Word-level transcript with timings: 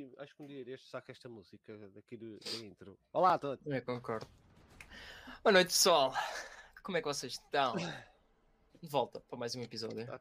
Acho 0.00 0.08
que, 0.16 0.20
acho 0.22 0.34
que 0.36 0.42
um 0.42 0.46
dia 0.46 0.64
deste 0.64 0.88
saca 0.88 1.12
esta 1.12 1.28
música 1.28 1.76
daqui 1.94 2.16
do, 2.16 2.38
da 2.38 2.50
intro. 2.64 2.98
Olá 3.12 3.34
a 3.34 3.38
todos. 3.38 3.64
Eu 3.66 3.82
concordo. 3.82 4.26
Boa 5.42 5.52
noite, 5.52 5.68
pessoal. 5.68 6.12
Como 6.82 6.96
é 6.96 7.02
que 7.02 7.06
vocês 7.06 7.34
estão? 7.34 7.74
De 7.76 8.88
volta 8.88 9.20
para 9.20 9.38
mais 9.38 9.54
um 9.54 9.60
episódio. 9.62 10.00
Está 10.00 10.18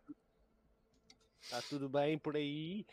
tá 1.49 1.61
tudo 1.69 1.87
bem 1.87 2.17
por 2.17 2.35
aí? 2.35 2.85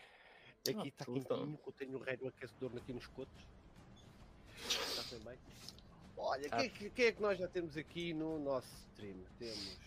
Aqui 0.69 0.77
Ah, 0.79 0.87
está 0.87 1.05
tudo. 1.07 1.27
quentinho, 1.27 1.59
que 1.59 1.69
eu 1.69 1.73
tenho 1.73 1.97
o 1.97 2.17
do 2.19 2.29
aquecedor 2.29 2.77
aqui 2.77 2.93
nos 2.93 3.07
cotos. 3.09 3.43
Está 4.69 5.19
bem? 5.29 5.39
Olha, 6.17 6.49
Ah. 6.53 6.57
quem, 6.59 6.67
é 6.67 6.69
que- 6.69 6.91
quem 6.91 7.07
é 7.07 7.13
que 7.13 7.21
nós 7.23 7.37
já 7.39 7.49
temos 7.49 7.77
aqui 7.77 8.15
no 8.15 8.39
nosso 8.39 8.69
stream? 8.93 9.25
Temos 9.41 9.79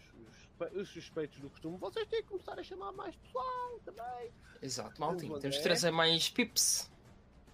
os, 0.60 0.74
os 0.82 0.90
suspeitos 0.90 1.40
do 1.40 1.50
costume. 1.50 1.78
Vocês 1.78 2.08
têm 2.08 2.22
que 2.22 2.30
começar 2.30 2.60
a 2.60 2.64
chamar 2.64 2.92
mais 2.94 3.16
pessoal 3.16 3.80
também. 3.86 4.32
Exato, 4.62 5.00
maltinho. 5.00 5.40
Temos 5.40 5.58
de 5.58 5.64
trazer 5.64 5.92
mais 5.92 6.30
pips. 6.30 6.90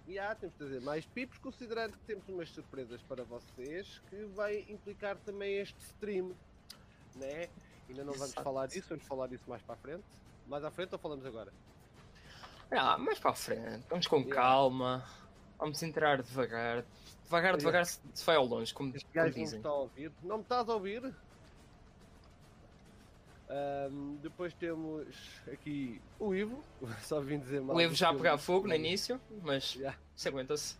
E 0.08 0.20
há, 0.20 0.36
temos 0.36 0.54
de 0.54 0.60
trazer 0.60 0.82
mais 0.82 1.06
pips, 1.06 1.38
considerando 1.40 1.94
que 1.94 2.04
temos 2.06 2.28
umas 2.30 2.50
surpresas 2.50 3.02
para 3.04 3.24
vocês, 3.24 4.02
que 4.10 4.24
vai 4.36 4.60
implicar 4.70 5.18
também 5.18 5.58
este 5.58 5.80
stream, 5.86 6.32
né? 7.16 7.50
Ainda 7.90 8.04
não 8.04 8.14
vamos 8.14 8.28
Exato. 8.30 8.44
falar 8.44 8.68
disso, 8.68 8.88
vamos 8.90 9.06
falar 9.06 9.28
disso 9.28 9.44
mais 9.48 9.62
para 9.64 9.74
a 9.76 9.78
frente. 9.78 10.04
Mais 10.48 10.64
à 10.64 10.70
frente 10.72 10.94
ou 10.94 11.00
falamos 11.00 11.26
agora? 11.26 11.52
Ah, 12.72 12.98
mais 12.98 13.20
para 13.20 13.32
a 13.32 13.36
frente. 13.36 13.84
Vamos 13.90 14.08
com 14.08 14.18
Yeah. 14.18 14.36
calma. 14.36 15.06
Vamos 15.58 15.82
entrar 15.84 16.22
devagar. 16.22 16.84
Devagar, 17.24 17.52
Yeah. 17.54 17.58
devagar 17.58 17.86
se 17.86 18.00
se 18.14 18.26
vai 18.26 18.36
ao 18.36 18.46
longe, 18.46 18.74
como, 18.74 18.92
como 18.92 19.04
gajo 19.14 19.30
não 19.30 19.38
me 19.38 19.44
dizem. 19.44 19.58
está 19.60 19.70
a 19.70 19.74
ouvir. 19.74 20.12
Não 20.24 20.38
me 20.38 20.44
estás 20.44 20.70
a 20.70 20.74
ouvir? 20.74 21.16
Ahm, 23.48 24.16
depois 24.24 24.54
temos 24.56 25.06
aqui 25.52 26.02
o 26.20 26.34
Ivo, 26.34 26.64
só 27.04 27.20
vim 27.22 27.40
dizer 27.40 27.62
mal. 27.62 27.76
O 27.76 27.88
do 27.88 27.94
já 27.94 28.10
a 28.10 28.14
pegar 28.14 28.38
fogo 28.38 28.68
no 28.68 28.74
início, 28.74 29.22
mas 29.44 29.76
Yeah. 29.76 29.98
se 30.16 30.28
aguenta-se. 30.28 30.78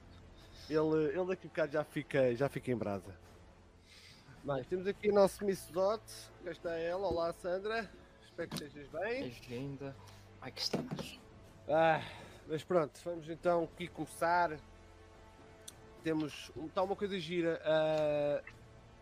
Ele, 0.68 1.10
ele 1.16 1.26
daqui 1.28 1.46
a 1.46 1.50
bocado 1.50 1.72
já 1.74 1.84
fica, 1.84 2.36
já 2.36 2.50
fica 2.50 2.72
em 2.72 2.76
brasa. 2.76 3.16
Mas 4.44 4.66
temos 4.68 4.88
aqui 4.88 5.10
o 5.10 5.14
nosso 5.14 5.46
Miss 5.46 5.68
Dot, 5.68 6.02
cá 6.44 6.52
está 6.52 6.76
ela, 6.76 7.08
olá 7.08 7.32
Sandra, 7.34 7.90
espero 8.24 8.50
que 8.50 8.56
estejas 8.64 8.88
bem. 8.90 9.24
Bem-vinda. 9.24 9.96
Ai 10.42 10.52
que 10.52 10.62
estás. 10.62 11.20
Ah, 11.68 12.02
mas 12.48 12.64
pronto, 12.64 13.00
vamos 13.04 13.30
então 13.30 13.64
aqui 13.66 13.88
começar. 13.88 14.58
Temos, 16.04 16.52
está 16.66 16.82
uma 16.84 16.96
coisa 16.96 17.20
gira, 17.20 17.62
ah, 17.64 18.42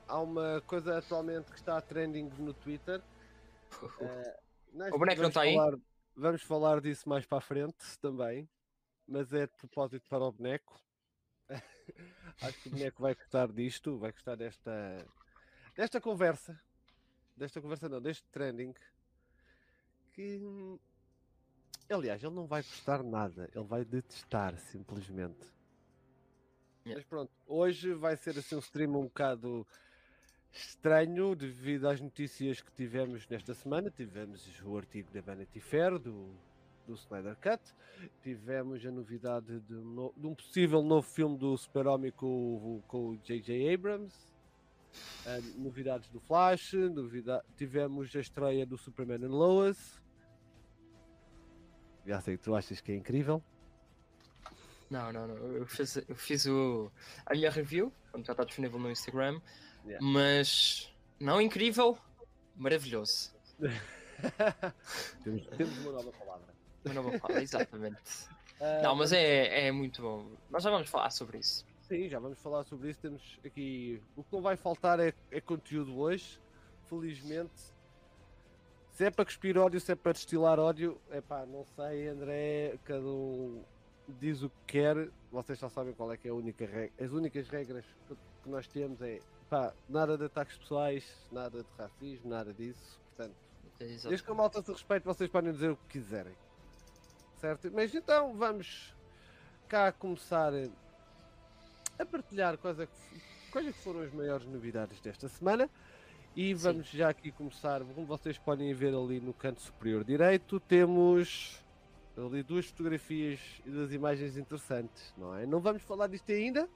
há 0.08 0.20
uma 0.20 0.62
coisa 0.68 0.98
atualmente 0.98 1.52
que 1.52 1.58
está 1.58 1.80
trending 1.80 2.30
no 2.38 2.54
Twitter. 2.54 3.02
Nós 4.72 4.92
O 4.94 4.98
boneco 4.98 5.22
não 5.22 5.30
está 5.30 5.42
aí? 5.42 5.56
Vamos 6.16 6.44
falar 6.44 6.80
disso 6.80 7.08
mais 7.10 7.26
para 7.26 7.40
a 7.40 7.42
frente 7.42 7.98
também, 8.00 8.48
mas 9.08 9.34
é 9.34 9.48
de 9.48 9.54
propósito 9.54 10.08
para 10.08 10.24
o 10.24 10.32
boneco. 10.32 10.80
Acho 12.42 12.62
que 12.62 12.70
o 12.70 12.72
boneco 12.72 13.02
vai 13.02 13.16
gostar 13.16 13.52
disto, 13.52 13.98
vai 13.98 14.12
gostar 14.12 14.36
desta, 14.36 15.06
desta 15.76 16.00
conversa. 16.00 16.60
Desta 17.36 17.62
conversa 17.62 17.90
não, 17.90 18.02
deste 18.02 18.28
trending. 18.30 18.74
Que 20.12 20.40
aliás, 21.90 22.24
ele 22.24 22.34
não 22.34 22.46
vai 22.46 22.62
gostar 22.62 23.04
nada, 23.04 23.50
ele 23.54 23.66
vai 23.66 23.84
detestar 23.84 24.58
simplesmente. 24.58 25.52
Yeah. 26.86 26.96
Mas 26.96 27.04
pronto, 27.06 27.32
hoje 27.48 27.94
vai 27.94 28.18
ser 28.18 28.38
assim 28.38 28.56
um 28.56 28.60
stream 28.60 28.96
um 28.96 29.04
bocado 29.04 29.66
estranho 30.54 31.36
devido 31.36 31.88
às 31.90 32.00
notícias 32.00 32.62
que 32.62 32.72
tivemos 32.74 33.28
nesta 33.28 33.54
semana. 33.54 33.90
Tivemos 33.90 34.48
o 34.64 34.78
artigo 34.78 35.12
da 35.12 35.20
Vanity 35.22 35.60
Fair 35.60 35.98
do, 35.98 36.30
do 36.88 36.94
Snyder 36.94 37.36
Cut, 37.38 37.62
tivemos 38.22 38.86
a 38.86 38.92
novidade 38.92 39.60
de 39.62 39.74
um, 39.76 39.84
no- 39.84 40.14
de 40.16 40.28
um 40.28 40.36
possível 40.36 40.82
novo 40.84 41.08
filme 41.08 41.38
do 41.38 41.58
Super-Homem 41.58 42.12
com, 42.12 42.82
com 42.88 43.10
o 43.10 43.18
J.J. 43.18 43.74
Abrams, 43.74 44.16
ah, 45.26 45.40
novidades 45.58 46.08
do 46.10 46.20
Flash, 46.20 46.74
novida- 46.74 47.44
tivemos 47.58 48.16
a 48.16 48.20
estreia 48.20 48.66
do 48.66 48.78
Superman 48.78 49.26
and 49.26 49.32
Lois. 49.36 50.02
Já 52.06 52.20
sei 52.22 52.38
que 52.38 52.44
tu 52.44 52.54
achas 52.54 52.80
que 52.82 52.92
é 52.92 52.96
incrível. 52.96 53.42
Não, 54.90 55.12
não, 55.12 55.28
não. 55.28 55.36
Eu 55.36 55.66
fiz, 55.66 55.96
eu 55.96 56.16
fiz 56.16 56.46
o, 56.46 56.92
a 57.26 57.34
minha 57.34 57.50
review, 57.50 57.92
portanto, 58.04 58.26
já 58.28 58.34
está 58.34 58.44
disponível 58.44 58.78
no 58.78 58.92
Instagram. 58.92 59.42
Yeah. 59.86 60.06
Mas 60.06 60.94
não 61.20 61.42
incrível, 61.42 61.98
maravilhoso. 62.56 63.34
temos, 65.24 65.46
temos 65.58 65.78
uma 65.80 65.92
nova 65.92 66.12
palavra. 66.12 66.54
Uma 66.86 66.94
nova 66.94 67.20
palavra, 67.20 67.44
exatamente. 67.44 68.02
Ah, 68.62 68.82
Não, 68.84 68.96
mas 68.96 69.12
é, 69.12 69.68
é 69.68 69.72
muito 69.72 70.02
bom. 70.02 70.26
Nós 70.50 70.64
já 70.64 70.70
vamos 70.70 70.88
falar 70.88 71.10
sobre 71.10 71.40
isso. 71.40 71.66
Sim, 71.82 72.08
já 72.08 72.18
vamos 72.20 72.40
falar 72.40 72.64
sobre 72.64 72.92
isso. 72.92 73.00
Temos 73.02 73.40
aqui. 73.44 74.02
O 74.16 74.24
que 74.24 74.32
não 74.32 74.42
vai 74.42 74.56
faltar 74.56 75.00
é, 75.02 75.14
é 75.32 75.42
conteúdo 75.42 75.98
hoje. 76.00 76.40
Felizmente. 76.88 77.74
Se 78.92 79.04
é 79.06 79.12
para 79.12 79.26
cuspir 79.26 79.58
ódio, 79.58 79.82
se 79.82 79.92
é 79.92 79.96
para 79.96 80.14
destilar 80.14 80.60
ódio, 80.60 81.02
é 81.10 81.20
pá, 81.20 81.46
não 81.46 81.66
sei, 81.76 82.08
André. 82.08 82.78
Cada 82.86 83.06
um 83.06 83.64
diz 84.08 84.44
o 84.44 84.50
que 84.50 84.56
quer. 84.68 85.10
Vocês 85.32 85.60
já 85.60 85.68
sabem 85.68 85.94
qual 85.94 86.12
é 86.14 86.16
que 86.16 86.28
é 86.28 86.32
a 86.32 86.36
única 86.36 86.66
regra. 86.66 87.04
As 87.04 87.12
únicas 87.12 87.50
regras 87.50 87.84
que 88.44 88.50
nós 88.50 88.68
temos 88.68 89.02
é 89.02 89.20
pá, 89.54 89.72
nada 89.88 90.18
de 90.18 90.26
ataques 90.26 90.58
pessoais, 90.58 91.06
nada 91.32 91.62
de 91.62 91.70
racismo, 91.78 92.28
nada 92.28 92.52
disso. 92.52 93.00
Portanto. 93.10 93.36
Desde 93.78 94.24
que 94.24 94.32
a 94.32 94.34
malta 94.34 94.64
se 94.64 94.72
respeite, 94.72 95.06
vocês 95.06 95.30
podem 95.30 95.52
dizer 95.52 95.70
o 95.70 95.76
que 95.76 96.00
quiserem. 96.00 96.34
Certo? 97.40 97.70
Mas 97.72 97.94
então 97.94 98.34
vamos 98.34 98.96
cá 99.68 99.92
começar 99.92 100.52
eh, 100.56 100.72
a 102.00 102.06
partilhar 102.06 102.58
quais, 102.58 102.80
é 102.80 102.88
que, 102.88 103.52
quais 103.52 103.68
é 103.68 103.72
que 103.72 103.78
foram 103.78 104.02
as 104.02 104.12
maiores 104.12 104.48
novidades 104.48 105.00
desta 105.02 105.28
semana. 105.28 105.70
E 106.36 106.48
Sim. 106.48 106.56
vamos 106.56 106.88
já 106.88 107.10
aqui 107.10 107.32
começar, 107.32 107.82
como 107.82 108.08
vocês 108.08 108.40
podem 108.40 108.74
ver 108.74 108.96
ali 108.96 109.20
no 109.20 109.36
canto 109.36 109.62
superior 109.62 110.04
direito, 110.04 110.60
temos 110.62 111.64
ali 112.18 112.42
duas 112.42 112.66
fotografias 112.66 113.40
e 113.64 113.70
duas 113.70 113.94
imagens 113.94 114.36
interessantes, 114.36 115.14
não 115.16 115.36
é? 115.36 115.46
Não 115.46 115.60
vamos 115.60 115.84
falar 115.84 116.08
disto 116.08 116.32
ainda, 116.32 116.68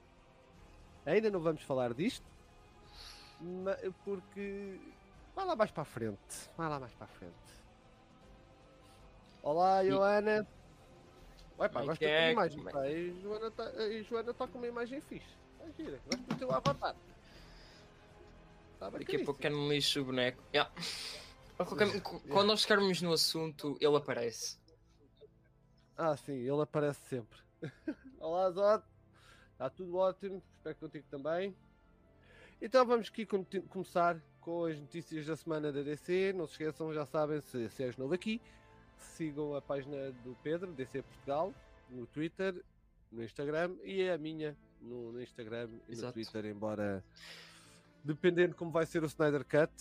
ainda 1.04 1.28
não 1.28 1.40
vamos 1.40 1.62
falar 1.62 1.92
disto, 1.92 2.37
porque 4.04 4.78
Vai 5.34 5.44
lá 5.46 5.54
mais 5.54 5.70
para 5.70 5.82
a 5.82 5.86
frente. 5.86 6.50
Vai 6.56 6.68
lá 6.68 6.80
mais 6.80 6.92
para 6.94 7.04
a 7.04 7.08
frente. 7.08 7.34
Olá, 9.42 9.84
E- 9.84 9.88
Joana. 9.90 10.46
Ué, 11.58 11.68
pá, 11.68 11.82
é 11.82 11.86
gosto 11.86 12.00
da 12.00 12.06
é? 12.08 12.22
tua 12.24 12.32
imagem. 12.32 12.60
É- 12.68 12.72
Pá. 12.72 12.88
E 12.88 13.20
Joana 13.22 13.50
tá- 13.50 13.72
e 13.86 14.02
Joana 14.02 14.30
está 14.32 14.46
com 14.48 14.58
uma 14.58 14.66
imagem 14.66 15.00
fixe. 15.00 15.26
Está 15.52 15.70
gira. 15.82 16.00
Gosto 16.06 16.22
do 16.22 16.34
teu 16.36 16.52
avatar. 16.52 16.96
Está 18.74 18.90
Daqui 18.90 19.16
a 19.16 19.24
pouco 19.24 19.40
quero 19.40 19.68
lixo 19.68 20.00
o 20.00 20.04
boneco. 20.04 20.42
Yeah. 20.54 20.72
Quando 22.30 22.46
nós 22.48 22.60
chegarmos 22.60 23.02
no 23.02 23.12
assunto, 23.12 23.76
ele 23.80 23.96
aparece. 23.96 24.56
Ah, 25.96 26.16
sim, 26.16 26.32
ele 26.34 26.62
aparece 26.62 27.00
sempre. 27.08 27.38
Olá, 28.20 28.50
Zod. 28.52 28.84
Está 29.52 29.68
tudo 29.70 29.96
ótimo. 29.96 30.40
Espero 30.56 30.74
que 30.76 30.80
contigo 30.80 31.06
também. 31.10 31.56
Então 32.60 32.84
vamos 32.84 33.08
aqui 33.08 33.24
começar 33.24 34.20
com 34.40 34.64
as 34.64 34.76
notícias 34.80 35.26
da 35.26 35.36
semana 35.36 35.70
da 35.70 35.80
DC. 35.80 36.32
Não 36.32 36.44
se 36.44 36.54
esqueçam, 36.54 36.92
já 36.92 37.06
sabem, 37.06 37.40
se, 37.40 37.68
se 37.68 37.84
és 37.84 37.96
novo 37.96 38.12
aqui, 38.14 38.40
sigam 38.98 39.54
a 39.54 39.62
página 39.62 40.10
do 40.24 40.36
Pedro, 40.42 40.72
DC 40.72 41.02
Portugal, 41.02 41.54
no 41.88 42.04
Twitter, 42.06 42.60
no 43.12 43.22
Instagram 43.22 43.76
e 43.84 44.08
a 44.08 44.18
minha 44.18 44.56
no, 44.80 45.12
no 45.12 45.22
Instagram 45.22 45.68
e 45.86 45.92
no 45.92 45.98
Exato. 45.98 46.14
Twitter, 46.14 46.46
embora 46.46 47.04
dependendo 48.02 48.56
como 48.56 48.72
vai 48.72 48.86
ser 48.86 49.04
o 49.04 49.06
Snyder 49.06 49.44
Cut, 49.44 49.72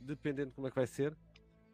dependendo 0.00 0.52
como 0.52 0.68
é 0.68 0.70
que 0.70 0.76
vai 0.76 0.86
ser, 0.86 1.16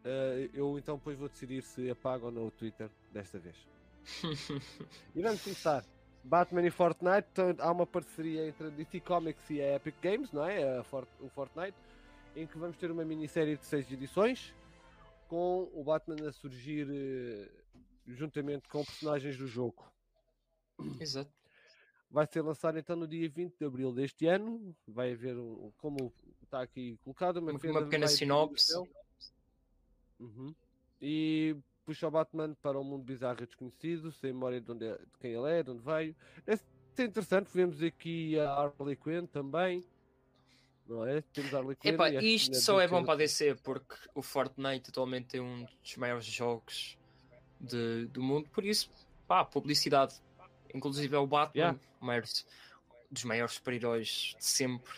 eh, 0.03 0.49
eu 0.55 0.79
então 0.79 0.97
depois 0.97 1.19
vou 1.19 1.29
decidir 1.29 1.63
se 1.63 1.91
apago 1.91 2.27
ou 2.27 2.33
não 2.33 2.47
o 2.47 2.51
Twitter 2.51 2.89
desta 3.13 3.39
vez. 3.39 3.57
E 5.15 5.21
vamos 5.21 5.43
começar. 5.43 5.85
Batman 6.25 6.67
e 6.67 6.71
Fortnite, 6.71 7.27
então, 7.33 7.55
há 7.59 7.71
uma 7.73 7.87
parceria 7.87 8.47
entre 8.49 8.67
a 8.67 8.71
DC 8.71 9.01
Comics 9.01 9.49
e 9.51 9.61
a 9.63 9.77
Epic 9.77 9.95
Games, 10.03 10.31
não 10.33 10.45
é? 10.45 10.83
Fort- 10.85 11.09
o 11.21 11.29
Fortnite, 11.29 11.77
em 12.37 12.47
que 12.47 12.59
vamos 12.59 12.77
ter 12.77 12.91
uma 12.91 13.05
minissérie 13.05 13.57
de 13.57 13.65
seis 13.65 13.91
edições, 13.91 14.53
com 15.29 15.71
o 15.75 15.83
Batman 15.85 16.29
a 16.29 16.33
surgir 16.33 16.87
eh, 16.91 17.49
juntamente 18.07 18.69
com 18.69 18.85
personagens 18.85 19.37
do 19.37 19.47
jogo. 19.47 19.85
Exato. 21.01 21.31
Vai 22.11 22.27
ser 22.27 22.41
lançado 22.43 22.79
então 22.79 22.97
no 22.97 23.07
dia 23.07 23.29
20 23.29 23.57
de 23.59 23.65
abril 23.67 23.93
deste 23.93 24.27
ano. 24.27 24.75
Vai 24.87 25.13
haver, 25.13 25.37
um, 25.37 25.71
como 25.79 26.13
está 26.43 26.63
aqui 26.63 26.97
colocado, 27.05 27.37
uma, 27.39 27.53
Uma- 27.53 27.83
pequena 27.83 28.07
sinopse. 28.09 28.73
Uhum. 30.19 30.55
E 31.01 31.55
puxa 31.89 32.07
o 32.07 32.11
Batman 32.11 32.55
para 32.61 32.79
um 32.79 32.85
mundo 32.85 33.03
bizarro 33.03 33.43
e 33.43 33.47
desconhecido, 33.47 34.13
sem 34.13 34.31
memória 34.33 34.61
de, 34.61 34.71
onde 34.71 34.85
é- 34.87 34.99
de 34.99 35.19
quem 35.19 35.33
ele 35.33 35.51
é, 35.51 35.63
de 35.63 35.71
onde 35.71 35.83
veio. 35.83 36.15
Esse 36.47 36.63
é 36.99 37.03
interessante. 37.05 37.49
Vemos 37.55 37.83
aqui 37.83 38.39
a 38.39 38.51
Harley 38.51 38.95
Quinn 38.95 39.25
também. 39.27 39.83
Não 40.87 41.07
é? 41.07 41.23
Temos 41.33 41.55
a 41.55 41.59
Harley 41.59 41.77
Quinn. 41.77 41.95
Epá, 41.95 42.11
e 42.11 42.35
isto 42.35 42.55
só 42.57 42.79
é 42.79 42.87
bom 42.87 43.03
para 43.05 43.15
a. 43.15 43.17
DC 43.17 43.55
porque 43.63 43.95
o 44.15 44.21
Fortnite 44.21 44.91
atualmente 44.91 45.39
é 45.39 45.41
um 45.41 45.65
dos 45.83 45.97
maiores 45.97 46.27
jogos 46.27 46.99
de- 47.59 48.05
do 48.07 48.23
mundo, 48.23 48.49
por 48.51 48.65
isso, 48.65 48.91
pá, 49.27 49.45
publicidade 49.45 50.15
Inclusive 50.75 51.15
é 51.17 51.19
o 51.19 51.27
Batman, 51.27 51.59
Yeah. 51.59 51.81
o 51.99 52.05
maior- 52.05 52.25
dos 53.11 53.25
maiores 53.25 53.55
super-heróis 53.55 54.35
de 54.39 54.45
sempre. 54.45 54.93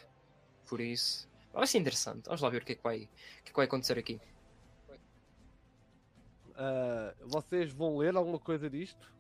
Por 0.69 0.81
isso. 0.81 1.29
Vai 1.53 1.65
ser 1.69 1.79
interessante. 1.79 2.25
Vamos 2.25 2.41
lá 2.41 2.49
ver 2.49 2.63
o 2.63 2.65
que 2.65 2.73
é 2.73 2.75
que 2.75 2.83
vai, 2.83 2.97
o 3.05 3.09
que 3.45 3.51
é 3.51 3.51
que 3.51 3.57
vai 3.57 3.67
acontecer 3.67 3.97
aqui. 3.97 4.21
Ah, 6.63 7.15
vocês 7.21 7.73
vão 7.73 7.97
ler 7.97 8.15
alguma 8.15 8.39
coisa 8.39 8.69
disto? 8.69 9.11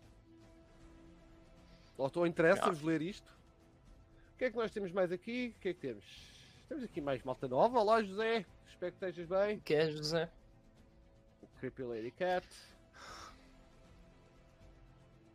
Ou 1.97 2.11
ou 2.15 2.27
interessa-vos 2.27 2.83
ler 2.83 3.01
isto? 3.01 3.35
O 4.35 4.39
que 4.39 4.45
é 4.45 4.51
que 4.51 4.57
nós 4.59 4.71
temos 4.71 4.93
mais 4.93 5.11
aqui? 5.11 5.55
O 5.57 5.61
que 5.61 5.71
é 5.71 5.75
que 5.75 5.81
temos? 5.81 6.05
Temos 6.69 6.85
aqui 6.85 7.01
mais 7.01 7.23
malta 7.23 7.49
nova. 7.49 7.81
Olá, 7.81 8.03
José. 8.03 8.45
Espero 8.69 8.93
que 8.93 9.07
estejas 9.07 9.27
bem. 9.27 9.57
O 9.57 9.61
que 9.63 9.75
é, 9.75 9.91
José? 9.91 10.31
Creepy 11.59 11.83
Lady 11.83 12.11
Cat. 12.11 12.47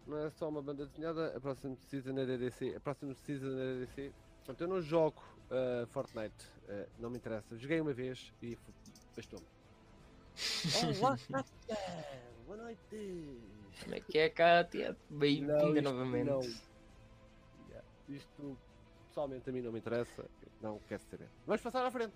Não 0.05 0.17
é 0.19 0.29
só 0.29 0.47
uma 0.47 0.61
banda 0.61 0.85
desenhada. 0.85 1.35
A 1.35 1.39
próxima 1.39 1.75
season 1.75 2.19
é 2.19 2.25
da 2.27 2.37
DC. 2.37 2.75
A 2.75 2.79
próxima 2.79 3.15
season 3.15 3.47
é 3.47 3.73
da 3.73 3.79
DC. 3.79 4.13
Portanto, 4.37 4.61
eu 4.61 4.67
não 4.67 4.79
jogo 4.79 5.23
ah, 5.49 5.87
Fortnite. 5.87 6.51
Ah, 6.69 6.85
não 6.99 7.09
me 7.09 7.17
interessa. 7.17 7.57
Joguei 7.57 7.81
uma 7.81 7.93
vez 7.93 8.31
e 8.43 8.55
bastou-me. 9.15 9.54
Olá! 10.99 11.17
Boa 12.45 12.57
noite! 12.57 13.39
Como 13.83 13.95
é 13.95 13.99
que 14.01 14.17
é, 14.17 14.29
Kátia? 14.29 14.95
Bem-vinda 15.09 15.81
novamente. 15.81 16.25
não. 16.29 16.41
Yeah, 17.69 17.87
Isto 18.09 18.57
pessoalmente 19.07 19.49
a 19.49 19.53
mim 19.53 19.61
não 19.61 19.71
me 19.71 19.79
interessa. 19.79 20.25
Não 20.61 20.79
quero 20.89 21.01
saber. 21.09 21.29
Vamos 21.47 21.61
passar 21.61 21.85
à 21.85 21.91
frente, 21.91 22.13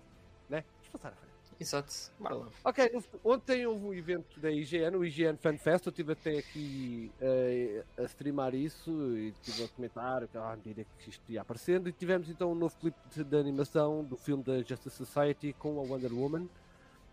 né? 0.48 0.64
Vamos 0.76 0.88
passar 0.90 1.08
à 1.08 1.16
frente. 1.16 1.30
Exato. 1.58 1.92
Lá. 2.20 2.48
Ok, 2.64 2.90
ontem 3.22 3.66
houve 3.66 3.84
um 3.84 3.94
evento 3.94 4.40
da 4.40 4.50
IGN, 4.50 4.96
o 4.96 5.04
IGN 5.04 5.36
Fan 5.36 5.58
Fest, 5.58 5.86
eu 5.86 5.90
estive 5.90 6.12
até 6.12 6.38
aqui 6.38 7.12
eh, 7.20 7.84
a 7.98 8.04
streamar 8.04 8.54
isso 8.54 8.90
e 9.16 9.28
estive 9.28 9.64
a 9.64 9.68
comentar 9.68 10.26
que, 10.26 10.38
à 10.38 10.56
medida 10.56 10.86
que 10.98 11.10
isto 11.10 11.22
ia 11.30 11.42
aparecendo 11.42 11.86
e 11.86 11.92
tivemos 11.92 12.30
então 12.30 12.52
um 12.52 12.54
novo 12.54 12.74
clipe 12.78 12.98
de, 13.14 13.24
de 13.24 13.36
animação 13.36 14.02
do 14.02 14.16
filme 14.16 14.42
da 14.42 14.62
Justice 14.62 14.90
Society 14.90 15.52
com 15.58 15.78
a 15.78 15.82
Wonder 15.82 16.12
Woman. 16.14 16.48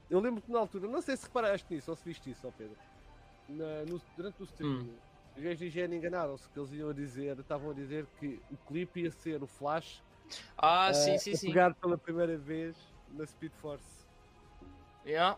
Eu 0.09 0.19
lembro 0.19 0.42
que 0.42 0.51
na 0.51 0.59
altura, 0.59 0.88
não 0.88 1.01
sei 1.01 1.18
se 1.18 1.24
reparaste 1.25 1.65
nisso 1.74 1.92
ou 1.92 1.98
se 1.98 2.04
viste 2.06 2.30
isso, 2.31 2.48
ó 2.48 2.51
Pedro, 2.51 2.77
na- 3.50 3.83
no- 3.86 4.01
durante 4.15 4.42
o 4.42 4.45
stream, 4.45 4.88
os 5.36 5.44
gajos 5.44 5.59
da 5.59 5.65
IGN 5.65 5.95
enganaram-se, 5.98 6.48
que 6.50 6.59
eles 6.59 6.71
iam 6.71 6.89
a 6.89 6.94
dizer, 6.94 7.38
estavam 7.39 7.71
a 7.71 7.74
dizer 7.74 8.06
que 8.19 8.39
o 8.51 8.57
clipe 8.68 9.01
ia 9.01 9.12
ser 9.12 9.44
o 9.44 9.48
Flash 9.48 10.01
Ah, 10.57 10.94
sim, 10.94 11.12
eh, 11.12 11.18
sim, 11.18 11.36
sim. 11.36 11.48
pegar 11.48 11.74
pela 11.75 11.98
primeira 11.98 12.38
vez 12.38 12.75
na 13.13 13.25
Speed 13.25 13.51
Force. 13.62 13.86
Yeah. 15.06 15.38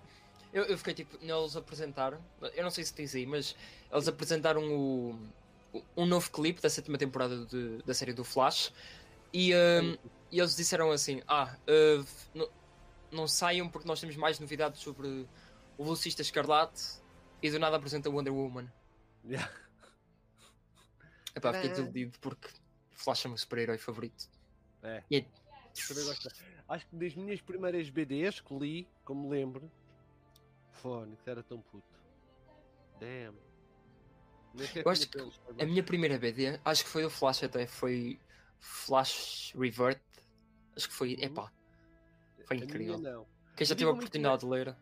Eu, 0.52 0.64
eu 0.64 0.78
fiquei 0.80 0.94
tipo, 0.96 1.16
eles 1.22 1.56
apresentaram, 1.56 2.20
eu 2.56 2.64
não 2.64 2.72
sei 2.72 2.84
se 2.84 2.94
tens 2.94 3.14
aí, 3.14 3.26
mas 3.26 3.56
eles 3.92 4.08
apresentaram 4.08 4.64
o, 4.74 5.12
o- 5.74 5.84
um 5.98 6.06
novo 6.08 6.32
clipe 6.32 6.60
da 6.60 6.70
sétima 6.70 6.98
temporada 6.98 7.46
de- 7.46 7.78
da 7.84 7.94
série 7.94 8.14
do 8.14 8.24
Flash 8.24 8.74
e, 9.32 9.54
um, 9.54 9.96
e 10.32 10.40
eles 10.40 10.56
disseram 10.56 10.90
assim: 10.90 11.22
Ah, 11.28 11.56
uh, 11.68 12.50
não, 13.12 13.28
saiam 13.28 13.70
porque 13.70 13.88
nós 13.88 14.00
temos 14.00 14.16
mais 14.16 14.40
novidades 14.40 14.82
sobre 14.82 15.28
o 15.78 15.84
Velocista 15.84 16.22
Escarlate 16.22 16.82
e 17.42 17.50
do 17.50 17.60
nada 17.60 17.78
apresenta 17.78 18.10
Wonder 18.10 18.34
Woman. 18.34 18.72
Yeah. 19.26 19.52
Epá, 21.36 21.54
fiquei 21.54 21.70
desiludido 21.70 22.18
porque 22.20 22.50
Flash 22.92 23.26
é 23.26 23.28
o 23.28 23.32
meu 23.32 23.38
super-herói 23.38 23.78
favorito. 23.78 24.30
É. 24.84 25.04
E 25.10 25.18
é-. 25.18 25.26
Acho 26.68 26.88
que 26.88 26.96
das 26.96 27.16
minhas 27.16 27.42
primeiras 27.42 27.90
BDs 27.90 28.42
que 28.42 28.54
li, 28.54 28.88
como 29.04 29.30
me 29.30 29.30
lembro, 29.30 29.72
Fónix 30.74 31.26
era 31.28 31.42
tão 31.44 31.62
puto. 31.62 32.00
Damn. 33.00 33.36
Eu 34.76 34.92
acho 34.92 35.08
tinha 35.08 35.30
que 35.30 35.64
A 35.64 35.66
minha 35.66 35.84
primeira 35.84 36.18
BD, 36.18 36.60
acho 36.66 36.84
que 36.84 36.90
foi 36.90 37.04
do 37.04 37.10
Flash 37.10 37.44
até, 37.44 37.66
foi 37.68 38.20
Flash 38.60 39.54
Revert. 39.56 40.02
Acho 40.76 40.90
que 40.90 40.94
foi, 40.94 41.16
Uhum. 41.16 41.24
epá, 41.24 41.52
foi 42.50 42.58
A 42.58 42.60
minha 42.60 42.66
incrível. 42.66 42.98
não. 42.98 43.26
Quem 43.56 43.66
já 43.66 43.74
Eu 43.74 43.78
teve 43.78 43.90
a 43.90 43.94
oportunidade 43.94 44.42
de 44.42 44.48
ler. 44.48 44.76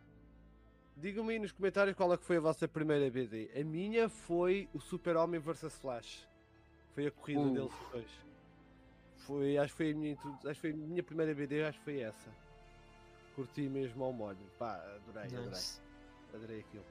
Digam-me 0.96 1.32
aí 1.34 1.38
nos 1.38 1.52
comentários 1.52 1.94
qual 1.96 2.12
é 2.12 2.16
que 2.16 2.24
foi 2.24 2.38
a 2.38 2.40
vossa 2.40 2.66
primeira 2.66 3.08
BD. 3.10 3.50
A 3.54 3.62
minha 3.62 4.08
foi 4.08 4.68
o 4.72 4.80
Super-Homem 4.80 5.38
vs 5.40 5.74
Flash. 5.76 6.26
Foi 6.94 7.06
a 7.06 7.10
corrida 7.10 7.40
Uh. 7.42 7.52
deles 7.52 7.72
depois. 7.84 8.10
Foi, 9.18 9.58
acho 9.58 9.72
que 9.72 9.76
foi 9.76 9.92
a 9.92 9.94
minha 9.94 10.14
acho 10.16 10.54
que 10.54 10.60
foi 10.60 10.70
a 10.70 10.74
minha 10.74 11.02
primeira 11.02 11.34
BD, 11.34 11.62
acho 11.64 11.78
que 11.78 11.84
foi 11.84 12.00
essa. 12.00 12.30
Curti 13.36 13.68
mesmo 13.68 14.02
ao 14.02 14.12
molho. 14.12 14.38
Pá, 14.58 14.74
adorei, 14.96 15.24
adorei. 15.28 15.48
Nice. 15.50 15.80
Adorei 16.34 16.60
aquilo. 16.60 16.84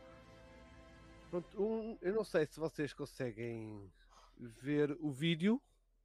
Pronto, 1.31 1.61
um- 1.61 1.97
eu 2.01 2.13
não 2.13 2.23
sei 2.23 2.45
se 2.45 2.59
vocês 2.59 2.93
conseguem 2.93 3.91
ver 4.37 4.95
o 5.01 5.11
vídeo. 5.11 5.61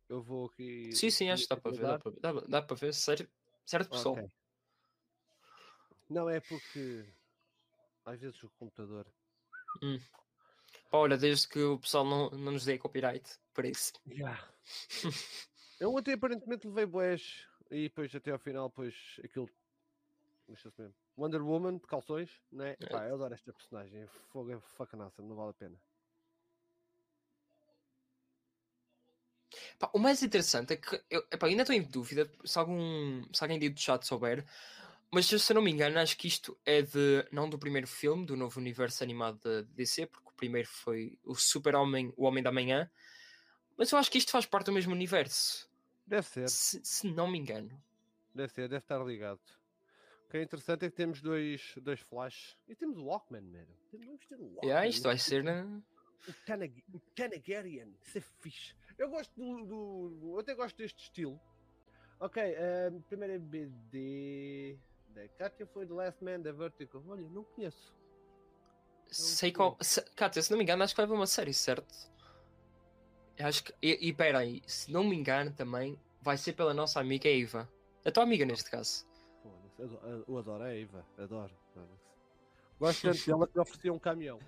Eu 0.08 0.20
vou 0.22 0.46
aqui. 0.46 0.90
Sim, 0.92 1.10
sim, 1.10 1.30
acho 1.30 1.44
que 1.44 1.48
dá 1.50 1.56
para 1.60 1.70
ver. 1.70 1.80
Dá 1.82 1.98
para 1.98 2.10
ver, 2.10 2.20
dá, 2.20 2.32
dá 2.48 2.62
para 2.62 2.76
ver, 2.76 2.92
sério, 2.94 3.28
certo 3.64 3.90
pessoal. 3.90 4.14
Ok. 4.16 4.28
Não 6.12 6.28
é 6.28 6.40
porque 6.40 7.06
às 8.04 8.20
vezes 8.20 8.42
o 8.42 8.50
computador. 8.50 9.06
Pá, 10.90 10.98
olha, 10.98 11.16
desde 11.16 11.48
que 11.48 11.58
o 11.58 11.78
pessoal 11.78 12.04
não, 12.04 12.28
não 12.30 12.52
nos 12.52 12.66
dê 12.66 12.76
copyright, 12.76 13.38
por 13.54 13.64
isso. 13.64 13.94
Eu 15.80 15.94
ontem 15.94 16.12
aparentemente 16.12 16.66
levei 16.66 16.84
boés 16.84 17.46
e 17.70 17.84
depois 17.84 18.14
até 18.14 18.30
ao 18.30 18.38
final, 18.38 18.68
depois 18.68 18.94
aquilo. 19.24 19.48
Deixa-se 20.46 20.78
mesmo. 20.78 20.94
Wonder 21.16 21.42
Woman 21.42 21.78
de 21.78 21.86
calções, 21.86 22.30
né? 22.50 22.76
É. 22.78 22.86
Pá, 22.86 23.08
eu 23.08 23.14
adoro 23.14 23.32
esta 23.32 23.52
personagem. 23.52 24.06
Fogo 24.30 24.52
é 24.52 24.60
fucking 24.60 25.00
awesome, 25.00 25.28
não 25.28 25.36
vale 25.36 25.50
a 25.50 25.54
pena. 25.54 25.80
Pá, 29.78 29.90
o 29.94 29.98
mais 29.98 30.22
interessante 30.22 30.74
é 30.74 30.76
que 30.76 31.02
eu 31.10 31.26
epá, 31.30 31.46
ainda 31.46 31.62
estou 31.62 31.74
em 31.74 31.82
dúvida 31.82 32.30
se, 32.44 32.58
algum, 32.58 33.22
se 33.32 33.42
alguém 33.42 33.58
do 33.58 33.80
chat 33.80 34.06
souber, 34.06 34.44
mas 35.12 35.26
se 35.26 35.34
eu 35.52 35.54
não 35.54 35.62
me 35.62 35.70
engano, 35.70 35.98
acho 35.98 36.16
que 36.16 36.26
isto 36.26 36.56
é 36.64 36.82
de 36.82 37.26
não 37.30 37.48
do 37.48 37.58
primeiro 37.58 37.86
filme 37.86 38.24
do 38.24 38.36
novo 38.36 38.58
universo 38.58 39.02
animado 39.02 39.38
da 39.40 39.62
DC, 39.74 40.06
porque 40.06 40.28
o 40.30 40.32
primeiro 40.32 40.68
foi 40.68 41.18
o 41.24 41.34
Super-Homem, 41.34 42.12
o 42.16 42.24
Homem 42.24 42.42
da 42.42 42.50
Manhã, 42.50 42.90
mas 43.76 43.90
eu 43.92 43.98
acho 43.98 44.10
que 44.10 44.18
isto 44.18 44.30
faz 44.30 44.46
parte 44.46 44.66
do 44.66 44.72
mesmo 44.72 44.92
universo, 44.92 45.70
Deve 46.06 46.26
ser, 46.26 46.48
se, 46.48 46.80
se 46.84 47.06
não 47.08 47.30
me 47.30 47.38
engano. 47.38 47.70
deve 48.34 48.52
ser, 48.52 48.62
deve 48.68 48.82
estar 48.84 48.98
ligado. 49.04 49.40
O 50.26 50.30
que 50.32 50.38
é 50.38 50.42
interessante 50.42 50.86
é 50.86 50.90
que 50.90 50.96
temos 50.96 51.20
dois, 51.20 51.74
dois 51.82 52.00
flash 52.00 52.56
e 52.66 52.74
temos 52.74 52.96
o 52.98 53.04
Walkman, 53.04 53.42
mano. 53.42 53.68
Vamos 53.92 54.24
ter 54.26 54.36
o 54.40 54.44
Walkman. 54.46 54.64
Yeah, 54.64 54.86
isto 54.88 55.02
vai 55.04 55.18
ser. 55.18 55.44
né? 55.44 55.62
O 56.26 56.32
Tanag- 56.46 56.84
o 56.92 56.98
Tanagarian, 57.14 57.88
isso 58.02 58.16
é 58.18 58.20
fixe. 58.40 58.74
Eu 58.96 59.10
gosto 59.10 59.32
do, 59.36 59.64
do- 60.10 60.32
Eu 60.34 60.38
até 60.38 60.54
gosto 60.54 60.76
deste 60.76 61.02
estilo. 61.02 61.38
Ok, 62.18 62.40
a 62.42 62.90
primeira 63.08 63.38
BD 63.38 64.78
da 65.14 65.28
Katia 65.28 65.66
foi 65.66 65.86
The 65.86 65.94
Last 65.94 66.24
Man 66.24 66.40
da 66.40 66.52
Vertigo. 66.52 67.02
Olha, 67.08 67.22
não 67.28 67.44
conheço. 67.44 67.94
Sei 69.06 69.52
qual. 69.52 69.76
Se, 69.80 70.00
Kátia, 70.16 70.42
se 70.42 70.50
não 70.50 70.58
me 70.58 70.64
engano, 70.64 70.82
acho 70.82 70.94
que 70.94 70.96
vai 70.96 71.04
haver 71.04 71.14
uma 71.14 71.26
série, 71.26 71.52
certo? 71.52 72.10
Acho 73.38 73.64
que. 73.64 73.74
E, 73.82 74.08
e 74.08 74.12
pera 74.12 74.38
aí, 74.38 74.62
se 74.66 74.90
não 74.90 75.04
me 75.04 75.14
engano 75.14 75.52
também, 75.52 75.98
vai 76.20 76.36
ser 76.36 76.54
pela 76.54 76.72
nossa 76.72 76.98
amiga 76.98 77.28
Eva. 77.28 77.68
A 78.04 78.10
tua 78.10 78.22
amiga 78.22 78.44
neste 78.44 78.70
caso. 78.70 79.06
Eu 80.26 80.38
adoro 80.38 80.64
a 80.64 80.74
Eva, 80.74 81.04
adoro. 81.18 81.52
Gosto 82.78 83.02
tanto 83.02 83.26
dela 83.26 83.46
que 83.46 83.58
oferecia 83.58 83.92
um 83.92 83.98
caminhão. 83.98 84.38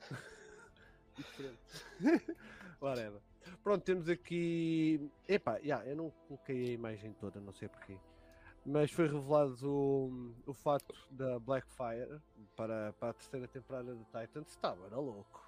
Diferente. 1.16 1.58
Whatever. 2.80 3.20
Pronto, 3.62 3.84
temos 3.84 4.08
aqui. 4.08 5.10
Epá, 5.26 5.58
yeah, 5.58 5.84
eu 5.86 5.96
não 5.96 6.10
coloquei 6.10 6.70
a 6.70 6.72
imagem 6.72 7.12
toda, 7.14 7.40
não 7.40 7.52
sei 7.52 7.68
porquê. 7.68 7.96
Mas 8.70 8.90
foi 8.90 9.06
revelado 9.08 9.66
o, 9.70 10.34
o 10.46 10.52
fato 10.52 10.94
da 11.10 11.38
Blackfire 11.38 12.20
para, 12.54 12.92
para 12.94 13.10
a 13.10 13.12
terceira 13.14 13.48
temporada 13.48 13.94
de 13.94 14.04
Titans. 14.04 14.48
Estava, 14.48 14.84
era 14.86 14.96
louco. 14.96 15.46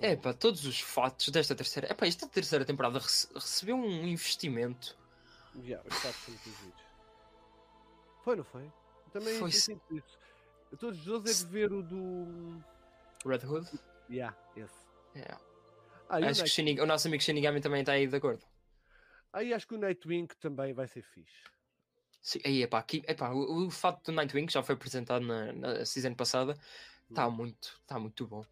É 0.00 0.16
pá, 0.16 0.32
todos 0.32 0.64
os 0.64 0.80
fatos 0.80 1.28
desta 1.28 1.54
terceira. 1.54 1.88
É 1.90 1.94
pá, 1.94 2.06
esta 2.06 2.26
terceira 2.26 2.64
temporada 2.64 2.98
rece- 2.98 3.28
recebeu 3.34 3.76
um 3.76 4.06
investimento. 4.06 4.96
Yeah, 5.56 5.86
os 5.86 5.94
fatos 5.96 6.16
são 6.22 6.34
muito 6.34 6.44
giros. 6.62 6.80
Foi, 8.24 8.36
não 8.36 8.44
foi? 8.44 8.72
Também 9.12 9.38
Foi, 9.38 9.50
isso. 9.50 9.70
Eu 9.72 10.02
estou 10.72 10.90
desejoso 10.92 11.28
é 11.28 11.32
de 11.32 11.46
ver 11.46 11.72
o 11.72 11.82
do. 11.82 12.62
Red 13.24 13.44
Hood. 13.46 13.68
Yeah, 14.10 14.36
esse. 14.56 14.74
É. 15.14 15.36
Ah, 16.08 16.18
Acho 16.18 16.42
que 16.42 16.48
Shinigami- 16.48 16.84
o 16.84 16.86
nosso 16.86 17.08
amigo 17.08 17.22
Shinigami 17.22 17.60
também 17.60 17.80
está 17.80 17.92
aí 17.92 18.06
de 18.06 18.16
acordo. 18.16 18.42
Aí 19.32 19.52
acho 19.52 19.66
que 19.66 19.74
o 19.74 19.78
Nightwing 19.78 20.26
também 20.40 20.72
vai 20.72 20.86
ser 20.88 21.02
fixe. 21.02 21.42
Sim, 22.26 22.40
aí, 22.44 22.62
epá, 22.64 22.80
aqui, 22.80 23.04
epá, 23.06 23.30
o, 23.30 23.66
o 23.68 23.70
fato 23.70 24.06
do 24.06 24.12
Nightwing 24.12 24.46
que 24.46 24.52
já 24.52 24.60
foi 24.60 24.74
apresentado 24.74 25.24
na, 25.24 25.52
na 25.52 25.86
season 25.86 26.12
passada 26.12 26.58
está 27.08 27.28
Hum. 27.28 27.30
muito, 27.30 27.80
tá 27.86 28.00
muito 28.00 28.26
bom. 28.26 28.44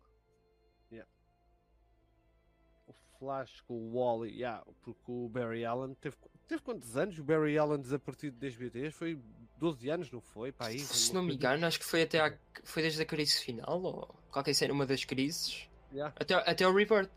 O 2.87 2.93
Flash 3.19 3.62
com 3.62 3.75
o 3.75 3.99
Wally, 3.99 4.31
yeah, 4.33 4.64
porque 4.81 5.11
o 5.11 5.28
Barry 5.28 5.64
Allen 5.64 5.95
teve, 5.95 6.16
teve 6.47 6.62
quantos 6.62 6.97
anos? 6.97 7.19
O 7.19 7.25
Barry 7.25 7.59
Allen 7.59 7.81
desaparecido 7.81 8.38
das 8.38 8.54
BDs? 8.54 8.95
Foi 8.95 9.21
12 9.57 9.90
anos, 9.90 10.09
não 10.09 10.21
foi? 10.21 10.52
Pá, 10.52 10.66
aí, 10.69 10.78
Se 10.78 11.12
não 11.12 11.25
me 11.25 11.35
engano, 11.35 11.66
acho 11.66 11.81
que 11.81 11.85
foi 11.85 12.02
até 12.02 12.21
à, 12.21 12.38
foi 12.62 12.81
desde 12.81 13.02
a 13.02 13.04
crise 13.04 13.40
final, 13.40 13.83
ou 13.83 14.07
qualquer 14.31 14.54
cena, 14.54 14.73
uma 14.73 14.87
das 14.87 15.04
crises, 15.04 15.69
Yeah. 15.93 16.14
até, 16.16 16.35
até 16.35 16.69
o 16.69 16.73
Rebirth. 16.73 17.11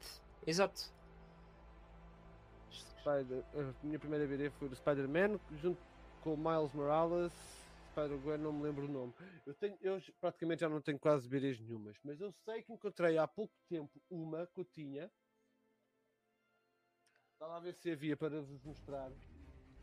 Exato. 0.47 0.91
Spider, 2.71 3.43
a 3.53 3.85
minha 3.85 3.99
primeira 3.99 4.25
BD 4.25 4.49
foi 4.49 4.69
do 4.69 4.75
Spider-Man, 4.75 5.39
junto 5.61 5.79
com 6.23 6.33
o 6.33 6.37
Miles 6.37 6.73
Morales, 6.73 7.31
Spider-Gwen, 7.91 8.37
não 8.37 8.53
me 8.53 8.63
lembro 8.63 8.85
o 8.85 8.91
nome. 8.91 9.13
Eu, 9.45 9.53
tenho, 9.55 9.77
eu 9.81 10.01
praticamente 10.21 10.61
já 10.61 10.69
não 10.69 10.81
tenho 10.81 10.99
quase 10.99 11.27
BDs 11.27 11.59
nenhumas, 11.59 11.97
mas 12.03 12.19
eu 12.21 12.31
sei 12.45 12.61
que 12.63 12.71
encontrei 12.73 13.17
há 13.17 13.27
pouco 13.27 13.53
tempo 13.69 13.91
uma 14.09 14.45
que 14.47 14.59
eu 14.59 14.65
tinha. 14.65 15.09
Estava 17.33 17.57
a 17.57 17.59
ver 17.59 17.73
se 17.75 17.91
havia 17.91 18.17
para 18.17 18.41
vos 18.41 18.63
mostrar. 18.63 19.11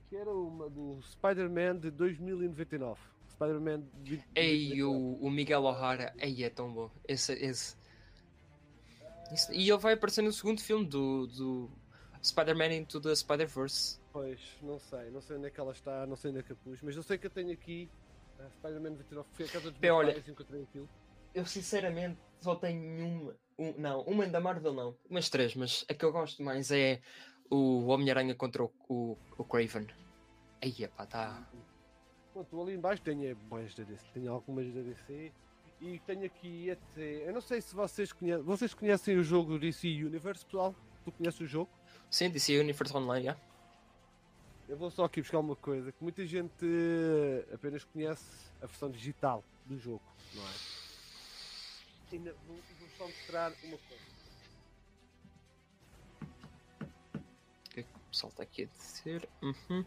Que 0.08 0.16
era 0.16 0.30
uma 0.32 0.68
do 0.68 1.00
Spider-Man 1.02 1.78
de 1.78 1.90
2099. 1.90 3.00
Spider-Man 3.30 3.80
de 4.02 4.22
Ei, 4.34 4.82
o, 4.82 5.14
o 5.20 5.30
Miguel 5.30 5.62
O'Hara, 5.64 6.12
ei, 6.18 6.44
é 6.44 6.50
tão 6.50 6.72
bom. 6.72 6.90
Esse, 7.06 7.32
esse. 7.32 7.76
Isso- 9.32 9.52
E 9.52 9.68
ele 9.68 9.78
vai 9.78 9.94
aparecer 9.94 10.22
no 10.22 10.32
segundo 10.32 10.60
filme 10.60 10.84
do, 10.86 11.26
do 11.26 11.70
Spider-Man 12.24 12.72
Into 12.72 13.00
the 13.00 13.14
Spider-Verse. 13.14 14.00
Pois, 14.12 14.40
não 14.62 14.78
sei, 14.78 15.10
não 15.10 15.20
sei 15.20 15.36
onde 15.36 15.46
é 15.46 15.50
que 15.50 15.60
ela 15.60 15.72
está, 15.72 16.06
não 16.06 16.16
sei 16.16 16.30
onde 16.30 16.40
é 16.40 16.42
que 16.42 16.52
a 16.52 16.56
pus, 16.56 16.80
mas 16.82 16.96
eu 16.96 17.02
sei 17.02 17.18
que 17.18 17.26
eu 17.26 17.30
tenho 17.30 17.52
aqui 17.52 17.90
a 18.38 18.48
Spider-Man 18.50 18.94
29, 18.94 19.28
fui 19.32 19.44
à 19.44 19.48
casa 19.48 19.70
dos 19.70 19.78
Bem, 19.78 19.90
meus 19.90 19.98
olha- 19.98 20.12
pais 20.14 20.26
e 20.26 20.30
encontrei 20.30 20.62
aquilo. 20.62 20.88
Eu 21.34 21.44
sinceramente 21.46 22.18
só 22.40 22.54
tenho 22.54 23.06
uma. 23.06 23.36
Um, 23.58 23.72
não, 23.78 24.00
uma 24.02 24.26
da 24.26 24.40
Marvel 24.40 24.72
não. 24.72 24.96
Umas 25.08 25.28
três, 25.28 25.54
mas 25.54 25.84
a 25.88 25.94
que 25.94 26.04
eu 26.04 26.12
gosto 26.12 26.42
mais 26.42 26.70
é 26.70 27.00
o 27.50 27.86
Homem-Aranha 27.86 28.34
contra 28.34 28.62
o, 28.64 28.72
o, 28.88 29.16
o 29.36 29.44
Craven. 29.44 29.86
Aí, 30.62 30.88
pá, 30.88 31.06
tá. 31.06 31.48
Pronto, 32.32 32.62
ali 32.62 32.74
embaixo 32.74 33.02
tenho 33.02 33.26
é, 33.30 33.34
boas 33.34 33.74
da 33.74 33.84
DC, 33.84 34.04
tenho 34.14 34.32
algumas 34.32 34.72
da 34.72 34.80
DC 34.80 35.32
e 35.80 35.98
tenho 36.00 36.24
aqui 36.24 36.70
até. 36.70 37.28
Eu 37.28 37.32
não 37.32 37.40
sei 37.40 37.60
se 37.60 37.74
vocês 37.74 38.12
conhecem. 38.12 38.42
Vocês 38.44 38.72
conhecem 38.74 39.16
o 39.16 39.22
jogo 39.22 39.58
DC 39.58 39.86
Universe, 39.88 40.44
pessoal? 40.44 40.74
Tu 41.04 41.12
conheces 41.12 41.40
o 41.40 41.46
jogo? 41.46 41.70
Sim, 42.14 42.30
DC 42.30 42.60
Universe 42.60 42.96
Online, 42.96 43.24
já. 43.24 43.36
Eu 44.68 44.76
vou 44.76 44.88
só 44.88 45.04
aqui 45.04 45.20
buscar 45.20 45.40
uma 45.40 45.56
coisa 45.56 45.90
que 45.90 46.00
muita 46.00 46.24
gente 46.24 46.64
eh, 46.64 47.52
apenas 47.52 47.82
conhece 47.82 48.24
a 48.62 48.66
versão 48.66 48.88
digital 48.88 49.42
do 49.66 49.76
jogo, 49.80 50.00
não 50.32 50.44
é? 50.44 50.52
Ainda 52.12 52.32
vou, 52.46 52.56
vou 52.78 52.88
só 52.96 53.08
mostrar 53.08 53.52
uma 53.64 53.76
coisa. 53.78 54.04
O 57.66 57.70
que 57.70 57.80
é 57.80 57.82
que 57.82 57.88
o 57.96 58.00
pessoal 58.08 58.30
está 58.30 58.44
aqui 58.44 58.62
a 58.62 58.66
dizer? 58.66 59.28
Uhum. 59.42 59.84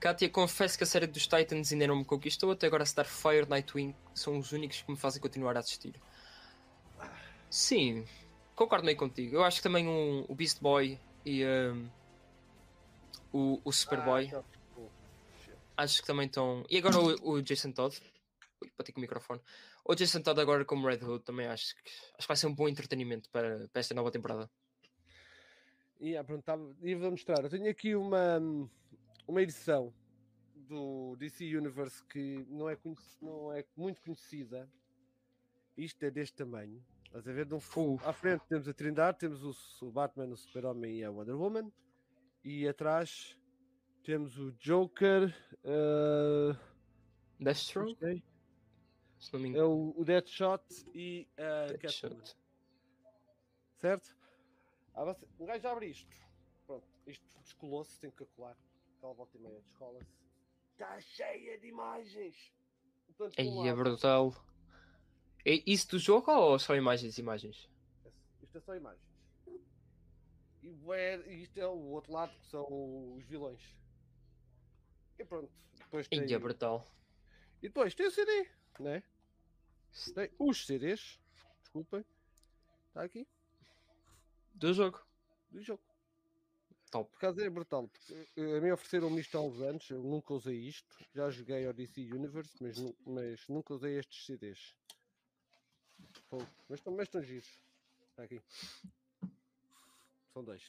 Kátia, 0.00 0.30
confesso 0.30 0.78
que 0.78 0.84
a 0.84 0.86
série 0.86 1.06
dos 1.06 1.26
Titans 1.26 1.70
ainda 1.72 1.88
não 1.88 1.96
me 1.96 2.06
conquistou. 2.06 2.52
Até 2.52 2.68
agora 2.68 2.84
Starfire, 2.84 3.46
Nightwing 3.50 3.94
são 4.14 4.38
os 4.38 4.50
únicos 4.50 4.80
que 4.80 4.90
me 4.90 4.96
fazem 4.96 5.20
continuar 5.20 5.54
a 5.58 5.60
assistir. 5.60 6.00
Sim, 7.50 8.06
concordo 8.54 8.86
meio 8.86 8.96
contigo. 8.96 9.36
Eu 9.36 9.44
acho 9.44 9.58
que 9.58 9.62
também 9.62 9.86
um, 9.86 10.24
o 10.26 10.34
Beast 10.34 10.58
Boy 10.58 10.98
e 11.26 11.44
um, 11.44 11.90
o, 13.32 13.60
o 13.64 13.72
Superboy, 13.72 14.30
Ah, 14.32 14.44
oh, 14.76 14.88
shit. 15.42 15.56
acho 15.76 16.00
que 16.00 16.06
também 16.06 16.26
estão. 16.26 16.64
E 16.70 16.78
agora 16.78 16.98
o, 17.00 17.32
o 17.32 17.42
Jason 17.42 17.72
Todd. 17.72 18.00
Ui, 18.62 18.72
bati 18.78 18.92
com 18.92 19.00
o 19.00 19.02
microfone. 19.02 19.40
O 19.84 19.94
Jason 19.94 20.22
Todd 20.22 20.40
agora 20.40 20.64
como 20.64 20.86
Red 20.86 21.04
Hood 21.04 21.24
também 21.24 21.46
acho 21.46 21.74
que, 21.74 21.82
acho 22.14 22.22
que 22.22 22.28
vai 22.28 22.36
ser 22.36 22.46
um 22.46 22.54
bom 22.54 22.68
entretenimento 22.68 23.28
para, 23.30 23.68
para 23.68 23.80
esta 23.80 23.92
nova 23.92 24.10
temporada. 24.10 24.48
E 26.00 26.14
pronto, 26.24 26.42
tava, 26.44 26.76
ia 26.82 26.96
vos 26.96 27.10
mostrar. 27.10 27.42
Eu 27.42 27.50
tenho 27.50 27.68
aqui 27.68 27.96
uma, 27.96 28.38
uma 29.26 29.42
edição 29.42 29.92
do 30.54 31.16
DC 31.16 31.56
Universe 31.56 32.04
que 32.04 32.44
não 32.48 32.68
é, 32.70 32.78
não 33.20 33.52
é 33.52 33.64
muito 33.76 34.00
conhecida. 34.00 34.70
Isto 35.76 36.04
é 36.04 36.10
deste 36.10 36.36
tamanho. 36.36 36.82
Estás 37.06 37.28
a 37.28 37.32
ver? 37.32 37.48
Um 37.52 37.98
à 38.04 38.12
frente 38.12 38.44
temos 38.48 38.68
a 38.68 38.74
Trindade, 38.74 39.18
temos 39.18 39.80
o, 39.82 39.90
Batman, 39.90 40.26
o 40.26 40.36
Super-Homem 40.36 40.98
e 40.98 41.04
a 41.04 41.10
Wonder 41.10 41.36
Woman. 41.36 41.72
E 42.44 42.68
atrás 42.68 43.38
temos 44.04 44.38
o 44.38 44.52
Joker. 44.52 45.34
eh, 45.64 46.56
Deathstroke, 47.40 48.22
é 49.54 49.62
o, 49.62 49.94
o 49.96 50.04
Deadshot 50.04 50.64
e 50.94 51.28
a 51.36 51.76
Catwoman. 51.78 52.16
Deathshot. 52.16 52.36
Certo? 53.78 54.16
Ah, 54.94 55.04
você... 55.04 55.26
Um 55.38 55.46
gajo 55.46 55.68
abre 55.68 55.86
isto. 55.86 56.16
Pronto, 56.66 56.86
isto 57.06 57.24
descolou-se, 57.42 58.00
tem 58.00 58.10
que 58.10 58.16
calcular. 58.16 58.56
Aquela 58.96 59.12
volta 59.14 59.36
e 59.36 59.40
meia 59.40 59.60
descola-se. 59.60 60.06
Está 60.72 61.00
cheia 61.00 61.58
de 61.58 61.68
imagens. 61.68 62.52
Portanto, 63.06 63.38
Aí 63.38 63.68
é 63.68 63.74
brutal. 63.74 64.34
É 65.48 65.62
isso 65.64 65.90
do 65.90 65.98
jogo 66.00 66.32
ou 66.32 66.58
só 66.58 66.74
imagens 66.74 67.18
imagens? 67.18 67.68
Isto 68.42 68.58
é 68.58 68.60
só 68.60 68.74
imagens. 68.74 69.06
E 70.60 70.68
e 70.68 71.42
isto 71.44 71.56
é 71.58 71.66
o 71.68 71.78
outro 71.92 72.12
lado 72.12 72.36
que 72.36 72.46
são 72.48 72.66
os 73.14 73.24
vilões. 73.26 73.62
E 75.16 75.24
pronto. 75.24 75.48
Depois 75.78 76.08
tem... 76.08 76.32
É 76.32 76.38
brutal. 76.40 76.84
E 77.62 77.68
depois 77.68 77.94
tem 77.94 78.08
o 78.08 78.10
CD, 78.10 78.48
né? 78.80 79.04
Tem 80.16 80.28
os 80.36 80.66
CDs. 80.66 81.20
Desculpem. 81.60 82.04
Está 82.88 83.04
aqui. 83.04 83.24
Do 84.52 84.74
jogo. 84.74 85.00
Do 85.52 85.62
jogo. 85.62 85.82
Top. 86.90 87.08
Por 87.12 87.20
causa 87.20 87.44
é 87.44 87.48
brutal. 87.48 87.86
porque, 87.86 88.12
eh, 88.36 88.56
A 88.56 88.60
mim 88.60 88.72
ofereceram-me 88.72 89.20
isto 89.20 89.38
há 89.38 89.42
uns 89.42 89.60
anos, 89.60 89.88
eu 89.90 90.02
nunca 90.02 90.34
usei 90.34 90.56
isto. 90.56 90.96
Já 91.14 91.30
joguei 91.30 91.72
DC 91.72 92.12
Universe, 92.12 92.56
mas, 92.60 92.76
mas 93.06 93.46
nunca 93.48 93.74
usei 93.74 93.96
estes 93.96 94.26
CDs. 94.26 94.74
Fogo. 96.28 96.46
Mas 96.68 96.78
estão, 96.80 96.92
mas 96.94 97.06
estão 97.08 97.22
giros. 97.22 97.48
Está 98.10 98.22
aqui. 98.24 98.42
São 100.32 100.44
dois. 100.44 100.62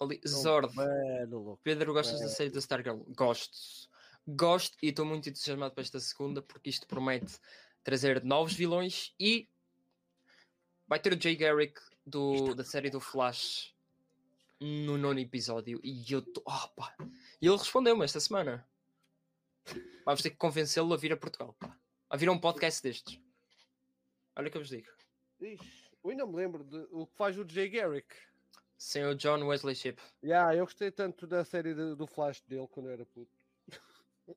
Ali, 0.00 0.20
Zord. 0.26 0.74
Mano, 0.74 1.38
louco. 1.38 1.60
Pedro, 1.62 1.92
gostas 1.92 2.20
da 2.20 2.26
É. 2.26 2.28
série 2.28 2.50
da 2.50 2.58
Stargirl? 2.58 2.98
Gosto. 3.14 3.88
Gosto 4.28 4.76
e 4.82 4.88
estou 4.88 5.04
muito 5.04 5.28
entusiasmado 5.28 5.72
para 5.74 5.82
esta 5.82 6.00
segunda 6.00 6.42
porque 6.42 6.68
isto 6.68 6.86
promete 6.86 7.38
trazer 7.84 8.22
novos 8.24 8.52
vilões 8.52 9.14
e 9.20 9.48
vai 10.86 10.98
ter 10.98 11.12
o 11.12 11.20
Jay 11.20 11.36
Garrick 11.36 11.80
do, 12.04 12.52
da 12.54 12.64
série 12.64 12.90
do 12.90 13.00
Flash 13.00 13.72
no 14.60 14.98
nono 14.98 15.20
episódio 15.20 15.80
e 15.82 16.04
eu 16.12 16.20
tô. 16.22 16.42
Opa! 16.44 16.94
E 17.40 17.46
ele 17.46 17.56
respondeu-me 17.56 18.04
esta 18.04 18.18
semana. 18.20 18.68
Vamos 20.04 20.22
ter 20.22 20.30
que 20.30 20.36
convencê-lo 20.36 20.92
a 20.92 20.96
vir 20.96 21.12
a 21.12 21.16
Portugal. 21.16 21.54
Pá. 21.58 21.76
A 22.10 22.16
vir 22.16 22.28
a 22.28 22.32
um 22.32 22.38
podcast 22.38 22.82
destes. 22.82 23.20
Olha 24.36 24.48
o 24.48 24.50
que 24.50 24.56
eu 24.56 24.60
vos 24.62 24.68
digo. 24.70 24.86
Ixi, 25.40 25.90
eu 26.04 26.10
ainda 26.10 26.26
me 26.26 26.36
lembro 26.36 26.64
de 26.64 26.76
o 26.90 27.06
que 27.06 27.16
faz 27.16 27.38
o 27.38 27.48
Jay 27.48 27.68
Garrick. 27.68 28.14
Sem 28.78 29.04
o 29.06 29.14
John 29.14 29.42
Wesley 29.46 29.74
Shipp. 29.74 30.00
Yeah, 30.22 30.54
eu 30.54 30.64
gostei 30.64 30.90
tanto 30.90 31.26
da 31.26 31.44
série 31.44 31.74
de- 31.74 31.94
do 31.94 32.06
Flash 32.06 32.42
dele 32.42 32.68
quando 32.68 32.86
eu 32.86 32.92
era 32.92 33.06
puto. 33.06 33.30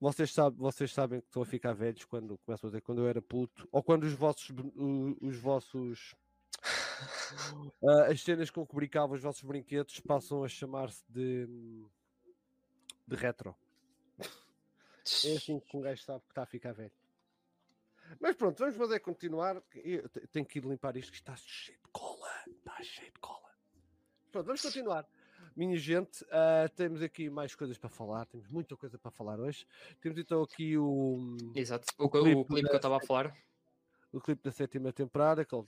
Vocês, 0.00 0.32
sabem, 0.32 0.58
vocês 0.58 0.92
sabem 0.92 1.20
que 1.20 1.26
estou 1.26 1.42
a 1.42 1.46
ficar 1.46 1.72
velhos 1.72 2.04
quando 2.04 2.38
começam 2.38 2.68
a 2.68 2.70
dizer 2.70 2.80
quando 2.82 3.00
eu 3.02 3.08
era 3.08 3.20
puto, 3.20 3.68
ou 3.72 3.82
quando 3.82 4.04
os 4.04 4.12
vossos 4.12 4.48
brin- 4.50 4.72
o- 4.76 5.16
os 5.26 5.36
vossos 5.38 6.14
ah, 7.84 8.06
as 8.12 8.22
cenas 8.22 8.48
com 8.50 8.64
que 8.66 8.74
brincavam 8.74 9.16
os 9.16 9.22
vossos 9.22 9.42
brinquedos 9.42 9.98
passam 10.00 10.44
a 10.44 10.48
chamar-se 10.48 11.04
de 11.08 11.46
de 13.06 13.16
retro. 13.16 13.56
É 14.20 15.32
assim 15.36 15.58
que 15.58 15.76
um 15.76 15.80
gajo 15.80 16.02
sabe 16.04 16.20
que 16.20 16.28
está 16.30 16.42
a 16.42 16.46
ficar 16.46 16.72
velho. 16.72 16.92
Mas 18.18 18.34
pronto, 18.36 18.58
vamos 18.58 18.76
fazer 18.76 19.00
continuar. 19.00 19.62
Eu 19.74 20.08
te- 20.08 20.26
tenho 20.28 20.46
que 20.46 20.58
ir 20.58 20.64
limpar 20.64 20.96
isto 20.96 21.10
que 21.12 21.18
está 21.18 21.36
cheio 21.36 21.78
de 21.78 21.88
cola. 21.92 22.28
Está 22.48 22.82
cheio 22.82 23.12
de 23.12 23.18
cola. 23.20 23.50
Pronto, 24.32 24.46
vamos 24.46 24.62
continuar. 24.62 25.06
Minha 25.56 25.76
gente, 25.76 26.24
ah, 26.30 26.68
temos 26.74 27.02
aqui 27.02 27.28
mais 27.28 27.54
coisas 27.54 27.76
para 27.78 27.88
falar. 27.90 28.26
Temos 28.26 28.48
muita 28.48 28.76
coisa 28.76 28.98
para 28.98 29.10
falar 29.10 29.38
hoje. 29.40 29.66
Temos 30.00 30.18
então 30.18 30.42
aqui 30.42 30.76
o, 30.78 31.36
Exato. 31.54 31.86
O, 31.98 32.04
O 32.04 32.06
o 32.06 32.10
clipe, 32.10 32.44
clipe 32.46 32.68
que 32.68 32.72
eu 32.74 32.76
estava 32.76 32.96
a 32.98 33.00
falar. 33.00 33.36
o 34.12 34.20
clipe 34.20 34.42
da 34.42 34.52
sétima 34.52 34.92
temporada, 34.92 35.44
que 35.44 35.54
ele 35.54 35.66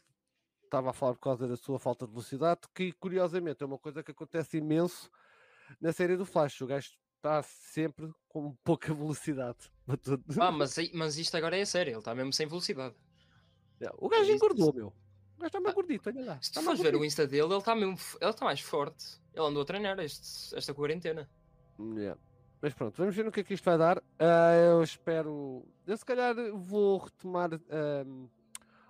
estava 0.64 0.90
a 0.90 0.92
falar 0.92 1.14
por 1.14 1.20
causa 1.20 1.46
da 1.48 1.56
sua 1.56 1.78
falta 1.78 2.06
de 2.06 2.12
velocidade, 2.12 2.60
que 2.74 2.92
curiosamente 2.92 3.62
é 3.62 3.66
uma 3.66 3.78
coisa 3.78 4.02
que 4.02 4.10
acontece 4.10 4.58
imenso 4.58 5.10
na 5.80 5.92
série 5.92 6.16
do 6.16 6.24
Flash. 6.26 6.60
O 6.60 6.66
gajo 6.66 6.90
está 7.16 7.42
sempre 7.42 8.12
com 8.28 8.54
pouca 8.64 8.92
velocidade. 8.94 9.71
Ah, 10.40 10.50
mas, 10.52 10.76
mas 10.92 11.16
isto 11.18 11.36
agora 11.36 11.56
é 11.56 11.64
sério. 11.64 11.92
Ele 11.92 11.98
está 11.98 12.14
mesmo 12.14 12.32
sem 12.32 12.46
velocidade. 12.46 12.94
O 13.98 14.08
gajo 14.08 14.22
isso- 14.24 14.32
engordou, 14.34 14.72
meu. 14.72 14.86
O 14.88 15.38
gajo 15.40 15.46
está 15.48 15.60
mais 15.60 15.72
Ah, 15.72 15.74
gordito, 15.74 16.08
olha 16.08 16.24
lá. 16.24 16.34
Se 16.40 16.50
Está 16.50 16.60
tu 16.60 16.64
fores 16.64 16.80
ver 16.80 16.94
o. 16.94 17.04
Insta 17.04 17.26
dele, 17.26 17.44
ele 17.46 17.56
está 17.56 17.74
mesmo. 17.74 17.98
Ele 18.20 18.30
está 18.30 18.44
mais 18.44 18.60
forte. 18.60 19.20
Ele 19.34 19.44
andou 19.46 19.62
a 19.62 19.64
treinar 19.66 19.98
este, 19.98 20.56
esta 20.56 20.72
quarentena. 20.72 21.28
Yeah. 21.80 22.20
Mas 22.60 22.74
pronto, 22.74 22.96
vamos 22.96 23.16
ver 23.16 23.24
no 23.24 23.32
que 23.32 23.40
é 23.40 23.44
que 23.44 23.54
isto 23.54 23.64
vai 23.64 23.76
dar. 23.76 24.00
Ah, 24.20 24.54
eu 24.54 24.82
espero. 24.84 25.66
Eu 25.84 25.96
se 25.96 26.04
calhar 26.04 26.34
vou 26.54 26.98
retomar 26.98 27.50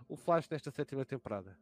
o 0.09 0.15
Flash 0.17 0.47
nesta 0.51 0.71
sétima 0.71 1.07
temporada. 1.07 1.57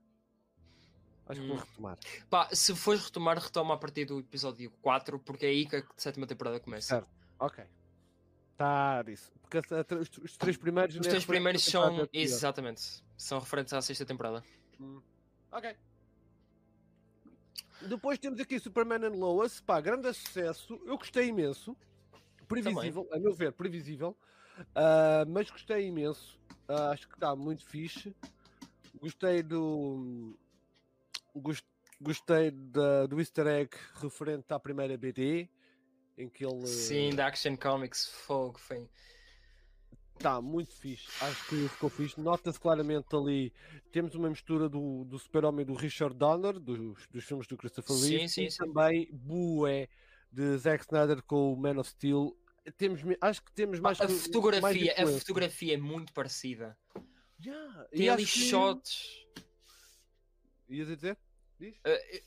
Acho 1.26 1.40
que 1.40 1.46
vou 1.46 1.56
Hum. 1.56 1.60
retomar. 1.60 1.98
Pá, 2.28 2.48
se 2.52 2.74
fores 2.74 3.04
retomar, 3.04 3.38
retoma 3.38 3.74
a 3.74 3.76
partir 3.76 4.04
do 4.06 4.18
episódio 4.18 4.72
4, 4.82 5.20
porque 5.20 5.46
é 5.46 5.50
aí 5.50 5.66
que 5.66 5.76
a 5.76 5.84
sétima 5.96 6.26
temporada 6.26 6.58
começa. 6.58 6.88
Certo. 6.96 7.08
Ok. 7.38 7.64
Isso. 9.06 9.32
Porque 9.40 9.58
os, 9.94 10.10
os 10.18 10.36
três 10.36 10.56
primeiros. 10.56 10.94
Os 10.94 11.06
é 11.06 11.10
três 11.10 11.24
primeiros 11.24 11.64
temporada 11.64 11.96
são. 11.96 12.08
Exatamente. 12.12 13.02
São 13.16 13.38
referentes 13.38 13.72
à 13.72 13.82
sexta 13.82 14.04
temporada. 14.04 14.42
Hum. 14.80 15.00
Ok. 15.50 15.76
Depois 17.82 18.18
temos 18.18 18.38
aqui 18.38 18.58
Superman 18.58 19.06
and 19.06 19.16
Lois, 19.16 19.60
pá, 19.60 19.80
grande 19.80 20.12
sucesso. 20.12 20.80
Eu 20.84 20.98
gostei 20.98 21.28
imenso. 21.28 21.76
Previsível, 22.46 23.08
a 23.12 23.18
meu 23.18 23.32
ver, 23.32 23.52
previsível. 23.52 24.16
Uh, 24.58 25.28
mas 25.28 25.48
gostei 25.50 25.86
imenso. 25.86 26.38
Uh, 26.68 26.90
acho 26.92 27.08
que 27.08 27.14
está 27.14 27.34
muito 27.34 27.64
fixe. 27.64 28.14
Gostei 29.00 29.42
do. 29.42 30.36
Gostei 32.00 32.50
da, 32.50 33.06
do 33.06 33.18
easter 33.18 33.46
egg 33.46 33.70
referente 33.94 34.52
à 34.52 34.58
primeira 34.58 34.96
BD. 34.96 35.48
Em 36.20 36.28
que 36.28 36.44
ele. 36.44 36.66
Sim, 36.66 37.14
da 37.14 37.26
Action 37.28 37.56
Comics 37.56 38.06
Fogo, 38.08 38.58
foi. 38.58 38.88
Está 40.16 40.40
muito 40.42 40.70
fixe. 40.74 41.08
Acho 41.24 41.48
que 41.48 41.68
ficou 41.68 41.88
fixe. 41.88 42.20
Nota-se 42.20 42.60
claramente 42.60 43.06
ali. 43.16 43.50
Temos 43.90 44.14
uma 44.14 44.28
mistura 44.28 44.68
do, 44.68 45.04
do 45.06 45.18
Super-Homem 45.18 45.64
do 45.64 45.72
Richard 45.72 46.14
Donner, 46.14 46.58
dos, 46.60 47.06
dos 47.08 47.24
filmes 47.24 47.46
do 47.46 47.56
Christopher 47.56 47.96
Reeve. 47.96 48.18
Sim, 48.18 48.28
sim, 48.28 48.44
e 48.44 48.50
sim. 48.50 48.58
também 48.58 49.08
Bué 49.10 49.88
de 50.30 50.58
Zack 50.58 50.84
Snyder 50.84 51.22
com 51.22 51.54
o 51.54 51.56
Man 51.56 51.78
of 51.80 51.88
Steel. 51.88 52.36
Temos, 52.76 53.00
acho 53.22 53.42
que 53.42 53.52
temos 53.52 53.80
mais. 53.80 53.98
A 53.98 54.06
mais 54.06 54.22
fotografia, 54.26 54.90
a 54.90 54.94
influência. 55.00 55.20
fotografia 55.20 55.74
é 55.74 55.78
muito 55.78 56.12
parecida. 56.12 56.76
Yeah, 57.42 57.84
Tem 57.84 58.02
e 58.02 58.08
ali 58.10 58.24
que- 58.26 58.30
shots. 58.30 59.26
Ias 60.68 60.90
a 60.90 60.94
dizer? 60.94 61.18
Diz? 61.58 61.80
eh, 61.82 62.22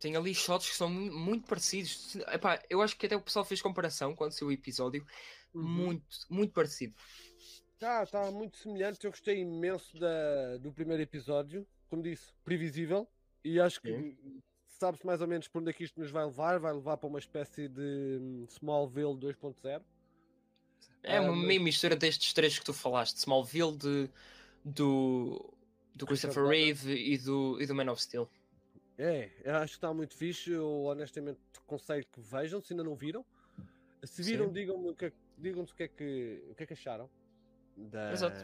tem 0.00 0.16
ali 0.16 0.34
shots 0.34 0.68
que 0.70 0.74
são 0.76 0.88
mu- 0.88 1.12
muito 1.12 1.46
parecidos. 1.46 2.16
Epá, 2.32 2.60
eu 2.68 2.82
acho 2.82 2.96
que 2.96 3.06
até 3.06 3.14
o 3.16 3.20
pessoal 3.20 3.44
fez 3.44 3.62
comparação 3.62 4.16
quando 4.16 4.32
saiu 4.32 4.48
o 4.48 4.52
episódio. 4.52 5.06
Uhum. 5.54 5.62
Muito, 5.62 6.06
muito 6.28 6.52
parecido. 6.52 6.94
Tá, 7.78 8.04
tá 8.06 8.30
muito 8.30 8.56
semelhante. 8.56 9.04
Eu 9.04 9.10
gostei 9.10 9.38
imenso 9.40 9.98
da, 9.98 10.56
do 10.58 10.72
primeiro 10.72 11.02
episódio. 11.02 11.66
Como 11.88 12.02
disse, 12.02 12.32
previsível. 12.44 13.06
E 13.44 13.58
acho 13.60 13.80
que 13.80 14.16
sabe-se 14.78 15.04
mais 15.06 15.20
ou 15.20 15.26
menos 15.26 15.48
por 15.48 15.60
onde 15.60 15.70
é 15.70 15.72
que 15.72 15.84
isto 15.84 15.98
nos 16.00 16.10
vai 16.10 16.24
levar. 16.24 16.58
Vai 16.58 16.72
levar 16.72 16.96
para 16.96 17.08
uma 17.08 17.18
espécie 17.18 17.68
de 17.68 18.18
hum, 18.20 18.46
Smallville 18.48 19.14
2.0. 19.16 19.82
É 21.02 21.16
Ah, 21.16 21.22
uma 21.22 21.34
mas- 21.34 21.46
meio 21.46 21.62
mistura 21.62 21.96
destes 21.96 22.32
três 22.32 22.58
que 22.58 22.64
tu 22.64 22.72
falaste: 22.74 23.16
Smallville, 23.16 23.76
de, 23.76 24.10
do, 24.64 25.52
do 25.94 26.06
Christopher. 26.06 26.44
Reeve 26.46 26.92
e 26.94 27.18
do, 27.18 27.58
e 27.60 27.66
do 27.66 27.74
Man 27.74 27.90
of 27.90 28.02
Steel. 28.02 28.28
É, 29.02 29.30
eu 29.44 29.56
acho 29.56 29.72
que 29.72 29.76
está 29.78 29.94
muito 29.94 30.14
fixe. 30.14 30.50
Eu 30.50 30.84
honestamente 30.84 31.40
aconselho 31.58 32.04
que 32.12 32.20
vejam, 32.20 32.62
se 32.62 32.72
ainda 32.72 32.84
não 32.84 32.94
viram. 32.94 33.24
Se 34.04 34.22
viram, 34.22 34.52
digam-me 34.52 34.90
o 34.90 34.94
que, 34.94 35.06
é- 35.06 35.12
digam-nos 35.38 35.70
o 35.70 35.74
que 35.74 35.82
é 35.84 35.88
que, 35.88 36.44
o 36.50 36.54
que 36.54 36.62
é 36.62 36.66
que 36.66 36.72
acharam. 36.74 37.08
Da, 37.76 38.12
Exato. 38.12 38.36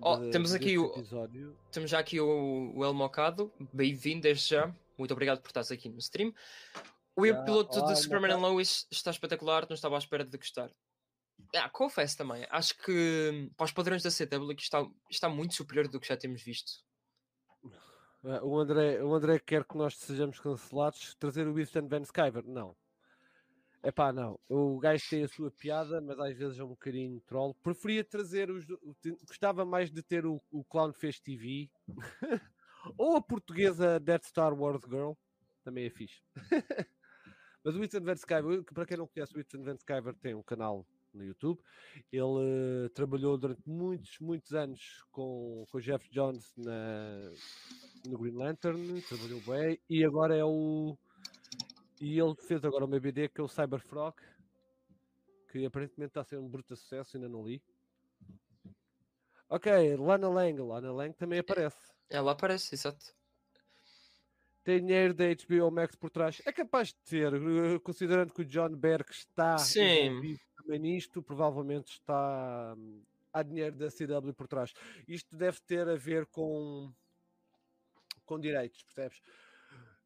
Oh, 0.00 0.16
de- 0.16 0.30
temos 0.30 0.52
aqui 0.52 0.76
o- 0.78 0.86
episódio. 0.92 1.56
Temos 1.72 1.90
já 1.90 1.98
aqui 1.98 2.20
o, 2.20 2.72
o 2.76 2.84
El 2.84 2.92
Mocado. 2.92 3.50
Bem-vindo 3.72 4.22
desde 4.22 4.48
já. 4.50 4.74
Muito 4.98 5.12
obrigado 5.12 5.40
por 5.40 5.48
estares 5.48 5.70
aqui 5.70 5.88
no 5.88 5.98
stream. 5.98 6.32
O 7.16 7.22
piloto 7.22 7.78
olá, 7.78 7.92
de 7.92 7.98
Superman 8.00 8.32
and 8.32 8.36
Mocado. 8.36 8.52
Lois 8.54 8.86
está 8.90 9.10
espetacular. 9.10 9.66
Não 9.68 9.74
estava 9.74 9.96
à 9.96 9.98
espera 9.98 10.24
de 10.24 10.36
gostar. 10.36 10.70
Ah, 11.54 11.68
confesso 11.70 12.16
também. 12.18 12.46
Acho 12.50 12.76
que 12.82 13.50
para 13.56 13.64
os 13.64 13.72
padrões 13.72 14.02
da 14.02 14.10
CW 14.10 14.52
está, 14.58 14.86
está 15.10 15.28
muito 15.28 15.54
superior 15.54 15.88
do 15.88 15.98
que 15.98 16.06
já 16.08 16.16
temos 16.16 16.42
visto. 16.42 16.84
Ah, 18.24 18.44
O 18.44 18.58
André, 18.58 19.02
o 19.02 19.14
André 19.14 19.38
quer 19.38 19.64
que 19.64 19.76
nós 19.76 19.96
sejamos 19.96 20.40
cancelados. 20.40 21.14
Trazer 21.14 21.46
o 21.46 21.54
Winston 21.54 21.86
Van 21.88 22.02
Skyver? 22.02 22.44
Não. 22.46 22.76
É 23.82 23.92
pá, 23.92 24.12
não. 24.12 24.38
O 24.48 24.78
gajo 24.78 25.04
tem 25.08 25.22
a 25.22 25.28
sua 25.28 25.50
piada, 25.50 26.00
mas 26.00 26.18
às 26.18 26.36
vezes 26.36 26.58
é 26.58 26.64
um 26.64 26.68
bocadinho 26.68 27.20
troll. 27.20 27.54
Preferia 27.54 28.04
trazer 28.04 28.50
os. 28.50 28.66
Gostava 29.26 29.64
mais 29.64 29.90
de 29.90 30.02
ter 30.02 30.26
o, 30.26 30.42
o 30.50 30.64
Clown 30.64 30.92
Fest 30.92 31.22
TV 31.22 31.70
ou 32.98 33.16
a 33.16 33.22
portuguesa 33.22 34.00
Death 34.00 34.24
Star 34.24 34.52
Wars 34.52 34.82
Girl. 34.84 35.12
Também 35.62 35.86
é 35.86 35.90
fixe. 35.90 36.20
mas 37.62 37.76
o 37.76 37.80
Winston 37.80 38.00
Van 38.00 38.14
Skyver, 38.14 38.64
para 38.64 38.86
quem 38.86 38.96
não 38.96 39.06
conhece, 39.06 39.32
o 39.32 39.36
Winston 39.36 39.62
Van 39.62 39.76
Skyver 39.76 40.14
tem 40.14 40.34
um 40.34 40.42
canal 40.42 40.84
no 41.14 41.24
YouTube. 41.24 41.60
Ele 42.12 42.86
eh, 42.86 42.88
trabalhou 42.90 43.38
durante 43.38 43.62
muitos, 43.68 44.18
muitos 44.18 44.52
anos 44.54 45.04
com, 45.10 45.64
com 45.70 45.78
o 45.78 45.80
Jeff 45.80 46.08
Jones 46.10 46.52
na, 46.56 47.32
no 48.06 48.18
Green 48.18 48.34
Lantern, 48.34 49.00
trabalhou 49.02 49.40
bem, 49.40 49.78
e 49.88 50.04
agora 50.04 50.36
é 50.36 50.44
o. 50.44 50.96
E 52.00 52.18
ele 52.18 52.34
fez 52.36 52.64
agora 52.64 52.84
uma 52.84 53.00
BD 53.00 53.28
que 53.28 53.40
é 53.40 53.44
o 53.44 53.48
Cyberfrog, 53.48 54.16
que 55.50 55.64
aparentemente 55.66 56.10
está 56.10 56.20
a 56.20 56.24
ser 56.24 56.38
um 56.38 56.48
bruto 56.48 56.76
sucesso, 56.76 57.16
ainda 57.16 57.28
não 57.28 57.46
li. 57.46 57.62
Ok, 59.48 59.96
Lana 59.96 60.28
Lang, 60.28 60.60
Lana 60.60 60.92
Lang 60.92 61.14
também 61.16 61.38
aparece. 61.38 61.92
Ela 62.10 62.32
aparece, 62.32 62.74
exato. 62.74 63.14
Tem 64.62 64.80
dinheiro 64.84 65.14
da 65.14 65.24
HBO 65.24 65.70
Max 65.70 65.96
por 65.96 66.10
trás. 66.10 66.42
É 66.44 66.52
capaz 66.52 66.88
de 66.88 66.96
ter, 66.96 67.32
eh, 67.32 67.78
considerando 67.82 68.34
que 68.34 68.42
o 68.42 68.44
John 68.44 68.76
Berg 68.76 69.10
está 69.10 69.56
Sim. 69.56 70.36
também 70.56 70.78
nisto, 70.78 71.22
provavelmente 71.22 71.92
está. 71.92 72.74
hum, 72.76 73.02
Há 73.32 73.42
dinheiro 73.42 73.76
da 73.76 73.88
CW 73.90 74.32
por 74.34 74.48
trás. 74.48 74.72
Isto 75.06 75.36
deve 75.36 75.58
ter 75.60 75.88
a 75.88 75.96
ver 75.96 76.26
com, 76.26 76.92
com 78.28 78.38
direitos, 78.38 78.82
percebes? 78.82 79.20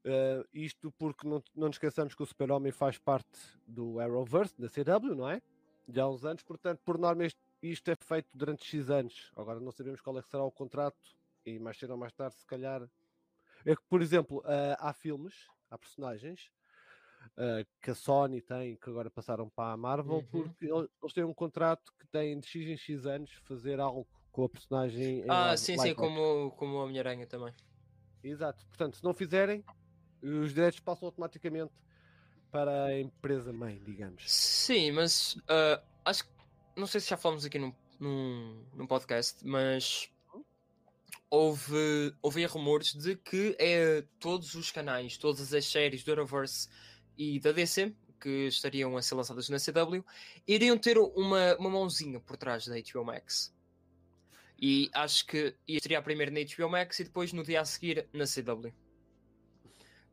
Eh, 0.04 0.44
isto 0.54 0.90
porque 0.92 1.26
não, 1.28 1.42
não 1.54 1.66
nos 1.66 1.74
esqueçamos 1.76 2.14
que 2.14 2.22
o 2.22 2.26
Super-Homem 2.26 2.70
faz 2.72 2.98
parte 2.98 3.38
do 3.66 3.98
Arrowverse, 3.98 4.54
da 4.60 4.68
CW, 4.68 5.14
não 5.14 5.28
é? 5.28 5.42
Já 5.88 6.04
há 6.04 6.08
uns 6.08 6.24
anos, 6.24 6.42
portanto, 6.44 6.80
por 6.84 6.96
norma, 6.96 7.26
isto, 7.26 7.40
isto 7.60 7.90
é 7.90 7.96
feito 7.96 8.28
durante 8.32 8.64
X 8.64 8.88
anos. 8.90 9.32
Agora 9.36 9.58
não 9.60 9.72
sabemos 9.72 10.00
qual 10.00 10.16
é 10.18 10.22
que 10.22 10.28
será 10.28 10.44
o 10.44 10.50
contrato 10.50 10.96
e 11.44 11.58
mais 11.58 11.76
cedo 11.78 11.90
ou 11.90 11.96
mais 11.96 12.12
tarde, 12.12 12.36
se 12.36 12.46
calhar. 12.46 12.88
É 13.66 13.74
que, 13.76 13.82
por 13.88 14.00
exemplo, 14.00 14.42
ah, 14.46 14.76
há 14.78 14.92
filmes, 14.92 15.46
há 15.70 15.76
personagens 15.76 16.50
ah, 17.36 17.64
que 17.80 17.90
a 17.90 17.94
Sony 17.94 18.40
tem, 18.40 18.76
que 18.76 18.88
agora 18.90 19.10
passaram 19.10 19.48
para 19.48 19.72
a 19.72 19.76
Marvel, 19.76 20.14
Uhum. 20.16 20.26
porque 20.30 20.66
el- 20.66 20.88
eles 21.00 21.12
têm 21.12 21.24
um 21.24 21.34
contrato 21.34 21.92
que 21.98 22.06
tem 22.06 22.38
de 22.38 22.46
X 22.46 22.66
em 22.68 22.76
X 22.76 23.06
anos 23.06 23.32
fazer 23.44 23.78
algo 23.80 24.06
com 24.32 24.44
a 24.44 24.48
personagem. 24.48 25.20
em 25.20 25.30
Ah, 25.30 25.48
live- 25.48 25.58
sim, 25.58 25.72
sim, 25.74 25.78
live 25.78 25.94
como, 25.96 26.50
como 26.52 26.78
a 26.78 26.84
Homem-Aranha 26.84 27.26
também. 27.26 27.54
Exato. 28.22 28.64
Portanto, 28.66 28.96
se 28.96 29.04
não 29.04 29.12
fizerem, 29.12 29.64
os 30.22 30.54
direitos 30.54 30.80
passam 30.80 31.06
automaticamente 31.06 31.72
para 32.50 32.84
a 32.84 33.00
empresa 33.00 33.52
mãe, 33.52 33.80
digamos. 33.84 34.30
Sim, 34.30 34.92
mas 34.92 35.36
ah, 35.48 35.82
acho 36.04 36.24
que 36.24 36.30
não 36.76 36.86
sei 36.86 37.00
se 37.00 37.10
já 37.10 37.16
falamos 37.16 37.44
aqui 37.44 37.58
num, 37.58 37.72
num, 37.98 38.64
num 38.74 38.86
podcast, 38.86 39.44
mas 39.46 40.10
houve, 41.30 42.14
houve 42.20 42.44
rumores 42.44 42.92
de 42.92 43.16
que 43.16 43.56
é 43.58 44.04
todos 44.20 44.54
os 44.54 44.70
canais, 44.70 45.16
todas 45.16 45.52
as 45.52 45.64
séries 45.64 46.04
do 46.04 46.12
Arrowverse 46.12 46.68
e 47.16 47.40
da 47.40 47.52
DC 47.52 47.94
que 48.20 48.46
estariam 48.46 48.96
a 48.96 49.02
ser 49.02 49.16
lançadas 49.16 49.48
na 49.48 49.58
CW 49.58 50.04
iriam 50.46 50.78
ter 50.78 50.96
uma, 50.96 51.56
uma 51.56 51.70
mãozinha 51.70 52.20
por 52.20 52.36
trás 52.36 52.66
da 52.66 52.76
HBO 52.76 53.04
Max. 53.04 53.52
E 54.64 54.88
acho 54.94 55.26
que 55.26 55.56
ia 55.66 55.78
estrear 55.78 56.04
primeiro 56.04 56.30
na 56.30 56.38
HBO 56.40 56.70
Max 56.70 57.00
e 57.00 57.04
depois 57.04 57.32
no 57.32 57.42
dia 57.42 57.60
a 57.60 57.64
seguir 57.64 58.08
na 58.12 58.24
CW. 58.24 58.72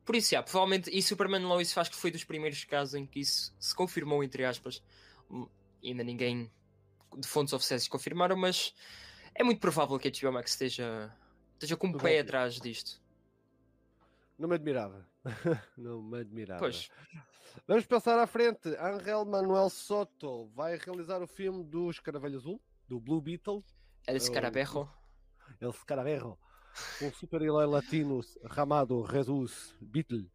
Por 0.04 0.16
isso, 0.16 0.32
já, 0.32 0.42
provavelmente, 0.42 0.90
e 0.90 1.00
Superman 1.00 1.44
Lois 1.44 1.78
acho 1.78 1.90
que 1.90 1.96
foi 1.96 2.10
dos 2.10 2.24
primeiros 2.24 2.64
casos 2.64 2.94
em 2.94 3.06
que 3.06 3.20
isso 3.20 3.54
se 3.60 3.72
confirmou, 3.72 4.24
entre 4.24 4.44
aspas. 4.44 4.82
Hum, 5.30 5.48
Ainda 5.84 6.02
ninguém 6.02 6.50
de 7.16 7.26
fontes 7.26 7.54
oficiais 7.54 7.86
confirmaram, 7.88 8.36
mas 8.36 8.74
é 9.34 9.44
muito 9.44 9.60
provável 9.60 9.98
que 9.98 10.08
a 10.08 10.10
HBO 10.10 10.32
Max 10.32 10.50
esteja, 10.50 11.16
esteja 11.52 11.76
com 11.76 11.88
o 11.88 11.96
pé 11.96 12.18
atrás 12.18 12.60
disto. 12.60 13.00
Não 14.36 14.48
me 14.48 14.56
admirava. 14.56 15.08
não 15.78 16.02
me 16.02 16.20
admirava. 16.20 16.60
Pois, 16.60 16.90
Vamos 17.66 17.86
passar 17.86 18.18
à 18.18 18.26
frente. 18.26 18.68
Angel 18.78 19.24
Manuel 19.24 19.70
Soto 19.70 20.46
vai 20.54 20.76
realizar 20.76 21.22
o 21.22 21.26
filme 21.26 21.64
do 21.64 21.90
Escaravelho 21.90 22.36
Azul, 22.36 22.60
do 22.88 23.00
Blue 23.00 23.20
Beetle, 23.20 23.64
é 24.06 24.12
desse 24.12 24.30
Oh, 24.30 24.34
caraberro. 24.34 24.90
El 25.60 25.72
Scaravelho, 25.72 26.38
um 27.02 27.12
super-herói 27.12 27.66
latino 27.66 28.20
chamado 28.54 29.04
Jesus 29.10 29.74
Beetle. 29.80 30.30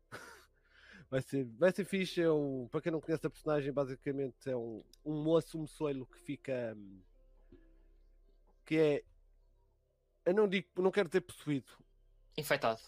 Vai 1.10 1.22
ser, 1.22 1.46
vai 1.58 1.72
ser 1.72 1.86
fixe. 1.86 2.22
É 2.22 2.30
um, 2.32 2.68
para 2.70 2.82
quem 2.82 2.92
não 2.92 3.00
conhece 3.02 3.26
a 3.26 3.30
personagem, 3.30 3.72
basicamente 3.72 4.50
é 4.50 4.56
um, 4.56 4.84
um 5.06 5.24
moço, 5.24 5.58
um 5.58 5.62
moçoilo 5.62 6.06
que 6.06 6.20
fica. 6.20 6.78
que 8.66 8.78
é. 8.78 9.04
Eu 10.26 10.34
não 10.34 10.48
digo, 10.48 10.68
não 10.78 10.92
quero 10.92 11.08
dizer 11.08 11.22
possuído, 11.22 11.72
Infectado. 12.38 12.82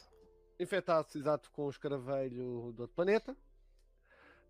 infectado, 0.59 1.07
exato, 1.15 1.51
com 1.51 1.65
o 1.67 1.69
escaravelho 1.69 2.71
do 2.73 2.81
outro 2.81 2.95
planeta, 2.95 3.37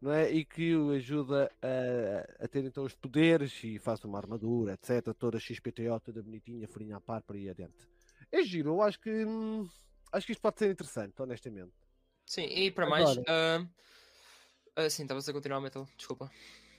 não 0.02 0.12
é? 0.12 0.32
E 0.32 0.46
que 0.46 0.76
o 0.76 0.92
ajuda 0.92 1.52
a, 1.62 2.46
a 2.46 2.48
ter 2.48 2.64
então 2.66 2.84
os 2.84 2.96
poderes 2.96 3.64
e 3.64 3.80
faz 3.80 4.04
uma 4.04 4.18
armadura, 4.18 4.74
etc. 4.74 5.14
Toda 5.14 5.40
XPTO, 5.40 6.00
toda 6.00 6.22
bonitinha, 6.22 6.68
farinha 6.68 6.98
à 6.98 7.02
par, 7.02 7.22
para 7.24 7.38
ir 7.38 7.50
adiante. 7.50 7.88
É 8.32 8.44
giro, 8.44 8.72
eu 8.72 8.82
acho 8.82 9.00
que 9.00 9.10
hum, 9.26 9.68
acho 10.12 10.26
que 10.26 10.32
isto 10.34 10.42
pode 10.42 10.60
ser 10.60 10.72
interessante, 10.72 11.22
honestamente. 11.22 11.74
Sim, 12.26 12.46
e 12.46 12.72
para 12.72 12.86
mais. 12.86 13.10
Agora. 13.10 13.24
ah, 13.28 13.66
ah, 14.76 14.90
sim, 14.90 15.04
estavas 15.04 15.28
a 15.28 15.34
continuar, 15.34 15.62
Metal, 15.62 15.88
desculpa. 15.98 16.30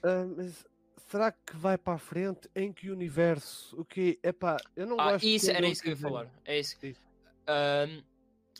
Ah, 0.02 0.24
mas 0.36 0.64
será 1.10 1.32
que 1.32 1.56
vai 1.56 1.76
para 1.78 1.94
a 1.94 1.98
frente? 1.98 2.48
Em 2.54 2.72
que 2.72 2.90
universo? 2.90 3.80
O 3.80 3.84
que? 3.84 4.18
Epá, 4.22 4.58
eu 4.76 4.86
não 4.86 4.96
Ah, 4.98 5.12
gosto 5.12 5.26
isso, 5.26 5.50
era 5.50 5.66
isso 5.66 5.82
que 5.82 5.88
eu 5.88 5.92
ia 5.92 5.96
falar. 5.96 6.30
É 6.44 6.58
isso. 6.58 6.76
Isso. 6.82 7.00
Ahm, 7.46 8.02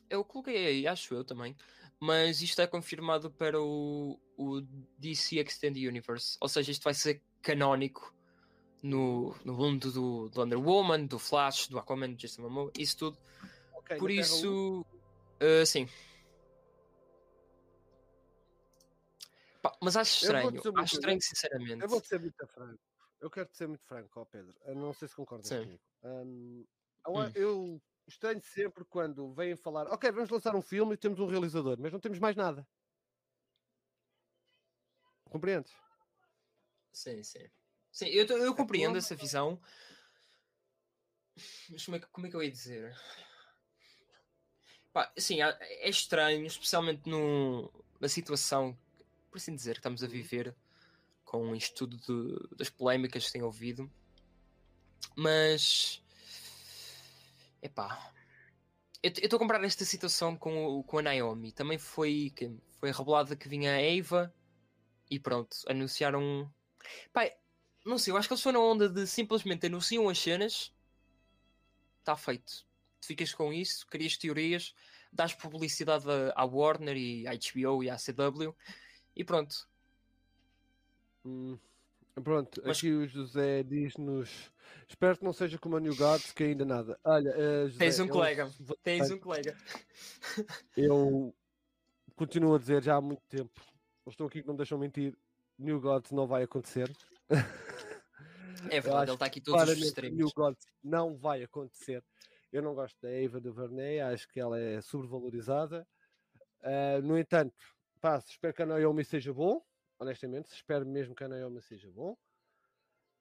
eu 0.08 0.24
coloquei 0.24 0.66
aí, 0.66 0.86
acho 0.86 1.14
eu 1.14 1.24
também. 1.24 1.54
Mas 2.00 2.40
isto 2.42 2.60
é 2.60 2.66
confirmado 2.66 3.30
para 3.30 3.60
o, 3.60 4.20
o 4.36 4.60
DC 4.98 5.36
Extended 5.40 5.86
Universe. 5.86 6.36
Ou 6.40 6.48
seja, 6.48 6.70
isto 6.70 6.84
vai 6.84 6.94
ser 6.94 7.20
canónico 7.42 8.14
no, 8.82 9.34
no 9.44 9.54
mundo 9.54 9.90
do, 9.90 10.28
do 10.28 10.40
Wonder 10.40 10.58
Woman, 10.60 11.06
do 11.06 11.18
Flash, 11.18 11.66
do 11.68 11.78
Aquaman, 11.78 12.10
do 12.10 12.16
Jason 12.16 12.42
Momoa, 12.42 12.70
isso 12.78 12.96
tudo. 12.96 13.18
Ok, 13.74 13.98
Por 13.98 14.10
isso, 14.10 14.86
uh, 15.42 15.66
sim. 15.66 15.88
Pá, 19.60 19.76
mas 19.82 19.96
acho 19.96 20.22
estranho, 20.22 20.48
acho 20.56 20.62
coisa, 20.62 20.84
estranho, 20.94 21.20
sinceramente. 21.20 21.82
Eu 21.82 21.88
vou 21.88 22.04
ser 22.04 22.20
muito 22.20 22.46
franco. 22.46 22.80
Eu 23.20 23.30
quero 23.30 23.48
ser 23.52 23.66
muito 23.66 23.84
franco, 23.84 24.20
ó 24.20 24.24
Pedro. 24.24 24.54
Eu 24.64 24.76
não 24.76 24.92
sei 24.92 25.08
se 25.08 25.16
concordas 25.16 25.48
comigo. 25.50 25.80
Hum, 26.04 26.64
eu- 27.04 27.12
Hum. 27.16 27.30
Eu 27.34 27.82
estranho 28.08 28.40
sempre 28.42 28.84
quando 28.84 29.32
vêm 29.32 29.54
falar, 29.56 29.86
ok, 29.88 30.10
vamos 30.10 30.30
lançar 30.30 30.54
um 30.56 30.62
filme 30.62 30.94
e 30.94 30.96
temos 30.96 31.20
um 31.20 31.26
realizador, 31.26 31.76
mas 31.78 31.92
não 31.92 32.00
temos 32.00 32.18
mais 32.18 32.34
nada. 32.36 32.66
Compreendes? 35.24 35.72
Sim, 36.92 37.22
sim. 37.22 37.46
Sim, 37.92 38.06
eu, 38.06 38.26
eu 38.26 38.54
compreendo 38.54 38.88
como- 38.88 38.98
essa 38.98 39.14
visão. 39.14 39.60
Mas 41.70 41.84
como 41.84 41.96
é, 41.96 42.00
que, 42.00 42.06
como 42.08 42.26
é 42.26 42.30
que 42.30 42.36
eu 42.36 42.42
ia 42.42 42.50
dizer? 42.50 42.96
Pá, 44.92 45.12
é 45.16 45.88
estranho, 45.88 46.46
especialmente 46.46 47.08
no, 47.08 47.70
na 48.00 48.08
situação, 48.08 48.76
por 49.30 49.36
assim 49.36 49.54
dizer, 49.54 49.74
que 49.74 49.78
estamos 49.80 50.02
a 50.02 50.06
Uhum. 50.06 50.12
viver 50.12 50.56
com 51.24 51.54
isto 51.54 51.86
tudo 51.86 51.96
de- 51.98 52.56
das 52.56 52.70
polémicas 52.70 53.26
que 53.26 53.32
tem 53.32 53.42
ouvido. 53.42 53.90
Mas. 55.14 56.02
Epá. 57.62 58.12
Eu 59.02 59.10
estou 59.10 59.36
a 59.36 59.40
comprar 59.40 59.62
esta 59.64 59.84
situação 59.84 60.36
com, 60.36 60.82
com 60.82 60.98
a 60.98 61.02
Naomi. 61.02 61.52
Também 61.52 61.78
foi, 61.78 62.32
foi 62.78 62.90
revelada 62.90 63.36
que 63.36 63.48
vinha 63.48 63.72
a 63.72 63.80
Eva 63.80 64.34
e 65.10 65.18
pronto, 65.18 65.56
anunciaram. 65.68 66.52
Pá, 67.12 67.30
não 67.84 67.98
sei, 67.98 68.12
eu 68.12 68.16
acho 68.16 68.28
que 68.28 68.34
eles 68.34 68.42
foram 68.42 68.60
na 68.60 68.66
onda 68.66 68.88
de 68.88 69.06
simplesmente 69.06 69.66
anunciam 69.66 70.08
as 70.08 70.18
cenas, 70.18 70.74
está 72.00 72.16
feito. 72.16 72.66
Ficas 73.00 73.32
com 73.32 73.52
isso, 73.52 73.86
crias 73.86 74.16
teorias, 74.16 74.74
dás 75.12 75.32
publicidade 75.32 76.04
à 76.34 76.44
Warner 76.44 76.96
e 76.96 77.26
à 77.26 77.32
HBO 77.32 77.82
e 77.82 77.90
à 77.90 77.96
CW 77.96 78.54
e 79.16 79.24
pronto. 79.24 79.68
Hum, 81.24 81.58
Pronto, 82.22 82.62
Mas- 82.64 82.78
aqui 82.78 82.90
o 82.92 83.06
José 83.06 83.62
diz-nos: 83.62 84.50
Espero 84.88 85.16
que 85.18 85.24
não 85.24 85.32
seja 85.32 85.58
como 85.58 85.76
a 85.76 85.80
New 85.80 85.94
Gods, 85.96 86.32
que 86.32 86.44
ainda 86.44 86.64
nada. 86.64 86.98
Olha, 87.04 87.30
eh, 87.30 87.64
José, 87.68 87.78
Tens 87.78 88.00
um 88.00 88.04
eu- 88.06 88.10
colega, 88.12 88.50
Tens 88.82 89.10
um 89.10 89.18
colega. 89.18 89.56
Eu 90.76 91.34
continuo 92.16 92.54
a 92.54 92.58
dizer 92.58 92.82
já 92.82 92.96
há 92.96 93.00
muito 93.00 93.22
tempo, 93.28 93.60
estão 94.08 94.26
aqui 94.26 94.40
que 94.40 94.46
não 94.46 94.54
me 94.54 94.58
deixam 94.58 94.78
mentir, 94.78 95.16
New 95.58 95.80
Gods 95.80 96.10
não 96.12 96.26
vai 96.26 96.42
acontecer. 96.42 96.90
É 98.70 98.80
verdade, 98.80 99.10
ele 99.10 99.14
está 99.14 99.26
aqui 99.26 99.40
todos 99.40 99.68
os 99.68 99.78
extremos. 99.78 100.16
New 100.16 100.30
Gods 100.34 100.66
não 100.82 101.16
vai 101.16 101.42
acontecer. 101.42 102.02
Eu 102.52 102.62
não 102.62 102.74
gosto 102.74 102.96
da 103.02 103.10
Eva 103.10 103.40
de 103.40 103.50
Verney, 103.50 104.00
acho 104.00 104.26
que 104.28 104.40
ela 104.40 104.58
é 104.58 104.80
sobrevalorizada. 104.80 105.86
Ah, 106.62 107.00
no 107.02 107.18
entanto, 107.18 107.54
pá, 108.00 108.18
espero 108.26 108.54
que 108.54 108.62
a 108.62 108.66
Naomi 108.66 109.04
seja 109.04 109.32
bom, 109.34 109.62
honestamente, 109.98 110.52
espero 110.52 110.86
mesmo 110.86 111.14
que 111.14 111.24
a 111.24 111.28
Naomi 111.28 111.60
seja 111.60 111.90
bom. 111.90 112.16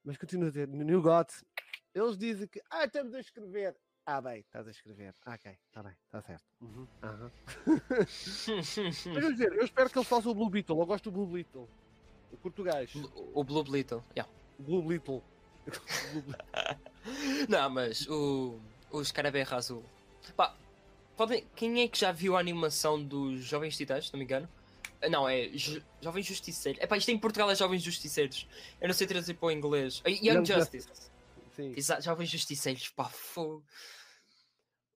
Mas 0.04 0.18
continuo 0.18 0.48
a 0.48 0.50
dizer, 0.50 0.68
no 0.68 0.84
New 0.84 1.02
Gods, 1.02 1.44
eles 1.94 2.18
dizem 2.18 2.48
que, 2.48 2.62
ah, 2.70 2.86
estamos 2.86 3.14
a 3.14 3.20
escrever. 3.20 3.76
Ah, 4.06 4.22
bem, 4.22 4.40
estás 4.40 4.66
a 4.68 4.72
escrever. 4.72 5.14
Ah, 5.26 5.34
ok, 5.34 5.58
está 5.68 5.84
bem, 5.84 5.94
está 6.06 6.22
certo. 6.22 6.46
Uhum, 6.62 6.88
aham. 7.04 7.32
Mas 8.06 9.24
eu 9.24 9.32
dizer, 9.34 9.52
eu 9.52 9.66
espero 9.66 9.90
que 9.90 9.98
eles 9.98 10.08
façam 10.08 10.32
o 10.32 10.36
Blue 10.36 10.50
Beetle. 10.50 10.80
Eu 10.80 10.86
gosto 10.86 11.12
do 11.12 11.12
Blue 11.12 11.28
Beetle. 11.28 11.68
O 12.32 12.38
português. 12.38 12.94
o 13.34 13.44
Blue 13.44 13.64
Beetle, 13.64 14.02
yeah. 14.16 14.32
Blue 14.60 14.82
Beetle. 14.82 15.22
Blue 16.14 16.22
Beetle. 16.24 17.48
Não, 17.50 17.70
mas 17.70 18.08
o, 18.08 18.58
o 18.92 19.02
Escaraberra 19.02 19.58
Azul. 19.58 19.84
Pá, 20.38 20.56
podem, 21.18 21.46
quem 21.56 21.82
é 21.82 21.88
que 21.90 21.98
já 21.98 22.12
viu 22.14 22.38
a 22.38 22.40
animação 22.40 23.04
dos 23.04 23.44
Jovens 23.44 23.76
Titãs, 23.76 24.08
se 24.08 24.14
não 24.14 24.20
me 24.20 24.24
engano? 24.24 24.48
Ah, 25.02 25.10
Não, 25.10 25.28
é 25.30 25.48
Jo- 25.50 25.82
Jovens 26.02 26.26
Justiceiros. 26.26 26.82
É 26.82 26.88
pá, 26.88 26.98
isto 26.98 27.10
em 27.12 27.18
Portugal 27.20 27.50
é 27.52 27.56
Jovens 27.56 27.84
Justiceiros. 27.84 28.48
Eu 28.82 28.88
não 28.88 28.96
sei 28.96 29.06
traduzir 29.08 29.36
para 29.36 29.48
o 29.48 29.52
inglês. 29.52 30.02
Ah, 30.06 30.10
Young, 30.10 30.28
Young 30.40 30.46
Justice. 30.46 30.90
Sim. 31.56 31.74
Exato, 31.76 32.02
Jovens 32.04 32.30
Justiceiros, 32.30 32.90
pá, 32.90 33.06
fogo. 33.06 33.64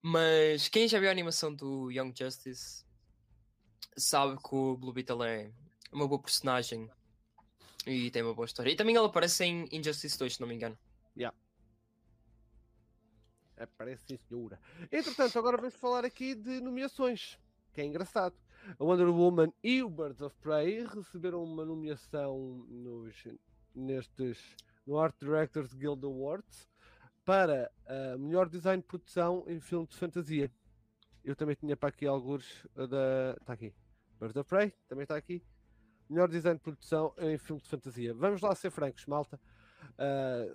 Mas 0.02 0.68
quem 0.68 0.88
já 0.88 1.00
viu 1.00 1.10
a 1.10 1.12
animação 1.12 1.54
do 1.54 1.92
Young 1.92 2.14
Justice 2.18 2.84
sabe 3.96 4.38
que 4.42 4.56
o 4.56 4.76
Blue 4.78 4.94
Beetle 4.94 5.24
é 5.24 5.52
uma 5.92 6.08
boa 6.08 6.20
personagem 6.22 6.90
e 7.86 8.10
tem 8.10 8.24
uma 8.24 8.34
boa 8.34 8.46
história. 8.46 8.72
E 8.72 8.76
também 8.76 8.96
ele 8.96 9.06
aparece 9.06 9.44
em 9.44 9.68
Injustice 9.72 10.18
2, 10.18 10.36
se 10.36 10.42
não 10.42 10.48
me 10.48 10.56
engano. 10.56 10.78
É, 13.58 13.66
parece 13.78 14.04
sim, 14.08 14.18
senhora. 14.18 14.60
Entretanto, 14.92 15.38
agora 15.38 15.56
vamos 15.58 15.76
falar 15.76 16.04
aqui 16.04 16.34
de 16.34 16.60
nomeações, 16.62 17.38
que 17.74 17.82
é 17.82 17.86
engraçado. 17.86 18.36
A 18.80 18.84
Wonder 18.84 19.10
Woman 19.10 19.52
e 19.64 19.82
o 19.84 19.90
Birds 19.90 20.22
of 20.22 20.36
Prey 20.40 20.86
receberam 20.86 21.44
uma 21.44 21.66
nomeação 21.66 22.66
nos, 22.70 23.28
nestes, 23.74 24.56
no 24.86 24.98
Art 24.98 25.16
Directors 25.20 25.74
Guild 25.74 26.06
Awards 26.06 26.70
para 27.26 27.72
a 27.86 28.18
melhor 28.18 28.50
design 28.50 28.82
de 28.82 28.88
produção 28.88 29.44
em 29.48 29.60
filme 29.60 29.88
de 29.88 29.96
fantasia. 29.96 30.52
Eu 31.24 31.36
também 31.36 31.56
tinha 31.56 31.78
para 31.78 31.90
aqui 31.90 32.06
alguns 32.06 32.68
da. 32.76 33.36
Está 33.40 33.54
aqui. 33.54 33.74
Birds 34.20 34.36
of 34.36 34.50
Prey, 34.50 34.74
também 34.88 35.04
está 35.04 35.16
aqui. 35.16 35.44
Melhor 36.10 36.28
design 36.28 36.58
de 36.58 36.64
produção 36.64 37.14
em 37.18 37.38
filme 37.38 37.62
de 37.62 37.70
fantasia. 37.70 38.14
Vamos 38.14 38.42
lá 38.42 38.54
ser 38.56 38.70
francos, 38.70 39.06
malta. 39.06 39.40
Ah, 39.98 40.48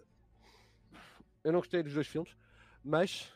eu 1.43 1.53
não 1.53 1.61
gostei 1.61 1.83
dos 1.83 1.95
dois 1.95 2.09
filmes, 2.09 2.37
mas 2.85 3.33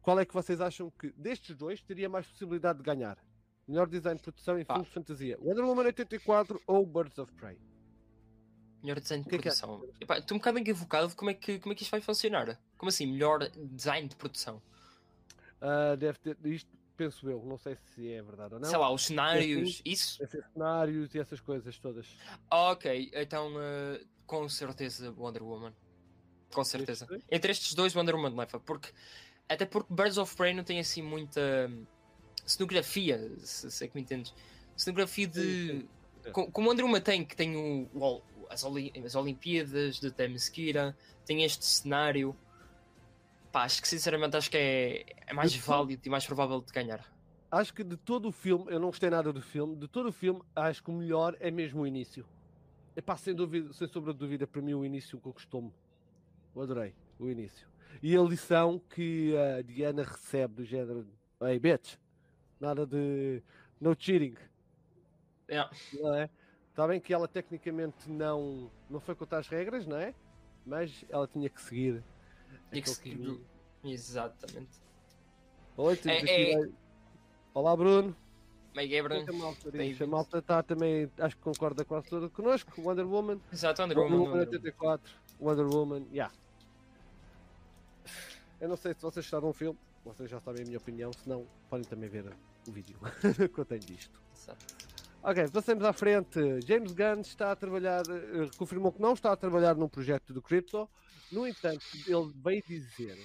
qual 0.00 0.18
é 0.18 0.24
que 0.24 0.32
vocês 0.32 0.60
acham 0.60 0.90
que 0.90 1.12
destes 1.12 1.54
dois 1.54 1.82
teria 1.82 2.08
mais 2.08 2.26
possibilidade 2.26 2.78
de 2.78 2.84
ganhar? 2.84 3.18
Melhor 3.66 3.88
design 3.88 4.16
de 4.16 4.22
produção 4.22 4.58
em 4.58 4.64
Pá. 4.64 4.74
filme 4.74 4.86
de 4.86 4.94
fantasia. 4.94 5.38
Wonder 5.40 5.64
Woman 5.64 5.84
84 5.84 6.60
ou 6.66 6.86
Birds 6.86 7.18
of 7.18 7.32
Prey? 7.34 7.58
Melhor 8.82 9.00
design 9.00 9.22
de 9.22 9.28
é 9.28 9.30
que 9.30 9.38
produção. 9.38 9.82
Epá, 10.00 10.18
Estou 10.18 10.34
um 10.34 10.38
bocado 10.38 10.58
equivocado 10.58 11.08
de 11.08 11.16
como 11.16 11.30
é, 11.30 11.34
que, 11.34 11.58
como 11.58 11.72
é 11.72 11.76
que 11.76 11.82
isto 11.82 11.90
vai 11.90 12.02
funcionar. 12.02 12.60
Como 12.76 12.90
assim, 12.90 13.06
melhor 13.06 13.48
design 13.56 14.06
de 14.06 14.16
produção? 14.16 14.62
Ah, 15.60 15.96
deve 15.96 16.18
ter, 16.18 16.36
isto 16.44 16.70
penso 16.94 17.28
eu, 17.28 17.42
não 17.44 17.58
sei 17.58 17.74
se 17.74 18.12
é 18.12 18.22
verdade 18.22 18.54
ou 18.54 18.60
não. 18.60 18.68
Sei 18.68 18.78
lá, 18.78 18.90
os 18.90 19.06
cenários, 19.06 19.80
isso? 19.84 20.22
Esses 20.22 20.44
cenários 20.52 21.14
e 21.14 21.18
essas 21.18 21.40
coisas 21.40 21.78
todas. 21.78 22.06
Ok, 22.50 23.10
então 23.14 23.54
uh, 23.54 24.06
com 24.26 24.48
certeza 24.48 25.10
Wonder 25.12 25.42
Woman. 25.42 25.72
Com 26.52 26.64
certeza. 26.64 27.06
dois? 27.06 27.24
Entre 27.30 27.50
estes 27.50 27.74
dois 27.74 27.96
Wonder 27.96 28.14
Woman 28.14 28.36
leva, 28.36 28.60
porque 28.60 28.90
até 29.48 29.66
porque 29.66 29.92
Birds 29.92 30.18
of 30.18 30.36
Prey 30.36 30.54
não 30.54 30.64
tem 30.64 30.78
assim 30.78 31.02
muita 31.02 31.40
hum, 31.68 31.86
cenografia, 32.44 33.30
se, 33.38 33.70
se 33.70 33.84
é 33.84 33.88
que 33.88 33.94
me 33.96 34.02
entendes. 34.02 34.32
Cenografia 34.76 35.26
de. 35.26 35.86
Como 36.32 36.68
Wonder 36.68 36.84
Woman 36.84 37.00
tem, 37.00 37.24
que 37.24 37.36
tem 37.36 37.54
o, 37.56 37.88
o 37.94 38.22
as, 38.48 38.64
Oli- 38.64 38.92
as 39.04 39.14
Olimpíadas 39.14 40.00
de 40.00 40.10
Temesquira, 40.10 40.96
tem 41.26 41.44
este 41.44 41.64
cenário. 41.64 42.34
Pá, 43.52 43.64
acho 43.64 43.80
que 43.80 43.86
sinceramente 43.88 44.36
acho 44.36 44.50
que 44.50 44.56
é, 44.56 45.04
é 45.26 45.32
mais 45.32 45.54
Eu 45.54 45.60
tô- 45.60 45.66
válido 45.66 46.02
e 46.04 46.10
mais 46.10 46.26
provável 46.26 46.60
de 46.60 46.72
ganhar. 46.72 47.04
Acho 47.50 47.72
que 47.72 47.84
de 47.84 47.96
todo 47.96 48.28
o 48.28 48.32
filme, 48.32 48.64
eu 48.68 48.80
não 48.80 48.88
gostei 48.88 49.08
nada 49.08 49.32
do 49.32 49.40
filme, 49.40 49.76
de 49.76 49.86
todo 49.86 50.08
o 50.08 50.12
filme, 50.12 50.42
acho 50.56 50.82
que 50.82 50.90
o 50.90 50.94
melhor 50.94 51.36
é 51.38 51.50
mesmo 51.52 51.82
o 51.82 51.86
início. 51.86 52.26
É 52.96 53.00
pá, 53.00 53.16
sem, 53.16 53.32
dúvida, 53.34 53.72
sem 53.72 53.86
sombra 53.86 54.12
de 54.12 54.18
dúvida, 54.18 54.46
para 54.46 54.60
mim 54.60 54.74
o 54.74 54.84
início 54.84 55.20
conquistou-me. 55.20 55.72
Eu 56.54 56.62
adorei 56.62 56.94
o 57.18 57.28
início. 57.28 57.68
E 58.02 58.16
a 58.16 58.20
lição 58.22 58.80
que 58.90 59.34
a 59.36 59.62
Diana 59.62 60.02
recebe 60.02 60.54
do 60.54 60.64
género: 60.64 61.06
Ei, 61.42 61.58
bitch, 61.60 61.94
nada 62.64 62.86
de 62.86 63.42
no 63.80 63.94
cheating, 63.98 64.34
Yeah. 65.48 65.70
não 66.00 66.14
é? 66.14 66.28
Está 66.70 66.88
bem 66.88 66.98
que 67.00 67.12
ela 67.12 67.28
tecnicamente 67.28 68.10
não, 68.10 68.70
não 68.90 68.98
foi 68.98 69.14
contra 69.14 69.38
as 69.38 69.46
regras, 69.48 69.86
não 69.86 69.96
é? 69.98 70.14
Mas 70.66 71.04
ela 71.10 71.26
tinha 71.28 71.48
que 71.50 71.60
seguir. 71.62 72.02
Tinha 72.70 72.82
que 72.82 72.88
seguir 72.90 73.16
caminho. 73.16 73.44
Exatamente. 73.84 74.80
Oi, 75.76 75.96
temos 75.96 76.22
É- 76.22 76.54
aqui, 76.54 76.54
é- 76.68 76.70
Olá, 77.52 77.76
Bruno. 77.76 78.16
Bem-vindo. 78.74 80.02
A 80.02 80.06
malta 80.06 80.38
está 80.38 80.62
também, 80.62 81.08
acho 81.18 81.36
que 81.36 81.42
concorda 81.42 81.84
quase 81.84 82.08
toda 82.08 82.28
connosco. 82.28 82.72
Wonder 82.80 83.06
Woman, 83.06 83.38
Exato, 83.52 83.82
Wonder 83.82 83.96
Wonder 83.98 84.18
Woman. 84.18 84.30
Wonder 84.30 84.46
Woman. 84.46 84.56
84, 84.58 85.14
Wonder 85.40 85.66
Woman, 85.66 86.06
yeah. 86.12 86.34
Eu 88.60 88.68
não 88.68 88.76
sei 88.76 88.94
se 88.94 89.02
vocês 89.02 89.24
gostaram 89.26 89.48
do 89.48 89.52
filme, 89.52 89.78
vocês 90.04 90.28
já 90.30 90.40
sabem 90.40 90.62
a 90.62 90.66
minha 90.66 90.78
opinião, 90.78 91.12
se 91.12 91.28
não, 91.28 91.46
podem 91.68 91.84
também 91.86 92.08
ver 92.08 92.24
o 92.68 92.72
vídeo 92.72 92.98
que 93.54 93.58
eu 93.60 93.64
tenho 93.64 93.80
disto. 93.80 94.20
Exato. 94.34 94.66
Ok, 95.22 95.48
passamos 95.50 95.84
à 95.84 95.92
frente. 95.92 96.38
James 96.66 96.92
Gunn 96.92 97.20
está 97.22 97.52
a 97.52 97.56
trabalhar, 97.56 98.02
eh, 98.08 98.50
confirmou 98.58 98.92
que 98.92 99.00
não 99.00 99.14
está 99.14 99.32
a 99.32 99.36
trabalhar 99.36 99.74
num 99.74 99.88
projeto 99.88 100.34
do 100.34 100.42
Crypto, 100.42 100.88
no 101.32 101.46
entanto, 101.46 101.84
ele 102.06 102.32
veio 102.36 102.62
dizer 102.66 103.18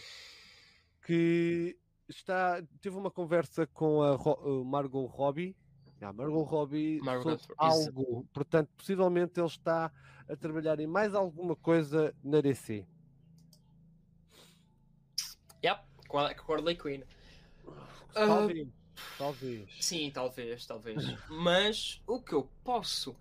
que 1.05 1.77
está, 2.07 2.61
teve 2.81 2.95
uma 2.95 3.11
conversa 3.11 3.67
com 3.67 4.01
a 4.01 4.15
Ro- 4.15 4.61
uh, 4.61 4.65
Margot 4.65 5.05
Robbie. 5.05 5.55
A 6.01 6.13
Margot 6.13 6.43
Robbie 6.43 7.01
Margot 7.01 7.37
algo. 7.57 8.25
Portanto, 8.33 8.69
possivelmente 8.77 9.37
ele 9.37 9.47
está 9.47 9.91
a 10.29 10.35
trabalhar 10.37 10.79
em 10.79 10.87
mais 10.87 11.13
alguma 11.13 11.55
coisa 11.55 12.15
na 12.23 12.39
DC. 12.39 12.87
Yep, 15.63 15.81
com 16.07 16.19
a, 16.19 16.31
Harley 16.47 16.77
Quinn. 16.77 17.03
Ah, 18.15 18.47
Talvez. 19.17 19.69
Sim, 19.79 20.11
talvez, 20.11 20.65
talvez. 20.65 21.03
Mas 21.29 22.01
o 22.07 22.21
que 22.21 22.33
eu 22.33 22.49
posso 22.63 23.15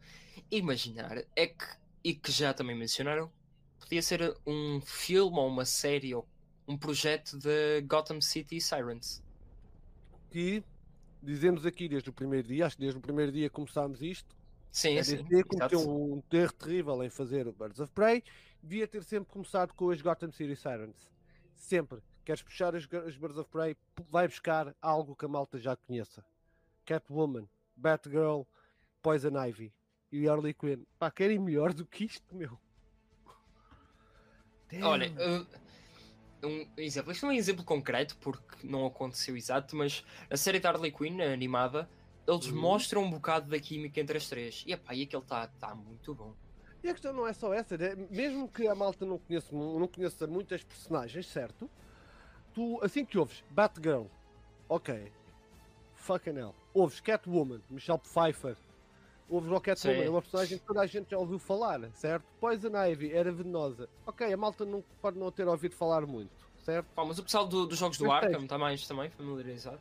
imaginar 0.50 1.24
é 1.34 1.46
que, 1.46 1.66
e 2.04 2.14
que 2.14 2.30
já 2.30 2.54
também 2.54 2.76
mencionaram, 2.76 3.30
podia 3.78 4.02
ser 4.02 4.36
um 4.46 4.80
filme 4.80 5.38
ou 5.38 5.48
uma 5.48 5.64
série 5.64 6.14
ou 6.14 6.26
um 6.66 6.76
projeto 6.76 7.38
de 7.38 7.80
Gotham 7.82 8.20
City 8.20 8.60
Sirens. 8.60 9.22
Que 10.30 10.62
dizemos 11.22 11.64
aqui 11.64 11.88
desde 11.88 12.10
o 12.10 12.12
primeiro 12.12 12.46
dia, 12.48 12.66
acho 12.66 12.76
que 12.76 12.82
desde 12.82 12.98
o 12.98 13.02
primeiro 13.02 13.32
dia 13.32 13.48
começámos 13.48 14.02
isto, 14.02 14.36
Sim, 14.70 14.98
a 14.98 15.04
sim. 15.04 15.22
DC 15.24 15.44
cometeu 15.44 15.80
exato. 15.80 15.90
um 15.90 16.22
erro 16.30 16.52
terrível 16.52 17.02
em 17.02 17.10
fazer 17.10 17.48
o 17.48 17.52
Birds 17.52 17.80
of 17.80 17.92
Prey, 17.92 18.22
devia 18.62 18.86
ter 18.86 19.02
sempre 19.02 19.32
começado 19.32 19.72
com 19.72 19.90
as 19.90 20.00
Gotham 20.00 20.30
City 20.30 20.54
Sirens. 20.54 21.08
Sempre. 21.54 22.00
Queres 22.28 22.42
puxar 22.42 22.76
as, 22.76 22.86
as 23.06 23.16
Birds 23.16 23.38
of 23.38 23.48
Prey, 23.48 23.74
vai 24.10 24.28
buscar 24.28 24.76
algo 24.82 25.16
que 25.16 25.24
a 25.24 25.28
malta 25.28 25.58
já 25.58 25.74
conheça. 25.74 26.22
Catwoman, 26.84 27.48
Batgirl, 27.74 28.42
Poison 29.00 29.42
Ivy 29.46 29.72
e 30.12 30.28
Harley 30.28 30.52
Quinn. 30.52 30.84
Pá, 30.98 31.10
querem 31.10 31.38
melhor 31.38 31.72
do 31.72 31.86
que 31.86 32.04
isto, 32.04 32.36
meu. 32.36 32.58
Olha, 34.82 35.08
Damn. 35.08 35.40
uh, 35.40 35.46
um 36.44 36.68
exemplo, 36.76 37.12
isto 37.12 37.22
não 37.22 37.30
é 37.32 37.34
um 37.36 37.38
exemplo 37.38 37.64
concreto 37.64 38.14
porque 38.18 38.66
não 38.66 38.84
aconteceu 38.84 39.34
exato, 39.34 39.74
mas 39.74 40.04
a 40.30 40.36
série 40.36 40.60
da 40.60 40.68
Harley 40.68 40.92
Quinn, 40.92 41.22
animada, 41.22 41.88
eles 42.26 42.48
Uhum. 42.48 42.60
mostram 42.60 43.04
um 43.04 43.10
bocado 43.10 43.48
da 43.48 43.58
química 43.58 44.00
entre 44.00 44.18
as 44.18 44.28
três. 44.28 44.64
E 44.66 44.72
epá, 44.74 44.94
e 44.94 45.04
aquele 45.04 45.22
está 45.22 45.46
tá 45.46 45.74
muito 45.74 46.14
bom. 46.14 46.36
E 46.84 46.90
a 46.90 46.92
questão 46.92 47.14
não 47.14 47.26
é 47.26 47.32
só 47.32 47.54
essa, 47.54 47.78
né? 47.78 47.94
mesmo 48.10 48.50
que 48.50 48.68
a 48.68 48.74
malta 48.74 49.06
não 49.06 49.18
conheça, 49.18 49.48
não 49.50 49.88
conheça 49.88 50.26
muitas 50.26 50.62
personagens, 50.62 51.26
certo? 51.26 51.70
Tu, 52.54 52.78
assim 52.82 53.04
que 53.04 53.18
ouves 53.18 53.42
Batgirl, 53.50 54.04
ok, 54.68 55.12
fucking 55.94 56.36
hell, 56.38 56.54
ouves 56.74 57.00
Catwoman, 57.00 57.60
Michelle 57.70 57.98
Pfeiffer, 58.00 58.56
ouves 59.28 59.50
o 59.50 59.60
Catwoman, 59.60 60.04
é 60.04 60.10
uma 60.10 60.22
personagem 60.22 60.58
que 60.58 60.64
toda 60.64 60.80
a 60.80 60.86
gente 60.86 61.10
já 61.10 61.18
ouviu 61.18 61.38
falar, 61.38 61.80
certo? 61.94 62.24
Poison 62.40 62.70
Ivy 62.76 63.12
era 63.12 63.30
venenosa, 63.30 63.88
ok, 64.06 64.32
a 64.32 64.36
malta 64.36 64.64
não, 64.64 64.82
pode 65.00 65.18
não 65.18 65.30
ter 65.30 65.46
ouvido 65.46 65.74
falar 65.74 66.04
muito, 66.06 66.32
certo? 66.64 66.86
Pá, 66.94 67.04
mas 67.04 67.18
o 67.18 67.22
pessoal 67.22 67.46
do- 67.46 67.66
dos 67.66 67.78
jogos 67.78 67.98
do 67.98 68.10
Arkham 68.10 68.32
tens. 68.32 68.42
está 68.42 68.58
mais 68.58 68.86
também 68.86 69.10
familiarizado. 69.10 69.80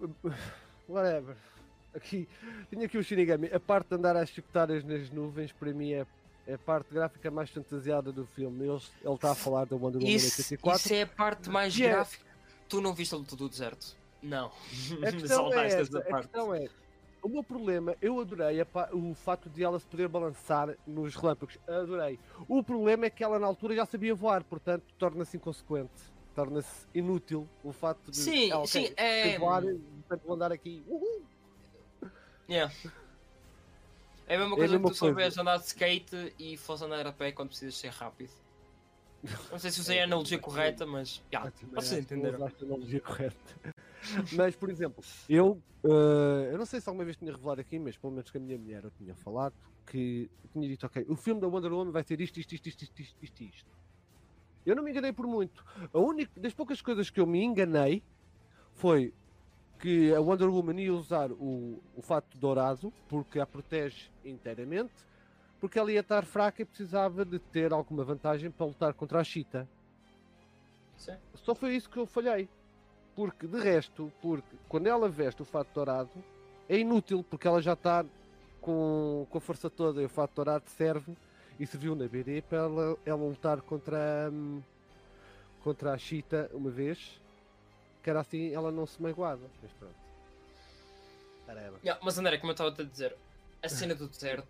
Whatever. 0.88 1.36
Aqui, 1.94 2.28
tinha 2.70 2.86
aqui 2.86 2.98
o 2.98 3.02
Shinigami, 3.04 3.46
a 3.52 3.60
parte 3.60 3.88
de 3.88 3.94
andar 3.94 4.16
às 4.16 4.28
chicotadas 4.28 4.82
nas 4.84 5.10
nuvens, 5.10 5.52
para 5.52 5.72
mim 5.72 5.92
é, 5.92 6.04
é 6.46 6.54
a 6.54 6.58
parte 6.58 6.92
gráfica 6.92 7.30
mais 7.30 7.50
fantasiada 7.50 8.12
do 8.12 8.26
filme. 8.26 8.66
Ele 8.66 8.80
ele 9.02 9.14
está 9.14 9.32
a 9.32 9.34
falar 9.34 9.64
da 9.66 9.76
Wonder 9.76 10.00
Woman 10.00 10.14
Isso, 10.14 10.40
84. 10.42 10.80
isso 10.80 10.94
é 10.94 11.02
a 11.02 11.06
parte 11.06 11.50
mais 11.50 11.78
é- 11.80 11.88
gráfica. 11.88 12.24
Tu 12.68 12.80
não 12.80 12.92
viste 12.94 13.14
a 13.14 13.18
luta 13.18 13.36
do 13.36 13.48
deserto? 13.48 13.96
Não. 14.22 14.46
A 14.46 15.12
questão, 15.12 15.52
é 15.52 15.66
essa, 15.66 15.98
a 15.98 16.02
parte. 16.02 16.28
questão 16.28 16.54
é, 16.54 16.68
o 17.22 17.28
meu 17.28 17.42
problema, 17.42 17.96
eu 18.02 18.20
adorei 18.20 18.60
a 18.60 18.66
o 18.92 19.14
facto 19.14 19.48
de 19.48 19.62
ela 19.64 19.78
se 19.78 19.86
poder 19.86 20.08
balançar 20.08 20.76
nos 20.86 21.14
relâmpagos, 21.14 21.58
adorei. 21.66 22.18
O 22.48 22.62
problema 22.62 23.06
é 23.06 23.10
que 23.10 23.24
ela 23.24 23.38
na 23.38 23.46
altura 23.46 23.74
já 23.74 23.86
sabia 23.86 24.14
voar, 24.14 24.44
portanto 24.44 24.84
torna-se 24.98 25.36
inconsequente, 25.36 25.92
torna-se 26.34 26.86
inútil 26.94 27.48
o 27.62 27.72
facto 27.72 28.10
de 28.10 28.16
Sim, 28.18 28.52
ok, 28.52 28.66
sim, 28.66 28.92
é. 28.96 29.38
voar, 29.38 29.62
portanto 29.62 30.22
vou 30.26 30.34
andar 30.34 30.52
aqui. 30.52 30.82
Uhul. 30.86 31.22
Yeah. 32.48 32.72
É 34.26 34.36
a 34.36 34.38
mesma 34.38 34.52
É 34.52 34.54
a 34.54 34.56
coisa 34.56 34.72
mesma 34.74 34.88
que 34.90 34.94
tu 34.96 35.00
coisa. 35.00 35.14
vês 35.14 35.38
andar 35.38 35.56
de 35.58 35.64
skate 35.66 36.34
e 36.38 36.56
fosse 36.56 36.84
andar 36.84 37.06
a 37.06 37.12
pé 37.12 37.32
quando 37.32 37.48
precisas 37.50 37.76
ser 37.76 37.90
rápido. 37.90 38.30
Não 39.50 39.58
sei 39.58 39.70
se 39.70 39.80
usei 39.80 40.00
a 40.00 40.04
analogia 40.04 40.38
correta, 40.38 40.84
mas. 40.86 41.22
Yeah, 41.32 41.48
Ah, 41.50 41.66
vocês 41.80 42.04
que 42.06 42.14
entenderam. 42.14 42.44
a 42.46 42.50
analogia 42.62 43.00
correta. 43.00 43.74
Mas, 44.36 44.54
por 44.54 44.68
exemplo, 44.68 45.02
eu, 45.30 45.62
eh, 45.82 46.50
eu 46.52 46.58
não 46.58 46.66
sei 46.66 46.78
se 46.78 46.86
alguma 46.90 47.06
vez 47.06 47.16
tinha 47.16 47.32
revelado 47.32 47.58
aqui, 47.62 47.78
mas 47.78 47.96
pelo 47.96 48.12
menos 48.12 48.30
com 48.30 48.36
a 48.36 48.40
minha 48.42 48.58
mulher 48.58 48.84
eu 48.84 48.90
tinha 48.90 49.14
falado 49.14 49.54
que 49.86 50.30
eu 50.44 50.50
tinha 50.52 50.68
dito, 50.68 50.84
ok, 50.84 51.06
o 51.08 51.16
filme 51.16 51.40
da 51.40 51.46
Wonder 51.48 51.72
Woman 51.72 51.90
vai 51.90 52.02
ser 52.04 52.20
isto, 52.20 52.38
isto, 52.38 52.52
isto, 52.54 52.66
isto, 52.68 52.82
isto, 52.84 53.00
isto, 53.00 53.16
isto, 53.24 53.42
isto. 53.44 53.70
Eu 54.66 54.76
não 54.76 54.82
me 54.82 54.90
enganei 54.90 55.10
por 55.10 55.26
muito. 55.26 55.64
A 55.90 55.98
única, 55.98 56.38
das 56.38 56.52
poucas 56.52 56.82
coisas 56.82 57.08
que 57.08 57.18
eu 57.18 57.26
me 57.26 57.42
enganei 57.42 58.02
foi 58.74 59.14
que 59.84 60.14
a 60.14 60.18
Wonder 60.18 60.48
Woman 60.48 60.80
ia 60.80 60.94
usar 60.94 61.30
o, 61.30 61.78
o 61.94 62.00
fato 62.00 62.38
dourado 62.38 62.90
porque 63.06 63.38
a 63.38 63.44
protege 63.44 64.08
inteiramente, 64.24 64.94
porque 65.60 65.78
ela 65.78 65.92
ia 65.92 66.00
estar 66.00 66.24
fraca 66.24 66.62
e 66.62 66.64
precisava 66.64 67.22
de 67.22 67.38
ter 67.38 67.70
alguma 67.70 68.02
vantagem 68.02 68.50
para 68.50 68.64
lutar 68.64 68.94
contra 68.94 69.20
a 69.20 69.24
Cheetah. 69.24 69.68
Sim. 70.96 71.12
Só 71.34 71.54
foi 71.54 71.76
isso 71.76 71.90
que 71.90 71.98
eu 71.98 72.06
falhei. 72.06 72.48
Porque, 73.14 73.46
de 73.46 73.58
resto, 73.58 74.10
porque 74.22 74.56
quando 74.70 74.86
ela 74.86 75.06
veste 75.06 75.42
o 75.42 75.44
fato 75.44 75.68
dourado, 75.74 76.08
é 76.66 76.78
inútil, 76.78 77.22
porque 77.22 77.46
ela 77.46 77.60
já 77.60 77.74
está 77.74 78.06
com, 78.62 79.26
com 79.28 79.36
a 79.36 79.40
força 79.40 79.68
toda 79.68 80.00
e 80.00 80.06
o 80.06 80.08
fato 80.08 80.36
dourado 80.36 80.64
serve 80.70 81.14
e 81.60 81.66
serviu 81.66 81.94
na 81.94 82.08
BD 82.08 82.40
para 82.40 82.56
ela, 82.56 82.96
ela 83.04 83.22
lutar 83.22 83.60
contra, 83.60 84.30
hum, 84.32 84.62
contra 85.62 85.92
a 85.92 85.98
Cheetah 85.98 86.48
uma 86.54 86.70
vez, 86.70 87.20
que 88.04 88.10
era 88.10 88.20
assim 88.20 88.52
ela 88.52 88.70
não 88.70 88.86
se 88.86 89.00
magoava. 89.02 89.50
Mas 89.62 89.72
pronto. 89.72 89.96
Caramba. 91.46 91.78
Yeah, 91.82 92.00
mas 92.04 92.18
André, 92.18 92.36
como 92.36 92.50
eu 92.50 92.52
estava 92.52 92.70
a 92.70 92.84
dizer, 92.84 93.16
a 93.62 93.68
cena 93.68 93.94
do 93.94 94.06
deserto. 94.06 94.46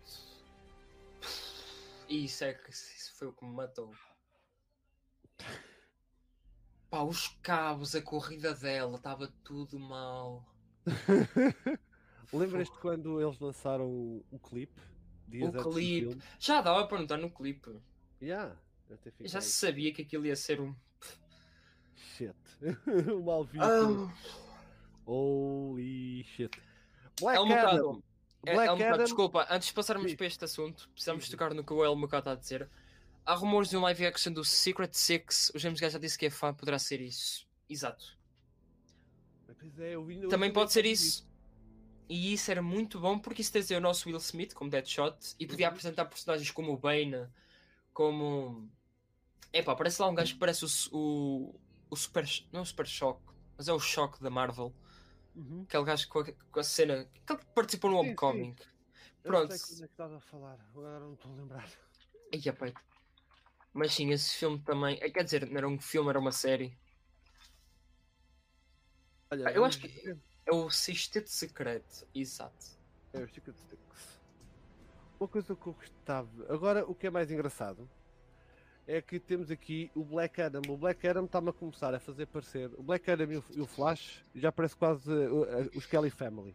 Isso 2.08 2.44
é 2.44 2.52
que 2.52 2.70
isso 2.70 3.14
foi 3.14 3.28
o 3.28 3.32
que 3.32 3.44
me 3.44 3.54
matou. 3.54 3.94
Pá, 6.90 7.02
os 7.02 7.28
cabos, 7.42 7.94
a 7.94 8.02
corrida 8.02 8.54
dela, 8.54 8.96
estava 8.96 9.32
tudo 9.44 9.78
mal. 9.78 10.44
Lembras-te 12.32 12.76
quando 12.78 13.22
eles 13.22 13.38
lançaram 13.38 13.86
o, 13.86 14.24
o 14.30 14.38
clipe? 14.38 14.80
Dias 15.28 15.54
O 15.54 15.70
clipe. 15.70 16.18
Já 16.38 16.60
dava 16.60 16.86
para 16.86 17.00
notar 17.00 17.18
no 17.18 17.30
clipe. 17.30 17.80
Yeah, 18.20 18.56
Já 19.20 19.40
se 19.40 19.52
sabia 19.52 19.92
que 19.94 20.02
aquilo 20.02 20.26
ia 20.26 20.36
ser 20.36 20.60
um. 20.60 20.74
Shit. 21.94 22.34
o 23.12 23.22
mal 23.22 23.44
visto. 23.44 23.62
Ah, 23.64 24.12
Holy 25.06 26.24
shit. 26.24 26.50
Black 27.20 27.36
É 27.38 27.40
um 27.40 27.52
Adam. 27.52 27.62
bocado- 27.92 28.04
é, 28.46 28.54
Black 28.54 28.68
é 28.68 28.72
um 28.72 28.76
bocado, 28.76 28.94
Adam. 28.94 29.04
desculpa, 29.04 29.46
antes 29.50 29.68
de 29.68 29.74
passarmos 29.74 30.10
Sim. 30.10 30.16
para 30.16 30.26
este 30.26 30.44
assunto, 30.44 30.88
precisamos 30.90 31.24
Sim, 31.24 31.30
tocar 31.30 31.54
no 31.54 31.64
que 31.64 31.72
o 31.72 31.84
El 31.84 31.96
Mucá 31.96 32.18
está 32.18 32.32
a 32.32 32.34
dizer. 32.34 32.68
Há 33.24 33.34
rumores 33.34 33.70
de 33.70 33.76
um 33.76 33.80
live 33.82 34.06
action 34.06 34.32
do 34.32 34.44
Secret 34.44 34.92
Six. 34.92 35.50
O 35.54 35.58
James 35.58 35.80
Gunn 35.80 35.88
já 35.90 35.98
disse 35.98 36.18
que 36.18 36.26
é 36.26 36.30
fã, 36.30 36.52
poderá 36.52 36.78
ser 36.78 37.00
isso. 37.00 37.46
Exato. 37.68 38.18
É, 39.78 39.94
eu 39.94 40.04
vi- 40.04 40.22
eu 40.22 40.28
Também 40.28 40.52
pode 40.52 40.72
ser 40.72 40.82
vi 40.82 40.92
isso. 40.92 41.26
E 42.06 42.34
isso 42.34 42.50
era 42.50 42.60
muito 42.60 43.00
bom 43.00 43.18
porque 43.18 43.40
isso 43.40 43.50
trazia 43.52 43.78
o 43.78 43.80
nosso 43.80 44.06
Will 44.08 44.18
Smith 44.18 44.52
como 44.52 44.68
Deadshot 44.70 45.34
e 45.40 45.46
podia 45.46 45.66
Uhum. 45.68 45.72
apresentar 45.72 46.04
personagens 46.04 46.50
como 46.50 46.72
o 46.72 46.76
Bane, 46.76 47.26
como. 47.94 48.68
Epá, 49.50 49.74
parece 49.74 50.02
lá 50.02 50.08
um 50.08 50.14
gajo 50.14 50.34
que 50.34 50.38
parece 50.40 50.66
o, 50.66 50.68
o, 50.92 51.54
o 51.90 51.96
Super. 51.96 52.24
Não 52.52 52.60
é 52.60 52.62
o 52.62 52.66
Super 52.66 52.86
Shock, 52.86 53.20
mas 53.56 53.68
é 53.68 53.72
o 53.72 53.78
Shock 53.80 54.22
da 54.22 54.30
Marvel. 54.30 54.74
Uhum. 55.34 55.62
Aquele 55.62 55.84
gajo 55.84 56.08
com 56.08 56.20
a, 56.20 56.32
com 56.32 56.60
a 56.60 56.62
cena. 56.62 57.08
Aquele 57.22 57.38
que 57.40 57.46
participou 57.54 57.90
no 57.90 57.98
Homecoming. 57.98 58.54
Eu 59.24 59.30
Pronto. 59.30 59.50
não 59.50 59.58
sei 59.58 59.76
quando 59.76 59.84
é 59.84 59.88
que 59.88 60.16
a 60.16 60.20
falar, 60.20 60.60
agora 60.70 61.00
não 61.00 61.14
estou 61.14 61.32
a 61.32 61.34
lembrar. 61.34 61.68
Ai, 62.32 62.40
epá. 62.44 62.72
Mas 63.72 63.94
sim, 63.94 64.10
esse 64.12 64.34
filme 64.36 64.60
também. 64.60 64.98
é, 65.00 65.10
Quer 65.10 65.24
dizer, 65.24 65.48
não 65.48 65.56
era 65.56 65.68
um 65.68 65.80
filme, 65.80 66.10
era 66.10 66.20
uma 66.20 66.30
série. 66.32 66.78
Olha, 69.30 69.48
Ah, 69.48 69.52
eu 69.52 69.64
acho 69.64 69.80
que-. 69.80 70.16
É 70.46 70.52
o 70.52 70.70
Sexteto 70.70 71.30
Secreto, 71.30 72.06
exato. 72.14 72.78
É 73.12 73.20
o 73.20 73.28
Secret 73.28 73.56
Sticks. 73.56 74.20
Uma 75.18 75.28
coisa 75.28 75.56
que 75.56 75.66
eu 75.66 75.72
gostava. 75.72 76.52
Agora, 76.52 76.84
o 76.86 76.94
que 76.94 77.06
é 77.06 77.10
mais 77.10 77.30
engraçado 77.30 77.88
é 78.86 79.00
que 79.00 79.18
temos 79.18 79.50
aqui 79.50 79.90
o 79.94 80.04
Black 80.04 80.40
Adam. 80.40 80.62
O 80.68 80.76
Black 80.76 81.06
Adam 81.06 81.24
está-me 81.24 81.50
a 81.50 81.52
começar 81.52 81.94
a 81.94 82.00
fazer 82.00 82.26
parecer. 82.26 82.70
O 82.76 82.82
Black 82.82 83.10
Adam 83.10 83.32
e 83.32 83.36
o, 83.36 83.44
e 83.56 83.60
o 83.60 83.66
Flash 83.66 84.22
já 84.34 84.52
parece 84.52 84.76
quase 84.76 85.10
uh, 85.10 85.42
uh, 85.42 85.70
os 85.74 85.86
Kelly 85.86 86.10
Family. 86.10 86.54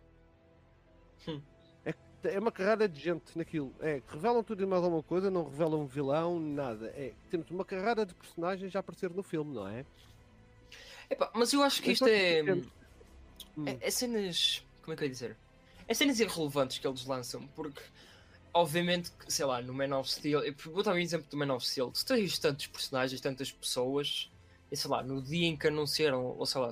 Hum. 1.28 1.42
É, 1.86 1.94
é 2.24 2.39
uma 2.39 2.52
carrada 2.52 2.88
de 2.88 3.00
gente 3.00 3.38
naquilo. 3.38 3.74
É, 3.80 4.02
revelam 4.08 4.44
tudo 4.44 4.62
e 4.62 4.65
mais 4.65 4.84
alguma 4.84 5.04
coisa, 5.04 5.32
não 5.32 5.50
revelam 5.50 5.82
um 5.82 5.88
vilão, 5.88 6.39
nada. 6.39 6.88
É, 6.96 7.13
temos 7.30 7.50
uma 7.50 7.65
carrada 7.65 8.06
de 8.06 8.13
personagens 8.13 8.72
já 8.72 8.80
a 8.80 8.82
aparecer 8.82 9.10
no 9.10 9.24
filme, 9.24 9.54
não 9.54 9.68
é? 9.68 9.86
Epá, 11.10 11.32
mas 11.34 11.52
eu 11.52 11.63
acho 11.63 11.82
que 11.82 11.92
isto 11.92 12.08
Enquanto 12.08 12.70
é. 12.70 12.70
Hum. 13.58 13.65
É, 13.65 13.88
é 13.88 13.92
cenas. 13.92 14.63
Como 14.84 14.94
é 14.94 14.98
que 14.98 15.04
eu 15.04 15.08
ia 15.08 15.12
dizer? 15.12 15.38
É 15.88 15.94
cenas 15.96 16.20
irrelevantes 16.20 16.78
que 16.78 16.88
eles 16.88 17.04
lançam, 17.06 17.48
porque 17.56 17.82
obviamente 18.54 19.12
que, 19.12 19.32
sei 19.32 19.46
lá, 19.46 19.62
no 19.62 19.74
Man 19.74 19.98
of 19.98 20.10
Steel, 20.12 20.44
eu 20.44 20.54
vou 20.66 20.84
dar 20.84 20.94
um 20.94 20.98
exemplo 20.98 21.30
do 21.30 21.38
Man 21.38 21.54
of 21.54 21.66
Steel, 21.66 21.92
tu 21.92 22.06
tens 22.06 22.38
tantos 22.40 22.68
personagens, 22.68 23.22
tantas 23.22 23.52
pessoas, 23.52 24.30
E 24.72 24.78
sei 24.78 24.90
lá, 24.92 25.02
no 25.04 25.22
dia 25.22 25.48
em 25.48 25.58
que 25.58 25.68
anunciaram, 25.68 26.24
ou 26.38 26.46
sei 26.46 26.62
lá, 26.62 26.72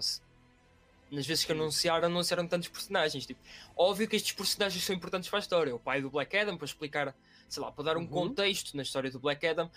nas 1.11 1.25
vezes 1.25 1.45
que 1.45 1.51
anunciaram, 1.51 2.07
anunciaram 2.07 2.47
tantos 2.47 2.67
personagens. 2.67 3.25
Tipo, 3.25 3.39
óbvio 3.75 4.07
que 4.07 4.15
estes 4.15 4.33
personagens 4.33 4.83
são 4.83 4.95
importantes 4.95 5.29
para 5.29 5.39
a 5.39 5.41
história. 5.41 5.73
O 5.75 5.79
pai 5.79 6.01
do 6.01 6.09
Black 6.09 6.35
Adam, 6.37 6.57
para 6.57 6.65
explicar, 6.65 7.15
sei 7.49 7.61
lá, 7.63 7.71
para 7.71 7.83
dar 7.85 7.97
um 7.97 8.01
Uhum. 8.01 8.07
contexto 8.07 8.75
na 8.75 8.83
história 8.83 9.09
do 9.09 9.19
Black 9.19 9.45
Adam. 9.47 9.71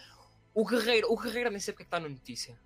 O 0.53 0.65
guerreiro, 0.67 1.11
o 1.13 1.17
guerreiro 1.17 1.51
nem 1.51 1.61
sei 1.61 1.73
porque 1.73 1.85
é 1.85 1.87
que 1.87 1.89
está 1.89 2.01
na 2.01 2.09
notícia. 2.09 2.59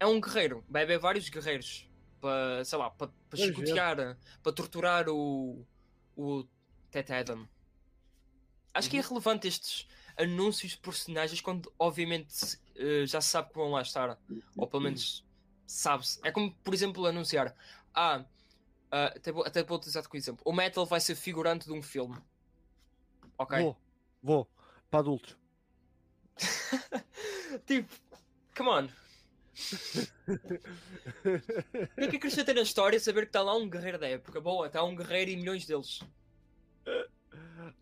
É 0.00 0.06
um 0.06 0.20
guerreiro, 0.20 0.64
vai 0.68 0.84
haver 0.84 0.98
vários 0.98 1.28
guerreiros 1.28 1.88
para, 2.20 2.64
sei 2.64 2.78
lá, 2.78 2.88
para, 2.90 3.10
para 3.28 3.38
é. 3.40 3.42
chicotear, 3.46 4.16
para 4.42 4.52
torturar 4.52 5.08
o, 5.08 5.66
o 6.16 6.44
Tet 6.90 7.12
Adam. 7.12 7.48
Acho 8.74 8.90
que 8.90 8.96
é 8.96 9.00
Uhum. 9.00 9.08
relevante 9.08 9.48
estes 9.48 9.88
anúncios 10.16 10.72
de 10.72 10.78
personagens 10.78 11.40
quando, 11.40 11.72
obviamente, 11.78 12.58
eh, 12.76 13.04
já 13.06 13.20
se 13.20 13.28
sabe 13.30 13.48
que 13.48 13.54
vão 13.54 13.70
lá 13.72 13.82
estar. 13.82 14.18
Ou 14.56 14.66
pelo 14.66 14.82
menos 14.82 15.24
sabe-se. 15.66 16.20
É 16.24 16.30
como, 16.30 16.54
por 16.56 16.74
exemplo, 16.74 17.06
anunciar: 17.06 17.54
Ah, 17.94 18.24
ah, 18.90 19.06
até, 19.06 19.32
vou, 19.32 19.44
até 19.44 19.62
vou 19.62 19.76
utilizar 19.76 20.02
como 20.06 20.16
exemplo. 20.18 20.42
O 20.44 20.52
Metal 20.52 20.84
vai 20.86 21.00
ser 21.00 21.14
figurante 21.14 21.66
de 21.66 21.72
um 21.72 21.82
filme. 21.82 22.16
Ok? 23.36 23.58
Vou, 23.60 23.76
vou. 24.22 24.48
Para 24.90 25.00
adultos. 25.00 25.36
tipo, 27.66 27.92
come 28.56 28.68
on. 28.70 28.88
O 30.28 31.94
que 31.96 32.04
é 32.04 32.08
que 32.08 32.16
acrescenta 32.16 32.54
na 32.54 32.62
história 32.62 32.98
saber 33.00 33.22
que 33.22 33.28
está 33.28 33.42
lá 33.42 33.56
um 33.56 33.68
guerreiro 33.68 33.98
da 33.98 34.08
época? 34.08 34.40
Boa, 34.40 34.66
está 34.68 34.82
um 34.82 34.94
guerreiro 34.94 35.30
e 35.32 35.36
milhões 35.36 35.66
deles. 35.66 36.00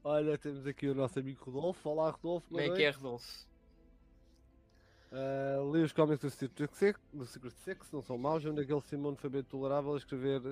Olha, 0.02 0.38
temos 0.38 0.66
aqui 0.66 0.88
o 0.88 0.94
nosso 0.94 1.18
amigo 1.18 1.44
Rodolfo. 1.44 1.88
Olá, 1.88 2.10
Rodolfo. 2.10 2.48
Como 2.48 2.60
é 2.60 2.70
que 2.70 2.82
é. 2.82 2.90
Rodolfo? 2.90 3.46
Ah, 5.12 5.58
li 5.72 5.82
os 5.82 5.92
cómics 5.92 6.20
do 6.20 6.30
Secret 6.30 6.70
Six, 6.74 7.00
do 7.12 7.24
Secret 7.24 7.54
Six, 7.64 7.90
não 7.92 8.02
são 8.02 8.18
maus, 8.18 8.44
onde 8.44 8.60
a 8.60 8.64
Gail 8.64 8.80
Simone 8.80 9.16
foi 9.16 9.30
bem 9.30 9.42
tolerável 9.42 9.94
a 9.94 9.96
escrever 9.96 10.42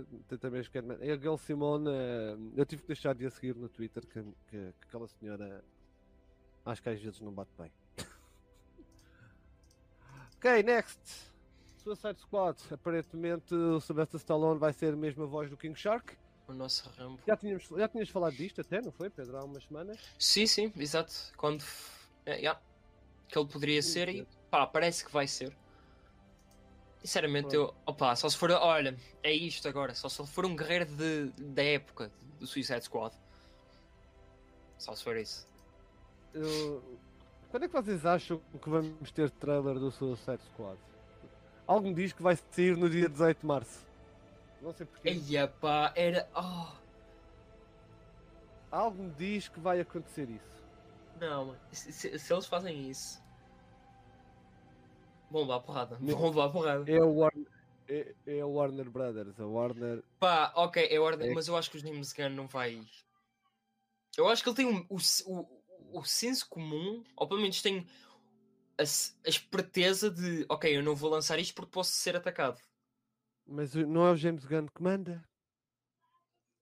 também 0.41 0.61
os 0.61 0.69
Catman. 0.69 0.99
E 1.01 1.11
a 1.11 1.17
Gail 1.17 1.37
Simone, 1.37 1.89
ah, 1.89 2.39
eu 2.57 2.65
tive 2.65 2.83
que 2.83 2.89
deixar 2.89 3.15
de 3.15 3.27
a 3.27 3.31
seguir 3.31 3.55
no 3.57 3.69
Twitter, 3.69 4.07
que, 4.07 4.23
que, 4.23 4.33
que 4.49 4.75
aquela 4.89 5.09
senhora 5.09 5.65
acho 6.65 6.83
que 6.83 6.89
às 6.89 7.01
vezes 7.01 7.21
não 7.21 7.33
bate 7.33 7.51
bem. 7.59 7.71
ok, 10.37 10.63
next. 10.63 11.33
Suicide 11.83 12.19
Squad. 12.21 12.59
Aparentemente 12.73 13.55
o 13.55 13.81
Sylvester 13.81 14.19
Stallone 14.19 14.59
vai 14.59 14.73
ser 14.73 14.95
a 14.95 14.97
mesma 14.97 15.27
voz 15.27 15.51
do 15.51 15.57
King 15.57 15.79
Shark. 15.79 16.17
O 16.47 16.53
nosso 16.53 16.89
Rambo. 16.99 17.19
Já 17.27 17.37
tínhamos, 17.37 17.65
já 17.65 17.89
tínhamos 17.89 18.11
falado 18.11 18.35
disto 18.37 18.61
até, 18.61 18.81
não 18.83 18.93
foi, 18.93 19.09
Pedro? 19.09 19.37
Há 19.39 19.45
umas 19.45 19.65
semanas. 19.65 19.99
Sim, 20.19 20.47
sim, 20.47 20.73
exato. 20.77 21.13
Quando. 21.37 21.65
É, 22.27 22.37
yeah. 22.37 22.61
Que 23.29 23.39
ele 23.39 23.49
poderia 23.49 23.83
Sim, 23.83 23.91
ser 23.93 24.09
sim. 24.11 24.19
e 24.19 24.27
pá, 24.51 24.67
parece 24.67 25.05
que 25.05 25.11
vai 25.11 25.27
ser. 25.27 25.57
Sinceramente, 27.01 27.55
eu. 27.55 27.75
Opa, 27.87 28.15
só 28.17 28.29
se 28.29 28.37
for. 28.37 28.51
Olha, 28.51 28.97
é 29.23 29.33
isto 29.33 29.67
agora. 29.69 29.95
Só 29.95 30.09
se 30.09 30.21
ele 30.21 30.29
for 30.29 30.45
um 30.47 30.55
guerreiro 30.55 30.87
de, 30.87 31.27
da 31.39 31.63
época 31.63 32.11
do 32.39 32.47
Suicide 32.47 32.83
Squad. 32.85 33.15
Só 34.79 34.95
se 34.95 35.03
for 35.03 35.17
isso. 35.17 35.47
Eu- 36.35 36.83
Quando 37.51 37.65
é 37.65 37.69
que 37.69 37.75
vocês 37.75 38.05
acham 38.05 38.41
que 38.63 38.69
vamos 38.69 39.11
ter 39.13 39.31
trailer 39.31 39.79
do 39.79 39.91
Suicide 39.91 40.43
Squad? 40.53 40.79
Algo 41.67 41.89
me 41.89 41.95
diz 41.95 42.13
que 42.13 42.23
vai 42.23 42.37
sair 42.51 42.77
no 42.77 42.91
dia 42.91 43.09
18 43.09 43.41
de 43.41 43.47
março. 43.47 43.87
Não 44.65 44.73
sei 44.73 44.87
porquê. 44.87 45.11
Eia 45.11 45.47
pá, 45.47 45.93
era. 45.95 46.29
Oh, 46.35 46.75
Algo 48.71 49.03
me 49.05 49.11
diz 49.13 49.47
que 49.49 49.61
vai 49.61 49.81
acontecer 49.81 50.29
isso. 50.29 50.65
não. 51.21 51.55
Se, 51.71 51.93
se- 51.93 52.19
se 52.19 52.33
eles 52.33 52.47
fazem 52.47 52.91
isso. 52.91 53.23
Vão 55.31 55.51
a 55.53 55.61
porrada. 55.61 55.97
Vão 56.01 56.41
a 56.41 56.51
porrada. 56.51 56.91
É 56.91 57.01
o 57.03 57.13
Warner, 57.15 57.47
é, 57.89 58.15
é 58.27 58.41
a 58.41 58.47
Warner 58.47 58.91
Brothers. 58.91 59.39
A 59.41 59.47
Warner. 59.47 60.03
Pá, 60.19 60.53
ok, 60.57 60.87
é 60.91 60.99
ordem, 60.99 61.31
É. 61.31 61.35
mas 61.35 61.47
eu 61.49 61.57
acho 61.57 61.71
que 61.71 61.77
o 61.77 61.81
James 61.81 62.13
Gunn 62.13 62.31
não 62.31 62.47
vai. 62.47 62.81
Eu 64.17 64.29
acho 64.29 64.43
que 64.43 64.49
ele 64.49 64.57
tem 64.57 64.67
um- 64.67 64.87
o, 64.89 64.97
o, 65.27 65.99
o 66.01 66.05
senso 66.05 66.49
comum, 66.49 67.03
ou 67.17 67.27
pelo 67.29 67.41
menos 67.41 67.61
tem 67.63 67.87
a, 68.79 68.83
a 68.83 69.29
esperteza 69.29 70.11
de 70.11 70.47
ok, 70.49 70.77
eu 70.77 70.83
não 70.83 70.95
vou 70.95 71.11
lançar 71.11 71.39
isto 71.39 71.55
porque 71.55 71.71
posso 71.73 71.91
ser 71.93 72.17
atacado. 72.17 72.61
Mas 73.47 73.75
não 73.75 74.07
é 74.07 74.13
o 74.13 74.17
James 74.17 74.45
Gunn 74.45 74.67
que 74.67 74.83
manda. 74.83 75.23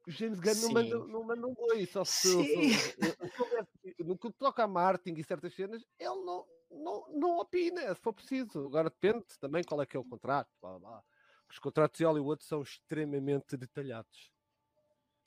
O 0.07 0.11
James 0.11 0.40
Gunn 0.40 0.55
não 0.55 0.71
manda, 0.73 0.99
não 1.07 1.23
manda 1.25 1.47
um 1.47 1.55
boi. 1.55 1.87
Só 1.87 2.05
se, 2.05 2.29
se- 2.45 2.92
se- 2.92 4.03
no 4.05 4.18
que 4.18 4.33
toca 4.33 4.64
a 4.64 4.68
marketing 4.68 5.21
e 5.21 5.25
certas 5.25 5.55
cenas, 5.55 5.85
ele 5.99 6.25
não, 6.25 6.47
não, 6.71 7.09
não 7.12 7.38
opina, 7.38 7.95
se 7.95 8.01
for 8.01 8.12
preciso. 8.12 8.66
Agora 8.66 8.90
depende 8.90 9.25
também 9.38 9.62
qual 9.62 9.81
é 9.81 9.87
que 9.87 9.97
é 9.97 10.01
o 10.01 10.05
contrato. 10.05 10.51
Blá, 10.61 10.79
blá. 10.79 11.05
Os 11.49 11.59
contratos 11.59 11.99
de 11.99 12.05
Hollywood 12.05 12.42
são 12.42 12.62
extremamente 12.62 13.57
detalhados. 13.57 14.33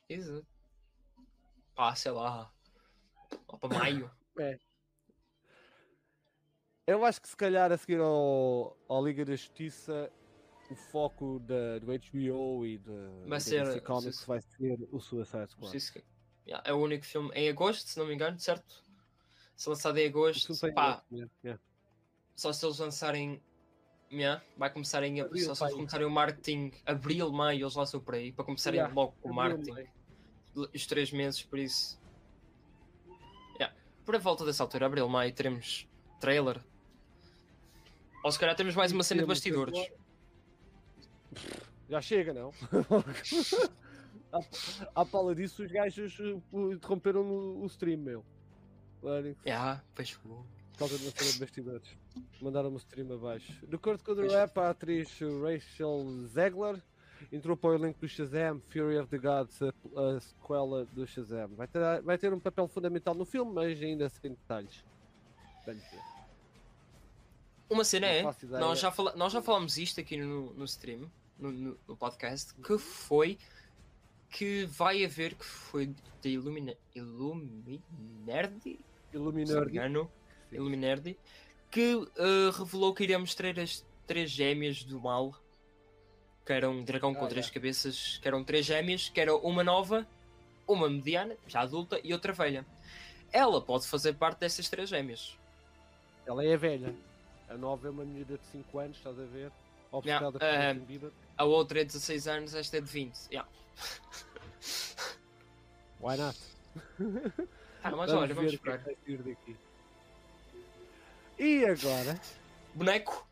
Exato. 0.10 0.46
Pá, 1.74 1.96
sei 1.96 2.12
lá. 2.12 2.52
Lá 3.52 3.58
para 3.60 3.78
maio. 3.78 4.12
Eu 6.88 7.04
acho 7.04 7.20
que 7.20 7.28
se 7.28 7.36
calhar 7.36 7.72
a 7.72 7.78
seguir 7.78 8.00
ao, 8.00 8.78
ao 8.88 9.04
Liga 9.04 9.26
da 9.26 9.36
Justiça, 9.36 10.12
o 10.70 10.76
foco 10.76 11.40
da, 11.40 11.80
do 11.80 11.88
HBO 11.88 12.66
e 12.66 12.78
da, 12.80 12.92
Vai 13.28 13.40
ser 13.40 13.64
DC 13.66 13.82
Comics 13.82 14.26
vai 14.26 14.42
ser 14.42 14.80
o 14.92 15.00
Suicide 15.00 15.48
Squad. 15.52 15.80
se- 15.80 16.04
Yeah, 16.48 16.64
é 16.70 16.74
o 16.74 16.78
único 16.78 17.04
filme 17.06 17.32
em 17.34 17.50
agosto, 17.50 17.88
se 17.90 17.98
não 17.98 18.06
me 18.06 18.14
engano, 18.14 18.40
certo? 18.40 18.84
Se 19.56 19.68
lançado 19.68 19.98
em 19.98 20.08
agosto, 20.08 20.54
pá, 20.74 20.96
gosto, 21.10 21.16
né? 21.16 21.30
Yeah. 21.44 21.62
só 22.36 22.52
se 22.54 22.64
eles 22.66 22.78
lançarem. 22.80 23.42
Yeah, 24.12 24.44
vai 24.56 24.70
começar 24.70 25.02
em 25.04 25.20
Abril, 25.22 25.44
só 25.46 25.56
se 25.56 25.64
eles 25.64 25.74
começarem 25.76 26.06
o 26.06 26.12
marketing 26.12 26.72
abril, 26.86 27.32
maio, 27.32 27.64
eles 27.64 27.74
lançam 27.76 28.00
por 28.00 28.14
aí, 28.14 28.32
para 28.32 28.46
começarem 28.46 28.78
Yeah, 28.80 28.94
logo 28.94 29.14
com 29.22 29.30
o 29.32 29.34
marketing. 29.34 29.72
maio. 29.72 29.90
os 30.56 30.86
três 30.86 31.12
meses, 31.12 31.42
por 31.42 31.58
isso. 31.58 32.00
Yeah. 33.60 33.76
Por 34.06 34.16
a 34.16 34.20
volta 34.20 34.46
dessa 34.46 34.62
altura, 34.62 34.86
abril, 34.86 35.10
maio, 35.10 35.34
teremos 35.34 35.88
trailer. 36.20 36.62
Ou 38.24 38.32
se 38.32 38.40
calhar 38.40 38.56
temos 38.56 38.76
mais 38.76 38.92
uma 38.92 39.04
cena 39.04 39.22
de 39.22 39.28
bastidores. 39.28 39.78
Já 41.90 42.02
chega, 42.02 42.34
não? 42.34 42.52
à, 44.32 45.02
à 45.02 45.06
pala 45.06 45.36
disso, 45.36 45.64
os 45.64 45.72
gajos 45.72 46.16
pu- 46.50 46.74
interromperam 46.74 47.22
o, 47.22 47.64
o 47.64 47.66
stream, 47.68 48.00
meu. 48.00 48.26
Olhem, 49.02 49.36
Yeah, 49.46 49.84
pois 49.94 50.12
vou. 50.24 50.46
Por 50.74 50.80
causa 50.80 50.98
de 50.98 51.06
uma 51.06 51.12
cena 51.12 51.32
de 51.32 51.40
bastidores. 51.40 51.88
Mandaram-me 52.42 52.76
o 52.76 52.80
stream 52.80 53.14
abaixo. 53.14 53.54
De 53.66 53.76
acordo 53.76 54.04
com 54.04 54.12
o 54.12 54.16
The 54.16 54.28
Rap, 54.28 54.58
a 54.58 54.70
atriz 54.72 55.10
Rachel 55.42 56.26
Zegler 56.28 56.82
entrou 57.32 57.56
para 57.56 57.70
o 57.70 57.74
elenco 57.76 58.00
do 58.00 58.08
Shazam, 58.10 58.62
Fury 58.70 58.98
of 58.98 59.10
the 59.10 59.18
Gods, 59.18 59.62
a, 59.62 59.70
a 59.70 60.20
sequela 60.20 60.86
do 60.86 61.08
Shazam. 61.08 61.48
Vai 61.56 61.68
ter, 61.68 62.02
vai 62.02 62.18
ter 62.18 62.34
um 62.34 62.40
papel 62.40 62.68
fundamental 62.68 63.14
no 63.16 63.26
filme, 63.26 63.54
mas 63.54 63.82
ainda 63.82 64.10
sem 64.10 64.32
detalhes. 64.32 64.84
Vamos 65.66 65.82
ver. 65.84 66.00
Uma 67.70 67.84
cena 67.84 68.08
é, 68.08 68.22
nós 68.60 68.80
já, 68.80 68.92
fala, 68.92 69.16
nós 69.16 69.32
já 69.34 69.42
falámos 69.42 69.78
isto 69.78 70.00
aqui 70.00 70.18
no, 70.18 70.54
no 70.54 70.66
stream, 70.66 71.10
no, 71.38 71.52
no, 71.52 71.78
no 71.88 71.96
podcast, 71.96 72.54
que 72.56 72.78
foi 72.78 73.38
que 74.30 74.66
vai 74.66 75.04
haver, 75.06 75.36
que 75.36 75.46
foi 75.46 75.88
da 76.22 76.30
Illumina, 76.30 76.76
Illuminerdi, 76.94 78.78
Sim. 80.50 80.56
Illuminerdi, 80.58 81.18
que 81.72 81.96
uh, 81.96 82.52
revelou 82.58 82.94
que 82.94 83.04
iríamos 83.04 83.34
ter 83.34 83.58
as 83.60 83.86
três 84.06 84.30
gêmeas 84.30 84.84
do 84.84 85.00
mal, 85.00 85.34
que 86.46 86.52
era 86.52 86.70
um 86.70 86.84
dragão 86.84 87.14
com 87.14 87.26
Ah, 87.26 87.30
três 87.30 87.50
cabeças, 87.50 88.18
que 88.22 88.28
eram 88.28 88.44
três 88.44 88.66
gêmeas, 88.66 89.08
que 89.10 89.22
era 89.22 89.36
uma 89.36 89.64
nova, 89.64 90.06
uma 90.68 90.90
mediana, 90.90 91.38
já 91.48 91.62
adulta, 91.62 92.00
e 92.04 92.12
outra 92.12 92.34
velha. 92.34 92.66
Ela 93.32 93.62
pode 93.62 93.88
fazer 93.88 94.14
parte 94.16 94.40
dessas 94.40 94.68
três 94.70 94.90
gêmeas. 94.90 95.38
Ela 96.26 96.44
é 96.44 96.58
velha. 96.58 96.94
A 97.48 97.56
nova 97.56 97.88
é 97.88 97.92
uma 97.92 98.04
miúda 98.04 98.38
de 98.38 98.46
5 98.48 98.80
anos, 98.80 98.98
estás 98.98 99.20
a 99.20 99.24
ver? 99.24 99.52
Obcecada 99.98 100.38
eh, 100.42 100.74
Justin 100.74 100.86
Bieber. 100.86 101.12
A 101.38 101.44
outra 101.46 101.82
é 101.82 101.86
16 101.86 102.28
anos, 102.28 102.54
esta 102.56 102.78
é 102.78 102.82
de 102.82 102.88
20. 102.88 103.28
Yeah. 103.32 103.50
Why 106.00 106.18
not? 106.18 106.38
Ah, 107.84 107.92
mas 107.92 108.12
olha, 108.12 108.34
vamos 108.34 108.52
ver 108.52 108.58
o 108.58 108.62
que 108.64 108.70
é 108.72 108.74
esperar. 108.74 108.96
E 111.38 111.66
agora, 111.66 112.20
Boneco? 112.74 113.28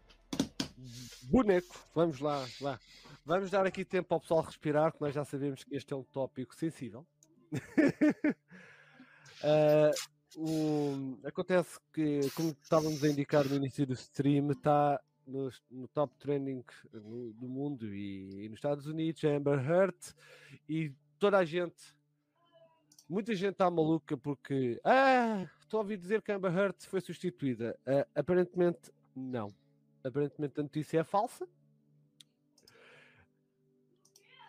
boneco. 1.23 1.75
Vamos 1.95 2.19
lá, 2.19 2.45
lá. 2.61 2.79
Vamos 3.25 3.49
dar 3.49 3.65
aqui 3.65 3.83
tempo 3.83 4.13
ao 4.13 4.19
pessoal 4.19 4.41
respirar, 4.41 4.91
que 4.93 5.01
nós 5.01 5.15
já 5.15 5.25
sabemos 5.25 5.63
que 5.63 5.75
este 5.75 5.91
é 5.91 5.95
um 5.95 6.03
tópico 6.03 6.53
sensível. 6.55 7.05
Ah, 9.45 9.91
o- 10.37 11.17
acontece 11.25 11.77
que, 11.91 12.29
como 12.35 12.55
estávamos 12.61 13.03
a 13.03 13.09
indicar 13.09 13.43
no 13.45 13.55
início 13.55 13.85
do 13.85 13.93
stream, 13.93 14.51
está 14.51 14.97
no, 15.25 15.49
no 15.69 15.87
top 15.87 16.15
trending 16.17 16.63
no- 16.91 17.33
do 17.33 17.47
mundo 17.47 17.85
e, 17.93 18.45
e 18.45 18.49
nos 18.49 18.57
Estados 18.57 18.85
Unidos, 18.87 19.23
a 19.23 19.29
Amber 19.29 19.59
Heard, 19.59 19.97
e 20.67 20.93
toda 21.19 21.37
a 21.37 21.45
gente, 21.45 21.95
muita 23.07 23.33
gente 23.35 23.53
está 23.53 23.69
maluca 23.69 24.17
porque 24.17 24.79
ah, 24.83 25.47
estou 25.59 25.79
a 25.79 25.81
ouvir 25.83 25.97
dizer 25.97 26.21
que 26.21 26.31
a 26.31 26.35
Amber 26.35 26.55
Heard 26.55 26.75
foi 26.87 27.01
substituída. 27.01 27.77
Ah, 27.85 28.07
aparentemente, 28.15 28.91
não. 29.15 29.53
aparentemente 30.03 30.59
a 30.59 30.63
notícia 30.63 30.99
é 30.99 31.03
falsa. 31.03 31.47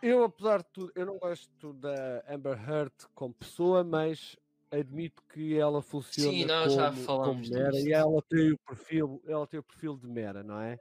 Eu, 0.02 0.24
apesar 0.24 0.58
de 0.62 0.68
tudo, 0.70 0.92
eu 0.94 1.06
não 1.06 1.18
gosto 1.18 1.72
da 1.72 2.22
Amber 2.28 2.58
Heard 2.68 2.92
como 3.14 3.32
pessoa, 3.32 3.82
mas 3.82 4.36
admito 4.70 5.22
que 5.32 5.56
ela 5.56 5.80
funciona 5.82 6.30
Sim, 6.30 6.44
nós 6.44 6.72
já 6.74 6.90
como, 6.90 7.02
falámos 7.04 7.48
como 7.48 7.62
Mera 7.62 7.80
e 7.80 7.92
ela 7.92 8.22
tem 8.22 8.52
o 8.52 8.58
perfil, 8.58 9.22
ela 9.26 9.46
tem 9.46 9.60
o 9.60 9.62
perfil 9.62 9.96
de 9.96 10.06
Mera, 10.06 10.42
não 10.42 10.60
é? 10.60 10.78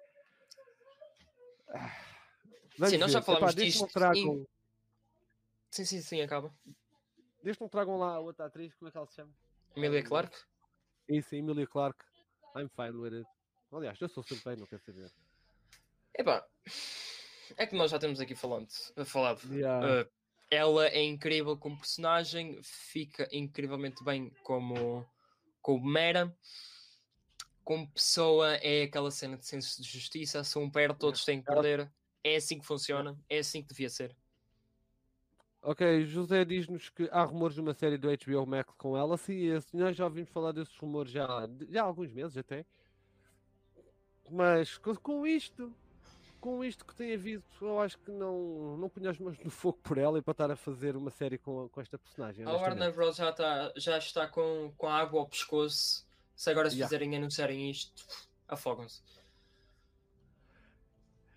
Ah, 1.70 2.14
Vamos 2.78 2.92
Sim, 2.92 2.98
nós 2.98 3.12
já 3.12 3.20
ver. 3.20 3.32
Epá, 3.34 3.52
disto 3.52 3.88
tragam, 3.88 4.48
Sim, 5.70 5.86
sim, 5.86 6.02
sim, 6.02 6.22
acaba. 6.22 6.54
desde 7.42 7.58
que 7.58 7.64
não 7.64 7.70
tragam 7.70 7.98
lá 7.98 8.16
a 8.16 8.20
outra 8.20 8.46
atriz, 8.46 8.74
como 8.76 8.90
é 8.90 8.92
que 8.92 8.98
ela 8.98 9.08
se 9.08 9.16
chama? 9.16 9.32
Emilia 9.76 10.04
Clarke? 10.04 10.38
Isso, 11.08 11.36
Emilia 11.36 11.68
Clarke. 11.68 12.04
I'm 12.56 12.70
fine 12.70 12.98
with 12.98 13.14
it. 13.14 13.28
Aliás, 13.72 14.00
eu 14.00 14.08
sou 14.08 14.24
sempre 14.24 14.44
bem, 14.46 14.56
não 14.58 14.68
quero 14.68 14.82
saber. 14.84 15.12
Epá, 16.16 16.46
é 17.58 17.66
que 17.66 17.76
nós 17.76 17.90
já 17.90 17.98
temos 17.98 18.20
aqui 18.20 18.36
falando, 18.36 18.70
falado. 19.06 19.42
Yeah. 19.52 20.04
Uh, 20.04 20.10
ela 20.54 20.88
é 20.88 21.04
incrível 21.04 21.58
como 21.58 21.78
personagem, 21.78 22.60
fica 22.64 23.28
incrivelmente 23.32 24.04
bem 24.04 24.30
como, 24.44 25.06
como 25.62 25.86
Mera. 25.86 26.36
Como 27.64 27.90
pessoa, 27.92 28.56
é 28.56 28.84
aquela 28.84 29.10
cena 29.10 29.38
de 29.38 29.46
senso 29.46 29.82
de 29.82 29.88
justiça. 29.88 30.44
Se 30.44 30.58
um 30.60 30.70
perde, 30.70 31.00
todos 31.00 31.24
têm 31.24 31.42
que 31.42 31.46
perder. 31.46 31.92
É 32.24 32.36
assim 32.36 32.60
que 32.60 32.66
funciona, 32.66 33.18
é 33.30 33.40
assim 33.40 33.62
que 33.62 33.70
devia 33.70 33.90
ser. 33.90 34.16
Ok, 35.62 36.06
José 36.06 36.44
diz-nos 36.44 36.90
que 36.90 37.08
há 37.10 37.24
rumores 37.24 37.56
de 37.56 37.62
uma 37.62 37.74
série 37.74 37.98
do 37.98 38.10
HBO 38.10 38.46
Max 38.46 38.74
com 38.78 38.98
ela. 38.98 39.18
Sim, 39.18 39.46
esse- 39.46 39.76
nós 39.76 39.96
já 39.96 40.04
ouvimos 40.04 40.30
falar 40.30 40.52
desses 40.52 40.76
rumores 40.78 41.10
já, 41.12 41.26
já 41.70 41.84
há 41.84 41.86
alguns 41.86 42.12
meses 42.12 42.36
até. 42.36 42.66
Mas 44.30 44.78
com, 44.78 44.94
com 44.96 45.26
isto, 45.26 45.74
com 46.44 46.62
isto 46.62 46.84
que 46.84 46.94
tem 46.94 47.14
havido, 47.14 47.42
eu 47.62 47.80
acho 47.80 47.98
que 48.00 48.12
não, 48.12 48.76
não 48.76 48.90
punha 48.90 49.12
as 49.12 49.18
mãos 49.18 49.40
no 49.40 49.50
fogo 49.50 49.80
por 49.82 49.98
ela 49.98 50.20
e 50.20 50.22
para 50.22 50.34
estar 50.34 50.52
a 50.52 50.58
fazer 50.58 50.94
uma 50.98 51.10
série 51.10 51.38
com, 51.38 51.70
com 51.70 51.80
esta 51.80 51.98
personagem. 51.98 52.44
A 52.46 52.52
Warner. 52.52 52.94
Bros. 52.94 53.16
já, 53.16 53.32
tá, 53.32 53.72
já 53.78 53.98
está 53.98 54.28
com, 54.28 54.74
com 54.78 54.86
a 54.88 54.94
água 54.98 55.22
ao 55.22 55.26
pescoço. 55.30 56.06
Se 56.36 56.50
agora 56.50 56.70
se 56.70 56.76
Yeah. 56.76 56.90
fizerem 56.90 57.16
anunciarem 57.16 57.72
isto, 57.72 58.06
afogam-se. 58.46 59.02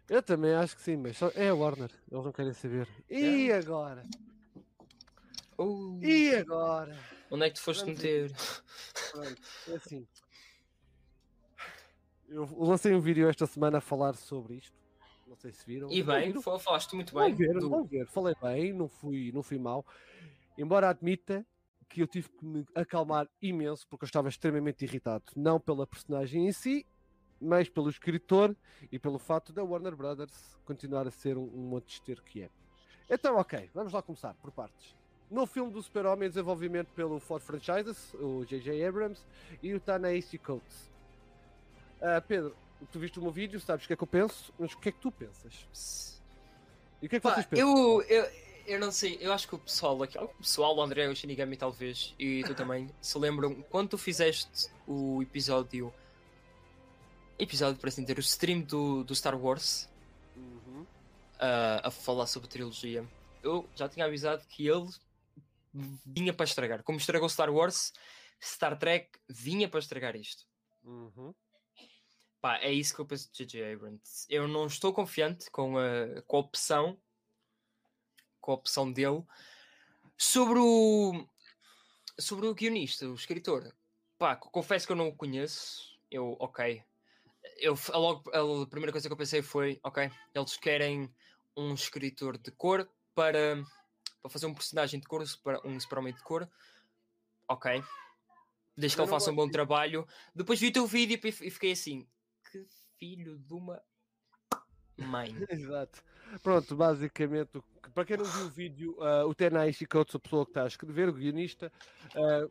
Eu 0.08 0.20
também 0.24 0.52
acho 0.54 0.74
que 0.74 0.82
sim, 0.82 0.96
mas 0.96 1.16
só- 1.16 1.30
é 1.36 1.50
a 1.50 1.54
Warner, 1.54 1.90
eles 2.10 2.24
não 2.24 2.32
querem 2.32 2.52
saber. 2.52 2.88
E 3.08 3.52
agora? 3.52 4.02
Uh, 5.56 6.00
E 6.02 6.34
agora? 6.34 6.98
onde 7.30 7.44
é 7.46 7.48
que 7.50 7.54
tu 7.54 7.62
foste 7.62 7.84
Vamos 7.84 8.02
meter? 8.02 8.32
É 9.68 9.72
assim. 9.76 10.04
Eu 12.28 12.44
lancei 12.58 12.92
um 12.92 13.00
vídeo 13.00 13.28
esta 13.28 13.46
semana 13.46 13.78
a 13.78 13.80
falar 13.80 14.14
sobre 14.16 14.54
isto. 14.56 14.85
Sei 15.46 15.52
se 15.52 15.64
viram. 15.66 15.88
E 15.92 16.02
bem, 16.02 16.28
viram? 16.28 16.42
fa- 16.42 16.58
falaste 16.58 16.94
muito 16.96 17.14
bem. 17.14 17.32
ver, 17.32 17.54
do- 17.58 17.84
ver. 17.84 18.06
Falei 18.08 18.34
bem, 18.42 18.72
não 18.72 18.88
fui, 18.88 19.30
não 19.32 19.42
fui 19.44 19.58
mal. 19.58 19.86
Embora 20.58 20.88
admita 20.88 21.46
que 21.88 22.02
eu 22.02 22.06
tive 22.08 22.28
que 22.30 22.44
me 22.44 22.66
acalmar 22.74 23.28
imenso 23.40 23.86
porque 23.86 24.04
eu 24.04 24.06
estava 24.06 24.28
extremamente 24.28 24.84
irritado. 24.84 25.24
Não 25.36 25.60
pela 25.60 25.86
personagem 25.86 26.48
em 26.48 26.52
si, 26.52 26.84
mas 27.40 27.68
pelo 27.68 27.88
escritor 27.88 28.56
e 28.90 28.98
pelo 28.98 29.20
fato 29.20 29.52
da 29.52 29.62
Warner 29.62 29.94
Brothers 29.94 30.58
continuar 30.64 31.06
a 31.06 31.12
ser 31.12 31.36
um, 31.38 31.44
um 31.44 31.68
monte 31.68 31.86
de 31.86 31.92
esteiro 31.92 32.22
que 32.24 32.42
é. 32.42 32.50
Então, 33.08 33.36
ok, 33.36 33.70
vamos 33.72 33.92
lá 33.92 34.02
começar 34.02 34.34
por 34.34 34.50
partes. 34.50 34.96
No 35.30 35.46
filme 35.46 35.70
do 35.70 35.80
Super-Homem, 35.80 36.28
desenvolvimento 36.28 36.88
pelo 36.88 37.20
Ford 37.20 37.40
Franchises, 37.42 38.12
o 38.14 38.44
J.J. 38.44 38.84
Abrams 38.84 39.22
e 39.62 39.74
o 39.74 39.78
Ta-Nehisi 39.80 40.38
Coates. 40.38 40.90
Ah, 42.00 42.20
Pedro, 42.20 42.56
tu 42.92 42.98
viste 42.98 43.18
o 43.18 43.22
meu 43.22 43.30
vídeo, 43.30 43.58
sabes 43.60 43.84
o 43.84 43.86
que 43.88 43.92
é 43.92 43.96
que 43.96 44.02
eu 44.02 44.06
penso, 44.06 44.52
mas 44.58 44.72
o 44.72 44.78
que 44.78 44.88
é 44.88 44.92
que 44.92 45.00
tu 45.00 45.10
pensas? 45.10 46.20
E 47.02 47.06
o 47.06 47.08
que 47.08 47.16
é 47.16 47.18
que 47.18 47.22
Pá, 47.22 47.34
vocês 47.34 47.46
pensam? 47.46 47.68
eu, 47.68 48.02
eu, 48.02 48.30
eu 48.66 48.80
não 48.80 48.90
sei, 48.90 49.18
eu 49.20 49.32
acho 49.32 49.46
que 49.48 49.54
o 49.54 49.58
pessoal 49.58 50.02
aqui, 50.02 50.18
o 50.18 50.28
pessoal, 50.28 50.76
o 50.76 50.82
André, 50.82 51.08
o 51.08 51.14
Shinigami 51.16 51.56
talvez, 51.56 52.14
e 52.18 52.42
tu 52.44 52.54
também, 52.54 52.90
se 53.00 53.18
lembram, 53.18 53.62
quando 53.70 53.90
tu 53.90 53.98
fizeste 53.98 54.68
o 54.86 55.22
episódio, 55.22 55.92
episódio 57.38 57.78
para 57.78 57.88
assim 57.88 58.02
dizer, 58.02 58.18
o 58.18 58.20
stream 58.20 58.60
do, 58.62 59.04
do 59.04 59.14
Star 59.14 59.36
Wars, 59.38 59.88
Uhum. 60.36 60.86
a, 61.38 61.88
a 61.88 61.90
falar 61.90 62.26
sobre 62.26 62.46
a 62.48 62.50
trilogia, 62.50 63.06
eu 63.42 63.66
já 63.74 63.88
tinha 63.88 64.04
avisado 64.04 64.46
que 64.48 64.66
ele 64.68 64.88
vinha 66.04 66.32
para 66.34 66.44
estragar. 66.44 66.82
Como 66.82 66.98
estragou 66.98 67.28
Star 67.28 67.50
Wars, 67.50 67.92
Star 68.42 68.78
Trek 68.78 69.10
vinha 69.28 69.68
para 69.68 69.80
estragar 69.80 70.14
isto. 70.16 70.44
Uhum. 70.84 71.34
Pá, 72.40 72.58
é 72.58 72.72
isso 72.72 72.94
que 72.94 73.00
eu 73.00 73.06
penso 73.06 73.30
de 73.32 73.38
J.J. 73.38 73.72
Abrams. 73.74 74.26
Eu 74.28 74.46
não 74.46 74.66
estou 74.66 74.92
confiante 74.92 75.50
com 75.50 75.76
a, 75.78 76.22
com 76.22 76.36
a 76.36 76.40
opção 76.40 76.98
com 78.40 78.52
a 78.52 78.54
opção 78.54 78.92
dele 78.92 79.24
sobre 80.16 80.60
o 80.60 81.26
sobre 82.18 82.46
o 82.46 82.54
guionista, 82.54 83.06
o 83.08 83.14
escritor. 83.14 83.74
Pá, 84.16 84.36
co- 84.36 84.50
confesso 84.50 84.86
que 84.86 84.92
eu 84.92 84.96
não 84.96 85.08
o 85.08 85.14
conheço. 85.14 85.98
Eu, 86.10 86.36
ok. 86.38 86.82
Eu, 87.58 87.74
a 87.92 87.98
logo, 87.98 88.30
a, 88.30 88.66
primeira 88.66 88.92
coisa 88.92 89.08
que 89.08 89.12
eu 89.12 89.16
pensei 89.16 89.42
foi, 89.42 89.78
ok, 89.82 90.10
eles 90.34 90.56
querem 90.56 91.14
um 91.56 91.74
escritor 91.74 92.38
de 92.38 92.50
cor 92.50 92.88
para, 93.14 93.62
para 94.22 94.30
fazer 94.30 94.46
um 94.46 94.54
personagem 94.54 95.00
de 95.00 95.06
cor, 95.06 95.22
um 95.64 95.80
super-homem 95.80 96.14
de 96.14 96.22
cor. 96.22 96.48
Ok. 97.48 97.82
Desde 98.76 98.96
que 98.96 99.02
ele 99.02 99.10
faça 99.10 99.30
um 99.30 99.36
bom 99.36 99.48
trabalho. 99.48 100.06
Depois 100.34 100.60
vi 100.60 100.68
o 100.68 100.72
teu 100.72 100.86
vídeo 100.86 101.18
e 101.22 101.50
fiquei 101.50 101.72
assim, 101.72 102.06
filho 102.98 103.38
de 103.38 103.54
uma 103.54 103.80
mãe. 104.98 105.28
Exato. 105.50 106.02
Pronto, 106.42 106.74
basicamente, 106.76 107.50
que- 107.82 107.90
para 107.90 108.04
quem 108.04 108.16
não 108.16 108.24
viu 108.24 108.46
o 108.46 108.50
vídeo, 108.50 108.96
ah, 109.00 109.24
o 109.26 109.34
Tenai 109.34 109.72
Shikotsu, 109.72 110.16
a 110.16 110.20
pessoa 110.20 110.44
que 110.44 110.50
está 110.50 110.64
a 110.64 110.66
escrever, 110.66 111.08
o 111.08 111.12
guionista, 111.12 111.72
ah, 112.14 112.48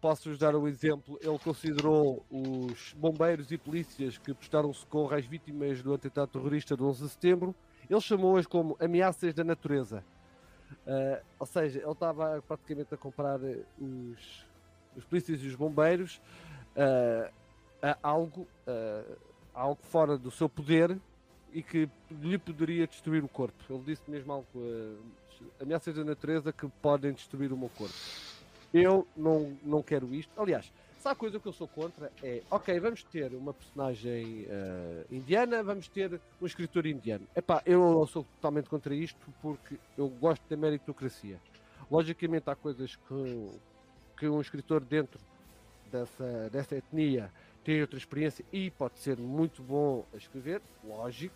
posso-vos 0.00 0.38
dar 0.38 0.54
um 0.56 0.66
exemplo. 0.68 1.18
Ele 1.22 1.38
considerou 1.38 2.24
os 2.30 2.92
bombeiros 2.94 3.50
e 3.52 3.58
polícias 3.58 4.18
que 4.18 4.34
prestaram 4.34 4.72
socorro 4.72 5.14
às 5.14 5.24
vítimas 5.24 5.82
do 5.82 5.94
atentado 5.94 6.28
terrorista 6.28 6.76
do 6.76 6.86
11 6.86 7.04
de 7.04 7.10
setembro, 7.10 7.54
ele 7.88 8.00
chamou-as 8.00 8.46
como 8.46 8.76
ameaças 8.80 9.32
da 9.34 9.44
natureza. 9.44 10.04
Ah, 10.86 11.22
ou 11.38 11.46
seja, 11.46 11.80
ele 11.80 11.90
estava 11.90 12.42
praticamente 12.42 12.92
a 12.94 12.96
comparar 12.96 13.40
os, 13.78 14.46
os 14.96 15.04
polícias 15.04 15.42
e 15.42 15.46
os 15.46 15.54
bombeiros 15.54 16.20
a 17.82 17.98
algo, 18.02 18.48
algo 19.54 19.80
fora 19.82 20.18
do 20.18 20.30
seu 20.30 20.48
poder 20.48 20.98
e 21.52 21.62
que 21.62 21.88
lhe 22.10 22.36
poderia 22.36 22.86
destruir 22.86 23.22
o 23.22 23.28
corpo. 23.28 23.54
Ele 23.70 23.82
disse 23.86 24.02
mesmo 24.10 24.32
algo, 24.32 24.46
eh, 24.56 24.96
ameaças 25.60 25.94
da 25.94 26.04
natureza 26.04 26.52
que 26.52 26.66
podem 26.82 27.12
destruir 27.12 27.52
o 27.52 27.56
meu 27.56 27.68
corpo. 27.68 27.94
Eu 28.72 29.06
não, 29.16 29.56
não 29.62 29.80
quero 29.80 30.12
isto. 30.12 30.32
Aliás, 30.36 30.72
sabe 30.98 31.12
a 31.12 31.16
coisa 31.16 31.38
que 31.38 31.46
eu 31.46 31.52
sou 31.52 31.68
contra? 31.68 32.10
É, 32.20 32.42
ok, 32.50 32.80
vamos 32.80 33.04
ter 33.04 33.32
uma 33.32 33.54
personagem 33.54 34.46
eh, 34.48 35.06
indiana, 35.12 35.62
vamos 35.62 35.86
ter 35.86 36.20
um 36.42 36.46
escritor 36.46 36.86
indiano. 36.86 37.24
Epá, 37.36 37.62
eu 37.64 38.04
sou 38.08 38.24
totalmente 38.24 38.68
contra 38.68 38.92
isto 38.92 39.20
porque 39.40 39.78
eu 39.96 40.08
gosto 40.08 40.42
da 40.50 40.56
meritocracia. 40.56 41.38
Logicamente 41.88 42.50
há 42.50 42.56
coisas 42.56 42.96
que, 42.96 43.60
que 44.16 44.28
um 44.28 44.40
escritor 44.40 44.80
dentro 44.80 45.20
dessa, 45.92 46.50
dessa 46.50 46.74
etnia 46.74 47.30
tem 47.64 47.80
outra 47.80 47.98
experiência 47.98 48.44
e 48.52 48.70
pode 48.70 48.98
ser 48.98 49.16
muito 49.16 49.62
bom 49.62 50.04
a 50.12 50.16
escrever, 50.16 50.60
lógico, 50.84 51.34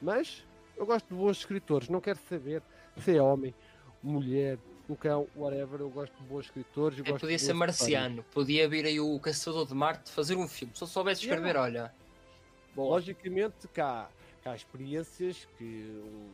mas 0.00 0.44
eu 0.76 0.86
gosto 0.86 1.08
de 1.08 1.14
bons 1.14 1.38
escritores, 1.38 1.88
não 1.88 2.00
quero 2.00 2.18
saber 2.28 2.62
se 2.98 3.16
é 3.16 3.22
homem, 3.22 3.54
mulher, 4.02 4.58
um 4.88 4.94
cão, 4.94 5.26
whatever, 5.36 5.80
eu 5.80 5.90
gosto 5.90 6.14
de 6.16 6.22
bons 6.24 6.46
escritores. 6.46 6.98
eu 6.98 7.04
É, 7.04 7.18
podia 7.18 7.38
ser 7.38 7.52
histórias. 7.52 7.56
marciano, 7.58 8.22
podia 8.32 8.68
vir 8.68 8.86
aí 8.86 8.98
o 9.00 9.18
Caçador 9.20 9.66
de 9.66 9.74
Marte 9.74 10.10
fazer 10.10 10.36
um 10.36 10.48
filme. 10.48 10.74
Se 10.74 10.82
eu 10.82 10.86
soubesse 10.88 11.22
escrever, 11.22 11.56
olha. 11.56 11.92
Boa. 12.74 12.90
Logicamente 12.96 13.66
que 13.68 13.80
há, 13.80 14.08
experiências 14.54 15.46
que, 15.58 15.64
um, 15.64 16.30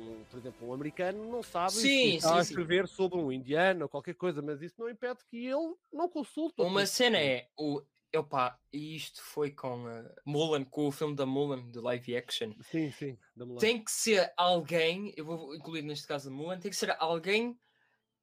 um, 0.00 0.24
por 0.30 0.38
exemplo, 0.38 0.68
um 0.68 0.72
americano 0.72 1.30
não 1.30 1.42
sabe 1.42 1.72
Sim, 1.72 1.80
se 1.82 2.14
está 2.16 2.28
sim, 2.30 2.38
a 2.38 2.44
sim. 2.44 2.50
escrever 2.50 2.88
sobre 2.88 3.18
um 3.18 3.30
indiano 3.30 3.82
ou 3.82 3.88
qualquer 3.90 4.14
coisa, 4.14 4.40
mas 4.40 4.62
isso 4.62 4.76
não 4.78 4.88
impede 4.88 5.18
que 5.28 5.36
ele 5.46 5.74
não 5.92 6.08
consulte. 6.08 6.54
Uma 6.62 6.86
cena 6.86 7.18
é 7.18 7.48
o. 7.58 7.82
Opa, 8.14 8.58
e 8.72 8.96
isto 8.96 9.22
foi 9.22 9.50
com 9.50 9.84
uh, 9.86 10.14
Mulan, 10.26 10.64
com 10.64 10.86
o 10.88 10.92
filme 10.92 11.14
da 11.14 11.26
Mulan, 11.26 11.70
de 11.70 11.78
live 11.78 12.16
action. 12.16 12.54
Sim, 12.62 12.90
sim. 12.92 13.18
Tem 13.58 13.82
que 13.82 13.90
ser 13.90 14.32
alguém, 14.36 15.12
eu 15.16 15.24
vou 15.24 15.54
incluir 15.54 15.82
neste 15.82 16.06
caso 16.06 16.28
a 16.28 16.32
Mulan, 16.32 16.60
tem 16.60 16.70
que 16.70 16.76
ser 16.76 16.94
alguém 16.98 17.58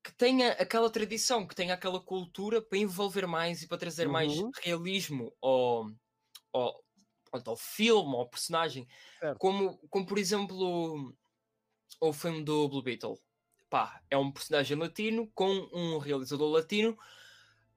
que 0.04 0.14
tenha 0.14 0.52
aquela 0.54 0.90
tradição, 0.92 1.48
que 1.48 1.56
tenha 1.56 1.74
aquela 1.76 2.02
cultura 2.02 2.62
para 2.62 2.78
envolver 2.80 3.28
mais 3.28 3.64
e 3.64 3.68
para 3.68 3.78
trazer 3.78 4.08
mais 4.10 4.44
Uhum. 4.44 4.54
realismo 4.64 5.36
ao, 5.42 5.92
ao, 6.54 6.86
pronto, 7.32 7.50
ao 7.52 7.58
filme, 7.58 8.16
ao 8.16 8.30
personagem. 8.30 8.88
Certo. 9.20 9.40
Como, 9.40 9.80
como 9.90 10.06
por 10.08 10.18
exemplo 10.20 11.16
o 12.02 12.14
filme 12.14 12.44
do 12.44 12.68
Blue 12.70 12.84
Beetle. 12.84 13.20
Pá, 13.70 14.02
é 14.10 14.18
um 14.18 14.32
personagem 14.32 14.78
latino 14.78 15.32
com 15.34 15.50
um 15.74 15.98
realizador 15.98 16.50
latino 16.52 16.98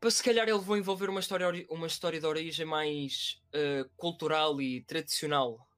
para 0.00 0.10
se 0.10 0.22
calhar 0.22 0.48
ele 0.48 0.58
vai 0.58 0.78
envolver 0.78 1.10
uma 1.10 1.20
história, 1.20 1.66
uma 1.68 1.86
história 1.86 2.20
de 2.20 2.26
origem 2.26 2.64
mais 2.64 3.42
eh, 3.52 3.84
cultural 3.96 4.60
e 4.60 4.82
tradicional. 4.82 5.68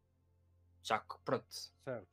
Já 0.83 0.99
que, 0.99 1.15
pronto. 1.25 1.47
Certo. 1.85 2.09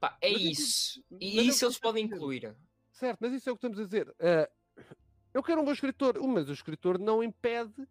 Pá, 0.00 0.18
é 0.20 0.30
Mas 0.32 0.42
isso. 0.42 1.04
E 1.20 1.38
é 1.38 1.42
isso 1.42 1.64
eles 1.64 1.78
podem 1.78 2.04
incluir. 2.04 2.54
Certo, 2.92 3.18
mas 3.20 3.32
isso 3.32 3.48
é 3.48 3.52
o 3.52 3.56
que 3.56 3.66
estamos 3.66 3.78
a 3.78 3.84
dizer. 3.84 4.14
Eh, 4.18 4.50
eu 5.32 5.42
quero 5.42 5.60
um 5.60 5.64
bom 5.64 5.72
escritor, 5.72 6.18
mas 6.26 6.48
o 6.48 6.52
escritor 6.52 6.98
não 6.98 7.22
impede 7.22 7.86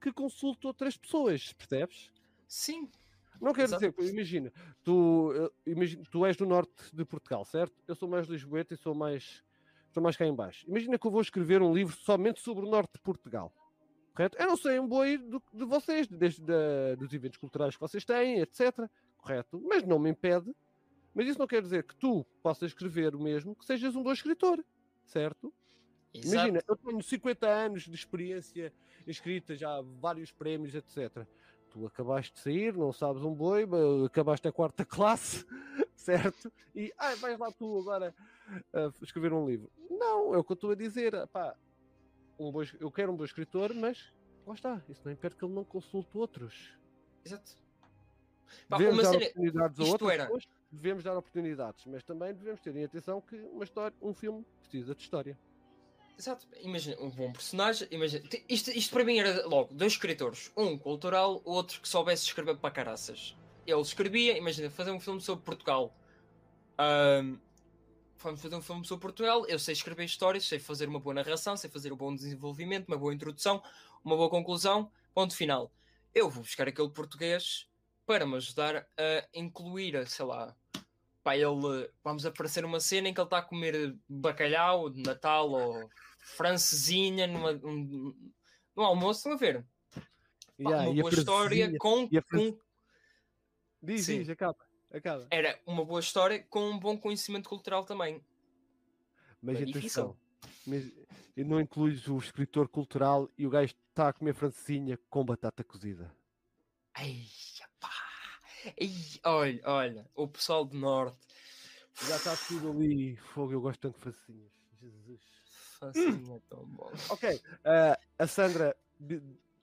que 0.00 0.12
consulte 0.12 0.66
outras 0.66 0.96
pessoas, 0.96 1.52
percebes? 1.52 2.10
Sim. 2.46 2.90
Não 3.40 3.52
quero 3.52 3.68
Exato. 3.68 3.92
dizer, 3.92 4.10
imagina 4.10 4.52
tu, 4.82 5.32
eh, 5.32 5.70
imagina, 5.70 6.02
tu 6.10 6.26
és 6.26 6.36
do 6.36 6.44
norte 6.44 6.94
de 6.94 7.04
Portugal, 7.04 7.44
certo? 7.44 7.74
Eu 7.86 7.94
sou 7.94 8.08
mais 8.08 8.26
lisboeta 8.26 8.74
e 8.74 8.76
sou 8.76 8.94
mais, 8.94 9.44
estou 9.88 10.02
mais 10.02 10.16
cá 10.16 10.24
em 10.26 10.34
baixo. 10.34 10.64
Imagina 10.68 10.98
que 10.98 11.06
eu 11.06 11.10
vou 11.10 11.20
escrever 11.20 11.60
um 11.62 11.72
livro 11.72 11.96
somente 11.96 12.40
sobre 12.40 12.64
o 12.64 12.70
norte 12.70 12.92
de 12.94 13.00
Portugal, 13.00 13.52
correto? 14.14 14.36
Eu 14.38 14.46
não 14.46 14.56
sei 14.56 14.78
um 14.78 14.86
boi 14.86 15.18
do- 15.18 15.42
de 15.52 15.64
vocês, 15.64 16.06
desde 16.06 16.42
da- 16.42 16.94
dos 16.96 17.12
eventos 17.12 17.38
culturais 17.38 17.74
que 17.74 17.80
vocês 17.80 18.04
têm, 18.04 18.40
etc. 18.40 18.88
Correto? 19.16 19.60
Mas 19.66 19.82
não 19.84 19.98
me 19.98 20.10
impede. 20.10 20.54
Mas 21.14 21.26
isso 21.26 21.38
não 21.38 21.46
quer 21.46 21.60
dizer 21.62 21.82
que 21.84 21.96
tu 21.96 22.24
possas 22.42 22.70
escrever 22.70 23.14
o 23.14 23.20
mesmo, 23.20 23.54
que 23.56 23.64
sejas 23.64 23.96
um 23.96 24.02
bom 24.02 24.12
escritor, 24.12 24.64
certo? 25.04 25.52
Exato. 26.14 26.34
Imagina, 26.34 26.62
eu 26.68 26.76
tenho 26.76 27.02
50 27.02 27.48
anos 27.48 27.82
de 27.84 27.94
experiência 27.94 28.72
escrita, 29.06 29.56
já 29.56 29.80
vários 30.00 30.30
prémios, 30.30 30.74
etc. 30.74 31.26
Tu 31.70 31.86
acabaste 31.86 32.32
de 32.34 32.40
sair, 32.40 32.74
não 32.76 32.92
sabes 32.92 33.22
um 33.22 33.34
boi, 33.34 33.66
acabaste 34.06 34.46
a 34.46 34.52
quarta 34.52 34.84
classe, 34.86 35.44
certo? 35.98 36.52
E 36.74 36.92
ah, 36.96 37.14
vais 37.16 37.38
lá 37.38 37.50
tu 37.52 37.78
agora 37.80 38.14
a 38.72 38.90
escrever 39.02 39.32
um 39.32 39.46
livro. 39.46 39.70
Não, 39.90 40.34
é 40.34 40.38
o 40.38 40.44
que 40.44 40.52
eu 40.52 40.54
estou 40.54 40.70
a 40.70 40.74
dizer. 40.74 41.26
Pá, 41.28 41.54
um 42.38 42.50
bom 42.52 42.62
eu 42.80 42.90
quero 42.90 43.12
um 43.12 43.16
bom 43.16 43.24
escritor, 43.24 43.74
mas 43.74 44.12
lá 44.46 44.54
está, 44.54 44.82
isso 44.88 45.02
não 45.04 45.12
impede 45.12 45.34
que 45.36 45.44
ele 45.44 45.52
não 45.54 45.64
consulte 45.64 46.16
outros. 46.16 46.78
Exato. 47.24 47.56
Pá, 48.68 48.78
Devemos 48.78 49.02
dar 49.02 49.16
oportunidades 49.16 49.78
a 49.78 49.82
isto 49.82 49.92
outras 49.92 50.12
era- 50.12 50.30
devemos 50.70 51.04
dar 51.04 51.16
oportunidades, 51.16 51.84
mas 51.86 52.02
também 52.04 52.32
devemos 52.34 52.60
ter 52.60 52.74
em 52.76 52.84
atenção 52.84 53.20
que 53.20 53.36
uma 53.36 53.64
história, 53.64 53.96
um 54.00 54.14
filme 54.14 54.44
precisa 54.60 54.94
de 54.94 55.02
história. 55.02 55.38
Exato. 56.18 56.48
Imagina, 56.62 57.00
um 57.00 57.10
bom 57.10 57.32
personagem. 57.32 57.86
Imagina, 57.90 58.28
isto, 58.48 58.70
isto 58.70 58.92
para 58.92 59.04
mim 59.04 59.18
era 59.18 59.46
logo 59.46 59.72
dois 59.72 59.92
escritores. 59.92 60.50
Um 60.56 60.76
cultural, 60.76 61.40
outro 61.44 61.80
que 61.80 61.88
soubesse 61.88 62.24
escrever 62.24 62.56
para 62.56 62.70
caraças. 62.72 63.36
Ele 63.68 63.82
escrevia, 63.82 64.38
imagina, 64.38 64.70
fazer 64.70 64.90
um 64.90 64.98
filme 64.98 65.20
sobre 65.20 65.44
Portugal. 65.44 65.94
Ahm, 66.78 67.38
vamos 68.18 68.40
fazer 68.40 68.56
um 68.56 68.62
filme 68.62 68.82
sobre 68.86 69.02
Portugal. 69.02 69.46
Eu 69.46 69.58
sei 69.58 69.72
escrever 69.74 70.04
histórias, 70.04 70.44
sei 70.46 70.58
fazer 70.58 70.88
uma 70.88 70.98
boa 70.98 71.12
narração, 71.12 71.54
sei 71.54 71.68
fazer 71.68 71.92
um 71.92 71.96
bom 71.96 72.14
desenvolvimento, 72.14 72.88
uma 72.88 72.96
boa 72.96 73.12
introdução, 73.12 73.62
uma 74.02 74.16
boa 74.16 74.30
conclusão. 74.30 74.90
Ponto 75.12 75.36
final. 75.36 75.70
Eu 76.14 76.30
vou 76.30 76.42
buscar 76.42 76.66
aquele 76.66 76.88
português 76.88 77.68
para 78.06 78.24
me 78.24 78.36
ajudar 78.36 78.88
a 78.96 79.28
incluir, 79.34 80.08
sei 80.08 80.24
lá, 80.24 80.56
pá, 81.22 81.36
ele 81.36 81.90
vamos 82.02 82.24
aparecer 82.24 82.62
numa 82.62 82.80
cena 82.80 83.10
em 83.10 83.12
que 83.12 83.20
ele 83.20 83.26
está 83.26 83.36
a 83.36 83.42
comer 83.42 83.94
bacalhau 84.08 84.88
de 84.88 85.02
Natal 85.02 85.50
ou 85.50 85.90
francesinha 86.22 87.26
numa, 87.26 87.50
um, 87.50 88.14
no 88.74 88.82
almoço, 88.82 89.18
estão 89.18 89.32
a 89.32 89.36
ver? 89.36 89.62
Pá, 89.92 90.00
Yeah, 90.70 90.84
uma 90.88 90.94
boa 91.02 91.12
história 91.12 91.66
com, 91.78 92.08
com- 92.30 92.58
Diz, 93.82 94.04
Sim. 94.04 94.18
diz, 94.18 94.28
acaba, 94.28 94.58
acaba. 94.92 95.26
era 95.30 95.58
uma 95.66 95.84
boa 95.84 96.00
história 96.00 96.42
com 96.50 96.70
um 96.70 96.78
bom 96.78 96.96
conhecimento 96.96 97.48
cultural 97.48 97.84
também. 97.84 98.22
Mas 99.40 99.60
é 99.60 99.62
atenção, 99.64 100.16
mas 100.66 100.90
não 101.36 101.60
incluis 101.60 102.08
o 102.08 102.18
escritor 102.18 102.68
cultural 102.68 103.30
e 103.38 103.46
o 103.46 103.50
gajo 103.50 103.74
está 103.88 104.08
a 104.08 104.12
comer 104.12 104.34
francesinha 104.34 104.98
com 105.08 105.24
batata 105.24 105.62
cozida. 105.62 106.12
Ai, 106.94 107.24
pá. 107.78 107.90
Ai, 108.80 109.20
olha, 109.24 109.60
olha, 109.64 110.10
o 110.14 110.26
pessoal 110.26 110.64
do 110.64 110.76
Norte. 110.76 111.16
Já 112.06 112.16
está 112.16 112.36
tudo 112.36 112.70
ali. 112.70 113.16
Fogo, 113.16 113.52
eu 113.52 113.60
gosto 113.60 113.80
tanto 113.80 113.94
de 113.94 114.00
francesinhas. 114.00 114.52
Jesus. 114.80 115.20
Francesinha 115.78 116.36
é 116.36 116.40
tão 116.48 116.64
bom. 116.64 116.90
Ok, 117.10 117.40
ah, 117.64 117.98
a 118.18 118.26
Sandra 118.26 118.76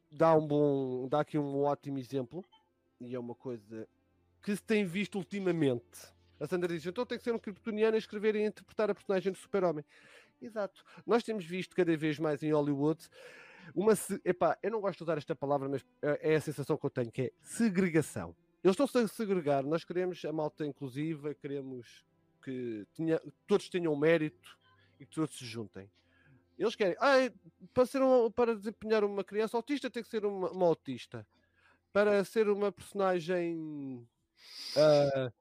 dá 0.09 0.33
um 0.35 0.47
bom, 0.47 1.07
dá 1.09 1.21
aqui 1.21 1.37
um 1.37 1.63
ótimo 1.63 1.97
exemplo 1.97 2.43
e 2.99 3.13
é 3.13 3.19
uma 3.19 3.35
coisa 3.35 3.87
que 4.45 4.55
se 4.55 4.61
tem 4.61 4.85
visto 4.85 5.15
ultimamente. 5.17 6.13
A 6.39 6.45
Sandra 6.45 6.71
diz: 6.71 6.85
então 6.85 7.03
tem 7.03 7.17
que 7.17 7.23
ser 7.23 7.33
um 7.33 7.39
kryptoniano 7.39 7.95
a 7.95 7.97
escrever 7.97 8.35
e 8.35 8.45
interpretar 8.45 8.91
a 8.91 8.93
personagem 8.95 9.31
do 9.31 9.37
Super-Homem. 9.39 9.83
Exato. 10.39 10.83
Nós 11.05 11.23
temos 11.23 11.43
visto 11.45 11.75
cada 11.75 11.97
vez 11.97 12.19
mais 12.19 12.43
em 12.43 12.51
Hollywood 12.53 13.07
uma. 13.73 13.95
se- 13.95 14.21
Epá, 14.23 14.55
eu 14.61 14.69
não 14.69 14.79
gosto 14.81 14.97
de 14.99 15.03
usar 15.03 15.17
esta 15.17 15.35
palavra, 15.35 15.67
mas 15.67 15.83
é 16.01 16.33
é 16.33 16.35
a 16.35 16.41
sensação 16.41 16.77
que 16.77 16.85
eu 16.85 16.89
tenho, 16.91 17.11
que 17.11 17.21
é 17.23 17.31
segregação. 17.41 18.35
Eles 18.63 18.73
estão-se 18.73 18.97
a 18.99 19.07
segregar. 19.07 19.63
Nós 19.63 19.83
queremos 19.83 20.23
a 20.25 20.31
malta 20.31 20.63
inclusiva, 20.65 21.33
queremos 21.33 22.05
que 22.43 22.85
tenha- 22.93 23.19
todos 23.47 23.67
tenham 23.69 23.95
mérito 23.95 24.55
e 24.99 25.05
que 25.07 25.15
todos 25.15 25.35
se 25.37 25.45
juntem. 25.45 25.89
Eles 26.59 26.75
querem, 26.75 26.95
ah, 26.99 27.15
para, 27.73 27.85
ser 27.87 28.01
um- 28.03 28.29
para 28.29 28.55
desempenhar 28.55 29.03
uma 29.03 29.23
criança 29.23 29.57
autista 29.57 29.89
tem 29.89 30.03
que 30.03 30.09
ser 30.09 30.23
uma, 30.25 30.51
uma 30.51 30.67
autista. 30.67 31.25
Para 31.91 32.23
ser 32.23 32.47
uma 32.49 32.71
personagem 32.71 34.07
ah, 34.77 35.31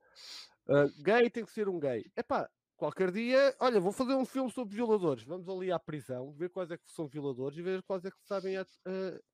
ah, 0.68 0.88
gay 1.02 1.30
tem 1.30 1.44
que 1.44 1.52
ser 1.52 1.68
um 1.68 1.78
gay. 1.78 2.10
Epá, 2.16 2.48
qualquer 2.76 3.10
dia, 3.10 3.54
olha, 3.60 3.80
vou 3.80 3.92
fazer 3.92 4.14
um 4.14 4.24
filme 4.24 4.50
sobre 4.50 4.74
violadores. 4.74 5.24
Vamos 5.24 5.48
ali 5.48 5.70
à 5.72 5.78
prisão, 5.78 6.32
ver 6.32 6.50
quais 6.50 6.70
é 6.70 6.76
que 6.76 6.90
são 6.90 7.06
violadores 7.06 7.58
e 7.58 7.62
ver 7.62 7.82
quais 7.82 8.04
é 8.04 8.10
que 8.10 8.16
sabem, 8.24 8.56
ah, 8.56 8.66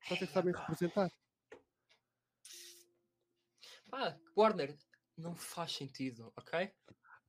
quais 0.07 0.23
é 0.23 0.27
que 0.27 0.33
sabem 0.33 0.55
representar. 0.55 1.11
Pá, 3.91 4.17
Warner, 4.37 4.77
não 5.17 5.35
faz 5.35 5.73
sentido, 5.73 6.33
ok? 6.37 6.73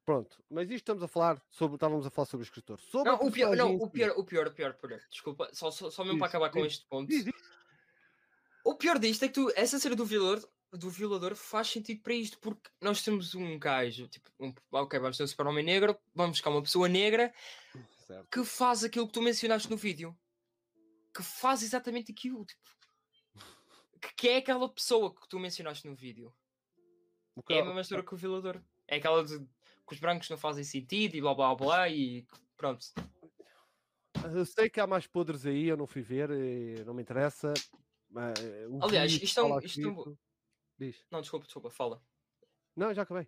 Pronto, 0.06 0.44
mas 0.50 0.64
isto 0.66 0.76
estamos 0.76 1.04
a 1.04 1.08
falar 1.08 1.42
sobre, 1.50 1.76
estávamos 1.76 2.06
a 2.06 2.10
falar 2.10 2.26
sobre 2.26 2.44
o 2.44 2.48
escritor. 2.48 2.80
Sobre 2.80 3.12
Não, 3.12 3.20
o 3.20 3.32
pior, 3.32 3.56
não, 3.56 3.76
o 3.76 3.90
pior, 3.90 4.14
o 4.18 4.24
pior, 4.24 4.48
o 4.48 4.52
pior, 4.52 4.74
pior. 4.74 5.00
Desculpa, 5.10 5.50
só, 5.54 5.70
só, 5.70 5.92
só 5.92 6.04
mesmo 6.04 6.20
para 6.20 6.28
acabar 6.28 6.50
com 6.50 6.62
diz, 6.62 6.74
este 6.74 6.88
ponto. 6.88 7.08
Diz. 7.08 7.26
O 8.66 8.76
pior 8.76 9.00
disto 9.00 9.26
é 9.26 9.28
que 9.28 9.34
tu, 9.34 9.52
essa 9.56 9.80
cena 9.80 9.96
do 9.96 10.06
violador, 10.06 10.48
do 10.72 10.90
violador 10.90 11.36
faz 11.36 11.68
sentido 11.68 12.02
para 12.02 12.14
isto, 12.14 12.40
porque 12.40 12.70
nós 12.80 13.04
temos 13.04 13.36
um 13.36 13.60
gajo, 13.60 14.08
tipo, 14.08 14.30
um, 14.40 14.54
ok, 14.72 15.00
vamos 15.00 15.18
ter 15.18 15.24
um 15.24 15.28
super-homem 15.28 15.64
negro, 15.66 15.98
vamos 16.16 16.38
buscar 16.38 16.50
uma 16.50 16.62
pessoa 16.64 16.88
negra 16.88 17.34
Certo. 18.08 18.28
que 18.32 18.44
faz 18.46 18.84
aquilo 18.84 19.06
que 19.08 19.14
tu 19.14 19.22
mencionaste 19.22 19.70
no 19.70 19.78
vídeo. 19.78 20.18
Que 21.14 21.22
faz 21.24 21.62
exatamente 21.62 22.12
aquilo, 22.12 22.46
tipo. 22.46 22.62
Que, 24.02 24.14
que 24.16 24.30
é 24.30 24.38
aquela 24.38 24.68
pessoa 24.70 25.14
que 25.14 25.28
tu 25.28 25.38
mencionaste 25.40 25.86
no 25.86 25.94
vídeo. 25.94 26.34
Que- 27.46 27.54
É 27.54 27.62
a 27.62 27.66
mesma 27.66 27.82
história 27.82 28.04
que 28.04 28.14
o 28.14 28.18
violador. 28.18 28.62
É 28.88 28.96
aquela 28.98 29.24
de 29.24 29.40
que 29.40 29.94
os 29.94 30.00
brancos 30.00 30.30
não 30.30 30.38
fazem 30.38 30.64
sentido 30.64 31.16
e 31.16 31.22
blá 31.22 31.34
blá 31.36 31.54
blá 31.54 31.90
e 31.90 32.26
pronto. 32.56 32.86
Eu 34.24 34.46
sei 34.46 34.70
que 34.70 34.80
há 34.80 34.88
mais 34.88 35.06
podres 35.08 35.46
aí, 35.46 35.68
eu 35.68 35.76
não 35.78 35.86
fui 35.88 36.02
ver, 36.02 36.30
eh, 36.32 36.84
não 36.86 36.94
me 36.94 37.02
interessa. 37.02 37.54
mas, 38.10 38.34
eh, 38.40 38.68
Aliás, 38.82 39.12
isto 39.14 39.40
é 39.40 39.44
um- 39.44 39.60
Diz. 40.82 41.06
Não, 41.12 41.22
desculpa, 41.22 41.46
desculpa, 41.46 41.70
fala. 41.70 42.04
Não, 42.76 42.92
já 42.92 43.04
acabei. 43.04 43.28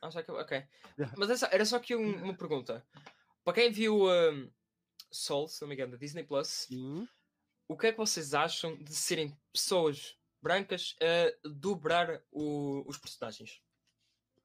Ah, 0.00 0.08
já 0.08 0.20
acabou, 0.20 0.40
ok. 0.40 0.64
Já. 0.96 1.12
Mas 1.18 1.28
essa, 1.28 1.46
era 1.52 1.62
só 1.66 1.76
aqui 1.76 1.94
um- 1.94 2.22
uma 2.24 2.34
pergunta. 2.34 2.82
Para 3.44 3.52
quem 3.52 3.70
viu 3.70 4.06
um, 4.08 4.50
Soul, 5.10 5.48
se 5.48 5.60
não 5.60 5.68
me 5.68 5.74
engano, 5.74 5.92
da 5.92 5.98
Disney 5.98 6.24
Plus, 6.24 6.66
Hum, 6.70 7.06
o 7.68 7.76
que 7.76 7.88
é 7.88 7.92
que 7.92 7.98
vocês 7.98 8.32
acham 8.32 8.74
de 8.82 8.94
serem 8.94 9.36
pessoas 9.52 10.16
brancas 10.40 10.96
a 11.02 11.48
dobrar 11.48 12.22
o- 12.32 12.82
os 12.88 12.96
personagens? 12.96 13.60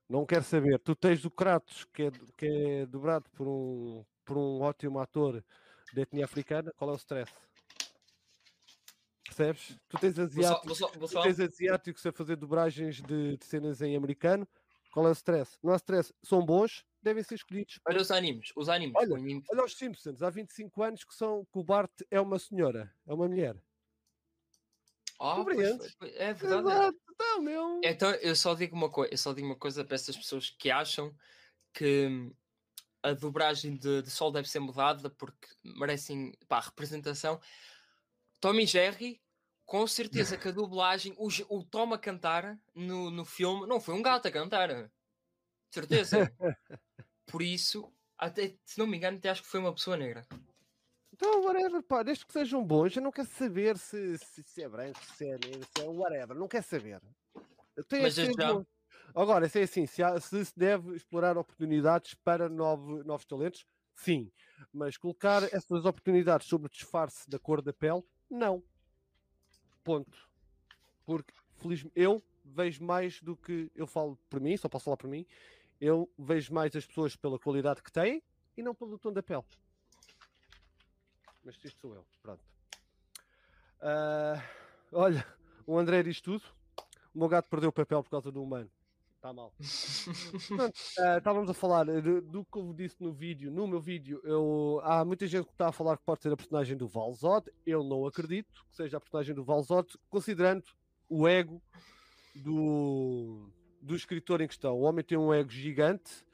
Não 0.10 0.26
quero 0.26 0.44
saber. 0.44 0.78
Tu 0.80 0.96
tens 0.96 1.24
o 1.24 1.32
Kratos, 1.32 1.86
que 1.94 2.04
é, 2.04 2.12
que 2.38 2.46
é 2.46 2.86
dobrado 2.86 3.30
por 3.30 3.48
um, 3.48 4.06
por 4.26 4.38
um 4.38 4.60
ótimo 4.60 5.00
ator 5.00 5.42
de 5.94 6.02
etnia 6.02 6.26
africana. 6.26 6.74
Qual 6.76 6.90
é 6.90 6.94
o 6.94 6.98
stress? 6.98 7.32
Percebes? 9.36 9.78
Tu 9.90 9.98
tens 10.00 10.16
Vou 10.16 10.26
só, 10.28 10.40
asiáticos, 10.40 10.80
vou 10.80 10.90
só, 10.90 11.00
vou 11.00 11.08
só- 11.08 11.22
tens 11.24 11.40
asiáticos 11.40 12.06
a 12.06 12.12
fazer 12.12 12.36
dobragens 12.36 13.02
de, 13.02 13.38
de 13.38 13.46
cenas 13.46 13.82
em 13.82 13.96
americano. 13.96 14.48
Qual 14.92 15.08
é 15.08 15.10
o 15.10 15.14
stress? 15.14 15.58
Não 15.64 15.74
há 15.74 15.76
stress. 15.78 16.14
São 16.24 16.46
bons, 16.46 16.86
devem 17.02 17.24
ser 17.24 17.36
escolhidos. 17.36 17.80
Olha 17.88 18.00
os 18.00 18.12
animes, 18.12 18.52
os 18.56 18.70
animes. 18.70 18.94
Olha, 18.96 19.16
anime- 19.16 19.44
Olha 19.52 19.66
os 19.66 19.76
Simpsons, 19.76 20.22
há 20.22 20.30
25 20.30 20.84
anos 20.84 21.04
que, 21.04 21.16
são, 21.16 21.46
que 21.52 21.58
o 21.58 21.64
Bart 21.64 21.92
é 22.12 22.22
uma 22.22 22.38
senhora, 22.38 22.94
é 23.08 23.14
uma 23.14 23.28
mulher. 23.28 23.56
Pois 25.18 25.36
compreendes? 25.38 25.96
foi, 25.98 26.10
é 26.16 26.34
verdade. 26.34 26.98
Então, 27.12 27.42
meu. 27.42 27.82
Então 27.84 28.12
eu 28.16 28.36
só 28.36 28.54
digo 28.54 28.76
uma 28.76 28.90
coisa, 28.90 29.14
eu 29.14 29.18
só 29.18 29.32
digo 29.34 29.48
uma 29.48 29.56
coisa 29.56 29.84
para 29.86 29.96
essas 29.96 30.18
pessoas 30.18 30.50
que 30.50 30.70
acham 30.70 31.16
que 31.74 32.08
hum, 32.08 32.34
a 33.02 33.14
dobragem 33.14 33.78
de, 33.78 34.02
de 34.02 34.12
Sol 34.12 34.32
deve 34.32 34.50
ser 34.50 34.60
mudada 34.60 35.10
porque 35.10 35.48
merecem 35.64 36.34
pá, 36.48 36.60
representação. 36.60 37.40
Tommy 38.42 38.66
Jerry, 38.66 39.23
com 39.66 39.86
certeza 39.88 40.38
que 40.38 40.48
a 40.48 40.52
dublagem, 40.52 41.14
o, 41.18 41.28
o 41.50 41.64
Tom 41.64 41.94
a 41.94 41.98
cantar 41.98 42.60
no, 42.76 43.10
no 43.10 43.26
filme, 43.26 43.66
não 43.68 43.80
foi 43.80 43.96
um 43.96 44.02
gato 44.02 44.28
a 44.28 44.32
cantar. 44.32 44.68
De 44.70 44.92
certeza. 45.72 46.32
Por 47.26 47.42
isso, 47.42 47.92
até, 48.18 48.56
se 48.66 48.78
não 48.78 48.86
me 48.86 48.98
engano, 48.98 49.18
até 49.18 49.30
acho 49.30 49.42
que 49.42 49.48
foi 49.48 49.60
uma 49.60 49.74
pessoa 49.74 49.98
negra. 49.98 50.26
Então, 51.14 51.42
whatever, 51.44 51.82
pá, 51.84 52.04
desde 52.04 52.26
que 52.26 52.34
sejam 52.34 52.66
bons, 52.66 52.96
eu 52.96 53.02
não 53.02 53.12
quero 53.12 53.28
saber 53.28 53.78
se, 53.78 54.18
se, 54.18 54.44
se 54.44 54.64
é 54.64 54.68
branco, 54.68 55.00
se 55.16 55.26
é 55.26 55.38
negro, 55.38 55.68
se 55.76 55.84
é 55.84 55.88
whatever, 55.88 56.36
não 56.36 56.48
quero 56.48 56.66
saber. 56.66 57.02
Tem 57.88 58.02
Mas 58.02 58.16
já-. 58.16 58.66
Agora, 59.16 59.48
se 59.48 59.60
é 59.60 59.64
assim, 59.64 59.86
se, 59.86 60.02
há- 60.02 60.20
se 60.20 60.44
se 60.46 60.58
deve 60.58 60.96
explorar 60.96 61.38
oportunidades 61.38 62.16
para 62.16 62.50
novo- 62.50 63.04
novos 63.04 63.26
talentos, 63.26 63.66
sim. 63.96 64.32
Mas 64.72 64.98
colocar 64.98 65.44
essas 65.44 65.86
oportunidades 65.86 66.48
sobre 66.48 66.68
o 66.68 66.70
disfarce 66.70 67.30
da 67.30 67.38
cor 67.38 67.62
da 67.62 67.74
pele, 67.74 68.04
não. 68.30 68.64
Ponto. 69.84 70.30
Porque, 71.06 71.34
felizmente, 71.58 71.94
eu 71.96 72.24
vejo 72.46 72.84
mais 72.84 73.22
do 73.22 73.36
que 73.36 73.72
eu 73.76 73.88
falo 73.88 74.18
por 74.30 74.40
mim, 74.40 74.56
só 74.58 74.70
posso 74.70 74.86
falar 74.86 74.98
por 74.98 75.10
mim, 75.10 75.26
eu 75.80 76.10
vejo 76.18 76.54
mais 76.54 76.76
as 76.76 76.86
pessoas 76.86 77.16
pela 77.16 77.40
qualidade 77.40 77.82
que 77.82 77.92
têm 77.92 78.24
e 78.56 78.64
não 78.64 78.74
pelo 78.74 78.98
tom 78.98 79.12
da 79.12 79.24
pele. 79.24 79.44
Mas 81.44 81.56
isto 81.56 81.80
sou 81.80 81.96
eu, 81.96 82.06
pronto. 82.22 82.44
Ah, 83.82 84.42
olha, 84.92 85.28
o 85.68 85.78
André 85.78 86.04
diz 86.04 86.22
tudo. 86.22 86.44
O 87.14 87.20
meu 87.20 87.28
gato 87.28 87.50
perdeu 87.50 87.70
o 87.70 87.74
papel 87.74 88.02
por 88.02 88.10
causa 88.10 88.32
do 88.32 88.42
humano. 88.42 88.72
Está 89.24 89.32
mal. 89.32 89.54
Ah, 91.00 91.18
estávamos 91.18 91.50
a 91.50 91.54
falar 91.54 91.86
do, 91.86 92.22
do 92.22 92.44
que 92.44 92.58
eu 92.58 92.74
disse 92.74 93.02
no 93.02 93.14
vídeo. 93.14 93.50
No 93.50 93.66
meu 93.66 93.80
vídeo, 93.80 94.20
eu, 94.26 94.82
há 94.84 95.06
muita 95.06 95.26
gente 95.26 95.46
que 95.46 95.54
está 95.54 95.70
a 95.70 95.72
falar 95.72 95.96
que 95.96 96.04
pode 96.04 96.22
ser 96.22 96.34
a 96.34 96.36
personagem 96.36 96.76
do 96.76 96.90
Valzod. 96.90 97.50
Eu 97.66 97.86
não 97.86 98.06
acredito 98.06 98.66
que 98.70 98.76
seja 98.76 98.98
a 98.98 99.00
personagem 99.00 99.34
do 99.34 99.42
Valzod, 99.42 99.98
considerando 100.10 100.66
o 101.08 101.26
ego 101.26 101.62
do, 102.36 103.50
do 103.82 103.96
escritor 103.96 104.42
em 104.42 104.48
questão. 104.48 104.76
O 104.76 104.82
homem 104.82 105.06
tem 105.06 105.18
um 105.18 105.34
ego 105.34 105.50
gigante. 105.50 106.26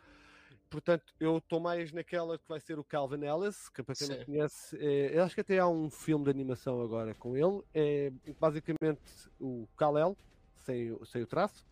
Portanto, 0.68 1.14
eu 1.20 1.38
estou 1.38 1.60
mais 1.60 1.92
naquela 1.92 2.40
que 2.40 2.48
vai 2.48 2.60
ser 2.60 2.80
o 2.80 2.84
Calvin 2.84 3.24
Ellis, 3.24 3.70
que 3.70 3.84
para 3.84 3.94
quem 3.94 4.08
Sim. 4.08 4.18
não 4.18 4.26
conhece, 4.26 4.76
é, 4.80 5.16
eu 5.16 5.24
acho 5.24 5.36
que 5.36 5.42
até 5.42 5.60
há 5.60 5.68
um 5.68 5.92
filme 5.92 6.26
de 6.26 6.32
animação 6.32 6.82
agora 6.82 7.14
com 7.14 7.38
ele. 7.38 7.62
É 7.72 8.12
basicamente 8.40 9.30
o 9.40 9.68
Kal-El, 9.78 10.18
sem, 10.56 10.98
sem 11.06 11.22
o 11.22 11.28
traço. 11.28 11.70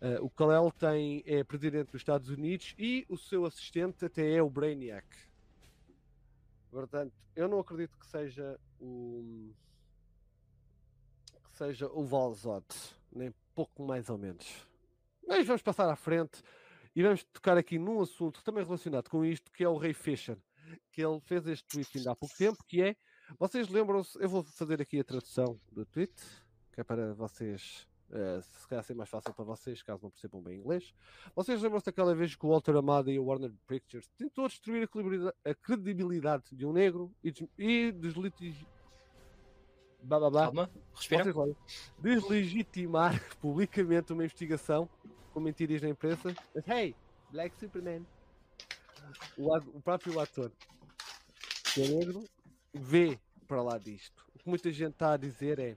Uh, 0.00 0.22
o 0.22 0.28
Kal-El 0.28 0.70
tem, 0.72 1.22
é 1.24 1.42
presidente 1.42 1.92
dos 1.92 2.02
Estados 2.02 2.28
Unidos 2.28 2.74
e 2.78 3.06
o 3.08 3.16
seu 3.16 3.46
assistente 3.46 4.04
até 4.04 4.30
é 4.32 4.42
o 4.42 4.50
Brainiac. 4.50 5.06
Portanto, 6.70 7.14
eu 7.34 7.48
não 7.48 7.58
acredito 7.58 7.96
que 7.98 8.06
seja 8.06 8.60
o 8.78 9.54
que 11.44 11.56
seja 11.56 11.88
o 11.88 12.04
Valzot, 12.04 12.66
nem 13.10 13.32
pouco 13.54 13.82
mais 13.82 14.10
ou 14.10 14.18
menos. 14.18 14.66
Mas 15.26 15.46
vamos 15.46 15.62
passar 15.62 15.88
à 15.88 15.96
frente 15.96 16.42
e 16.94 17.02
vamos 17.02 17.24
tocar 17.24 17.56
aqui 17.56 17.78
num 17.78 18.00
assunto 18.00 18.44
também 18.44 18.64
relacionado 18.64 19.08
com 19.08 19.24
isto, 19.24 19.50
que 19.50 19.64
é 19.64 19.68
o 19.68 19.78
Ray 19.78 19.94
Fisher, 19.94 20.36
que 20.92 21.02
ele 21.02 21.20
fez 21.20 21.46
este 21.46 21.66
tweet 21.66 21.98
ainda 21.98 22.12
há 22.12 22.16
pouco 22.16 22.36
tempo, 22.36 22.62
que 22.66 22.82
é, 22.82 22.96
vocês 23.38 23.68
lembram-se, 23.68 24.18
eu 24.22 24.28
vou 24.28 24.44
fazer 24.44 24.80
aqui 24.80 25.00
a 25.00 25.04
tradução 25.04 25.58
do 25.72 25.84
tweet, 25.86 26.14
que 26.72 26.80
é 26.80 26.84
para 26.84 27.14
vocês 27.14 27.88
Uh, 28.08 28.40
se 28.40 28.68
calhar 28.68 28.84
ser 28.84 28.94
mais 28.94 29.10
fácil 29.10 29.34
para 29.34 29.44
vocês, 29.44 29.82
caso 29.82 30.02
não 30.02 30.10
percebam 30.10 30.40
bem 30.40 30.58
inglês. 30.58 30.94
Vocês 31.34 31.60
lembram-se 31.60 31.86
daquela 31.86 32.14
vez 32.14 32.36
que 32.36 32.46
o 32.46 32.50
Walter 32.50 32.76
Amado 32.76 33.10
e 33.10 33.18
o 33.18 33.24
Warner 33.24 33.52
Pictures 33.66 34.08
tentou 34.16 34.46
destruir 34.46 34.88
a 35.44 35.54
credibilidade, 35.54 36.44
de 36.52 36.64
um 36.64 36.72
negro 36.72 37.12
e, 37.22 37.32
des 37.32 37.48
e 37.58 37.92
deslitig... 37.92 38.66
Calma, 40.08 40.70
respira. 40.94 41.24
Vocês 41.24 41.36
olhem. 41.36 41.56
deslegitimar 41.98 43.20
publicamente 43.40 44.12
uma 44.12 44.24
investigação 44.24 44.88
com 45.32 45.40
mentiras 45.40 45.82
na 45.82 45.88
imprensa. 45.88 46.32
Mas, 46.54 46.68
hey, 46.68 46.94
Black 47.32 47.58
Superman. 47.58 48.06
O, 49.36 49.56
o 49.56 49.80
próprio 49.80 50.20
ator 50.20 50.52
que 51.74 51.82
é 51.82 51.88
negro 51.88 52.24
vê 52.72 53.18
para 53.46 53.62
lá 53.62 53.78
disto. 53.78 54.24
O 54.34 54.38
que 54.38 54.48
muita 54.48 54.70
gente 54.70 54.92
está 54.92 55.12
a 55.12 55.16
dizer 55.16 55.58
é 55.58 55.76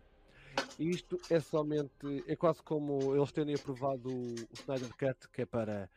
isto 0.80 1.20
é 1.30 1.40
somente, 1.40 2.24
é 2.26 2.36
quase 2.36 2.64
como 2.64 3.16
eles 3.16 3.32
terem 3.32 3.56
aprovado 3.56 4.10
o, 4.10 4.36
Snyder 4.54 4.96
Cut, 4.96 5.30
que 5.30 5.42
é 5.42 5.46
para 5.46 5.90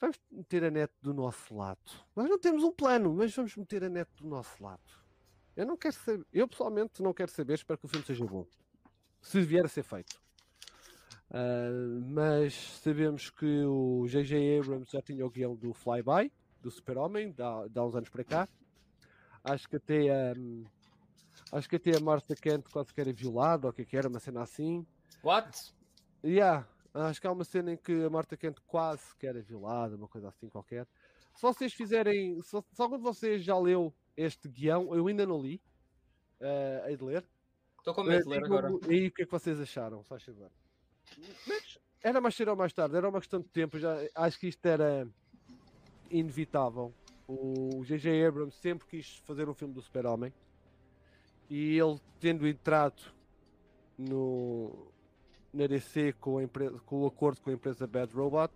vamos 0.00 0.18
meter 0.30 0.64
a 0.64 0.70
net 0.70 0.92
do 1.00 1.14
nosso 1.14 1.54
lado. 1.54 1.90
Nós 2.16 2.28
não 2.28 2.38
temos 2.38 2.62
um 2.62 2.72
plano, 2.72 3.14
mas 3.14 3.34
vamos 3.34 3.56
meter 3.56 3.84
a 3.84 3.88
net 3.88 4.10
do 4.16 4.26
nosso 4.26 4.62
lado. 4.62 4.82
Eu 5.56 5.66
não 5.66 5.76
quero 5.76 5.94
saber, 5.94 6.26
eu 6.32 6.48
pessoalmente 6.48 7.02
não 7.02 7.12
quero 7.12 7.30
saber, 7.30 7.54
espero 7.54 7.78
que 7.78 7.86
o 7.86 7.88
filme 7.88 8.04
seja 8.04 8.24
bom. 8.24 8.46
Se 9.20 9.40
vier 9.40 9.64
a 9.64 9.68
ser 9.68 9.82
feito. 9.82 10.24
Ah, 11.30 11.68
mas 12.06 12.54
sabemos 12.80 13.28
que 13.28 13.64
o 13.64 14.06
J.J. 14.06 14.60
Abrams 14.60 14.90
já 14.92 15.02
tinha 15.02 15.26
o 15.26 15.30
guião 15.30 15.56
do 15.56 15.72
Flyby, 15.72 16.32
do 16.60 16.70
Super-Homem, 16.70 17.32
dá, 17.32 17.84
uns 17.84 17.96
anos 17.96 18.08
para 18.08 18.24
cá. 18.24 18.48
Acho 19.42 19.68
que 19.68 19.76
até 19.76 20.10
a. 20.10 20.34
acho 21.54 21.68
que 21.68 21.76
até 21.76 21.96
a 21.96 22.00
Martha 22.00 22.34
Kent 22.34 22.68
quase 22.70 22.92
que 22.92 23.00
era 23.00 23.12
violada, 23.12 23.68
ou 23.68 23.70
o 23.70 23.72
que 23.74 23.82
é 23.82 23.84
que 23.84 23.96
era, 23.96 24.08
uma 24.08 24.18
cena 24.18 24.42
assim. 24.42 24.84
What? 25.22 25.72
Yeah, 26.24 26.66
acho 26.92 27.20
que 27.20 27.26
há 27.26 27.32
uma 27.32 27.44
cena 27.44 27.72
em 27.72 27.76
que 27.76 28.04
a 28.04 28.10
Marta 28.10 28.36
Kent 28.36 28.58
quase 28.66 29.14
que 29.18 29.26
era 29.26 29.40
violada, 29.40 29.94
uma 29.96 30.08
coisa 30.08 30.28
assim 30.28 30.48
qualquer. 30.48 30.86
Se 31.34 31.42
vocês 31.42 31.72
fizerem, 31.72 32.40
se, 32.42 32.50
se 32.72 32.82
algum 32.82 32.96
de 32.96 33.02
vocês 33.02 33.42
já 33.44 33.56
leu 33.56 33.94
este 34.16 34.48
guião, 34.48 34.94
eu 34.94 35.06
ainda 35.06 35.24
não 35.24 35.40
li, 35.40 35.60
uh, 36.40 36.88
hei 36.88 36.96
de 36.96 37.04
ler. 37.04 37.24
Estou 37.78 37.94
com 37.94 38.02
medo 38.02 38.24
de 38.24 38.28
Eh, 38.28 38.30
ler 38.30 38.42
digam-me 38.42 38.58
agora. 38.58 38.92
aí 38.92 39.06
o 39.06 39.12
que 39.12 39.22
é 39.22 39.24
que 39.24 39.30
vocês 39.30 39.60
acharam, 39.60 40.02
só 40.02 40.18
favor. 40.18 40.50
Mas 41.46 41.78
era 42.02 42.20
mais 42.20 42.34
cedo 42.34 42.48
ou 42.48 42.56
mais 42.56 42.72
tarde, 42.72 42.96
era 42.96 43.08
uma 43.08 43.20
questão 43.20 43.40
de 43.40 43.48
tempo, 43.48 43.78
já, 43.78 43.96
acho 44.14 44.40
que 44.40 44.48
isto 44.48 44.64
era 44.66 45.06
inevitável. 46.10 46.92
O 47.28 47.82
J.J. 47.84 48.26
Abrams 48.26 48.56
sempre 48.56 48.86
quis 48.88 49.18
fazer 49.24 49.48
um 49.48 49.54
filme 49.54 49.72
do 49.72 49.80
Super-Homem 49.80 50.32
e 51.48 51.78
ele 51.78 52.00
tendo 52.20 52.46
entrado 52.46 53.02
no, 53.98 54.88
na 55.52 55.66
DC 55.66 56.14
com, 56.14 56.40
empresa, 56.40 56.78
com 56.86 57.02
o 57.02 57.06
acordo 57.06 57.40
com 57.40 57.50
a 57.50 57.52
empresa 57.52 57.86
Bad 57.86 58.14
Robot, 58.14 58.52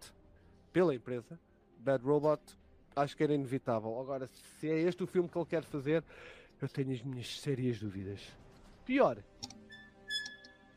pela 0.73 0.95
empresa 0.95 1.39
Bad 1.79 2.05
Robot, 2.05 2.43
acho 2.97 3.17
que 3.17 3.23
era 3.23 3.35
inevitável. 3.35 4.01
Agora, 4.01 4.27
se 4.27 4.69
é 4.69 4.81
este 4.81 5.03
o 5.03 5.07
filme 5.07 5.29
que 5.29 5.39
ele 5.39 5.47
quer 5.47 5.65
fazer, 5.65 6.03
eu 6.61 6.69
tenho 6.69 6.93
as 6.93 7.03
minhas 7.03 7.41
sérias 7.41 7.79
dúvidas. 7.79 8.21
Pior 8.85 9.19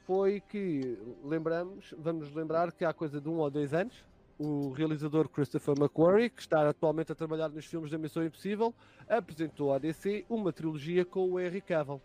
foi 0.05 0.41
que 0.41 0.97
lembramos, 1.23 1.93
vamos 1.97 2.33
lembrar 2.33 2.71
que 2.71 2.83
há 2.83 2.93
coisa 2.93 3.21
de 3.21 3.29
um 3.29 3.37
ou 3.37 3.49
dois 3.49 3.73
anos, 3.73 4.03
o 4.39 4.71
realizador 4.71 5.29
Christopher 5.29 5.75
McQuarrie, 5.77 6.29
que 6.29 6.41
está 6.41 6.67
atualmente 6.67 7.11
a 7.11 7.15
trabalhar 7.15 7.49
nos 7.49 7.65
filmes 7.65 7.91
da 7.91 7.97
Missão 7.97 8.23
Impossível, 8.25 8.73
apresentou 9.07 9.73
à 9.73 9.77
DC 9.77 10.25
uma 10.29 10.51
trilogia 10.51 11.05
com 11.05 11.31
o 11.31 11.39
Henry 11.39 11.61
Cavill. 11.61 12.01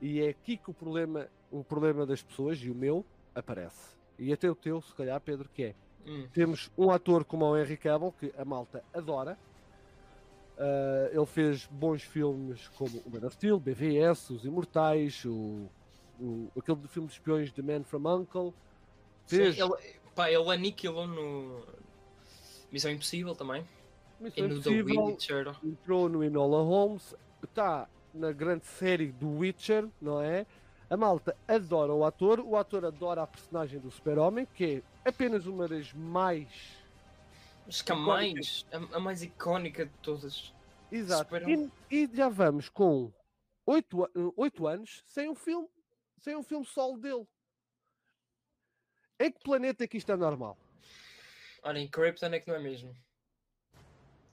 E 0.00 0.20
é 0.20 0.28
aqui 0.28 0.56
que 0.56 0.70
o 0.70 0.74
problema, 0.74 1.28
o 1.50 1.64
problema 1.64 2.04
das 2.04 2.22
pessoas, 2.22 2.58
e 2.58 2.70
o 2.70 2.74
meu, 2.74 3.04
aparece. 3.34 3.96
E 4.18 4.32
até 4.32 4.50
o 4.50 4.54
teu, 4.54 4.80
se 4.80 4.94
calhar, 4.94 5.20
Pedro, 5.20 5.48
que 5.48 5.64
é. 5.64 5.74
Hum. 6.06 6.26
Temos 6.32 6.70
um 6.76 6.90
ator 6.90 7.24
como 7.24 7.46
o 7.46 7.56
Henry 7.56 7.76
Cavill, 7.76 8.12
que 8.12 8.32
a 8.36 8.44
malta 8.44 8.84
adora. 8.92 9.38
Ah, 10.58 11.10
ele 11.12 11.26
fez 11.26 11.66
bons 11.66 12.02
filmes 12.02 12.68
como 12.68 12.98
o 13.04 13.10
Man 13.10 13.26
of 13.26 13.34
Steel, 13.34 13.58
BVS, 13.58 14.30
Os 14.30 14.44
Imortais, 14.44 15.24
o, 15.24 15.68
o, 16.20 16.48
aquele 16.56 16.86
filme 16.88 17.08
de 17.08 17.14
espiões 17.14 17.52
de 17.52 17.62
Man 17.62 17.82
from 17.82 18.08
Uncle. 18.08 18.54
Sim, 19.26 19.36
Fez 19.36 19.58
ele, 19.58 19.72
pá, 20.14 20.30
ele 20.30 20.50
aniquilou 20.50 21.06
no 21.06 21.64
Missão 22.70 22.90
Impossível 22.90 23.34
também. 23.34 23.66
E 24.20 24.42
Missão 24.42 24.48
no 24.48 24.62
The 24.62 25.00
Witcher. 25.00 25.56
entrou 25.62 26.08
no 26.08 26.22
Enola 26.24 26.62
Holmes, 26.62 27.14
está 27.42 27.88
na 28.12 28.32
grande 28.32 28.64
série 28.66 29.10
do 29.12 29.38
Witcher, 29.38 29.88
não 30.00 30.20
é? 30.20 30.46
A 30.88 30.96
malta 30.96 31.36
adora 31.48 31.92
o 31.92 32.04
ator, 32.04 32.40
o 32.40 32.56
ator 32.56 32.84
adora 32.84 33.22
a 33.22 33.26
personagem 33.26 33.80
do 33.80 33.90
Super-Homem, 33.90 34.46
que 34.54 34.82
é 35.04 35.08
apenas 35.08 35.46
uma 35.46 35.66
das 35.66 35.92
mais. 35.92 36.48
Acho 37.66 37.84
que 37.84 37.92
a 37.92 37.96
mais, 37.96 38.66
a, 38.72 38.96
a 38.96 39.00
mais 39.00 39.22
icónica 39.22 39.86
de 39.86 39.92
todas. 40.02 40.52
Exato. 40.92 41.34
E, 41.48 41.70
e 41.90 42.10
já 42.14 42.28
vamos 42.28 42.68
com 42.68 43.10
oito, 43.66 44.04
a- 44.04 44.10
oito 44.36 44.66
anos 44.66 45.02
sem 45.06 45.28
um 45.28 45.34
filme, 45.34 45.66
sem 46.18 46.36
um 46.36 46.42
filme 46.42 46.64
solo 46.64 46.98
dele. 46.98 47.26
Em 49.18 49.30
que 49.30 49.40
planeta 49.40 49.84
é 49.84 49.86
que 49.86 49.96
isto 49.96 50.10
é 50.10 50.16
normal? 50.16 50.58
Olha, 51.62 51.78
em 51.78 51.88
Krypton 51.88 52.26
é 52.26 52.40
que 52.40 52.48
não 52.48 52.56
é 52.56 52.60
mesmo. 52.60 52.94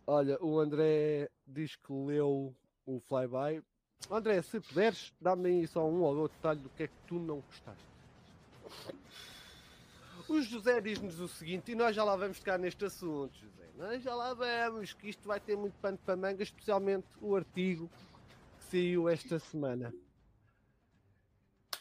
Olha, 0.08 0.38
o 0.44 0.60
André 0.60 1.30
diz 1.46 1.76
que 1.76 1.94
leu 1.94 2.56
o 2.86 3.00
Flyby. 3.00 3.64
André, 4.10 4.42
se 4.42 4.60
puderes, 4.60 5.14
dá-me 5.22 5.50
aí 5.50 5.68
só 5.68 5.88
um 5.88 6.02
ou 6.02 6.18
outro 6.18 6.36
detalhe 6.38 6.60
do 6.60 6.70
que 6.70 6.84
é 6.84 6.88
que 6.88 6.94
tu 7.08 7.16
não 7.16 7.40
gostaste. 7.40 7.86
O 10.28 10.42
José 10.42 10.82
diz-nos 10.82 11.20
o 11.20 11.28
seguinte, 11.28 11.72
e 11.72 11.76
nós 11.76 11.96
já 11.96 12.04
lá 12.04 12.16
vamos 12.16 12.40
tocar 12.40 12.58
neste 12.58 12.84
assunto, 12.86 13.38
José. 13.38 13.70
Nós 13.76 14.02
já 14.02 14.16
lá 14.16 14.34
vamos, 14.34 14.94
que 14.94 15.10
isto 15.10 15.28
vai 15.28 15.40
ter 15.40 15.56
muito 15.56 15.74
pano 15.80 15.98
para 16.00 16.16
manga, 16.16 16.42
especialmente 16.42 17.08
o 17.22 17.36
artigo 17.36 17.90
que 18.58 18.64
saiu 18.66 19.08
esta 19.08 19.40
semana. 19.40 19.94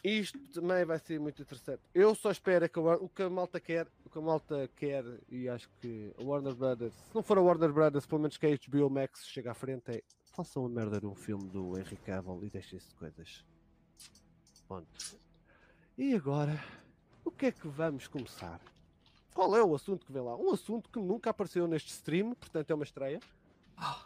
Isto 0.03 0.39
também 0.55 0.85
vai 0.85 0.99
ser 0.99 1.21
muito 1.21 1.43
interessante. 1.43 1.83
Eu 1.95 2.15
só 2.15 2.31
espero 2.31 2.69
que 2.69 2.79
a 2.79 2.83
War- 2.83 3.03
o 3.03 3.09
que 3.09 3.23
a 3.23 3.29
malta 3.31 3.61
quer, 3.61 3.87
o 4.05 4.09
que 4.11 4.19
a 4.19 4.23
malta 4.23 4.69
quer, 4.77 5.05
e 5.29 5.49
acho 5.49 5.69
que 5.81 6.15
a 6.19 6.23
Warner 6.23 6.55
Brothers, 6.55 6.95
se 6.95 7.15
não 7.15 7.23
for 7.23 7.37
a 7.37 7.43
Warner 7.43 7.73
Brothers, 7.73 8.07
pelo 8.07 8.23
menos 8.23 8.37
que 8.39 8.47
a 8.47 8.51
HBO 8.57 8.89
Max 8.89 9.27
chega 9.27 9.51
à 9.51 9.55
frente, 9.55 9.91
é 9.91 10.03
façam 10.33 10.65
a 10.65 10.69
merda 10.69 10.99
de 11.01 11.07
um 11.07 11.15
filme 11.15 11.49
do 11.51 11.77
Henry 11.79 11.97
Cavill 11.97 12.43
e 12.45 12.51
deixem-se 12.51 12.89
de 12.89 12.95
coisas. 12.95 13.45
Ponto. 14.67 14.89
E 15.99 16.15
agora, 16.15 16.59
o 17.25 17.31
que 17.31 17.47
é 17.47 17.53
que 17.53 17.69
vamos 17.69 18.07
começar? 18.09 18.61
Qual 19.35 19.55
é 19.57 19.63
o 19.63 19.75
assunto 19.75 20.07
que 20.07 20.13
vem 20.13 20.23
lá? 20.23 20.35
Um 20.37 20.51
assunto 20.53 20.89
que 20.89 20.99
nunca 20.99 21.31
apareceu 21.31 21.67
neste 21.69 21.91
stream, 21.91 22.35
portanto 22.35 22.71
é 22.71 22.75
uma 22.75 22.85
estreia. 22.85 23.21
Ah. 23.77 24.05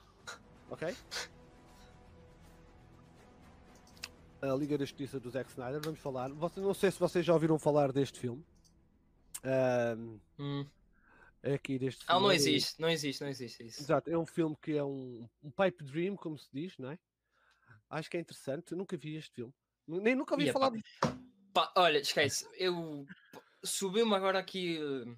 Ok? 0.71 0.95
A 4.53 4.57
Liga 4.57 4.77
da 4.77 4.85
Justiça 4.85 5.19
do 5.19 5.31
Zack 5.31 5.51
Snyder, 5.51 5.81
vamos 5.83 6.01
falar. 6.01 6.29
Não 6.29 6.75
sei 6.75 6.91
se 6.91 6.99
vocês 6.99 7.25
já 7.25 7.33
ouviram 7.33 7.59
falar 7.59 7.93
deste 7.93 8.19
filme. 8.19 8.45
Ahm, 9.43 10.19
Hum. 10.39 10.67
é 11.43 11.55
aqui 11.55 11.79
deste 11.79 12.03
Ah, 12.07 12.15
filme. 12.15 12.23
não 12.23 12.31
é- 12.31 12.35
existe, 12.35 12.81
não 12.81 12.89
existe, 12.89 13.21
não 13.23 13.29
existe 13.29 13.67
isso. 13.67 13.83
Exato, 13.83 14.11
é 14.11 14.19
um 14.19 14.27
filme 14.27 14.57
que 14.61 14.73
é 14.77 14.85
um, 14.85 15.29
um 15.43 15.51
pipe 15.51 15.85
dream, 15.85 16.17
como 16.17 16.39
se 16.39 16.49
diz, 16.53 16.77
não 16.79 16.91
é? 16.91 16.99
Acho 17.91 18.11
que 18.11 18.17
é 18.17 18.21
interessante. 18.21 18.73
Eu 18.73 18.79
nunca 18.79 18.97
vi 18.97 19.17
este 19.17 19.35
filme. 19.35 19.53
Nem 19.87 20.15
nunca 20.15 20.35
ouvi 20.35 20.47
Ia, 20.47 20.53
falar. 20.53 20.71
pá. 20.71 21.17
Pá, 21.53 21.73
olha, 21.77 21.99
esquece, 21.99 22.49
eu 22.55 23.07
subiu-me 23.63 24.15
agora 24.15 24.41
aqui 24.41 24.77
eh, 24.79 25.17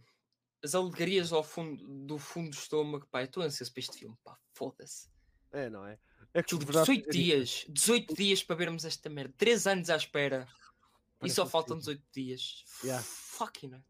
as 0.63 0.75
alegrias 0.75 1.33
ao 1.33 1.43
fundo 1.43 1.83
do 2.07 2.19
fundo 2.19 2.51
do 2.51 2.55
estômago, 2.57 3.07
pá, 3.11 3.23
estou 3.23 3.43
ansioso 3.43 3.73
para 3.73 3.81
este 3.81 3.99
filme, 3.99 4.17
pá, 4.23 4.37
foda-se. 4.53 5.09
É, 5.51 5.71
não 5.71 5.87
é? 5.87 5.99
É 6.37 6.43
que 6.43 6.51
de 6.51 6.59
Tudo, 6.59 6.67
verdade 6.67 6.87
18 6.87 7.09
é 7.09 7.11
dias, 7.13 7.65
18 7.67 8.15
dias 8.15 8.43
para 8.43 8.57
vermos 8.57 8.85
esta 8.85 9.09
merda, 9.09 9.33
3 9.39 9.67
anos 9.69 9.89
à 9.89 9.97
espera 9.97 10.47
e 11.17 11.21
Parece 11.21 11.35
só 11.35 11.45
um 11.45 11.47
faltam 11.47 11.81
filme. 11.81 11.99
18 11.99 12.03
dias. 12.13 12.65
Yeah. 12.85 13.03
Fucking 13.03 13.73
hell. 13.73 13.83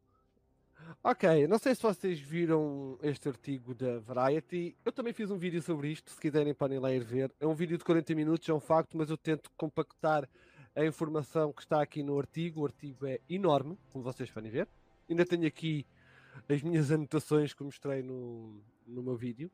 Ok, 1.03 1.49
não 1.49 1.59
sei 1.59 1.75
se 1.75 1.83
vocês 1.83 2.21
viram 2.21 2.99
este 3.03 3.29
artigo 3.29 3.75
da 3.75 3.99
Variety. 3.99 4.77
Eu 4.85 4.93
também 4.93 5.13
fiz 5.13 5.29
um 5.29 5.39
vídeo 5.39 5.61
sobre 5.61 5.91
isto, 5.91 6.13
se 6.13 6.21
quiserem 6.21 6.55
podem 6.55 6.79
lá 6.79 6.93
ir 6.93 7.03
ver. 7.03 7.35
É 7.41 7.47
um 7.49 7.55
vídeo 7.55 7.77
de 7.77 7.83
40 7.83 8.15
minutos, 8.15 8.49
é 8.49 8.55
um 8.55 8.61
facto, 8.61 8.97
mas 8.97 9.11
eu 9.11 9.17
tento 9.17 9.51
compactar 9.57 10.29
a 10.77 10.85
informação 10.85 11.53
que 11.53 11.63
está 11.63 11.83
aqui 11.83 12.05
no 12.05 12.17
artigo. 12.17 12.61
O 12.61 12.65
artigo 12.65 13.07
é 13.07 13.21
enorme, 13.29 13.77
como 13.91 14.05
vocês 14.05 14.31
podem 14.31 14.53
ver. 14.53 14.69
Ainda 15.11 15.27
tenho 15.27 15.49
aqui 15.49 15.85
as 16.49 16.63
minhas 16.63 16.93
anotações 16.93 17.53
que 17.53 17.65
mostrei 17.65 18.03
no, 18.03 18.63
no 18.87 19.03
meu 19.03 19.17
vídeo. 19.17 19.51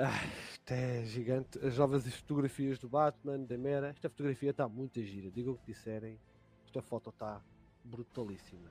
Ah, 0.00 0.24
isto 0.52 0.70
é 0.70 1.04
gigante. 1.04 1.58
As 1.58 1.76
novas 1.76 2.06
fotografias 2.14 2.78
do 2.78 2.88
Batman, 2.88 3.40
da 3.40 3.58
Mera. 3.58 3.88
Esta 3.88 4.08
fotografia 4.08 4.50
está 4.50 4.68
muito 4.68 5.02
gira. 5.02 5.28
Digam 5.28 5.54
o 5.54 5.58
que 5.58 5.66
disserem. 5.66 6.16
Esta 6.64 6.80
foto 6.80 7.10
está 7.10 7.42
brutalíssima. 7.82 8.70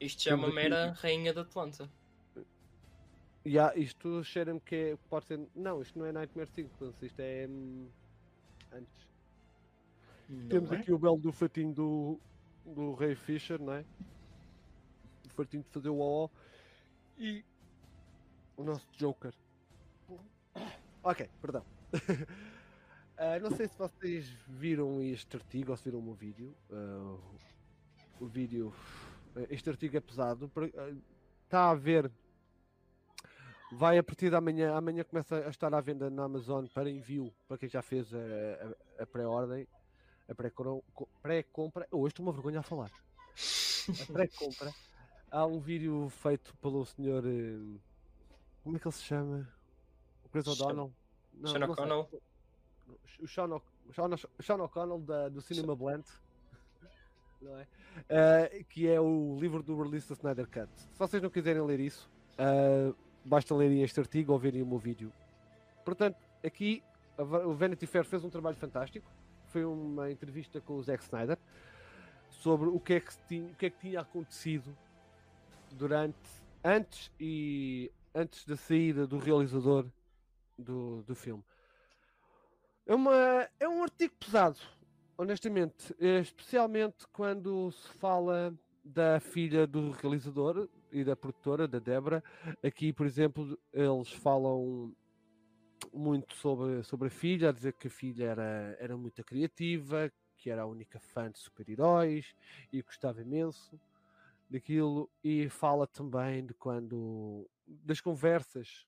Isto 0.00 0.22
já 0.22 0.30
é 0.30 0.36
Temos 0.36 0.54
mera 0.54 0.92
rainha 0.92 1.32
de 1.32 1.40
Atlanta. 1.40 1.90
Há, 3.44 3.76
isto 3.76 4.22
cheira-me 4.22 4.60
que 4.60 4.74
é, 4.76 4.96
pode 5.08 5.26
ser. 5.26 5.40
Não, 5.56 5.82
isto 5.82 5.98
não 5.98 6.06
é 6.06 6.12
Nightmare 6.12 6.48
Sequence, 6.50 7.04
isto 7.04 7.18
é. 7.18 7.48
hum, 7.48 7.88
antes. 8.72 9.08
Temos 10.48 10.70
Não 10.70 10.76
é? 10.76 10.80
aqui 10.80 10.92
o 10.92 10.98
belo 10.98 11.16
do 11.16 11.32
fatinho 11.32 11.72
do, 11.72 12.20
do 12.64 12.92
Ray 12.92 13.16
Fisher, 13.16 13.60
não 13.60 13.72
é? 13.72 13.84
O 15.26 15.30
fatinho 15.30 15.62
de 15.62 15.70
fazer 15.70 15.88
o 15.88 15.96
OO. 15.96 16.30
E. 17.18 17.42
O 18.56 18.62
nosso 18.62 18.86
Joker. 18.92 19.32
Ok, 21.02 21.28
perdão. 21.40 21.64
Ah, 23.20 23.36
não 23.40 23.50
sei 23.50 23.66
se 23.66 23.76
vocês 23.76 24.28
viram 24.46 25.02
este 25.02 25.36
artigo 25.36 25.72
ou 25.72 25.76
se 25.76 25.82
viram 25.82 25.98
o 25.98 26.02
meu 26.02 26.14
vídeo. 26.14 26.54
Ah, 26.70 27.16
o 28.20 28.26
vídeo. 28.28 28.72
Este 29.50 29.68
artigo 29.70 29.96
é 29.96 30.00
pesado. 30.00 30.48
ah, 30.56 30.96
Está 31.44 31.70
a 31.70 31.74
ver 31.74 32.08
vai 33.72 33.98
a 33.98 34.04
partir 34.04 34.30
da 34.30 34.40
manhã, 34.40 34.72
amanhã 34.72 35.02
começa 35.02 35.34
a 35.44 35.48
estar 35.50 35.74
à 35.74 35.80
venda 35.80 36.08
na 36.08 36.22
Amazon 36.24 36.66
para 36.72 36.88
envio, 36.88 37.34
para 37.48 37.58
quem 37.58 37.68
já 37.68 37.82
fez 37.82 38.14
a, 38.14 38.18
a- 38.98 39.02
a 39.02 39.06
pré-ordem, 39.06 39.66
a 40.28 40.34
pré-compra. 41.20 41.88
hoje 41.90 42.12
estou 42.12 42.24
uma 42.24 42.32
vergonha 42.32 42.60
a 42.60 42.62
falar. 42.62 42.92
A 44.00 44.12
pré-compra. 44.12 44.72
Há 45.28 45.44
um 45.44 45.58
vídeo 45.58 46.08
feito 46.08 46.56
pelo 46.58 46.86
senhor. 46.86 47.24
eh, 47.26 47.78
Como 48.62 48.76
é 48.76 48.78
que 48.78 48.86
ele 48.86 48.94
se 48.94 49.02
chama? 49.02 49.46
O 50.28 50.32
Chris 50.32 50.44
Sean- 50.44 50.52
O'Donnell? 50.52 50.92
Não, 51.34 51.50
Sean. 51.52 51.70
O'Connell? 51.70 52.08
O 53.20 53.26
Sean, 53.26 53.52
O- 53.54 53.62
Sean, 53.92 54.10
O- 54.14 54.42
Sean 54.42 54.60
O'Connell 54.62 55.00
da- 55.00 55.28
do 55.28 55.40
Cinema 55.40 55.74
Blend. 55.74 56.04
Não 57.40 57.56
é? 57.58 57.66
Eh, 58.08 58.64
que 58.68 58.88
é 58.88 59.00
o 59.00 59.36
livro 59.40 59.62
do 59.62 59.80
release 59.80 60.08
da 60.08 60.14
Snyder 60.14 60.46
Cut. 60.48 60.68
Se 60.76 60.98
vocês 60.98 61.22
não 61.22 61.30
quiserem 61.30 61.62
ler 61.62 61.78
isso, 61.80 62.08
eh, 62.36 62.92
basta 63.24 63.54
lerem 63.54 63.82
este 63.82 63.98
artigo 64.00 64.32
ou 64.32 64.38
verem 64.38 64.62
o 64.62 64.66
meu 64.66 64.78
vídeo. 64.78 65.12
Portanto, 65.84 66.16
aqui 66.44 66.82
o 67.16 67.52
Vanity 67.54 67.86
Fair 67.86 68.04
fez 68.04 68.24
um 68.24 68.30
trabalho 68.30 68.56
fantástico. 68.56 69.08
Foi 69.46 69.64
uma 69.64 70.10
entrevista 70.10 70.60
com 70.60 70.74
o 70.74 70.82
Zack 70.82 71.02
Snyder 71.04 71.38
sobre 72.28 72.68
o 72.68 72.78
que 72.78 72.94
é 72.94 73.00
que, 73.00 73.12
tinha, 73.28 73.50
o 73.50 73.54
que, 73.54 73.66
é 73.66 73.70
que 73.70 73.78
tinha 73.78 74.00
acontecido 74.00 74.76
durante, 75.72 76.18
antes 76.64 77.10
e 77.18 77.90
antes 78.14 78.44
da 78.44 78.56
saída 78.56 79.06
do 79.06 79.18
realizador 79.18 79.86
do, 80.58 81.02
do 81.02 81.14
filme. 81.14 81.44
É, 82.86 82.94
uma, 82.94 83.48
é 83.60 83.68
um 83.68 83.82
artigo 83.82 84.14
pesado, 84.18 84.58
honestamente, 85.16 85.94
especialmente 85.98 87.06
quando 87.12 87.70
se 87.70 87.88
fala 87.98 88.54
da 88.82 89.20
filha 89.20 89.66
do 89.66 89.90
realizador 89.90 90.68
e 90.90 91.04
da 91.04 91.14
produtora, 91.14 91.68
da 91.68 91.78
Débora. 91.78 92.24
Aqui, 92.64 92.92
por 92.92 93.06
exemplo, 93.06 93.58
eles 93.72 94.10
falam 94.10 94.94
muito 95.92 96.34
sobre, 96.34 96.82
sobre 96.82 97.08
a 97.08 97.10
filha, 97.10 97.50
a 97.50 97.52
dizer 97.52 97.74
que 97.74 97.88
a 97.88 97.90
filha 97.90 98.24
era, 98.24 98.76
era 98.80 98.96
muito 98.96 99.22
criativa, 99.22 100.10
que 100.36 100.50
era 100.50 100.62
a 100.62 100.66
única 100.66 100.98
fã 100.98 101.30
de 101.30 101.38
super-heróis 101.38 102.34
e 102.72 102.80
gostava 102.80 103.20
imenso 103.20 103.78
daquilo. 104.48 105.10
E 105.22 105.48
fala 105.48 105.86
também 105.86 106.46
de 106.46 106.54
quando 106.54 107.48
das 107.66 108.00
conversas 108.00 108.86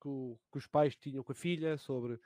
que, 0.00 0.38
que 0.50 0.58
os 0.58 0.66
pais 0.66 0.96
tinham 0.96 1.22
com 1.22 1.32
a 1.32 1.34
filha 1.34 1.76
sobre 1.76 2.18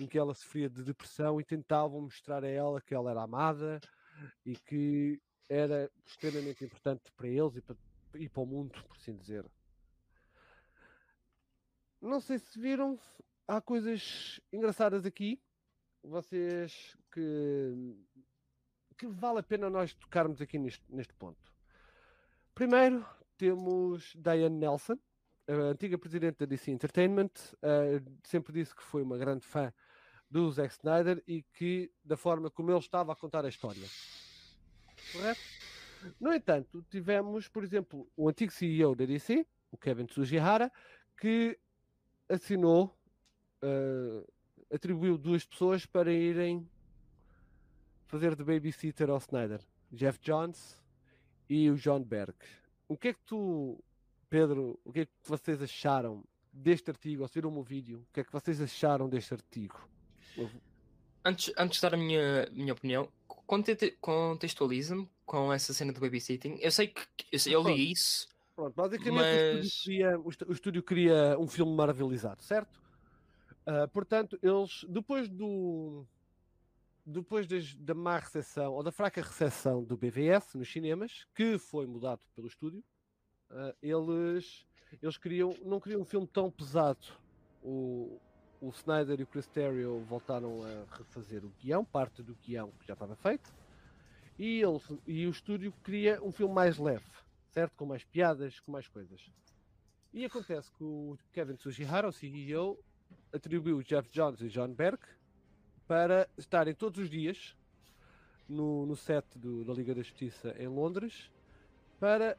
em 0.00 0.06
que 0.06 0.18
ela 0.18 0.34
sofria 0.34 0.68
de 0.68 0.84
depressão 0.84 1.40
e 1.40 1.44
tentavam 1.44 2.02
mostrar 2.02 2.44
a 2.44 2.48
ela 2.48 2.80
que 2.80 2.94
ela 2.94 3.10
era 3.10 3.22
amada 3.22 3.80
e 4.44 4.54
que 4.56 5.20
era 5.48 5.90
extremamente 6.06 6.64
importante 6.64 7.10
para 7.16 7.28
eles 7.28 7.56
e 7.56 7.62
para, 7.62 7.76
e 8.14 8.28
para 8.28 8.42
o 8.42 8.46
mundo, 8.46 8.72
por 8.84 8.96
assim 8.96 9.16
dizer. 9.16 9.44
Não 12.00 12.20
sei 12.20 12.38
se 12.38 12.58
viram, 12.60 12.98
há 13.46 13.60
coisas 13.60 14.40
engraçadas 14.52 15.04
aqui, 15.04 15.40
vocês 16.02 16.96
que, 17.12 17.96
que 18.96 19.06
vale 19.06 19.40
a 19.40 19.42
pena 19.42 19.68
nós 19.68 19.94
tocarmos 19.94 20.40
aqui 20.40 20.58
neste, 20.58 20.84
neste 20.88 21.14
ponto. 21.14 21.52
Primeiro 22.54 23.04
temos 23.36 24.14
Diane 24.16 24.56
Nelson, 24.56 24.98
a 25.48 25.70
antiga 25.70 25.96
presidente 25.96 26.40
da 26.40 26.46
DC 26.46 26.70
Entertainment, 26.70 27.30
eh, 27.62 28.02
sempre 28.22 28.52
disse 28.52 28.76
que 28.76 28.82
foi 28.82 29.02
uma 29.02 29.16
grande 29.16 29.46
fã 29.46 29.72
do 30.30 30.50
Zack 30.52 30.74
Snyder 30.74 31.22
e 31.26 31.42
que 31.42 31.90
da 32.04 32.18
forma 32.18 32.50
como 32.50 32.70
ele 32.70 32.78
estava 32.78 33.12
a 33.12 33.16
contar 33.16 33.46
a 33.46 33.48
história. 33.48 33.88
Correto? 35.12 35.40
No 36.20 36.34
entanto, 36.34 36.84
tivemos, 36.90 37.48
por 37.48 37.64
exemplo, 37.64 38.06
o 38.14 38.28
antigo 38.28 38.52
CEO 38.52 38.94
da 38.94 39.06
DC, 39.06 39.46
o 39.72 39.78
Kevin 39.78 40.04
Tsujihara, 40.04 40.70
que 41.16 41.58
assinou, 42.28 42.94
eh, 43.62 44.24
atribuiu 44.70 45.16
duas 45.16 45.46
pessoas 45.46 45.86
para 45.86 46.12
irem 46.12 46.68
fazer 48.06 48.36
de 48.36 48.44
babysitter 48.44 49.08
ao 49.08 49.16
Snyder, 49.16 49.60
Jeff 49.90 50.18
Johns 50.20 50.78
e 51.48 51.70
o 51.70 51.76
John 51.76 52.02
Berg. 52.02 52.36
O 52.86 52.96
que 52.96 53.08
é 53.08 53.12
que 53.14 53.20
tu, 53.24 53.82
Pedro, 54.28 54.78
o 54.84 54.92
que 54.92 55.00
é 55.00 55.06
que 55.06 55.12
vocês 55.24 55.62
acharam 55.62 56.22
deste 56.52 56.90
artigo? 56.90 57.22
Ou 57.22 57.28
se 57.28 57.34
viram 57.34 57.50
o 57.50 57.52
meu 57.52 57.62
vídeo, 57.62 58.04
o 58.08 58.12
que 58.12 58.20
é 58.20 58.24
que 58.24 58.32
vocês 58.32 58.60
acharam 58.60 59.08
deste 59.08 59.32
artigo? 59.34 59.88
Antes, 61.24 61.52
antes 61.56 61.76
de 61.76 61.82
dar 61.82 61.94
a 61.94 61.96
minha, 61.96 62.48
minha 62.52 62.72
opinião, 62.72 63.08
conte- 63.26 63.96
contextualiza-me 64.00 65.08
com 65.24 65.52
essa 65.52 65.72
cena 65.72 65.92
do 65.92 66.00
babysitting. 66.00 66.58
Eu 66.60 66.70
sei 66.70 66.88
que 66.88 67.02
eu, 67.32 67.38
sei- 67.38 67.54
eu 67.54 67.62
li 67.62 67.92
isso. 67.92 68.28
Pronto, 68.54 68.74
basicamente 68.74 69.10
o, 69.12 69.14
Mas- 69.14 69.66
estúdio 69.66 69.82
queria, 69.84 70.18
o 70.18 70.28
o 70.48 70.52
estúdio 70.52 70.82
queria 70.82 71.38
um 71.38 71.46
filme 71.46 71.74
marvelizado, 71.74 72.42
certo? 72.42 72.80
Ah, 73.66 73.86
portanto, 73.88 74.38
eles, 74.42 74.84
depois 74.88 75.28
do. 75.28 76.04
Depois 77.04 77.46
das- 77.46 77.74
da 77.74 77.94
má 77.94 78.18
recepção, 78.18 78.72
ou 78.74 78.82
da 78.82 78.92
fraca 78.92 79.22
recepção 79.22 79.82
do 79.82 79.96
BVS 79.96 80.56
nos 80.58 80.70
cinemas, 80.70 81.26
que 81.34 81.56
foi 81.58 81.86
mudado 81.86 82.20
pelo 82.34 82.46
estúdio, 82.48 82.84
ah, 83.50 83.74
eles, 83.82 84.66
eles 85.02 85.16
queriam, 85.16 85.54
não 85.64 85.80
queriam 85.80 86.00
um 86.00 86.04
filme 86.04 86.26
tão 86.26 86.50
pesado. 86.50 87.06
O, 87.62 88.20
o 88.60 88.68
Snyder 88.70 89.20
e 89.20 89.22
o 89.22 89.26
Chris 89.26 89.46
Terrio 89.46 90.00
voltaram 90.00 90.62
a 90.62 90.96
refazer 90.96 91.44
o 91.44 91.52
guião, 91.60 91.84
parte 91.84 92.22
do 92.22 92.34
guião 92.34 92.70
que 92.80 92.86
já 92.86 92.94
estava 92.94 93.16
feito, 93.16 93.52
e, 94.38 94.60
ele, 94.60 94.80
e 95.06 95.26
o 95.26 95.30
estúdio 95.30 95.72
queria 95.84 96.22
um 96.22 96.30
filme 96.30 96.54
mais 96.54 96.78
leve, 96.78 97.06
certo? 97.50 97.74
Com 97.76 97.86
mais 97.86 98.04
piadas, 98.04 98.60
com 98.60 98.70
mais 98.70 98.86
coisas. 98.86 99.30
E 100.12 100.24
acontece 100.24 100.70
que 100.72 100.84
o 100.84 101.18
Kevin 101.32 101.56
Tsujihara, 101.56 102.08
o 102.08 102.12
CEO, 102.12 102.78
atribuiu 103.32 103.82
Jeff 103.82 104.08
Jones 104.10 104.40
e 104.40 104.48
John 104.48 104.72
Berg 104.72 104.98
para 105.86 106.28
estarem 106.36 106.74
todos 106.74 107.00
os 107.00 107.10
dias 107.10 107.56
no, 108.48 108.86
no 108.86 108.96
set 108.96 109.26
do, 109.36 109.64
da 109.64 109.72
Liga 109.72 109.94
da 109.94 110.02
Justiça 110.02 110.54
em 110.58 110.68
Londres 110.68 111.30
para 111.98 112.38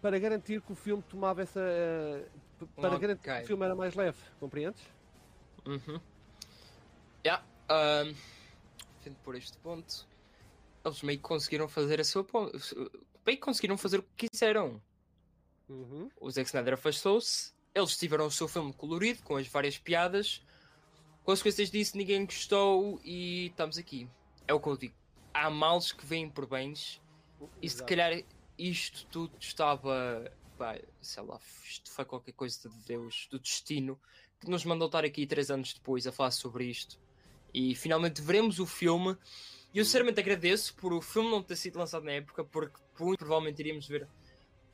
para 0.00 0.18
garantir 0.18 0.60
que 0.60 0.72
o 0.72 0.74
filme 0.74 1.02
tomava 1.02 1.42
essa 1.42 1.60
uh, 1.60 2.66
para 2.68 2.88
Ok. 2.88 2.98
garantir 3.00 3.22
que 3.22 3.42
o 3.42 3.46
filme 3.46 3.64
era 3.64 3.74
mais 3.74 3.94
leve, 3.94 4.18
compreendes? 4.40 4.82
Uhum. 5.66 6.00
Yeah. 7.24 7.44
Um, 7.70 8.14
por 9.22 9.34
este 9.34 9.56
ponto, 9.58 10.06
eles 10.84 11.02
meio 11.02 11.18
que 11.18 11.24
conseguiram 11.24 11.68
fazer 11.68 12.00
a 12.00 12.04
sua. 12.04 12.26
Meio 13.24 13.38
que 13.38 13.44
conseguiram 13.44 13.76
fazer 13.76 13.98
o 13.98 14.02
que 14.02 14.28
quiseram. 14.28 14.80
Uhum. 15.68 16.08
O 16.20 16.30
Zack 16.30 16.46
Snyder 16.46 16.74
afastou-se, 16.74 17.52
eles 17.74 17.96
tiveram 17.96 18.26
o 18.26 18.30
seu 18.30 18.46
filme 18.46 18.72
colorido, 18.72 19.22
com 19.22 19.36
as 19.36 19.48
várias 19.48 19.78
piadas. 19.78 20.42
Consequências 21.24 21.70
disso, 21.70 21.96
ninguém 21.96 22.24
gostou 22.24 23.00
e 23.04 23.46
estamos 23.46 23.76
aqui. 23.78 24.08
É 24.46 24.54
o 24.54 24.60
que 24.60 24.68
eu 24.68 24.76
digo. 24.76 24.94
Há 25.34 25.50
males 25.50 25.90
que 25.90 26.06
vêm 26.06 26.30
por 26.30 26.46
bens 26.46 27.02
e 27.60 27.68
se 27.68 27.76
Exato. 27.76 27.88
calhar 27.88 28.22
isto 28.58 29.06
tudo 29.06 29.32
estava. 29.38 30.30
Pá, 30.58 30.78
sei 31.02 31.22
lá, 31.22 31.38
isto 31.64 31.90
foi 31.90 32.04
qualquer 32.04 32.32
coisa 32.32 32.68
de 32.68 32.78
Deus, 32.86 33.28
do 33.30 33.38
destino, 33.38 34.00
que 34.40 34.48
nos 34.48 34.64
mandou 34.64 34.86
estar 34.86 35.04
aqui 35.04 35.26
três 35.26 35.50
anos 35.50 35.74
depois 35.74 36.06
a 36.06 36.12
falar 36.12 36.30
sobre 36.30 36.64
isto. 36.64 36.98
E 37.52 37.74
finalmente 37.74 38.22
veremos 38.22 38.58
o 38.58 38.66
filme. 38.66 39.16
E 39.74 39.78
eu 39.78 39.84
sinceramente 39.84 40.20
agradeço 40.20 40.74
por 40.74 40.92
o 40.92 41.02
filme 41.02 41.30
não 41.30 41.42
ter 41.42 41.56
sido 41.56 41.78
lançado 41.78 42.04
na 42.04 42.12
época, 42.12 42.42
porque 42.44 42.78
muito 42.98 43.18
provavelmente 43.18 43.60
iríamos 43.60 43.86
ver 43.86 44.08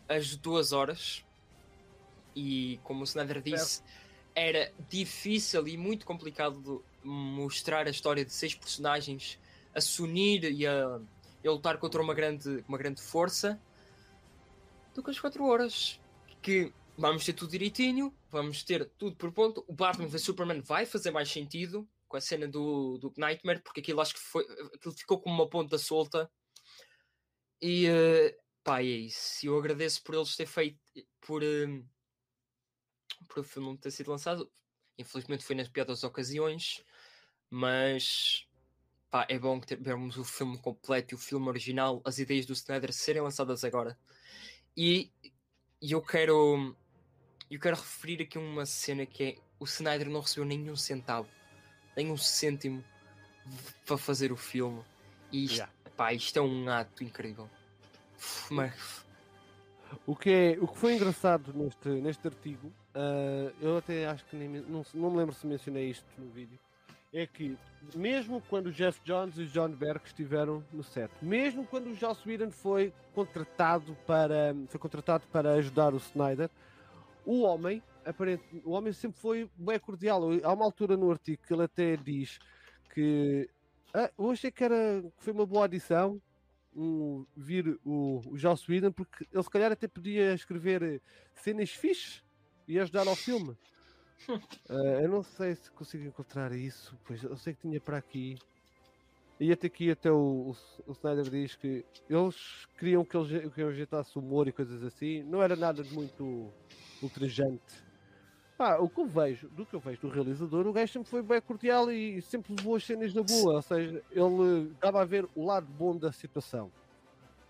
as 0.09 0.37
duas 0.37 0.73
horas. 0.73 1.25
E 2.35 2.79
como 2.85 3.01
o 3.01 3.05
Snyder 3.05 3.43
disse, 3.43 3.83
era 4.35 4.73
difícil 4.89 5.67
e 5.67 5.77
muito 5.77 6.07
complicado 6.07 6.85
mostrar 7.03 7.87
a 7.87 7.91
história 7.91 8.25
de 8.25 8.33
seis 8.33 8.55
personagens 8.55 9.39
a 9.75 9.81
se 9.81 10.01
unir 10.01 10.45
e 10.45 10.67
a, 10.67 11.01
a 11.45 11.51
lutar 11.51 11.79
contra 11.79 12.01
uma 12.01 12.15
grande, 12.15 12.65
uma 12.69 12.79
grande 12.79 13.03
força 13.03 13.61
do 14.95 15.03
que 15.03 15.11
as 15.11 15.21
4 15.21 15.45
horas. 15.45 16.01
Que 16.41 16.73
vamos 16.97 17.25
ter 17.25 17.33
tudo 17.33 17.51
direitinho, 17.51 18.15
vamos 18.31 18.63
ter 18.63 18.89
tudo 18.99 19.17
por 19.17 19.33
ponto. 19.33 19.65
O 19.67 19.73
Batman 19.73 20.07
vs 20.07 20.23
Superman 20.23 20.61
vai 20.61 20.87
fazer 20.87 21.11
mais 21.11 21.31
sentido 21.31 21.89
com 22.09 22.17
a 22.17 22.21
cena 22.21 22.47
do, 22.47 22.99
do 22.99 23.13
Nightmare, 23.17 23.63
porque 23.63 23.81
aquilo 23.81 24.01
acho 24.01 24.15
que 24.15 24.21
foi, 24.21 24.45
aquilo 24.75 24.95
ficou 24.95 25.21
como 25.21 25.35
uma 25.35 25.49
ponta 25.49 25.79
solta. 25.79 26.31
E 27.61 27.87
eh, 27.87 28.37
pá, 28.63 28.81
é 28.81 28.85
isso. 28.85 29.47
Eu 29.47 29.59
agradeço 29.59 30.03
por 30.03 30.15
eles 30.15 30.37
ter 30.37 30.47
feito, 30.47 30.79
por, 31.21 31.43
eh, 31.43 31.83
por 33.29 33.39
o 33.41 33.45
filme 33.45 33.69
não 33.69 33.77
ter 33.77 33.91
sido 33.91 34.11
lançado. 34.11 34.51
Infelizmente 34.99 35.45
foi 35.45 35.57
nas 35.57 35.69
piores 35.69 36.05
ocasiões, 36.05 36.85
mas 37.49 38.47
pá, 39.11 39.27
é 39.29 39.39
bom 39.39 39.61
que 39.61 39.67
ter- 39.69 39.81
vermos 39.81 40.17
o 40.19 40.25
filme 40.25 40.59
completo 40.59 41.15
e 41.15 41.17
o 41.17 41.19
filme 41.19 41.49
original, 41.49 42.03
as 42.05 42.19
ideias 42.19 42.47
do 42.47 42.53
Snyder 42.53 42.93
serem 42.93 43.23
lançadas 43.23 43.65
agora. 43.65 43.99
E, 44.77 45.11
e 45.81 45.93
eu 45.93 46.01
quero 46.01 46.75
eu 47.51 47.61
quero 47.61 47.77
referir 47.77 48.23
aqui 48.23 48.39
uma 48.39 48.65
cena 48.65 49.05
que 49.05 49.23
é 49.25 49.37
o 49.61 49.65
Snyder 49.65 50.09
não 50.09 50.21
recebeu 50.21 50.45
nenhum 50.45 50.75
centavo, 50.77 51.29
nem 51.97 52.11
um 52.11 52.17
cêntimo 52.17 52.83
para 53.87 53.99
fazer 53.99 54.33
o 54.33 54.37
filme. 54.37 54.83
E 55.31 55.45
isto, 55.45 55.55
Yeah. 55.57 55.73
pá, 55.97 56.13
isto 56.13 56.39
é 56.39 56.43
um 56.43 56.69
ato 56.69 57.05
incrível. 57.05 57.49
Mas, 58.51 59.05
O 60.07 60.17
que, 60.17 60.31
é, 60.31 60.57
o 60.59 60.67
que 60.67 60.79
foi 60.79 60.95
engraçado 60.95 61.53
neste, 61.53 61.89
neste 61.89 62.27
artigo, 62.27 62.73
ah, 62.95 63.53
eu 63.61 63.77
até 63.77 64.07
acho 64.07 64.25
que 64.25 64.37
nem, 64.37 64.49
não, 64.49 64.83
se- 64.83 64.97
não 64.97 65.11
me 65.11 65.19
lembro 65.19 65.35
se 65.35 65.47
mencionei 65.47 65.91
isto 65.91 66.07
no 66.17 66.31
vídeo, 66.31 66.59
é 67.13 67.27
que 67.27 67.57
mesmo 67.95 68.41
quando 68.49 68.67
o 68.67 68.73
Jeff 68.73 69.01
Jones 69.05 69.37
e 69.37 69.43
o 69.43 69.47
John 69.47 69.71
Berg 69.71 70.01
estiveram 70.07 70.65
no 70.73 70.83
set, 70.83 71.13
mesmo 71.21 71.67
quando 71.67 71.89
o 71.89 71.95
Joss 71.95 72.27
Whedon 72.27 72.51
foi 72.51 72.93
contratado 73.15 73.97
para, 74.07 74.55
foi 74.69 74.81
contratado 74.81 75.27
para 75.31 75.53
ajudar 75.55 75.93
o 75.93 75.99
Snyder, 75.99 76.49
o 77.25 77.43
homem, 77.43 77.83
aparente, 78.05 78.45
o 78.65 78.71
homem 78.71 78.93
sempre 78.93 79.21
foi 79.21 79.51
bem 79.57 79.79
cordial. 79.79 80.23
Há 80.43 80.53
uma 80.53 80.65
altura 80.65 80.97
no 80.97 81.11
artigo 81.11 81.43
que 81.47 81.53
ele 81.53 81.65
até 81.65 81.97
diz 81.97 82.39
que 82.95 83.49
ah, 83.95 84.11
achei 84.31 84.51
que, 84.51 84.65
era, 84.65 85.03
que 85.17 85.23
foi 85.23 85.33
uma 85.33 85.47
boa 85.47 85.67
adição 85.67 86.21
um, 86.75 87.27
vir 87.37 87.79
o, 87.85 88.23
o 88.27 88.39
Joss 88.39 88.71
Whedon, 88.71 88.93
porque 88.93 89.27
ele 89.31 89.43
se 89.43 89.51
calhar 89.51 89.71
até 89.71 89.87
podia 89.87 90.33
escrever 90.33 90.83
eh, 90.83 91.01
cenas 91.35 91.71
fixes 91.71 92.25
e 92.67 92.79
ajudar 92.79 93.07
ao 93.07 93.15
filme. 93.15 93.57
Ah, 94.69 95.01
eu 95.03 95.09
não 95.09 95.23
sei 95.23 95.55
se 95.55 95.71
consigo 95.71 96.05
encontrar 96.05 96.53
isso, 96.53 96.99
pois 97.05 97.23
eu 97.23 97.37
sei 97.37 97.55
que 97.55 97.63
tinha 97.63 97.81
para 97.81 97.97
aqui. 97.97 98.39
E 99.41 99.53
até 99.53 99.67
aqui 99.67 99.91
até 99.91 100.11
o, 100.11 100.17
o, 100.17 100.57
o 100.87 100.93
Snyder 100.93 101.29
diz 101.29 101.57
que 101.57 101.85
eles 102.09 102.67
queriam 102.79 103.05
que 103.05 103.17
ele 103.17 103.51
que 103.51 103.63
ajeitasse 103.63 104.17
humor 104.19 104.47
e 104.47 104.53
coisas 104.53 104.83
assim. 104.85 105.23
Não 105.25 105.43
era 105.43 105.57
nada 105.57 105.83
de 105.83 105.93
muito 105.93 106.53
ultrajante. 107.03 107.85
Ah, 108.59 108.81
o 108.81 108.89
que 108.89 109.01
eu 109.01 109.07
vejo, 109.07 109.49
do 109.49 109.67
que 109.67 109.75
eu 109.75 109.81
vejo 109.81 110.03
do 110.03 110.09
realizador, 110.09 110.67
o 110.69 110.73
gajo 110.73 110.93
sempre 110.93 111.11
foi 111.11 111.23
bem 111.23 111.41
cordial 111.41 111.91
e 111.91 112.23
sempre 112.23 112.55
levou 112.55 112.77
as 112.77 112.85
cenas 112.85 113.13
na 113.13 113.23
boa. 113.23 113.55
Ou 113.55 113.63
seja, 113.63 114.01
ele 114.13 114.71
estava 114.73 115.03
a 115.03 115.05
ver 115.05 115.27
o 115.35 115.45
lado 115.45 115.67
bom 115.67 115.97
da 115.97 116.13
situação. 116.13 116.71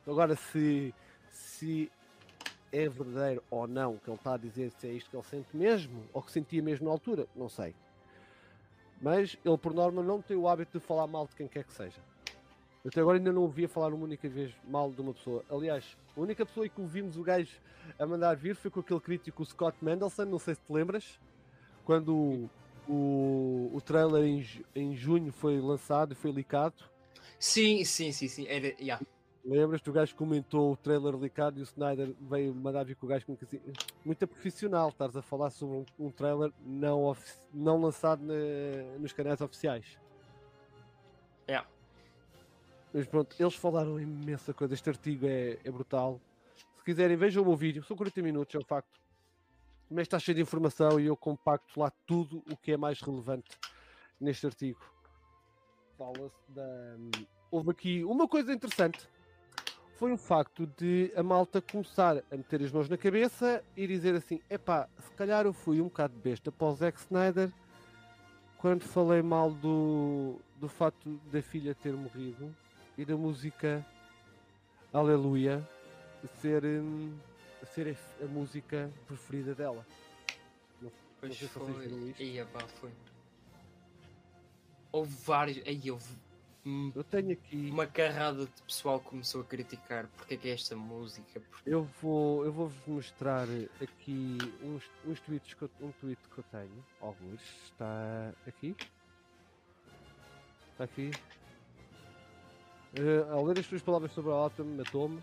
Agora, 0.07 0.35
se, 0.35 0.95
se 1.31 1.93
é 2.73 2.89
verdadeiro 2.89 3.43
ou 3.51 3.69
não 3.69 3.99
que 3.99 4.09
ele 4.09 4.17
está 4.17 4.35
a 4.35 4.39
dizer, 4.39 4.73
se 4.73 4.89
é 4.89 4.93
isto 4.93 5.11
que 5.11 5.17
ele 5.17 5.25
sente 5.25 5.55
mesmo, 5.55 6.03
ou 6.13 6.23
que 6.23 6.33
sentia 6.33 6.63
mesmo 6.63 6.87
na 6.87 6.93
altura, 6.93 7.27
não 7.37 7.49
sei. 7.49 7.75
Mas 9.01 9.37
ele, 9.45 9.59
por 9.59 9.75
norma, 9.75 10.03
não 10.03 10.23
tem 10.23 10.37
o 10.37 10.49
hábito 10.49 10.79
de 10.79 10.85
falar 10.85 11.07
mal 11.07 11.27
de 11.27 11.35
quem 11.35 11.47
quer 11.47 11.65
que 11.65 11.73
seja. 11.73 12.01
Até 12.85 13.01
agora 13.01 13.19
ainda 13.19 13.33
não 13.33 13.43
ouvia 13.43 13.69
falar 13.69 13.93
uma 13.93 14.05
única 14.05 14.29
vez 14.29 14.53
mal 14.67 14.91
de 14.91 15.01
uma 15.01 15.13
pessoa. 15.13 15.45
Aliás, 15.51 15.97
a 16.17 16.21
única 16.21 16.45
pessoa 16.45 16.69
que 16.69 16.81
ouvimos 16.81 17.17
o 17.17 17.23
gajo 17.23 17.61
a 17.99 18.07
mandar 18.07 18.35
vir 18.37 18.57
foi 18.57 18.71
com 18.71 18.81
aquele 18.81 19.01
crítico 19.01 19.45
Scott 19.45 19.77
Mendelson, 19.83 20.25
não 20.25 20.39
sei 20.39 20.55
se 20.55 20.61
te 20.61 20.73
lembras, 20.73 21.19
quando 21.85 22.49
o, 22.89 23.71
o, 23.73 23.81
trailer 23.81 24.25
em, 24.25 24.45
em 24.75 24.97
junho 24.97 25.33
foi 25.33 25.61
lançado 25.61 26.13
e 26.13 26.15
foi 26.15 26.33
licado. 26.33 26.75
sim, 27.39 27.85
sim, 27.85 28.13
sim, 28.13 28.29
sim. 28.29 28.47
Era, 28.49 28.75
yeah. 28.81 29.05
Lembras-te 29.45 29.91
o 29.91 29.93
gajo 29.93 30.15
comentou 30.15 30.73
o 30.73 30.77
trailer 30.77 31.15
licado 31.17 31.59
e 31.59 31.63
o 31.63 31.65
Snyder 31.65 32.15
veio 32.21 32.55
mandar 32.55 32.85
vir 32.85 32.95
com 32.95 33.07
o 33.07 33.09
gajo 33.09 33.27
como 33.27 33.37
que 33.37 33.45
assim, 33.45 33.61
muito 34.05 34.27
profissional, 34.29 34.89
estás 34.91 35.17
a 35.17 35.23
falar 35.23 35.51
sobre 35.51 35.79
um, 35.79 36.07
um 36.07 36.11
trailer 36.13 36.53
não, 36.65 37.17
não 37.53 37.81
lançado 37.81 38.23
na- 38.23 38.99
nos 39.01 39.13
canais 39.13 39.41
oficiais. 39.41 39.99
Yeah. 41.49 41.69
Mas 42.95 43.07
pronto, 43.09 43.35
eles 43.39 43.55
falaram 43.57 43.99
imensa 43.99 44.55
coisa. 44.55 44.75
Este 44.75 44.89
artigo 44.91 45.27
é, 45.27 45.59
é 45.65 45.71
brutal. 45.73 46.21
Se 46.77 46.85
quiserem, 46.85 47.17
vejam 47.17 47.43
o 47.43 47.47
meu 47.47 47.57
vídeo. 47.57 47.83
São 47.83 47.97
40 47.97 48.23
minutos, 48.23 48.55
é 48.55 48.59
um 48.59 48.65
facto. 48.65 49.01
Mas 49.91 50.03
está 50.03 50.19
cheio 50.21 50.37
de 50.37 50.43
informação 50.43 51.01
e 51.01 51.07
eu 51.07 51.17
compacto 51.17 51.81
lá 51.81 51.91
tudo 52.07 52.45
o 52.51 52.57
que 52.57 52.73
é 52.73 52.77
mais 52.77 53.01
relevante 53.01 53.59
neste 54.21 54.47
artigo. 54.47 54.81
Fala-se 55.99 56.51
da. 56.53 56.97
Houve 57.51 57.71
aqui 57.73 58.05
uma 58.05 58.29
coisa 58.29 58.53
interessante. 58.53 59.09
Foi 59.95 60.13
o 60.13 60.17
facto 60.17 60.67
de 60.79 61.13
a 61.17 61.23
malta 61.23 61.61
começar 61.61 62.23
a 62.31 62.37
meter 62.37 62.63
as 62.63 62.73
mãos 62.73 62.89
na 62.89 62.97
cabeça 62.97 63.63
e 63.77 63.87
dizer 63.87 64.15
assim: 64.15 64.41
epá, 64.51 64.89
se 64.99 65.11
calhar 65.13 65.47
eu 65.47 65.53
fui 65.53 65.81
um 65.81 65.85
bocado 65.85 66.15
besta 66.19 66.51
para 66.51 66.67
o 66.67 66.75
Zack 66.75 66.99
Snyder 66.99 67.51
quando 68.59 68.83
falei 68.83 69.23
mal 69.23 69.51
do, 69.51 70.37
do 70.57 70.69
facto 70.69 71.21
da 71.31 71.43
filha 71.43 71.75
ter 71.75 71.93
morrido 71.93 72.55
e 72.97 73.05
da 73.05 73.17
música 73.17 73.85
Aleluia 74.93 75.67
ser, 76.41 76.65
hum, 76.65 77.17
ser 77.75 77.97
a, 78.23 78.27
música 78.27 78.91
preferida 79.07 79.55
dela. 79.55 79.87
Não, 80.81 80.93
Pois 81.21 81.37
sei 81.37 81.49
se 81.49 81.59
viram 81.59 81.75
foi. 81.75 82.11
isto. 82.11 82.23
Ia, 82.23 82.47
pá, 82.47 82.61
foi. 82.61 82.91
Houve 84.91 85.15
vários. 85.25 85.67
Aí 85.67 85.91
houve 85.91 86.15
Eu 86.65 87.03
tenho 87.03 87.33
aqui, 87.33 87.71
uma 87.73 87.89
carrada 87.89 88.47
de 88.47 88.63
pessoal 88.63 89.01
que 89.01 89.07
começou 89.07 89.41
a 89.41 89.45
criticar 89.45 90.07
porque 90.17 90.35
é 90.35 90.37
que 90.37 90.49
é 90.49 90.53
esta 90.53 90.77
música. 90.77 91.41
Porque... 91.41 91.69
eu 91.69 91.83
vou, 92.01 92.45
eu 92.45 92.53
vou-vos 92.53 92.77
mostrar 92.87 93.49
aqui 93.81 94.39
uns, 94.63 94.85
uns 95.05 95.19
tweets 95.21 95.55
que 95.55 95.63
eu, 95.63 95.71
um 95.81 95.91
tweet 96.01 96.21
que 96.33 96.39
eu 96.39 96.45
tenho. 96.53 96.85
Alguns 97.01 97.41
está 97.65 98.33
aqui. 98.47 98.77
Está 100.71 100.85
aqui. 100.85 101.11
Eh, 102.95 103.27
ao 103.29 103.45
ler 103.45 103.59
as 103.59 103.67
tuas 103.67 103.83
palavras 103.83 104.13
sobre 104.13 104.31
a 104.31 104.35
Autumn, 104.35 104.77
matou-me. 104.77 105.21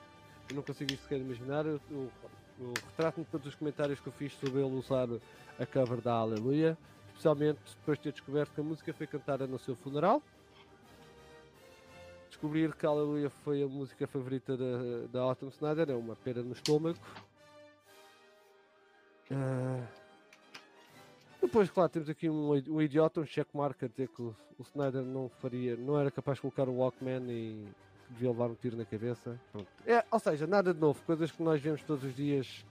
Eu 0.50 0.58
não 0.58 0.64
consigo 0.64 0.92
sequer 0.92 1.20
imaginar. 1.20 1.66
Eu, 1.66 1.80
eu, 1.90 2.12
eu 2.60 2.74
retrato-me 2.90 3.24
de 3.24 3.32
todos 3.32 3.48
os 3.48 3.56
comentários 3.56 3.98
que 4.02 4.08
eu 4.08 4.14
fiz 4.14 4.34
sobre 4.34 4.60
ele 4.60 4.76
usar 4.76 5.08
a 5.58 5.66
cover 5.66 6.02
da 6.02 6.16
Aleluia. 6.16 6.78
Especialmente 7.08 7.60
depois 7.78 7.98
de 7.98 8.04
ter 8.04 8.12
descoberto 8.12 8.54
que 8.54 8.60
a 8.60 8.64
música 8.64 8.94
foi 8.94 9.08
cantada 9.08 9.48
no 9.48 9.58
seu 9.58 9.78
funeral. 9.78 10.22
Descobrir 12.40 12.74
que 12.74 12.86
Aleluia 12.86 13.30
foi 13.30 13.62
a 13.62 13.68
música 13.68 14.08
favorita 14.08 14.56
da, 14.56 15.08
da 15.12 15.20
Autumn 15.20 15.50
Snyder 15.50 15.90
é 15.90 15.94
uma 15.94 16.16
pena 16.16 16.42
no 16.42 16.54
estômago. 16.54 16.98
Uh, 19.30 19.86
depois, 21.42 21.70
claro, 21.70 21.90
temos 21.90 22.10
aqui 22.10 22.30
um, 22.30 22.52
um 22.52 22.82
idiota, 22.82 23.20
um 23.20 23.26
checkmark 23.26 23.84
a 23.84 23.88
dizer 23.90 24.08
que 24.08 24.22
o, 24.22 24.34
o 24.58 24.62
Snyder 24.62 25.02
não 25.02 25.28
faria, 25.28 25.76
não 25.76 26.00
era 26.00 26.10
capaz 26.10 26.38
de 26.38 26.44
colocar 26.44 26.70
o 26.70 26.78
Walkman 26.78 27.30
e 27.30 27.68
devia 28.10 28.30
levar 28.30 28.50
um 28.50 28.56
tiro 28.56 28.78
na 28.78 28.86
cabeça. 28.86 29.38
É, 29.86 30.06
ou 30.10 30.20
seja, 30.22 30.48
nada 30.48 30.74
de 30.74 30.80
novo, 30.80 31.04
coisas 31.04 31.30
que 31.34 31.44
nós 31.44 31.62
vemos 31.62 31.84
todos 31.84 32.06
os 32.06 32.16
dias. 32.16 32.66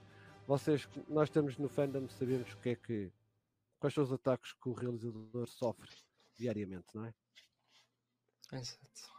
Vocês, 0.47 0.89
nós 1.07 1.29
estamos 1.29 1.59
no 1.59 1.69
fandom, 1.69 2.09
sabemos 2.09 2.51
o 2.55 2.57
que 2.57 2.71
é 2.71 2.75
que, 2.75 3.12
quais 3.79 3.93
são 3.93 4.03
os 4.03 4.11
ataques 4.14 4.55
que 4.55 4.66
o 4.71 4.73
realizador 4.73 5.47
sofre 5.47 5.91
diariamente, 6.39 6.87
não 6.95 7.05
é? 7.05 7.12
Exato. 8.55 9.18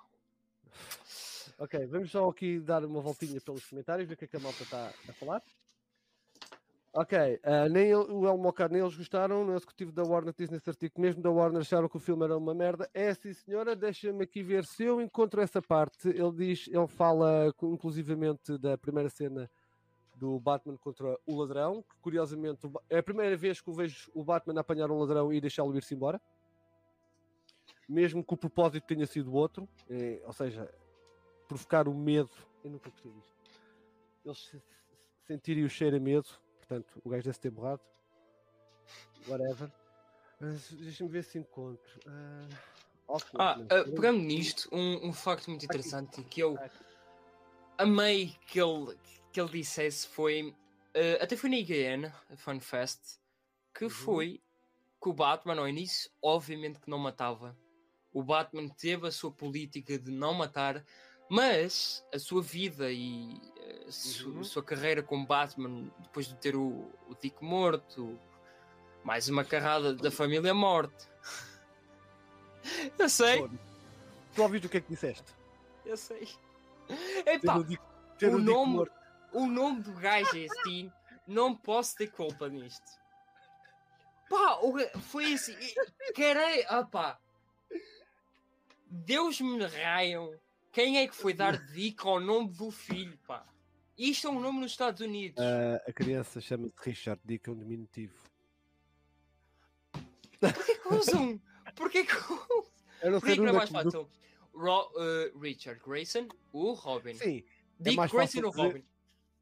Ok, 1.57 1.85
vamos 1.87 2.11
só 2.11 2.29
aqui 2.29 2.59
dar 2.59 2.85
uma 2.85 3.01
voltinha 3.01 3.39
pelos 3.41 3.65
comentários, 3.65 4.07
ver 4.07 4.13
o 4.13 4.17
que 4.17 4.25
é 4.25 4.27
que 4.27 4.37
a 4.37 4.39
malta 4.39 4.63
está 4.63 4.93
a 5.07 5.13
falar. 5.13 5.41
Ok, 6.91 7.17
uh, 7.17 7.69
nem 7.69 7.93
o 7.93 8.27
El 8.27 8.37
Mocar 8.37 8.71
nem 8.71 8.81
eles 8.81 8.95
gostaram, 8.95 9.45
no 9.45 9.55
executivo 9.55 9.91
da 9.91 10.03
Warner 10.03 10.33
diz 10.35 10.49
nesse 10.49 10.67
artigo, 10.67 10.99
mesmo 10.99 11.21
da 11.21 11.29
Warner 11.29 11.61
acharam 11.61 11.87
que 11.87 11.97
o 11.97 11.99
filme 11.99 12.23
era 12.23 12.35
uma 12.35 12.53
merda. 12.53 12.89
É 12.93 13.13
sim 13.13 13.31
senhora, 13.31 13.75
deixa-me 13.75 14.23
aqui 14.23 14.41
ver 14.41 14.65
se 14.65 14.85
eu 14.85 14.99
encontro 14.99 15.39
essa 15.39 15.61
parte. 15.61 16.09
Ele 16.09 16.31
diz, 16.31 16.67
ele 16.67 16.87
fala 16.87 17.53
inclusivamente 17.61 18.57
da 18.57 18.75
primeira 18.75 19.09
cena 19.09 19.49
do 20.15 20.39
Batman 20.39 20.77
contra 20.77 21.15
o 21.27 21.35
ladrão, 21.35 21.83
que 21.83 21.95
curiosamente 22.01 22.67
é 22.89 22.97
a 22.97 23.03
primeira 23.03 23.37
vez 23.37 23.61
que 23.61 23.69
eu 23.69 23.73
vejo 23.73 24.09
o 24.13 24.23
Batman 24.23 24.59
apanhar 24.59 24.89
um 24.89 24.97
ladrão 24.97 25.31
e 25.31 25.39
deixá-lo 25.39 25.75
ir-se 25.77 25.93
embora. 25.93 26.19
Mesmo 27.89 28.23
que 28.23 28.33
o 28.33 28.37
propósito 28.37 28.85
tenha 28.85 29.07
sido 29.07 29.33
outro, 29.33 29.67
é, 29.89 30.21
ou 30.23 30.31
seja, 30.31 30.71
provocar 31.47 31.87
o 31.87 31.93
medo. 31.93 32.29
Eu 32.63 32.69
nunca 32.69 32.89
gostei 32.89 33.11
disto. 33.11 33.35
Eles 34.23 34.63
sentirem 35.25 35.63
o 35.63 35.69
cheiro 35.69 35.97
a 35.97 35.99
medo 35.99 36.29
portanto 36.69 37.01
o 37.03 37.09
gajo 37.09 37.23
deve 37.23 37.39
ter 37.39 37.49
borrado. 37.49 37.81
Whatever. 39.27 39.71
Deixa-me 40.39 41.09
ver 41.09 41.23
se 41.23 41.39
encontro. 41.39 41.99
Uh, 42.05 43.17
ah, 43.39 43.57
uh, 43.59 43.91
pegando 43.91 44.19
nisto, 44.19 44.69
um, 44.71 45.07
um 45.07 45.13
facto 45.13 45.49
muito 45.49 45.65
interessante 45.65 46.23
que 46.23 46.41
eu 46.41 46.57
amei 47.77 48.35
que 48.47 48.61
ele, 48.61 48.95
que 49.33 49.41
ele 49.41 49.49
dissesse 49.49 50.07
foi. 50.07 50.55
Uh, 50.95 51.21
até 51.21 51.35
foi 51.35 51.49
na 51.49 51.57
IGN, 51.57 52.11
Fun 52.37 52.59
Fest, 52.59 53.19
que 53.73 53.85
uhum. 53.85 53.89
foi 53.89 54.41
que 55.01 55.09
o 55.09 55.13
Batman 55.13 55.59
ao 55.59 55.67
início, 55.67 56.09
obviamente 56.21 56.79
que 56.79 56.89
não 56.89 56.99
matava. 56.99 57.57
O 58.13 58.23
Batman 58.23 58.67
teve 58.67 59.07
a 59.07 59.11
sua 59.11 59.31
política 59.31 59.97
de 59.97 60.11
não 60.11 60.33
matar, 60.33 60.83
mas 61.29 62.03
a 62.13 62.17
sua 62.17 62.41
vida 62.41 62.91
e 62.91 63.39
a 63.57 63.61
eh, 63.61 64.25
uhum. 64.25 64.43
sua 64.43 64.63
carreira 64.63 65.03
como 65.03 65.27
Batman, 65.27 65.91
depois 65.99 66.27
de 66.27 66.35
ter 66.35 66.55
o, 66.55 66.91
o 67.07 67.15
Dick 67.21 67.43
morto, 67.43 68.19
mais 69.03 69.29
uma 69.29 69.45
carrada 69.45 69.93
da 69.93 70.09
família 70.09 70.53
morte. 70.53 71.07
Eu 72.97 73.09
sei. 73.09 73.47
Tu 74.33 74.41
ouviste 74.41 74.67
o 74.67 74.69
que 74.69 74.77
é 74.77 74.81
que 74.81 74.89
disseste? 74.89 75.33
Eu 75.85 75.97
sei. 75.97 76.27
Epá, 77.25 77.63
ter 78.17 78.33
o, 78.33 78.35
o 78.35 78.39
nome, 78.39 78.85
o 79.31 79.45
nome 79.45 79.81
do 79.81 79.93
gajo 79.93 80.37
é 80.37 80.45
assim. 80.45 80.91
Não 81.27 81.55
posso 81.55 81.95
ter 81.95 82.07
culpa 82.07 82.49
nisto. 82.49 82.99
Pá, 84.29 84.59
foi 85.01 85.33
assim. 85.33 85.55
Querei. 86.13 86.65
Ah, 86.67 86.83
pá. 86.83 87.19
Deus 88.89 89.39
me 89.39 89.65
raiam 89.65 90.33
quem 90.71 90.97
é 90.97 91.07
que 91.07 91.15
foi 91.15 91.33
dar 91.33 91.57
dica 91.73 92.07
ao 92.07 92.19
nome 92.19 92.49
do 92.49 92.71
filho, 92.71 93.17
pá? 93.25 93.45
Isto 93.97 94.27
é 94.27 94.29
um 94.29 94.39
nome 94.39 94.61
nos 94.61 94.71
Estados 94.71 95.01
Unidos. 95.01 95.37
Uh, 95.37 95.89
a 95.89 95.91
criança 95.91 96.39
chama-se 96.39 96.73
Richard, 96.77 97.21
dica 97.25 97.51
é 97.51 97.53
um 97.53 97.57
diminutivo. 97.57 98.15
Porquê 100.39 100.75
que 100.75 100.93
usam? 100.93 101.41
Porquê 101.75 102.05
que 102.05 102.15
usam? 102.15 102.65
Porquê 103.19 103.33
que 103.33 103.41
não 103.41 103.49
é 103.49 103.51
mais 103.51 103.69
fácil? 103.69 104.09
Ro 104.53 104.91
uh, 104.95 105.39
Richard 105.39 105.81
Grayson, 105.85 106.27
o 106.53 106.71
Robin. 106.73 107.13
Sim. 107.13 107.43
É 107.79 107.83
Dick 107.83 107.99
é 107.99 108.07
Grayson 108.07 108.45
ou 108.45 108.51
Robin? 108.51 108.83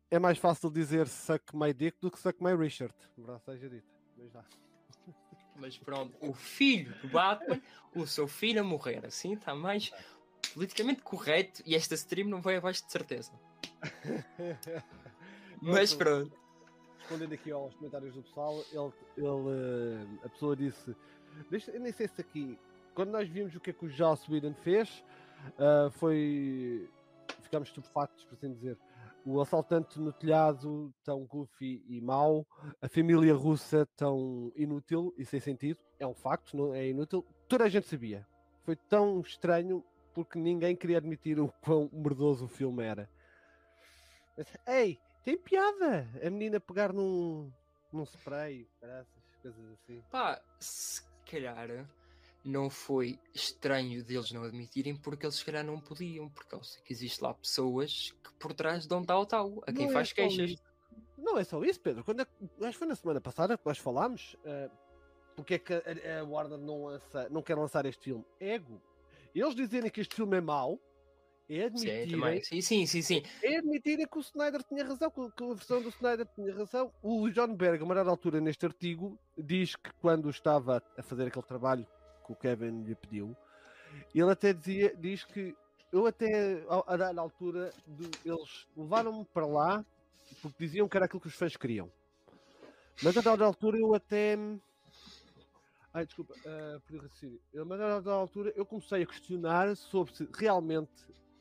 É 0.10 0.20
mais 0.20 0.38
fácil 0.38 0.72
dizer 0.72 1.08
suck 1.08 1.56
my 1.56 1.74
dick 1.74 1.98
do 2.00 2.10
que 2.10 2.20
suck 2.20 2.42
my 2.44 2.56
Richard. 2.56 2.94
Verdade 3.18 3.44
seja 3.44 3.70
dito. 3.70 3.88
Mas 4.18 4.32
dá. 4.32 4.44
Mas 5.58 5.78
pronto, 5.78 6.16
o 6.22 6.34
filho 6.34 6.94
do 7.02 7.10
Batman, 7.10 7.62
o 7.96 8.06
seu 8.06 8.28
filho 8.28 8.62
a 8.62 8.64
morrer, 8.64 9.06
assim 9.06 9.34
está 9.34 9.56
mais 9.56 9.92
politicamente 10.54 11.02
correto 11.02 11.62
e 11.66 11.76
esta 11.76 11.96
stream 11.96 12.28
não 12.28 12.42
vai 12.42 12.58
abaixo 12.58 12.86
de 12.86 12.92
certeza. 12.92 13.32
Mas 15.62 15.94
pronto. 15.94 16.32
Respondendo 17.00 17.34
aqui 17.34 17.52
aos 17.52 17.74
comentários 17.76 18.14
do 18.14 18.22
pessoal, 18.22 18.64
ele, 18.72 18.92
ele, 19.18 19.28
eh, 19.28 20.26
a 20.26 20.30
pessoa 20.30 20.56
disse: 20.56 20.96
Deixa, 21.50 21.72
Eu 21.72 21.80
nem 21.80 21.92
sei 21.92 22.08
se 22.08 22.22
aqui, 22.22 22.58
quando 22.94 23.12
nós 23.12 23.28
vimos 23.30 23.56
o 23.56 23.60
que 23.60 23.70
é 23.70 23.74
que 23.74 23.86
o 23.86 23.90
Joss 23.90 24.30
Whedon 24.30 24.54
fez, 24.54 25.04
uh, 25.58 25.90
foi. 25.92 26.90
Ficámos 27.44 27.70
estupefactos, 27.70 28.26
por 28.26 28.36
assim 28.36 28.54
dizer. 28.54 28.78
O 29.30 29.42
assaltante 29.42 30.00
no 30.00 30.14
telhado 30.14 30.94
tão 31.04 31.26
goofy 31.26 31.84
e 31.86 32.00
mau, 32.00 32.48
a 32.82 32.88
família 32.88 33.34
russa 33.34 33.86
tão 33.98 34.54
inútil 34.56 35.14
e 35.18 35.26
sem 35.26 35.42
sentido. 35.42 35.82
É 36.00 36.08
um 36.08 36.14
facto, 36.14 36.56
não 36.56 36.74
é 36.74 36.88
inútil. 36.88 37.26
Toda 37.46 37.66
a 37.66 37.70
gente 37.70 37.88
sabia. 37.88 38.26
Foi 38.64 38.78
tão 38.78 39.20
estranho 39.20 39.84
porque 40.14 40.40
ninguém 40.40 40.78
queria 40.78 41.00
admitir 41.00 41.42
o 41.42 41.52
quão 41.62 41.90
mordoso 41.92 42.46
o 42.46 42.48
filme 42.48 42.86
era. 42.86 43.10
Mas, 44.38 44.48
Ei, 44.66 44.98
tem 45.26 45.38
piada! 45.38 46.08
A 46.26 46.30
menina 46.30 46.58
pegar 46.58 46.94
num, 46.94 47.52
num 47.92 48.06
spray, 48.06 48.66
graças, 48.82 49.24
coisas 49.42 49.72
assim. 49.74 50.02
Pá, 50.10 50.42
se 50.58 51.04
calhar 51.30 51.86
não 52.48 52.70
foi 52.70 53.20
estranho 53.34 54.04
deles 54.04 54.32
não 54.32 54.44
admitirem 54.44 54.96
porque 54.96 55.26
eles 55.26 55.36
se 55.36 55.46
calhar 55.46 55.64
não 55.64 55.80
podiam, 55.80 56.30
porque 56.30 56.56
eu 56.56 56.64
sei 56.64 56.82
que 56.84 56.94
existe 56.94 57.22
lá 57.22 57.34
pessoas 57.34 58.14
que 58.24 58.34
por 58.40 58.54
trás 58.54 58.86
dão 58.86 59.04
tal 59.04 59.26
tal, 59.26 59.64
a 59.68 59.72
quem 59.72 59.86
não 59.86 59.92
é 59.92 59.94
faz 59.94 60.12
é 60.12 60.14
queixas. 60.14 60.52
Isso. 60.52 60.64
Não 61.18 61.38
é 61.38 61.44
só 61.44 61.64
isso, 61.64 61.80
Pedro. 61.80 62.04
Quando 62.04 62.22
é, 62.22 62.28
acho 62.62 62.72
que 62.72 62.78
foi 62.78 62.88
na 62.88 62.96
semana 62.96 63.20
passada 63.20 63.58
que 63.58 63.66
nós 63.66 63.78
falámos. 63.78 64.36
Uh, 64.36 64.72
porque 65.36 65.56
é 65.56 65.60
que 65.60 65.74
a, 65.74 66.22
a 66.22 66.24
Warner 66.24 66.58
não, 66.58 66.86
lança, 66.86 67.30
não 67.30 67.44
quer 67.44 67.56
lançar 67.56 67.86
este 67.86 68.06
filme? 68.06 68.26
Ego 68.40 68.82
eles 69.40 69.56
dizerem 69.56 69.90
que 69.90 70.02
este 70.02 70.16
filme 70.16 70.38
é 70.38 70.42
mau 70.42 70.80
é 71.50 71.64
admitirem, 71.64 72.44
sim, 72.44 72.60
sim, 72.62 72.86
sim, 72.86 73.02
sim. 73.02 73.24
É 73.42 73.58
admitirem 73.58 74.06
que 74.06 74.18
o 74.18 74.20
Snyder 74.20 74.62
tinha 74.64 74.84
razão, 74.84 75.10
que 75.10 75.44
a 75.44 75.54
versão 75.54 75.82
do 75.82 75.88
Snyder 75.90 76.28
tinha 76.36 76.54
razão. 76.54 76.92
O 77.02 77.30
John 77.30 77.56
Berg, 77.56 77.82
a 77.82 77.86
maior 77.86 78.06
altura 78.10 78.42
neste 78.42 78.66
artigo, 78.66 79.18
diz 79.38 79.74
que 79.74 79.90
quando 80.02 80.30
estava 80.30 80.84
a 80.98 81.02
fazer 81.02 81.28
aquele 81.28 81.46
trabalho 81.46 81.88
que 82.28 82.34
o 82.34 82.36
Kevin 82.36 82.84
lhe 82.84 82.94
pediu, 82.94 83.36
ele 84.14 84.32
até 84.32 84.54
dizia, 84.54 84.96
diz 84.96 85.24
que 85.24 85.56
eu 85.92 86.06
até 86.06 86.64
a 86.86 86.98
dar 86.98 87.18
altura 87.18 87.74
de, 87.88 88.10
eles 88.26 88.68
levaram-me 88.76 89.26
para 89.26 89.46
lá 89.46 89.86
porque 90.42 90.66
diziam 90.66 90.88
que 90.88 90.98
era 90.98 91.06
aquilo 91.06 91.22
que 91.22 91.28
os 91.28 91.36
fãs 91.36 91.56
queriam. 91.56 91.90
Mas 93.02 93.16
a 93.16 93.22
dada 93.22 93.46
altura 93.46 93.78
eu 93.78 93.94
até 93.96 94.38
Ai, 95.94 96.06
desculpa, 96.06 96.34
uh, 96.34 96.80
por 96.82 97.02
raciocínio. 97.02 97.40
Mas 97.66 97.82
a 97.82 97.88
dada 97.88 98.12
altura 98.12 98.54
eu 98.56 98.66
comecei 98.66 99.04
a 99.04 99.06
questionar 99.06 99.76
sobre 99.76 100.14
se 100.14 100.30
realmente 100.38 100.92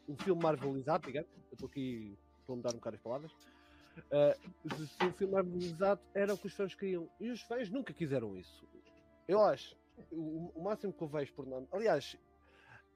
um 0.08 0.16
filme 0.16 0.42
marvelizado, 0.42 1.06
digamos, 1.06 1.28
eu 1.50 1.54
estou 1.54 1.68
aqui, 1.68 2.16
estou 2.40 2.54
a 2.54 2.56
mudar 2.56 2.70
um 2.70 2.76
bocado 2.76 2.96
as 2.96 3.02
palavras, 3.02 3.32
uh, 3.32 4.86
se 4.86 5.04
um 5.04 5.12
filme 5.12 5.34
marvelizado 5.34 6.00
era 6.14 6.32
o 6.32 6.38
que 6.38 6.46
os 6.46 6.54
fãs 6.54 6.74
queriam. 6.74 7.08
E 7.20 7.28
os 7.30 7.42
fãs 7.42 7.68
nunca 7.68 7.92
quiseram 7.92 8.36
isso. 8.36 8.64
Eu 9.26 9.42
acho, 9.42 9.76
o, 10.10 10.52
o 10.54 10.62
máximo 10.62 10.92
que 10.92 11.02
eu 11.02 11.08
vejo 11.08 11.32
por 11.34 11.46
nome. 11.46 11.66
Aliás, 11.72 12.16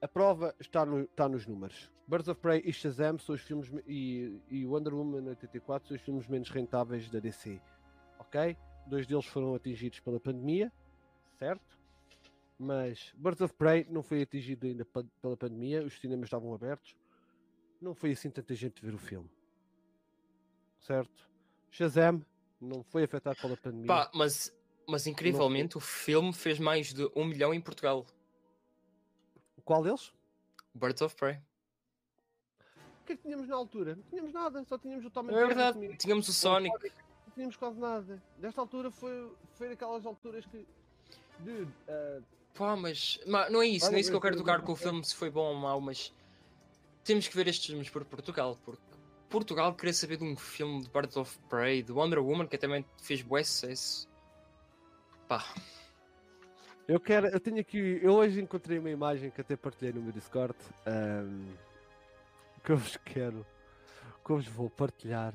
a 0.01 0.07
prova 0.07 0.55
está, 0.59 0.85
no, 0.85 1.01
está 1.01 1.27
nos 1.27 1.45
números. 1.45 1.91
Birds 2.07 2.27
of 2.27 2.41
Prey 2.41 2.61
e 2.65 2.73
Shazam 2.73 3.17
são 3.17 3.35
os 3.35 3.41
filmes 3.41 3.71
e, 3.87 4.41
e 4.49 4.65
Wonder 4.65 4.93
Woman 4.93 5.29
84 5.29 5.87
são 5.87 5.95
os 5.95 6.03
filmes 6.03 6.27
menos 6.27 6.49
rentáveis 6.49 7.09
da 7.09 7.19
DC. 7.19 7.61
Ok? 8.19 8.57
Dois 8.87 9.07
deles 9.07 9.25
foram 9.25 9.55
atingidos 9.55 9.99
pela 9.99 10.19
pandemia 10.19 10.71
certo? 11.41 11.79
Mas 12.59 13.11
Birds 13.15 13.41
of 13.41 13.55
Prey 13.55 13.87
não 13.89 14.03
foi 14.03 14.21
atingido 14.21 14.67
ainda 14.67 14.85
pela 14.85 15.35
pandemia, 15.35 15.83
os 15.83 15.99
cinemas 15.99 16.27
estavam 16.27 16.53
abertos, 16.53 16.95
não 17.81 17.95
foi 17.95 18.11
assim 18.11 18.29
tanta 18.29 18.53
gente 18.53 18.85
ver 18.85 18.93
o 18.93 18.99
filme, 18.99 19.27
certo? 20.79 21.27
Shazam 21.71 22.23
não 22.59 22.83
foi 22.83 23.03
afetado 23.05 23.41
pela 23.41 23.57
pandemia. 23.57 23.87
Pá, 23.87 24.11
mas, 24.13 24.55
mas 24.91 25.07
incrivelmente 25.07 25.75
não... 25.75 25.79
o 25.79 25.81
filme 25.81 26.33
fez 26.33 26.59
mais 26.59 26.93
de 26.93 27.09
um 27.15 27.25
milhão 27.25 27.53
em 27.53 27.61
Portugal. 27.61 28.05
Qual 29.63 29.81
deles? 29.83 30.11
Birds 30.73 31.01
of 31.01 31.15
Prey. 31.15 31.39
O 33.01 33.05
que 33.05 33.13
é 33.13 33.15
que 33.15 33.21
tínhamos 33.23 33.47
na 33.47 33.55
altura? 33.55 33.95
Não 33.95 34.03
tínhamos 34.03 34.33
nada, 34.33 34.63
só 34.65 34.77
tínhamos 34.77 35.05
o 35.05 35.09
Tom 35.09 35.29
É 35.29 35.45
verdade, 35.45 35.97
tínhamos 35.97 36.27
o 36.27 36.33
Sonic. 36.33 36.73
Não 36.73 37.33
tínhamos 37.33 37.55
quase 37.55 37.79
nada. 37.79 38.21
Desta 38.37 38.61
altura 38.61 38.91
foi, 38.91 39.31
foi 39.53 39.69
naquelas 39.69 40.05
alturas 40.05 40.45
que 40.45 40.65
Dude, 41.39 41.71
uh, 41.87 42.23
Pá, 42.53 42.75
mas. 42.75 43.19
ma- 43.25 43.49
não 43.49 43.61
é 43.61 43.67
isso, 43.67 43.85
Olha, 43.85 43.91
não 43.91 43.97
é 43.97 44.01
isso 44.01 44.09
que 44.11 44.15
eu 44.15 44.21
quero 44.21 44.37
tocar 44.37 44.59
mas- 44.59 44.65
com 44.65 44.73
o 44.73 44.75
filme 44.75 45.03
se 45.03 45.15
foi 45.15 45.29
bom 45.29 45.53
ou 45.53 45.55
mau, 45.55 45.81
mas. 45.81 46.13
Temos 47.03 47.27
que 47.27 47.35
ver 47.35 47.47
estes 47.47 47.65
filmes 47.65 47.89
por 47.89 48.05
Portugal, 48.05 48.57
porque 48.63 48.81
Portugal 49.29 49.73
queria 49.73 49.93
saber 49.93 50.17
de 50.17 50.23
um 50.23 50.35
filme 50.35 50.83
de 50.83 50.89
Birds 50.89 51.17
of 51.17 51.39
Prey, 51.49 51.81
de 51.81 51.91
Wonder 51.91 52.19
Woman, 52.19 52.45
que 52.47 52.57
também 52.57 52.85
fez 53.01 53.21
bué 53.23 53.43
sucesso. 53.43 54.07
Pá, 55.31 55.45
eu 56.85 56.99
quero, 56.99 57.27
eu 57.27 57.39
tenho 57.39 57.61
aqui, 57.61 58.01
eu 58.03 58.15
hoje 58.15 58.41
encontrei 58.41 58.79
uma 58.79 58.89
imagem 58.89 59.31
que 59.31 59.39
até 59.39 59.55
partilhei 59.55 59.93
no 59.93 60.01
meu 60.01 60.11
Discord, 60.11 60.57
ahm, 60.85 61.55
que 62.61 62.69
eu 62.73 62.75
vos 62.75 62.97
quero, 62.97 63.45
que 64.25 64.29
eu 64.29 64.35
vos 64.35 64.47
vou 64.47 64.69
partilhar. 64.69 65.33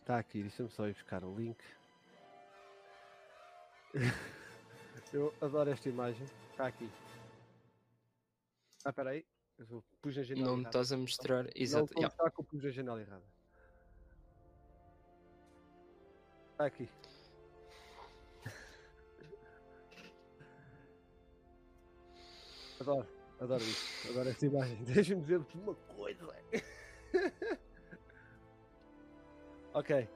Está 0.00 0.18
aqui, 0.18 0.40
deixa-me 0.40 0.70
só 0.70 0.88
ir 0.88 0.94
buscar 0.94 1.22
o 1.24 1.34
link. 1.34 1.62
Eu 5.12 5.34
adoro 5.42 5.70
esta 5.70 5.88
imagem. 5.90 6.26
Está 6.50 6.66
aqui. 6.66 6.90
Ah, 8.82 8.88
espera 8.88 9.10
aí. 9.10 9.26
Eu 9.58 9.84
pus 10.00 10.16
a 10.16 10.22
janela 10.22 10.46
não 10.46 10.56
me 10.56 10.64
estás 10.64 10.90
a 10.90 10.96
mostrar. 10.96 11.44
Não 11.44 11.50
Exato. 11.54 11.92
a 11.96 12.00
yeah. 12.00 12.30
que 12.30 12.40
eu 12.40 12.44
pus 12.44 12.64
a 12.64 12.70
janela 12.70 13.00
errada. 13.00 13.24
Está 16.52 16.64
aqui. 16.64 16.88
Adoro, 22.84 23.06
adoro 23.40 23.62
isso. 23.62 24.10
Adoro 24.10 24.28
esta 24.28 24.44
imagem. 24.44 24.76
Deixa-me 24.84 25.22
dizer-vos 25.22 25.54
uma 25.54 25.74
coisa. 25.74 26.28
ok. 29.72 30.08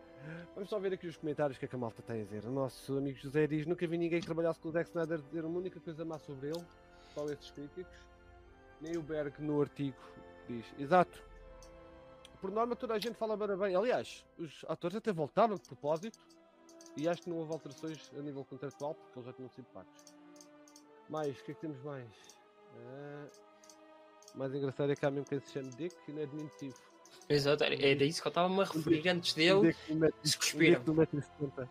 Vamos 0.55 0.69
só 0.69 0.79
ver 0.79 0.93
aqui 0.93 1.07
os 1.07 1.17
comentários 1.17 1.57
que 1.57 1.65
é 1.65 1.69
que 1.69 1.75
a 1.75 1.79
malta 1.79 2.03
tem 2.03 2.21
a 2.21 2.25
dizer. 2.25 2.45
O 2.45 2.51
nosso 2.51 2.99
amigo 2.99 3.19
José 3.19 3.47
diz: 3.47 3.65
Nunca 3.65 3.87
vi 3.87 3.97
ninguém 3.97 4.21
que 4.21 4.27
trabalhasse 4.27 4.61
com 4.61 4.69
o 4.69 4.73
Zack 4.73 4.91
Snyder 4.91 5.19
dizer 5.23 5.47
uma 5.47 5.59
única 5.59 5.81
coisa 5.81 6.05
má 6.05 6.19
sobre 6.19 6.49
ele. 6.49 6.63
Só 7.15 7.25
esses 7.25 7.51
críticos. 7.51 7.97
Nem 8.83 8.99
o 8.99 9.03
Berg 9.03 9.41
no 9.41 9.63
artigo 9.63 9.97
diz. 10.47 10.67
Exato. 10.79 11.25
Por 12.43 12.51
norma, 12.51 12.77
toda 12.77 12.95
a 12.95 12.99
gente 12.99 13.15
fala 13.15 13.35
bem. 13.35 13.75
Aliás, 13.75 14.27
os 14.37 14.63
atores 14.69 14.97
até 14.97 15.11
voltaram 15.11 15.55
de 15.55 15.63
propósito. 15.63 16.19
E 16.99 17.09
acho 17.09 17.23
que 17.23 17.31
não 17.31 17.39
houve 17.39 17.53
alterações 17.53 18.13
a 18.15 18.21
nível 18.21 18.45
contratual, 18.45 18.95
porque 18.95 19.19
eles 19.19 19.27
já 19.27 19.33
tinham 19.33 19.49
sido 19.49 19.67
pagos. 19.73 20.05
Mais, 21.09 21.41
o 21.41 21.45
que 21.45 21.53
é 21.53 21.55
que 21.55 21.61
temos 21.61 21.81
mais? 21.83 22.38
Ah, 22.77 23.27
mais 24.35 24.55
engraçado 24.55 24.93
é 24.93 24.97
que 24.97 25.05
há 25.07 25.11
mesmo 25.11 25.27
quem 25.27 25.41
se 25.41 25.53
chama 25.53 25.71
Dick 25.71 25.97
e 26.09 26.13
não 26.13 26.23
é 26.23 26.27
diminutivo. 26.27 26.75
Exato, 27.29 27.65
era, 27.65 27.75
era 27.75 28.05
isso 28.05 28.23
que 28.23 28.29
eu 28.29 28.31
estava-me 28.31 28.61
a 28.61 28.65
referir 28.65 29.09
antes 29.09 29.35
dele. 29.35 29.69
Dick 29.69 29.79
de 29.87 29.95
metro- 29.95 30.19
Se 30.29 30.39
cuspiram. 30.39 30.79
Dick 30.81 30.91
de 30.91 30.97
metro 30.99 31.23
setenta. 31.23 31.69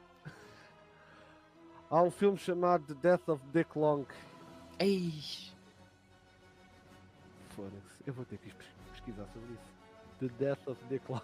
Há 1.90 2.02
um 2.04 2.12
filme 2.12 2.38
chamado 2.38 2.94
The 2.94 3.10
Death 3.10 3.30
of 3.30 3.44
Dick 3.54 3.78
Long. 3.80 4.06
Ei, 4.80 5.14
Foda-se, 7.56 7.98
eu 8.06 8.14
vou 8.14 8.24
ter 8.26 8.38
que 8.38 8.54
pes- 8.54 8.68
pesquisar 8.92 9.26
sobre 9.34 9.54
isso. 9.54 9.74
The 10.20 10.28
Death 10.46 10.68
of 10.68 10.84
Dick 10.86 11.04
Long. 11.12 11.22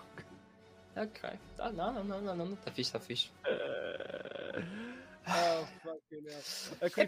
ok. 0.95 1.29
Tá, 1.57 1.71
não, 1.71 1.91
não, 1.93 2.03
não, 2.03 2.21
não, 2.21 2.35
não, 2.35 2.53
está 2.53 2.71
fixe, 2.71 2.81
está 2.89 2.99
fixe. 2.99 3.31
Oh. 5.25 5.65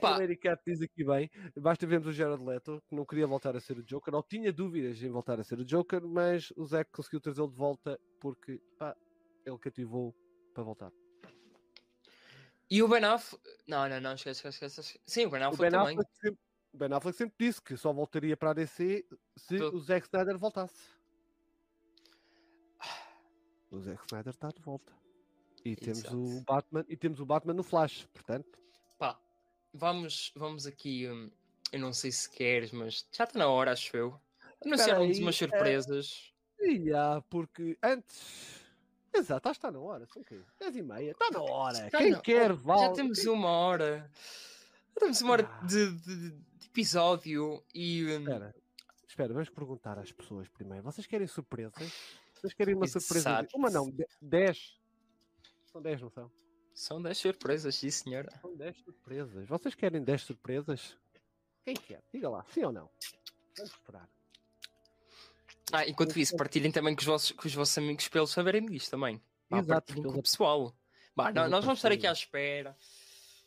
A. 0.04 0.18
Lady 0.18 0.36
Cat 0.38 0.62
diz 0.66 0.82
aqui 0.82 1.04
bem, 1.04 1.30
basta 1.58 1.86
vermos 1.88 2.08
o 2.08 2.12
Jared 2.12 2.44
Leto, 2.44 2.82
que 2.88 2.96
não 2.96 3.06
queria 3.06 3.28
voltar 3.28 3.56
a 3.56 3.60
ser 3.60 3.78
o 3.78 3.84
Joker, 3.84 4.14
ou 4.14 4.24
tinha 4.24 4.52
dúvidas 4.52 5.02
em 5.02 5.10
voltar 5.10 5.40
a 5.40 5.44
ser 5.44 5.60
o 5.60 5.66
Joker, 5.66 6.02
mas 6.06 6.52
o 6.56 6.66
Zack 6.66 6.92
conseguiu 6.92 7.20
trazê-lo 7.22 7.50
de 7.50 7.56
volta 7.58 8.00
porque 8.20 8.62
pá, 8.78 8.96
ele 9.46 9.58
cativou 9.60 10.16
para 10.54 10.64
voltar. 10.64 10.92
E 12.70 12.82
o 12.82 12.88
Ben 12.88 13.04
Affleck. 13.04 13.44
Não, 13.68 13.88
não, 13.88 14.02
não, 14.02 14.14
esquece, 14.14 14.48
esquece, 14.48 14.80
esquece. 14.82 15.00
Sim, 15.06 15.26
o 15.28 15.30
Ben 15.30 15.42
O 15.44 15.50
Affleck 15.50 15.62
Ben 15.62 15.72
também. 15.72 15.94
Affleck, 15.94 16.10
sempre, 16.20 16.40
o 16.74 16.78
Ben 16.78 16.94
Affleck 16.94 17.18
sempre 17.18 17.36
disse 17.40 17.62
que 17.62 17.78
só 17.78 17.94
voltaria 17.94 18.36
para 18.36 18.52
a 18.52 18.54
DC 18.54 19.06
se 19.38 19.58
Pelo- 19.58 19.76
o 19.76 19.80
Zack 19.80 20.08
Snyder 20.08 20.38
voltasse. 20.38 20.96
O 23.72 23.80
Zack 23.80 24.04
Snyder 24.06 24.34
está 24.34 24.50
de 24.50 24.62
volta. 24.62 24.94
E 25.64 25.76
temos 25.76 26.04
o 26.06 26.44
Batman 26.46 26.86
e 26.88 26.96
temos 26.96 27.20
o 27.20 27.26
Batman 27.26 27.54
no 27.54 27.64
Flash, 27.64 28.08
portanto. 28.14 28.60
Pá, 28.98 29.20
vamos, 29.74 30.32
vamos 30.36 30.66
aqui. 30.66 31.08
hum, 31.10 31.30
eu 31.72 31.80
não 31.80 31.92
sei 31.94 32.12
se 32.12 32.30
queres, 32.30 32.72
mas 32.72 33.06
já 33.12 33.24
está 33.26 33.38
na 33.40 33.48
hora, 33.48 33.72
acho 33.72 33.96
eu. 33.98 34.20
Anunciaram-nos 34.66 35.20
umas 35.20 35.36
eh, 35.36 35.40
surpresas. 35.40 36.34
Há, 36.96 37.22
porque 37.30 37.78
antes. 37.84 38.64
Exato, 39.14 39.50
está 39.50 39.72
na 39.72 39.80
hora, 39.80 40.08
quê? 40.26 40.42
10 40.60 40.76
e 40.76 40.82
meia, 40.82 41.12
está 41.12 41.30
na 41.32 41.42
hora. 41.42 41.86
Está 41.86 41.98
Quem 42.00 42.12
na- 42.12 42.22
quer, 42.22 42.54
vale. 42.54 42.82
Já 42.82 42.92
temos 42.94 43.26
uma 43.26 43.50
hora. 43.50 44.10
Já 44.94 45.00
temos 45.00 45.22
uma 45.22 45.32
hora 45.34 45.50
Ah. 45.50 45.66
de, 45.66 45.92
de- 46.00 46.32
de 46.32 46.66
episódio 46.68 47.64
e. 47.74 48.04
hum, 48.06 48.20
Espera, 48.22 48.56
espera, 49.08 49.34
vamos 49.34 49.50
perguntar 49.50 49.98
às 50.00 50.12
pessoas 50.12 50.48
primeiro. 50.50 50.84
Vocês 50.84 51.06
querem 51.08 51.28
surpresas? 51.28 51.94
Vocês 52.34 52.54
querem 52.54 52.76
uma 52.76 52.88
surpresa? 52.88 53.30
Exato. 53.30 53.58
Uma 53.58 53.70
não, 53.70 53.90
10. 54.22 54.78
São 55.72 55.82
10, 55.82 56.02
não 56.02 56.10
são? 56.10 56.32
São 56.76 57.02
10 57.02 57.18
surpresas, 57.18 57.74
sim 57.76 57.90
senhora. 57.90 58.30
São 58.42 58.54
10 58.56 58.78
surpresas. 58.84 59.48
Vocês 59.48 59.74
querem 59.74 60.04
10 60.04 60.22
surpresas? 60.24 60.98
Quem 61.64 61.74
quer? 61.74 62.04
Diga 62.14 62.30
lá, 62.30 62.46
sim 62.54 62.64
ou 62.66 62.72
não? 62.74 62.90
Vamos 63.58 63.72
esperar. 63.72 64.10
Ah, 65.72 65.88
enquanto 65.88 66.20
isso, 66.20 66.36
partilhem 66.36 66.72
também 66.72 66.94
com 66.94 67.00
os 67.00 67.08
vossos, 67.08 67.32
com 67.32 67.48
os 67.48 67.56
vossos 67.56 67.78
amigos 67.78 68.08
para 68.10 68.20
eles 68.20 68.30
saberem 68.30 68.66
disto 68.66 68.92
também. 68.92 69.22
Pá, 69.50 69.60
Exato, 69.60 69.96
com 69.96 70.10
o 70.10 70.22
pessoal. 70.22 70.76
Bah, 71.16 71.30
eles 71.30 71.36
nó- 71.36 71.48
nós 71.48 71.64
vamos 71.66 71.80
estar 71.80 71.92
aqui 71.94 72.06
à 72.06 72.12
espera. 72.12 72.78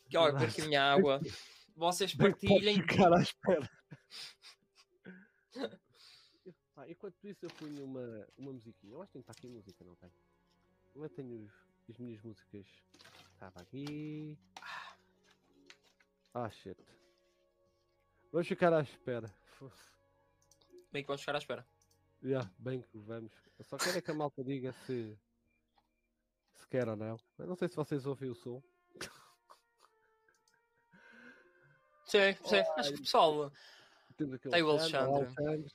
Que, 0.09 0.17
olha, 0.17 0.33
por 0.35 0.47
aqui 0.47 0.61
a 0.61 0.65
minha 0.65 0.83
água. 0.83 1.21
Vocês 1.77 2.13
partilhem. 2.15 2.81
ficar 2.81 3.13
à 3.13 3.21
espera. 3.21 3.69
Pá, 6.75 6.89
enquanto 6.89 7.23
isso, 7.27 7.45
eu 7.45 7.49
ponho 7.51 7.83
uma, 7.85 8.27
uma 8.37 8.53
musiquinha. 8.53 8.93
Eu 8.93 9.01
acho 9.01 9.09
que 9.11 9.13
tem 9.13 9.21
que 9.21 9.29
estar 9.31 9.39
aqui 9.39 9.47
a 9.47 9.49
música, 9.55 9.83
não 9.85 9.95
tem? 9.95 10.11
Eu 10.95 11.09
tenho 11.09 11.43
os, 11.45 11.51
as 11.89 11.97
minhas 11.97 12.21
músicas. 12.21 12.65
Estava 13.39 13.61
aqui. 13.61 14.37
Ah, 16.33 16.49
shit. 16.49 16.77
Vamos 18.33 18.49
ficar 18.49 18.73
à 18.73 18.81
espera. 18.81 19.33
Bem 20.91 21.03
que 21.03 21.07
vamos 21.07 21.21
ficar 21.21 21.35
à 21.35 21.37
espera. 21.37 21.65
Yeah, 22.21 22.51
bem 22.59 22.81
que 22.81 22.97
vamos. 22.97 23.31
Eu 23.57 23.63
só 23.63 23.77
quero 23.77 23.97
é 23.97 24.01
que 24.01 24.11
a 24.11 24.13
malta 24.13 24.43
diga 24.43 24.73
se. 24.85 25.17
Se 26.53 26.67
quer 26.67 26.89
ou 26.89 26.97
não. 26.97 27.17
Eu 27.37 27.47
não 27.47 27.55
sei 27.55 27.69
se 27.69 27.77
vocês 27.77 28.05
ouvem 28.05 28.29
o 28.29 28.35
som. 28.35 28.61
Sim, 32.03 32.35
sim. 32.43 32.57
Acho 32.75 32.89
que 32.89 32.95
o 32.95 33.03
pessoal. 33.03 33.53
Tem 34.51 34.63
o 34.63 34.69
Alexandre. 34.69 35.73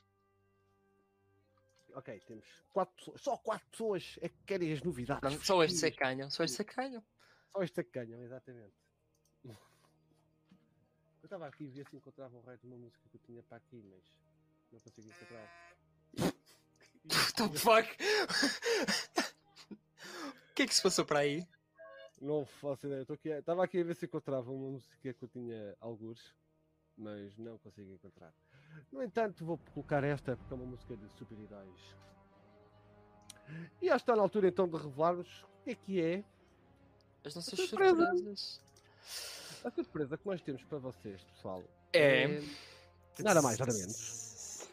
Ok, 1.95 2.19
temos 2.27 2.45
quatro 2.71 2.95
pessoas. 2.95 3.21
Só 3.21 3.37
quatro 3.37 3.67
pessoas 3.71 4.19
é 4.21 4.29
que 4.29 4.37
querem 4.45 4.71
as 4.71 4.83
novidades. 4.83 5.19
Pronto, 5.19 5.43
só 5.43 5.57
fresquinhas. 5.57 5.95
ganham. 5.95 6.29
Só 6.29 6.43
estes 6.43 6.63
que 6.63 6.75
ganham. 6.75 7.03
Só 7.55 7.63
este 7.63 7.79
é 7.79 7.83
que 7.85 7.91
ganham, 7.91 8.21
exatamente. 8.21 8.75
Eu 11.21 11.25
estava 11.25 11.47
aqui 11.47 11.69
a 11.69 11.71
ver 11.71 11.87
se 11.87 11.95
encontrava 11.95 12.35
o 12.35 12.41
resto 12.41 12.63
de 12.63 12.67
uma 12.67 12.77
música 12.77 13.07
que 13.09 13.15
eu 13.15 13.21
tinha 13.21 13.41
para 13.43 13.57
aqui, 13.57 13.81
mas 13.81 14.03
não 14.71 14.79
consegui 14.81 15.07
encontrar. 15.07 15.75
What 16.19 17.33
the 17.33 17.57
fuck? 17.57 17.87
O 20.51 20.53
que 20.53 20.63
é 20.63 20.67
que 20.67 20.75
se 20.75 20.83
passou 20.83 21.05
para 21.05 21.19
aí? 21.19 21.47
Não 22.21 22.45
faço 22.45 22.87
ideia. 22.87 23.05
tô 23.05 23.13
aqui 23.13 23.29
Estava 23.29 23.63
aqui 23.63 23.79
a 23.79 23.83
ver 23.85 23.95
se 23.95 24.05
encontrava 24.05 24.51
uma 24.51 24.71
música 24.71 25.13
que 25.13 25.23
eu 25.23 25.29
tinha 25.29 25.77
algures, 25.79 26.35
mas 26.97 27.37
não 27.37 27.57
consigo 27.57 27.89
encontrar. 27.91 28.33
No 28.91 29.01
entanto, 29.01 29.45
vou 29.45 29.57
colocar 29.73 30.03
esta 30.03 30.35
porque 30.35 30.53
é 30.53 30.57
uma 30.57 30.65
música 30.65 30.95
de 30.97 31.07
super-heróis. 31.13 31.95
E 33.81 33.87
já 33.87 33.95
está 33.95 34.13
na 34.13 34.21
altura 34.21 34.49
então 34.49 34.67
de 34.67 34.77
revelarmos 34.77 35.43
o 35.43 35.63
que 35.63 35.71
é 35.71 35.75
que 35.75 36.01
é 36.01 36.34
As 37.25 37.33
nossas 37.35 37.59
Surpresa. 37.59 38.05
surpresas. 38.05 38.61
a 39.63 39.71
surpresa 39.71 40.17
que 40.17 40.27
nós 40.27 40.41
temos 40.41 40.63
para 40.63 40.77
vocês, 40.77 41.21
pessoal. 41.23 41.63
É. 41.93 42.41
Nada 43.19 43.41
mais, 43.41 43.57
nada 43.57 43.73
menos. 43.73 44.67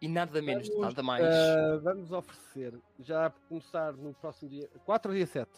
E 0.00 0.08
nada 0.08 0.42
menos, 0.42 0.66
Vamos, 0.68 0.82
nada 0.82 1.02
mais. 1.02 1.24
ah, 1.24 1.78
vamos 1.80 2.10
oferecer, 2.10 2.74
já 2.98 3.26
a 3.26 3.30
começar 3.30 3.92
no 3.92 4.12
próximo 4.14 4.50
dia, 4.50 4.68
4 4.84 5.12
ou 5.12 5.16
dia 5.16 5.26
7? 5.26 5.48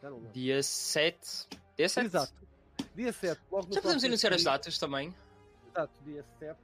Já 0.00 0.10
não 0.10 0.16
lembro. 0.18 0.32
Dia 0.32 0.62
7. 0.62 1.48
Dia 1.76 1.88
7? 1.88 2.06
Exato. 2.06 2.32
Dia 2.94 3.12
7, 3.12 3.40
logo 3.50 3.66
no 3.66 3.74
Já 3.74 3.82
podemos 3.82 4.04
anunciar 4.04 4.32
as 4.32 4.42
dia. 4.42 4.50
datas 4.52 4.78
também. 4.78 5.12
Exato, 5.68 5.92
dia 6.04 6.24
7, 6.38 6.58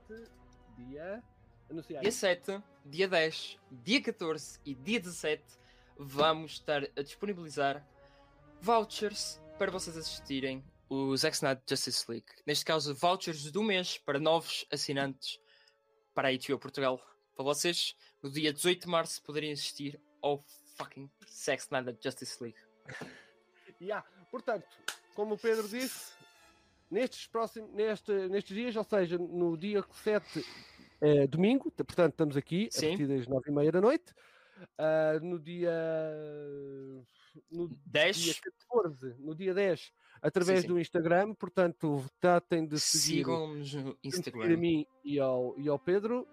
dia. 0.78 1.22
Anunciar. 1.68 2.02
Dia 2.02 2.12
7, 2.12 2.62
dia 2.84 3.08
10, 3.08 3.58
dia 3.72 4.02
14 4.02 4.60
e 4.64 4.74
dia 4.76 5.00
17 5.00 5.42
vamos 5.98 6.52
estar 6.52 6.84
a 6.96 7.02
disponibilizar 7.02 7.84
vouchers 8.60 9.40
para 9.58 9.70
vocês 9.70 9.96
assistirem 9.96 10.64
o 10.88 11.16
Zack 11.16 11.36
Snyder 11.36 11.62
Justice 11.68 12.04
League. 12.10 12.26
Neste 12.46 12.64
caso, 12.64 12.94
vouchers 12.94 13.50
do 13.50 13.62
mês 13.62 13.98
para 13.98 14.18
novos 14.18 14.66
assinantes 14.72 15.38
para 16.14 16.28
a 16.28 16.32
HBO 16.32 16.58
Portugal. 16.58 17.00
Para 17.34 17.44
vocês, 17.44 17.94
no 18.22 18.30
dia 18.30 18.52
18 18.52 18.82
de 18.82 18.88
março, 18.88 19.22
poderem 19.22 19.52
assistir 19.52 20.00
ao 20.22 20.42
fucking 20.76 21.10
Zack 21.28 21.62
Snyder 21.62 21.96
Justice 22.02 22.42
League. 22.42 22.58
Yeah. 23.78 24.08
Portanto, 24.30 24.66
como 25.14 25.34
o 25.34 25.38
Pedro 25.38 25.68
disse, 25.68 26.14
nestes 26.90 27.26
próximos, 27.26 27.70
neste, 27.74 28.10
nestes 28.28 28.56
dias, 28.56 28.74
ou 28.74 28.84
seja, 28.84 29.18
no 29.18 29.54
dia 29.54 29.84
7, 30.02 30.42
é, 31.02 31.26
domingo, 31.26 31.70
t- 31.70 31.84
portanto 31.84 32.12
estamos 32.12 32.38
aqui 32.38 32.68
Sim. 32.70 32.86
a 32.86 32.88
partir 32.88 33.06
das 33.06 33.26
9 33.26 33.50
e 33.50 33.52
meia 33.52 33.70
da 33.70 33.82
noite. 33.82 34.14
Ah, 34.78 35.18
no 35.20 35.38
dia 35.38 35.70
no 37.50 37.68
dia 37.68 37.78
10. 37.86 38.40
14, 38.40 39.14
no 39.18 39.34
dia 39.34 39.54
10, 39.54 39.92
através 40.22 40.62
sim. 40.62 40.68
do 40.68 40.78
Instagram, 40.78 41.34
portanto 41.34 42.04
tratem 42.20 42.66
de 42.66 42.78
seguir, 42.80 43.18
Sigam-nos 43.18 43.74
no 43.74 43.80
seguir 43.82 43.96
a 44.04 44.08
Instagram. 44.08 44.56
mim 44.56 44.86
e 45.04 45.18
ao, 45.18 45.54
e 45.58 45.68
ao 45.68 45.78
Pedro. 45.78 46.26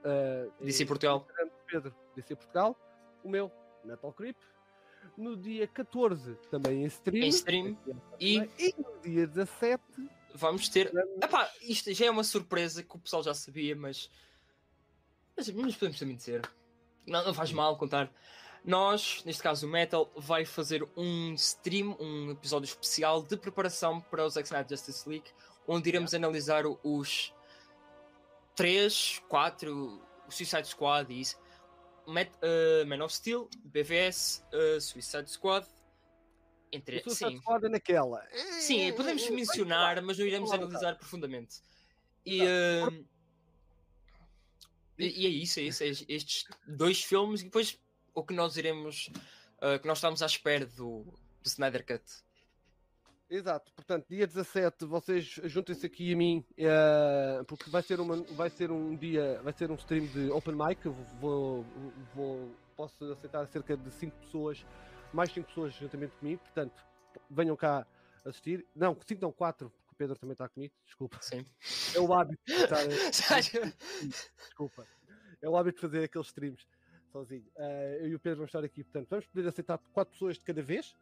DC 0.61 0.83
eh, 0.83 0.85
Portugal. 0.85 1.17
Instagram 1.27 1.45
do 1.45 1.65
Pedro, 1.67 1.95
DC 2.15 2.35
Portugal, 2.35 2.77
o 3.23 3.29
meu, 3.29 3.51
Metal 3.83 4.11
Creep. 4.13 4.37
No 5.17 5.35
dia 5.35 5.67
14, 5.67 6.35
também 6.49 6.83
em 6.83 6.85
stream. 6.85 7.25
Em 7.25 7.27
stream. 7.29 7.77
E 8.19 8.37
E 8.57 8.73
no 8.77 8.99
dia 9.01 9.27
17, 9.27 9.83
vamos 10.33 10.69
ter. 10.69 10.91
vamos- 10.91 11.21
Epá, 11.21 11.51
isto 11.61 11.93
já 11.93 12.05
é 12.05 12.09
uma 12.09 12.23
surpresa 12.23 12.81
que 12.81 12.95
o 12.95 12.99
pessoal 12.99 13.21
já 13.21 13.33
sabia, 13.33 13.75
mas. 13.75 14.09
Mas, 15.35 15.49
mas 15.49 15.75
podemos 15.75 15.99
também 15.99 16.15
dizer. 16.15 16.41
Não, 17.05 17.23
não 17.25 17.33
faz 17.33 17.51
mal 17.51 17.77
contar. 17.77 18.09
Nós, 18.63 19.21
neste 19.25 19.43
caso 19.43 19.67
o 19.67 19.69
Metal, 19.69 20.09
vai 20.15 20.45
fazer 20.45 20.87
um 20.95 21.33
stream, 21.33 21.97
um 21.99 22.31
episódio 22.31 22.65
especial 22.65 23.21
de 23.21 23.35
preparação 23.35 23.99
para 23.99 24.25
o 24.25 24.29
Zack 24.29 24.47
Snyder 24.47 24.69
Justice 24.77 25.07
League, 25.07 25.29
onde 25.67 25.89
iremos 25.89 26.13
analisar 26.13 26.65
o- 26.65 26.79
os 26.81 27.33
3, 28.55 29.19
4, 29.27 30.01
o 30.27 30.31
Suicide 30.31 30.67
Squad 30.67 31.11
e 31.11 31.19
isso. 31.21 31.37
Met, 32.07 32.31
uh, 32.37 32.85
Man 32.87 33.03
of 33.03 33.13
Steel, 33.13 33.49
BVS, 33.65 34.43
uh, 34.53 34.79
Suicide 34.79 35.29
Squad. 35.29 35.67
Entre, 36.71 36.97
o 36.99 37.03
Suicide 37.03 37.31
sim, 37.31 37.37
Squad 37.39 37.65
é 37.65 37.69
naquela. 37.69 38.25
Sim, 38.59 38.93
podemos 38.93 39.29
mencionar, 39.29 40.01
mas 40.01 40.17
não 40.17 40.25
iremos 40.25 40.51
analisar 40.51 40.97
profundamente. 40.97 41.61
E, 42.25 42.41
e, 44.97 45.21
e 45.21 45.25
é 45.25 45.29
isso, 45.29 45.59
é 45.59 45.63
isso. 45.63 45.83
é 45.83 45.87
estes 45.87 46.45
dois 46.67 47.03
filmes 47.03 47.41
e 47.41 47.45
depois 47.45 47.77
o 48.13 48.23
que 48.23 48.33
nós 48.33 48.57
iremos. 48.57 49.09
uh, 49.61 49.79
que 49.79 49.87
nós 49.87 49.97
estamos 49.97 50.21
à 50.21 50.25
espera 50.25 50.65
do, 50.65 51.03
do 51.03 51.47
Snyder 51.47 51.85
Cut. 51.85 52.03
Exato, 53.29 53.71
portanto, 53.73 54.05
dia 54.07 54.27
17, 54.27 54.85
vocês 54.85 55.25
juntem-se 55.45 55.85
aqui 55.87 56.13
a 56.13 56.15
mim, 56.15 56.45
eh, 56.55 57.41
porque 57.47 57.67
vai 57.67 57.81
ser, 57.81 57.99
uma, 57.99 58.17
vai 58.35 58.47
ser 58.47 58.69
um 58.69 58.95
dia, 58.95 59.41
vai 59.41 59.51
ser 59.51 59.71
um 59.71 59.75
stream 59.75 60.05
de 60.05 60.29
open 60.29 60.53
mic. 60.53 60.87
Vou, 61.19 61.65
vou, 62.13 62.51
posso 62.75 63.11
aceitar 63.11 63.47
cerca 63.47 63.75
de 63.75 63.89
5 63.89 64.15
pessoas, 64.17 64.63
mais 65.11 65.31
5 65.31 65.47
pessoas 65.47 65.73
juntamente 65.73 66.13
comigo, 66.17 66.41
portanto, 66.41 66.85
venham 67.27 67.55
cá 67.55 67.87
assistir. 68.23 68.67
Não, 68.75 68.95
5 69.03 69.19
não, 69.19 69.31
4, 69.31 69.67
porque 69.67 69.93
o 69.93 69.95
Pedro 69.95 70.15
também 70.15 70.33
está 70.33 70.47
comigo, 70.47 70.73
desculpa. 70.85 71.17
Sim. 71.19 71.43
É 71.95 71.99
o 71.99 72.13
hábito 72.13 72.39
de 72.45 72.53
estar, 72.53 72.85
desculpa. 74.37 74.85
É 75.41 75.49
o 75.49 75.57
hábito 75.57 75.77
de 75.77 75.81
fazer 75.81 76.03
aqueles 76.03 76.27
streams 76.27 76.67
sozinho. 77.13 77.45
Eh, 77.55 77.99
eu 78.01 78.07
e 78.09 78.15
o 78.15 78.19
Pedro 78.19 78.37
vamos 78.39 78.49
estar 78.49 78.63
aqui, 78.63 78.83
portanto, 78.83 79.07
vamos 79.09 79.25
poder 79.27 79.47
aceitar 79.47 79.77
4 79.93 80.11
pessoas 80.11 80.37
de 80.37 80.43
cada 80.43 80.61
vez. 80.63 80.95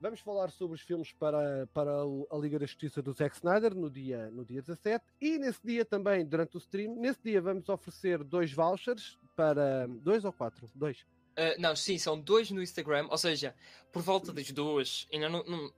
Vamos 0.00 0.18
falar 0.18 0.50
sobre 0.50 0.74
os 0.74 0.80
filmes 0.80 1.12
para, 1.12 1.68
para 1.72 1.92
a 1.92 2.36
Liga 2.36 2.58
da 2.58 2.66
Justiça 2.66 3.00
do 3.00 3.12
Zack 3.12 3.36
Snyder 3.36 3.72
no 3.72 3.88
dia, 3.88 4.28
no 4.32 4.44
dia 4.44 4.60
17 4.60 5.04
e 5.20 5.38
nesse 5.38 5.60
dia 5.64 5.84
também, 5.84 6.24
durante 6.26 6.56
o 6.56 6.58
stream, 6.58 6.96
nesse 6.96 7.20
dia 7.22 7.40
vamos 7.40 7.68
oferecer 7.68 8.24
dois 8.24 8.52
vouchers 8.52 9.16
para. 9.36 9.86
Dois 9.86 10.24
ou 10.24 10.32
quatro? 10.32 10.68
Dois. 10.74 11.02
Uh, 11.38 11.54
não, 11.60 11.76
sim, 11.76 11.98
são 11.98 12.18
dois 12.18 12.50
no 12.50 12.60
Instagram, 12.60 13.06
ou 13.10 13.16
seja, 13.16 13.54
por 13.92 14.02
volta 14.02 14.32
das 14.32 14.50
duas, 14.50 15.06
ainda 15.12 15.28
não, 15.28 15.44
não, 15.44 15.72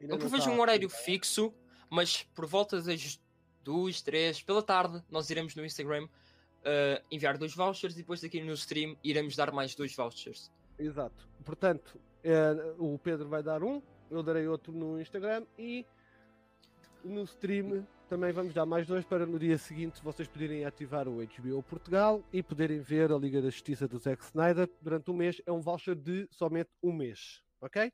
Ainda 0.00 0.14
não 0.14 0.18
prevejo 0.18 0.36
está- 0.42 0.50
um 0.50 0.60
horário 0.60 0.88
fixo, 0.90 1.54
mas 1.88 2.24
por 2.34 2.46
volta 2.46 2.82
das 2.82 3.20
duas, 3.62 4.02
três, 4.02 4.42
pela 4.42 4.62
tarde, 4.62 5.00
nós 5.08 5.30
iremos 5.30 5.54
no 5.54 5.64
Instagram 5.64 6.08
uh, 6.62 7.02
enviar 7.10 7.38
dois 7.38 7.54
vouchers 7.54 7.94
e 7.94 7.98
depois 7.98 8.20
daqui 8.20 8.40
no 8.42 8.52
stream 8.54 8.96
iremos 9.02 9.36
dar 9.36 9.52
mais 9.52 9.74
dois 9.74 9.94
vouchers. 9.94 10.50
Exato. 10.78 11.28
Portanto, 11.44 12.00
eh, 12.24 12.74
o 12.78 12.98
Pedro 12.98 13.28
vai 13.28 13.42
dar 13.42 13.62
um, 13.62 13.82
eu 14.10 14.22
darei 14.22 14.46
outro 14.46 14.72
no 14.72 15.00
Instagram 15.00 15.44
e 15.58 15.84
no 17.04 17.22
stream 17.24 17.86
também 18.08 18.30
vamos 18.30 18.52
dar 18.52 18.66
mais 18.66 18.86
dois 18.86 19.04
para 19.04 19.24
no 19.24 19.38
dia 19.38 19.56
seguinte 19.56 20.02
vocês 20.02 20.28
poderem 20.28 20.64
ativar 20.64 21.08
o 21.08 21.24
HBO 21.24 21.62
Portugal 21.62 22.22
e 22.32 22.42
poderem 22.42 22.80
ver 22.80 23.10
a 23.10 23.16
Liga 23.16 23.40
da 23.40 23.48
Justiça 23.48 23.88
do 23.88 23.98
Zack 23.98 24.22
Snyder 24.24 24.68
durante 24.80 25.10
um 25.10 25.14
mês. 25.14 25.40
É 25.46 25.50
um 25.50 25.60
voucher 25.60 25.94
de 25.94 26.28
somente 26.30 26.70
um 26.82 26.92
mês, 26.92 27.42
ok? 27.60 27.90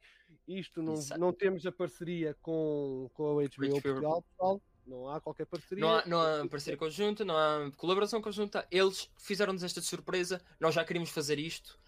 Isto 0.46 0.82
não, 0.82 0.94
Exato. 0.94 1.20
não 1.20 1.32
temos 1.32 1.64
a 1.66 1.72
parceria 1.72 2.34
com, 2.42 3.08
com 3.14 3.38
a 3.38 3.42
HBO, 3.44 3.48
HBO. 3.48 3.82
Portugal, 3.82 4.22
pessoal. 4.22 4.62
Não 4.88 5.08
há 5.08 5.20
qualquer 5.20 5.46
parceria. 5.46 5.80
Não 5.82 5.94
há, 5.94 6.06
não 6.06 6.20
há 6.20 6.48
parceria 6.48 6.76
conjunta, 6.78 7.24
não 7.24 7.36
há 7.36 7.70
colaboração 7.76 8.22
conjunta. 8.22 8.66
Eles 8.70 9.10
fizeram-nos 9.18 9.62
esta 9.62 9.80
surpresa. 9.82 10.40
Nós 10.58 10.74
já 10.74 10.84
queríamos 10.84 11.10
fazer 11.10 11.38
isto 11.38 11.78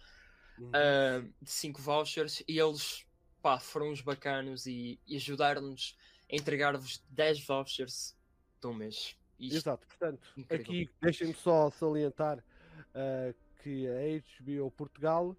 Uhum. 0.61 0.71
ah, 0.75 1.25
de 1.41 1.51
5 1.51 1.81
vouchers 1.81 2.43
e 2.47 2.59
eles 2.59 3.07
pá, 3.41 3.59
foram 3.59 3.91
uns 3.91 4.03
bacanos 4.03 4.67
e, 4.67 5.01
e 5.07 5.17
ajudaram-nos 5.17 5.97
a 6.31 6.37
entregar-vos 6.37 7.03
10 7.09 7.47
vouchers 7.47 8.15
de 8.61 8.67
um 8.67 8.75
mês. 8.75 9.17
Isto, 9.39 9.57
Exato, 9.57 9.87
portanto, 9.87 10.29
incrível. 10.37 10.65
aqui 10.67 10.91
deixem-me 11.01 11.33
só 11.35 11.71
salientar 11.71 12.45
ah, 12.95 13.33
que 13.63 13.87
a 13.89 14.43
HBO 14.45 14.71
Portugal, 14.71 15.35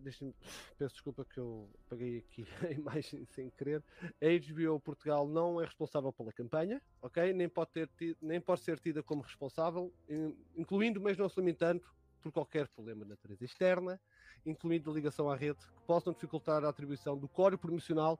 deixem-me- 0.00 0.34
peço 0.78 0.94
desculpa 0.94 1.24
que 1.24 1.38
eu 1.38 1.70
apaguei 1.86 2.18
aqui 2.18 2.46
a 2.68 2.72
imagem 2.72 3.24
sem 3.26 3.50
querer, 3.50 3.82
a 4.00 4.26
HBO 4.26 4.78
Portugal 4.80 5.26
não 5.26 5.60
é 5.60 5.64
responsável 5.64 6.12
pela 6.12 6.32
campanha, 6.32 6.82
ok? 7.00 7.32
Nem 7.32 7.48
pode, 7.48 7.70
ter 7.72 7.88
ti- 7.96 8.16
nem 8.20 8.40
pode 8.40 8.60
ser 8.60 8.78
tida 8.78 9.02
como 9.02 9.22
responsável, 9.22 9.92
in- 10.08 10.36
incluindo, 10.56 11.00
mas 11.00 11.16
não 11.16 11.28
se 11.28 11.40
limitando, 11.40 11.82
por 12.20 12.32
qualquer 12.32 12.66
problema 12.68 13.04
de 13.04 13.10
natureza 13.10 13.44
externa, 13.44 14.00
incluindo 14.46 14.92
ligação 14.92 15.28
à 15.30 15.36
rede, 15.36 15.58
que 15.58 15.82
possam 15.86 16.12
dificultar 16.12 16.64
a 16.64 16.68
atribuição 16.70 17.18
do 17.18 17.28
código 17.28 17.60
promocional 17.60 18.18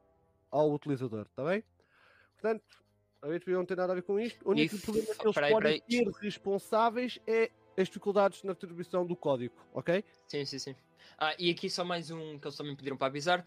ao 0.51 0.71
utilizador, 0.73 1.23
está 1.27 1.43
bem? 1.43 1.65
Portanto, 2.35 2.65
a 3.23 3.29
HBO 3.29 3.53
não 3.53 3.65
tem 3.67 3.77
nada 3.77 3.93
a 3.93 3.95
ver 3.95 4.03
com 4.03 4.21
isto. 4.21 4.47
O 4.47 4.51
único 4.51 4.77
E 4.77 4.81
problema 4.81 5.15
que 5.15 5.27
eles 5.27 5.35
peraí, 5.35 5.53
podem 5.53 5.83
responsáveis 6.21 7.19
é 7.27 7.51
as 7.79 7.89
dificuldades 7.89 8.43
na 8.43 8.53
atribuição 8.53 9.07
do 9.07 9.17
código, 9.17 9.55
ok? 9.73 10.05
Sim, 10.29 10.45
sim, 10.45 10.59
sim. 10.59 10.77
Ah, 11.19 11.35
e 11.39 11.51
aqui 11.51 11.69
só 11.71 11.85
mais 11.85 12.11
um 12.11 12.39
que 12.39 12.47
eles 12.47 12.57
também 12.57 12.75
pediram 12.77 12.97
para 12.97 13.09
avisar. 13.09 13.45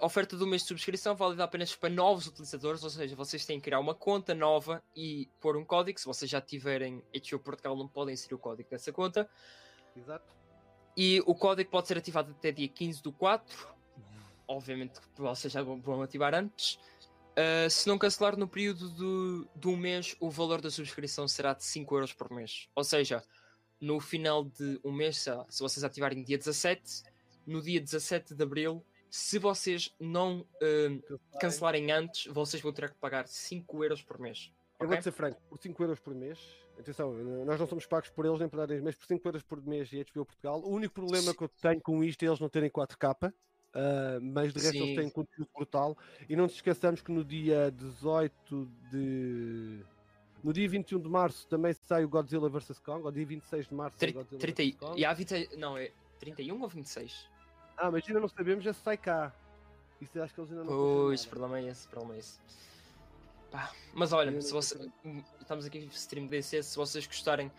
A 0.00 0.06
oferta 0.06 0.38
do 0.38 0.46
mês 0.46 0.62
de 0.62 0.68
subscrição 0.68 1.14
válida 1.14 1.44
apenas 1.44 1.76
para 1.76 1.90
novos 1.90 2.26
utilizadores, 2.26 2.82
ou 2.82 2.88
seja, 2.88 3.14
vocês 3.14 3.44
têm 3.44 3.58
que 3.58 3.64
criar 3.64 3.78
uma 3.78 3.94
conta 3.94 4.34
nova 4.34 4.82
e 4.96 5.28
pôr 5.38 5.54
um 5.54 5.66
código. 5.66 6.00
Se 6.00 6.06
vocês 6.06 6.30
já 6.30 6.40
tiverem 6.40 7.02
HBO 7.12 7.38
Portugal, 7.40 7.76
não 7.76 7.86
podem 7.86 8.14
inserir 8.14 8.34
o 8.34 8.38
código 8.38 8.70
dessa 8.70 8.90
conta. 8.90 9.28
Exato. 9.94 10.24
E 10.96 11.22
o 11.26 11.34
código 11.34 11.70
pode 11.70 11.88
ser 11.88 11.98
ativado 11.98 12.30
até 12.30 12.50
dia 12.50 12.68
15 12.68 13.02
do 13.02 13.12
4. 13.12 13.68
Obviamente 14.48 14.98
que 14.98 15.20
vocês 15.20 15.52
já 15.52 15.62
vão- 15.62 16.02
ativar 16.02 16.34
antes. 16.34 16.78
Uh, 17.36 17.68
se 17.68 17.86
não 17.86 17.98
cancelar 17.98 18.34
no 18.34 18.48
período 18.48 18.88
do, 18.88 19.48
de 19.54 19.68
um 19.68 19.76
mês, 19.76 20.16
o 20.18 20.30
valor 20.30 20.62
da 20.62 20.70
subscrição 20.70 21.28
será 21.28 21.52
de 21.52 21.64
5 21.64 21.94
euros 21.94 22.12
por 22.14 22.30
mês. 22.32 22.66
Ou 22.74 22.82
seja, 22.82 23.22
no 23.80 24.00
final 24.00 24.44
de 24.44 24.80
um 24.84 24.92
mês, 24.92 25.24
se 25.48 25.60
vocês 25.60 25.84
ativarem 25.84 26.22
dia 26.22 26.38
17, 26.38 27.02
no 27.46 27.62
dia 27.62 27.80
17 27.80 28.34
de 28.34 28.42
abril, 28.42 28.84
se 29.10 29.38
vocês 29.38 29.94
não 30.00 30.40
uh, 30.40 31.20
cancelarem 31.40 31.90
antes, 31.92 32.26
vocês 32.32 32.62
vão 32.62 32.72
ter 32.72 32.90
que 32.90 32.96
pagar 32.96 33.26
5 33.26 33.84
euros 33.84 34.02
por 34.02 34.18
mês. 34.18 34.52
Eu 34.78 34.86
ok? 34.86 34.88
vou-te 34.88 35.04
ser 35.04 35.12
franco, 35.12 35.40
por 35.48 35.58
5 35.58 35.82
euros 35.82 36.00
por 36.00 36.14
mês, 36.14 36.38
atenção, 36.78 37.12
nós 37.44 37.58
não 37.58 37.66
somos 37.66 37.86
pagos 37.86 38.10
por 38.10 38.26
eles 38.26 38.38
nem 38.38 38.48
por 38.48 38.58
dar 38.58 38.70
eles, 38.70 38.82
mas 38.82 38.94
por 38.94 39.06
5 39.06 39.26
euros 39.28 39.42
por 39.42 39.64
mês 39.64 39.90
e 39.92 40.04
HBO 40.04 40.26
Portugal, 40.26 40.60
o 40.60 40.70
único 40.70 40.94
problema 40.94 41.34
que 41.34 41.42
eu 41.42 41.48
tenho 41.48 41.80
com 41.80 42.04
isto 42.04 42.22
é 42.22 42.26
eles 42.26 42.40
não 42.40 42.48
terem 42.48 42.68
4K, 42.68 43.32
ah, 43.76 44.18
mas 44.22 44.54
de 44.54 44.60
resto 44.60 44.72
Sim. 44.72 44.84
eles 44.84 44.96
têm 44.96 45.10
conteúdo 45.10 45.50
brutal. 45.54 45.96
E 46.28 46.34
não 46.34 46.44
nos 46.44 46.54
esqueçamos 46.54 47.02
que 47.02 47.12
no 47.12 47.22
dia 47.22 47.70
18 47.70 48.66
de. 48.90 49.84
No 50.44 50.52
dia 50.52 50.68
21 50.68 51.00
de 51.00 51.08
março 51.08 51.46
também 51.48 51.72
sai 51.72 52.04
o 52.04 52.08
Godzilla 52.08 52.48
vs 52.48 52.78
Kong, 52.78 53.04
ou 53.04 53.10
dia 53.10 53.26
26 53.26 53.68
de 53.68 53.74
março 53.74 53.98
sai 53.98 54.10
o 54.10 54.14
Godzilla 54.14 54.40
30, 54.40 54.62
vs 54.62 54.74
Kong. 54.76 55.00
e 55.00 55.04
há 55.04 55.12
20, 55.12 55.56
não, 55.56 55.76
é 55.76 55.90
31 56.20 56.60
ou 56.60 56.68
26? 56.68 57.28
Ah, 57.76 57.90
mas 57.90 58.06
ainda 58.06 58.20
não 58.20 58.28
sabemos, 58.28 58.64
já 58.64 58.72
se 58.72 58.80
sai 58.80 58.96
cá. 58.96 59.32
Isso 60.00 60.20
acho 60.20 60.34
que 60.34 60.40
eles 60.40 60.50
ainda 60.50 60.64
não 60.64 60.72
Pois, 60.72 61.24
o 61.24 61.28
problema 61.28 61.58
é 61.58 61.68
esse, 61.68 61.88
problema 61.88 62.14
é 62.14 62.18
esse. 62.18 62.38
Pá, 63.50 63.72
mas 63.94 64.12
olha, 64.12 64.40
se 64.40 64.52
você, 64.52 64.90
estamos 65.40 65.64
aqui 65.64 65.80
no 65.80 65.86
stream 65.86 66.26
DC, 66.26 66.62
se 66.62 66.76
vocês 66.76 67.06
gostarem, 67.06 67.50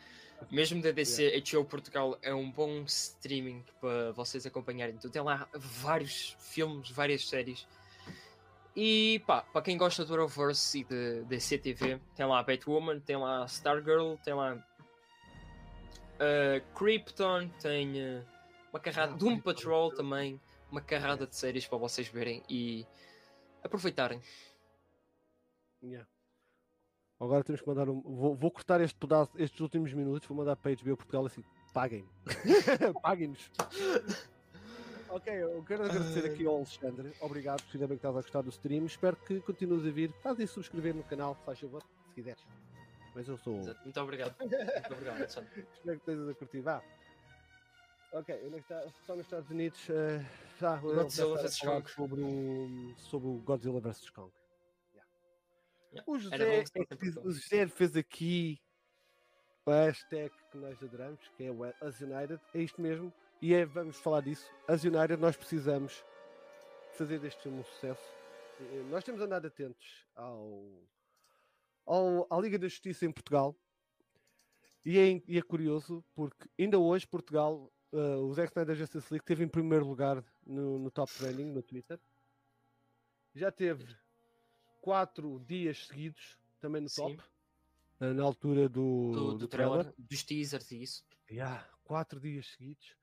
mesmo 0.51 0.81
da 0.81 0.91
DC, 0.91 1.43
HBO 1.51 1.65
Portugal 1.65 2.17
é 2.21 2.33
um 2.33 2.49
bom 2.51 2.83
streaming 2.83 3.63
para 3.81 4.11
vocês 4.11 4.45
acompanharem. 4.45 4.95
Então 4.95 5.09
tem 5.09 5.21
lá 5.21 5.47
vários 5.55 6.35
filmes, 6.39 6.91
várias 6.91 7.27
séries. 7.27 7.65
E 8.79 9.23
pá, 9.25 9.41
para 9.41 9.63
quem 9.63 9.75
gosta 9.75 10.05
do 10.05 10.13
Arrowverse 10.13 10.81
e 10.81 10.83
de 10.83 11.23
DC 11.23 11.57
TV, 11.57 11.99
tem 12.15 12.27
lá 12.27 12.37
a 12.37 12.43
Batwoman, 12.43 12.99
tem 12.99 13.17
lá 13.17 13.41
a 13.41 13.45
Stargirl, 13.45 14.17
tem 14.23 14.35
lá 14.35 14.55
a 16.19 16.59
Krypton, 16.77 17.49
tem 17.59 17.99
eh, 17.99 18.23
uma 18.71 18.79
carrada, 18.79 19.13
Ah, 19.13 19.17
Doom. 19.17 19.39
Patrol 19.39 19.91
também, 19.91 20.39
uma 20.71 20.79
carrada 20.79 21.25
de 21.25 21.35
séries 21.35 21.65
para 21.65 21.79
vocês 21.79 22.07
verem 22.07 22.43
e 22.47 22.85
aproveitarem. 23.63 24.21
Yeah. 25.81 26.07
Agora 27.19 27.43
temos 27.43 27.61
que 27.61 27.67
mandar 27.67 27.89
um. 27.89 27.99
Vou, 27.99 28.35
vou 28.35 28.51
cortar 28.51 28.79
este 28.79 28.95
pedaço, 28.95 29.31
estes 29.39 29.59
últimos 29.59 29.91
minutos, 29.91 30.27
vou 30.27 30.37
mandar 30.37 30.55
para 30.55 30.71
a 30.71 30.75
HBO 30.75 30.97
Portugal 30.97 31.25
assim. 31.25 31.43
Paguem. 31.73 32.07
Paguem-nos. 33.01 33.49
Ok, 35.09 35.33
eu 35.33 35.63
quero 35.63 35.85
agradecer 35.85 36.25
aqui 36.25 36.45
ao 36.45 36.57
Alexandre. 36.57 37.13
Obrigado, 37.21 37.63
por 37.63 37.75
ainda 37.75 37.87
bem 37.87 37.97
que 37.97 38.05
estás 38.05 38.15
a 38.15 38.21
gostar 38.21 38.41
do 38.41 38.49
stream. 38.49 38.85
Espero 38.85 39.15
que 39.15 39.39
continues 39.41 39.85
a 39.85 39.91
vir. 39.91 40.11
Faz 40.21 40.39
aí 40.39 40.47
subscrever 40.47 40.95
no 40.95 41.03
canal, 41.03 41.35
faz 41.45 41.59
favor, 41.59 41.83
se 42.07 42.13
quiseres. 42.13 42.43
Mas 43.15 43.27
eu 43.27 43.37
sou. 43.37 43.55
Muito 43.55 43.99
obrigado. 43.99 44.35
Muito 44.39 44.93
obrigado, 44.93 45.17
Alexandre. 45.17 45.67
Espero 45.73 45.99
que 45.99 46.11
estejas 46.11 46.29
a 46.29 46.33
curtir. 46.35 46.61
Vá. 46.61 46.83
Ok, 48.13 48.35
onde 48.45 48.55
é 48.55 48.61
que 48.61 48.73
está? 48.73 48.89
Só 49.05 49.15
nos 49.15 49.25
Estados 49.25 49.49
Unidos. 49.49 49.89
Uh, 49.89 50.25
já, 50.59 50.77
Godzilla 50.77 51.41
vs. 51.41 51.59
Kong. 51.59 51.89
Sobre 51.89 52.21
o, 52.21 52.93
sobre 52.97 53.27
o 53.27 53.33
Godzilla 53.39 53.79
vs. 53.79 54.09
Kong. 54.11 54.31
Yeah. 54.93 55.11
Yeah. 55.91 56.11
O, 56.11 56.19
José, 56.19 56.35
é 56.35 56.63
Portugal. 56.63 57.23
o 57.25 57.31
José 57.31 57.67
fez 57.67 57.95
aqui 57.95 58.61
a 59.65 59.85
hashtag 59.85 60.31
que 60.51 60.57
nós 60.57 60.81
adoramos, 60.81 61.19
que 61.35 61.43
é 61.43 61.51
o 61.51 61.63
As 61.81 61.99
United. 61.99 62.39
É 62.53 62.61
isto 62.61 62.81
mesmo. 62.81 63.11
E 63.41 63.53
é, 63.53 63.65
vamos 63.65 63.97
falar 63.97 64.21
disso. 64.21 64.51
United, 64.67 65.17
nós 65.17 65.35
precisamos 65.35 66.03
fazer 66.93 67.19
deste 67.19 67.43
filme 67.43 67.59
um 67.59 67.63
sucesso. 67.63 68.01
Eh, 68.59 68.83
Nós 68.89 69.03
temos 69.03 69.21
andado 69.21 69.45
atentos 69.45 70.05
ao, 70.15 70.63
ao, 71.85 72.27
à 72.33 72.39
Liga 72.41 72.57
da 72.57 72.67
Justiça 72.67 73.05
em 73.05 73.11
Portugal. 73.11 73.55
E 74.83 74.97
é, 74.97 75.21
e 75.27 75.37
é 75.37 75.41
curioso 75.41 76.03
porque 76.15 76.49
ainda 76.57 76.79
hoje 76.79 77.05
Portugal, 77.05 77.71
eh, 77.93 77.97
o 78.15 78.33
Zack 78.33 78.49
Snyder 78.51 78.75
Justice 78.75 79.07
League 79.13 79.25
teve 79.25 79.43
em 79.43 79.47
primeiro 79.47 79.85
lugar 79.85 80.23
no, 80.45 80.79
no 80.79 80.89
top 80.89 81.11
trending 81.13 81.45
no 81.51 81.61
Twitter. 81.61 81.99
Já 83.35 83.51
teve 83.51 83.95
quatro 84.81 85.39
dias 85.45 85.85
seguidos 85.85 86.39
também 86.59 86.81
no 86.81 86.89
Sim. 86.89 87.15
top. 87.17 87.23
eh, 87.99 88.13
Na 88.13 88.23
altura 88.23 88.67
do, 88.67 89.11
Do, 89.11 89.31
do 89.33 89.37
do 89.39 89.47
trailer. 89.47 89.83
trailer, 89.83 89.93
dos 89.99 90.23
teasers 90.23 90.71
e 90.71 90.81
isso. 90.81 91.05
Yeah, 91.29 91.69
quatro 91.83 92.19
dias 92.19 92.47
seguidos. 92.47 92.96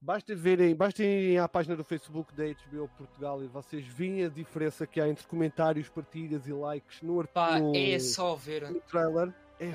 Basta 0.00 0.34
verem, 0.36 0.74
basta 0.74 1.02
irem 1.02 1.38
à 1.38 1.48
página 1.48 1.74
do 1.74 1.82
Facebook 1.82 2.32
da 2.34 2.44
HBO 2.44 2.88
Portugal 2.96 3.42
e 3.42 3.46
vocês 3.48 3.84
veem 3.86 4.24
a 4.24 4.28
diferença 4.28 4.86
que 4.86 5.00
há 5.00 5.08
entre 5.08 5.26
comentários, 5.26 5.88
partilhas 5.88 6.46
e 6.46 6.52
likes 6.52 7.02
no, 7.02 7.18
ar- 7.18 7.26
Pá, 7.26 7.58
no, 7.58 7.74
é 7.74 7.98
só 7.98 8.34
ver. 8.36 8.70
no 8.70 8.80
trailer. 8.82 9.34
É, 9.58 9.72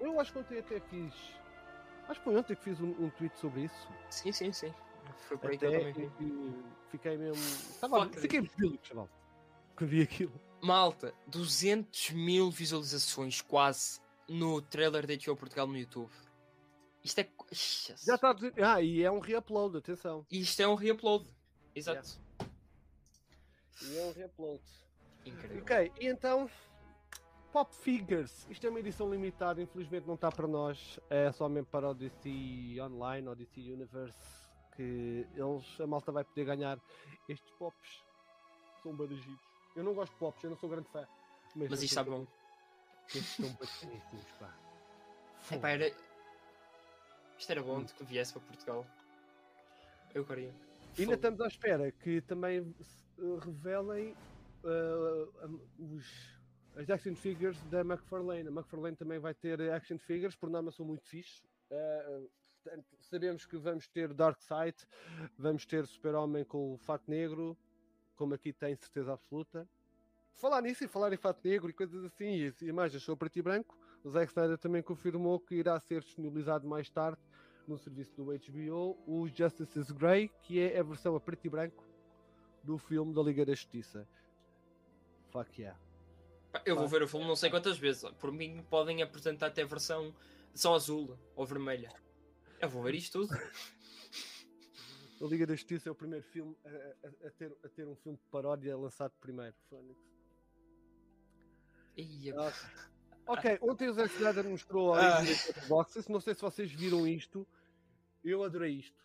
eu 0.00 0.20
acho 0.20 0.32
que 0.32 0.38
ontem 0.38 0.58
até 0.58 0.78
fiz. 0.80 1.12
Acho 2.08 2.20
que 2.20 2.24
foi 2.24 2.36
ontem 2.36 2.54
que 2.54 2.62
fiz 2.62 2.78
um, 2.80 2.90
um 3.02 3.10
tweet 3.10 3.36
sobre 3.38 3.62
isso. 3.64 3.88
Sim, 4.10 4.30
sim, 4.32 4.52
sim. 4.52 4.72
Foi 5.28 5.36
por 5.38 5.50
aí 5.50 5.58
que 5.58 5.64
eu 5.64 5.72
também 5.72 5.92
vi. 5.92 6.10
fiquei 6.90 7.16
mesmo. 7.16 7.42
Fiquei 8.20 8.40
bíblico, 8.42 8.86
chaval. 8.86 9.08
Que 9.76 9.84
vi 9.84 10.02
aquilo. 10.02 10.32
Malta, 10.62 11.12
200 11.26 12.10
mil 12.10 12.50
visualizações 12.50 13.40
quase 13.40 13.98
no 14.28 14.60
trailer 14.62 15.06
da 15.06 15.14
HBO 15.14 15.36
Portugal 15.36 15.66
no 15.66 15.76
YouTube. 15.76 16.10
Isto 17.02 17.20
é. 17.20 17.28
Ixi, 17.50 17.94
Já 18.04 18.14
está. 18.14 18.34
Ah, 18.62 18.82
e 18.82 19.02
é 19.02 19.10
um 19.10 19.20
reupload, 19.20 19.78
atenção. 19.78 20.26
Isto 20.30 20.60
é 20.60 20.68
um 20.68 20.74
reupload. 20.74 21.26
Exato. 21.74 22.20
E 23.82 23.98
é 23.98 24.04
um 24.04 24.12
reupload. 24.12 24.62
Incrível. 25.24 25.62
Ok, 25.62 25.92
e 26.00 26.06
então. 26.06 26.50
Pop 27.52 27.72
Figures. 27.72 28.48
Isto 28.50 28.66
é 28.66 28.70
uma 28.70 28.80
edição 28.80 29.08
limitada, 29.08 29.62
infelizmente 29.62 30.08
não 30.08 30.14
está 30.14 30.28
para 30.28 30.48
nós. 30.48 30.98
É 31.08 31.30
só 31.30 31.48
mesmo 31.48 31.66
para 31.66 31.88
o 31.88 31.94
DC 31.94 32.28
Online 32.80 33.28
ou 33.28 33.36
DC 33.36 33.60
Universe. 33.60 34.18
Que 34.74 35.24
eles, 35.36 35.80
a 35.80 35.86
malta 35.86 36.10
vai 36.10 36.24
poder 36.24 36.44
ganhar 36.46 36.80
estes 37.28 37.48
pops. 37.52 38.04
São 38.82 38.96
barajitos. 38.96 39.38
Eu 39.76 39.84
não 39.84 39.94
gosto 39.94 40.12
de 40.12 40.18
pops, 40.18 40.42
eu 40.42 40.50
não 40.50 40.56
sou 40.56 40.68
grande 40.68 40.88
fã. 40.88 41.06
Mas 41.54 41.70
estes 41.70 41.82
isto 41.84 41.92
está 41.92 42.02
bom. 42.02 42.26
Estes 43.06 43.36
são 43.36 43.52
bacaníssimos, 43.52 44.32
pá. 44.40 44.58
Epá, 45.52 45.70
era... 45.70 45.94
Isto 47.38 47.52
era 47.52 47.62
bom 47.62 47.82
de 47.82 47.92
que 47.94 48.04
viesse 48.04 48.32
para 48.32 48.42
Portugal. 48.42 48.86
Eu 50.14 50.24
queria. 50.24 50.54
Ainda 50.96 51.04
Fogo. 51.04 51.14
estamos 51.14 51.40
à 51.40 51.46
espera 51.48 51.90
que 51.90 52.20
também 52.20 52.72
se, 52.80 52.98
uh, 53.18 53.36
revelem 53.38 54.14
uh, 54.62 55.60
os, 55.78 56.06
as 56.76 56.88
action 56.88 57.14
figures 57.16 57.60
da 57.64 57.80
McFarlane. 57.80 58.48
A 58.48 58.50
McFarlane 58.50 58.96
também 58.96 59.18
vai 59.18 59.34
ter 59.34 59.60
action 59.72 59.98
figures, 59.98 60.36
por 60.36 60.48
norma 60.48 60.70
são 60.70 60.86
muito 60.86 61.04
fixe. 61.04 61.42
Uh, 61.70 62.30
portanto, 62.62 62.96
sabemos 63.00 63.44
que 63.44 63.56
vamos 63.56 63.88
ter 63.88 64.14
Darkseid, 64.14 64.76
vamos 65.36 65.66
ter 65.66 65.86
Super-Homem 65.86 66.44
com 66.44 66.74
o 66.74 66.78
fato 66.78 67.10
negro, 67.10 67.56
como 68.14 68.34
aqui 68.34 68.52
tem 68.52 68.76
certeza 68.76 69.12
absoluta. 69.12 69.68
Falar 70.34 70.62
nisso 70.62 70.84
e 70.84 70.88
falar 70.88 71.12
em 71.12 71.16
fato 71.16 71.40
negro 71.46 71.70
e 71.70 71.72
coisas 71.72 72.04
assim, 72.04 72.52
e 72.60 72.64
imagens 72.66 73.02
são 73.02 73.16
preto 73.16 73.38
e 73.38 73.42
branco, 73.42 73.76
o 74.04 74.10
Zack 74.10 74.30
Snyder 74.30 74.58
também 74.58 74.82
confirmou 74.82 75.40
que 75.40 75.54
irá 75.56 75.78
ser 75.80 76.02
disponibilizado 76.02 76.66
mais 76.68 76.88
tarde 76.90 77.18
no 77.66 77.78
serviço 77.78 78.14
do 78.16 78.24
HBO 78.26 78.98
o 79.06 79.26
Justice 79.28 79.78
is 79.78 79.90
Grey, 79.90 80.28
que 80.42 80.60
é 80.60 80.78
a 80.78 80.82
versão 80.82 81.16
a 81.16 81.20
preto 81.20 81.46
e 81.46 81.50
branco 81.50 81.82
do 82.62 82.76
filme 82.78 83.14
da 83.14 83.22
Liga 83.22 83.44
da 83.46 83.54
Justiça. 83.54 84.06
Fuck 85.30 85.60
yeah. 85.60 85.78
Eu 86.64 86.76
vou 86.76 86.86
ver 86.86 87.02
o 87.02 87.08
filme 87.08 87.26
não 87.26 87.34
sei 87.34 87.50
quantas 87.50 87.76
vezes. 87.78 88.04
Por 88.20 88.30
mim 88.30 88.62
podem 88.70 89.02
apresentar 89.02 89.46
até 89.48 89.62
a 89.62 89.66
versão 89.66 90.14
só 90.54 90.74
azul 90.74 91.18
ou 91.34 91.44
vermelha. 91.44 91.90
Eu 92.60 92.68
vou 92.68 92.82
ver 92.82 92.94
isto 92.94 93.26
tudo. 93.26 93.34
A 95.20 95.26
Liga 95.26 95.46
da 95.46 95.54
Justiça 95.54 95.88
é 95.88 95.92
o 95.92 95.94
primeiro 95.94 96.24
filme 96.24 96.56
a, 96.64 96.68
a- 96.68 97.28
a 97.28 97.30
ter, 97.30 97.56
a 97.64 97.68
ter 97.68 97.88
um 97.88 97.96
filme 97.96 98.18
de 98.18 98.24
paródia 98.30 98.76
lançado 98.76 99.12
primeiro. 99.20 99.54
Fónix. 99.68 99.98
Ia, 101.96 102.34
Ok, 103.26 103.58
ontem 103.62 103.88
o 103.88 103.92
Zack 103.94 104.14
Snyder 104.14 104.44
mostrou 104.44 104.94
a 104.94 104.98
Ah. 105.16 105.18
origem 105.20 105.52
dos 105.52 105.66
boxes. 105.68 106.08
Não 106.08 106.20
sei 106.20 106.34
se 106.34 106.40
vocês 106.42 106.70
viram 106.70 107.06
isto. 107.06 107.46
Eu 108.22 108.42
adorei 108.42 108.74
isto. 108.78 109.02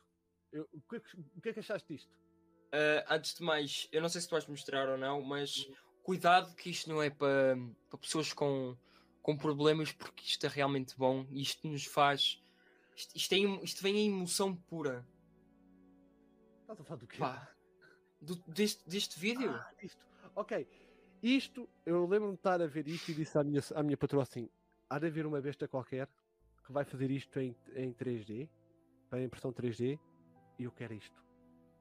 Eu- 0.51 0.67
o, 0.73 0.81
que 0.81 0.95
é 0.95 0.99
que, 0.99 1.17
o 1.37 1.41
que 1.41 1.49
é 1.49 1.53
que 1.53 1.59
achaste 1.59 1.93
disto? 1.93 2.11
Ah, 2.71 3.15
antes 3.15 3.33
de 3.35 3.43
mais, 3.43 3.87
eu 3.91 4.01
não 4.01 4.09
sei 4.09 4.21
se 4.21 4.27
tu 4.27 4.31
vais 4.31 4.45
mostrar 4.47 4.89
ou 4.89 4.97
não, 4.97 5.21
mas 5.21 5.69
cuidado 6.03 6.53
que 6.55 6.69
isto 6.69 6.89
não 6.89 7.01
é 7.01 7.09
para, 7.09 7.55
para 7.89 7.99
pessoas 7.99 8.33
com, 8.33 8.75
com 9.21 9.37
problemas, 9.37 9.91
porque 9.91 10.23
isto 10.25 10.45
é 10.45 10.49
realmente 10.49 10.97
bom 10.97 11.25
e 11.31 11.41
isto 11.41 11.67
nos 11.67 11.85
faz. 11.85 12.41
Isto, 12.95 13.15
isto, 13.15 13.33
é 13.33 13.37
isto 13.63 13.81
vem 13.81 13.97
em 13.97 14.07
emoção 14.09 14.55
pura. 14.55 15.07
Estás 16.61 16.81
a 16.81 16.83
falar 16.83 16.99
do 16.99 17.07
quê? 17.07 17.17
Pá, 17.17 17.49
do- 18.21 18.43
deste, 18.47 18.87
deste 18.87 19.19
vídeo. 19.19 19.51
Ah, 19.51 19.71
isto. 19.81 19.99
Ok. 20.35 20.67
Isto, 21.21 21.67
eu 21.85 22.05
lembro-me 22.05 22.33
de 22.33 22.39
estar 22.39 22.61
a 22.61 22.67
ver 22.67 22.87
isto 22.87 23.11
e 23.11 23.13
disse 23.13 23.37
à 23.37 23.43
minha, 23.43 23.61
à 23.75 23.83
minha 23.83 23.97
patroa 23.97 24.23
assim: 24.23 24.49
há 24.89 24.97
de 24.97 25.07
haver 25.07 25.25
uma 25.25 25.41
besta 25.41 25.67
qualquer 25.67 26.07
que 26.65 26.71
vai 26.71 26.85
fazer 26.85 27.11
isto 27.11 27.39
em, 27.39 27.55
em 27.75 27.93
3D, 27.93 28.47
para 29.09 29.21
impressão 29.21 29.51
3D, 29.51 29.99
e 30.57 30.63
eu 30.63 30.71
quero 30.71 30.93
isto. 30.93 31.21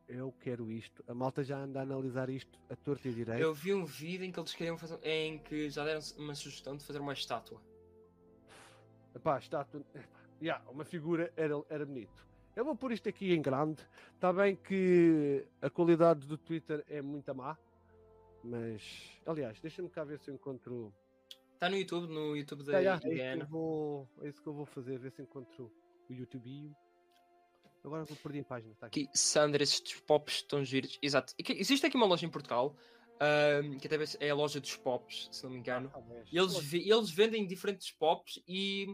Eu 0.08 0.32
quero 0.40 0.72
isto. 0.72 1.04
A 1.06 1.14
malta 1.14 1.44
já 1.44 1.58
anda 1.58 1.80
a 1.80 1.82
analisar 1.82 2.30
isto 2.30 2.58
a 2.70 2.74
torta 2.74 3.06
e 3.08 3.12
direito. 3.12 3.42
Eu 3.42 3.52
vi 3.52 3.74
um 3.74 3.84
vídeo 3.84 4.24
em 4.24 4.32
que 4.32 4.40
eles 4.40 4.54
queriam 4.54 4.78
fazer. 4.78 4.98
em 5.02 5.38
que 5.38 5.68
já 5.68 5.84
deram 5.84 6.00
uma 6.16 6.34
sugestão 6.34 6.76
de 6.76 6.84
fazer 6.84 6.98
uma 6.98 7.12
estátua. 7.12 7.60
Epá, 9.14 9.38
estátua. 9.38 9.84
Epá, 9.94 10.08
yeah, 10.40 10.64
uma 10.70 10.84
figura 10.84 11.30
era, 11.36 11.54
era 11.68 11.84
bonito. 11.84 12.26
Eu 12.56 12.64
vou 12.64 12.74
pôr 12.74 12.92
isto 12.92 13.08
aqui 13.08 13.34
em 13.34 13.42
grande. 13.42 13.86
Está 14.14 14.32
bem 14.32 14.56
que 14.56 15.46
a 15.60 15.68
qualidade 15.68 16.26
do 16.26 16.38
Twitter 16.38 16.82
é 16.88 17.02
muito 17.02 17.32
má. 17.34 17.56
Mas, 18.42 18.82
aliás, 19.26 19.60
deixa-me 19.60 19.88
cá 19.88 20.04
ver 20.04 20.18
se 20.18 20.30
eu 20.30 20.34
encontro. 20.34 20.94
Está 21.54 21.68
no 21.68 21.76
YouTube, 21.76 22.06
no 22.12 22.36
YouTube 22.36 22.62
da 22.62 22.76
Ah, 22.76 22.80
yeah, 22.80 22.92
é, 22.92 23.08
isso 23.08 23.16
que 23.16 23.22
IGN. 23.22 23.40
eu 23.40 23.46
vou, 23.48 24.08
é 24.22 24.28
isso 24.28 24.42
que 24.42 24.48
eu 24.48 24.54
vou 24.54 24.66
fazer, 24.66 24.98
ver 24.98 25.10
se 25.10 25.22
encontro 25.22 25.72
o 26.08 26.12
YouTube. 26.12 26.72
Agora 27.84 28.04
vou 28.04 28.16
perder 28.16 28.38
em 28.40 28.44
página. 28.44 28.74
Tá 28.76 28.86
aqui. 28.86 29.04
Aqui, 29.04 29.18
Sandra, 29.18 29.62
estes 29.62 30.00
pops 30.00 30.34
estão 30.36 30.64
giros. 30.64 30.98
Exato. 31.02 31.34
Existe 31.38 31.86
aqui 31.86 31.96
uma 31.96 32.06
loja 32.06 32.26
em 32.26 32.30
Portugal, 32.30 32.76
que 33.80 33.86
até 33.86 33.96
é 34.20 34.30
a 34.30 34.34
loja 34.34 34.60
dos 34.60 34.76
pops, 34.76 35.28
se 35.32 35.42
não 35.44 35.50
me 35.50 35.58
engano. 35.58 35.90
Ah, 35.94 36.00
E 36.30 36.38
eles, 36.38 36.72
eles 36.72 37.10
vendem 37.10 37.46
diferentes 37.46 37.90
pops 37.90 38.40
e 38.46 38.86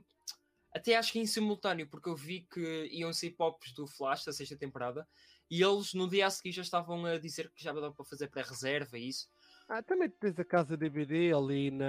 até 0.72 0.96
acho 0.96 1.12
que 1.12 1.18
em 1.18 1.26
simultâneo, 1.26 1.88
porque 1.88 2.08
eu 2.08 2.16
vi 2.16 2.46
que 2.50 2.88
iam 2.92 3.12
sair 3.12 3.30
pops 3.32 3.72
do 3.74 3.86
Flash 3.86 4.24
da 4.24 4.32
sexta 4.32 4.56
temporada 4.56 5.06
e 5.50 5.62
eles 5.62 5.92
no 5.94 6.08
dia 6.08 6.26
a 6.26 6.30
seguir 6.30 6.52
já 6.52 6.62
estavam 6.62 7.04
a 7.04 7.18
dizer 7.18 7.50
que 7.52 7.62
já 7.62 7.72
dava 7.72 7.92
para 7.92 8.04
fazer 8.04 8.28
pré-reserva 8.28 8.98
e 8.98 9.08
isso. 9.08 9.28
Ah, 9.68 9.82
também 9.82 10.08
tens 10.10 10.38
a 10.38 10.44
casa 10.44 10.76
DVD 10.76 11.32
ali 11.32 11.70
na, 11.70 11.86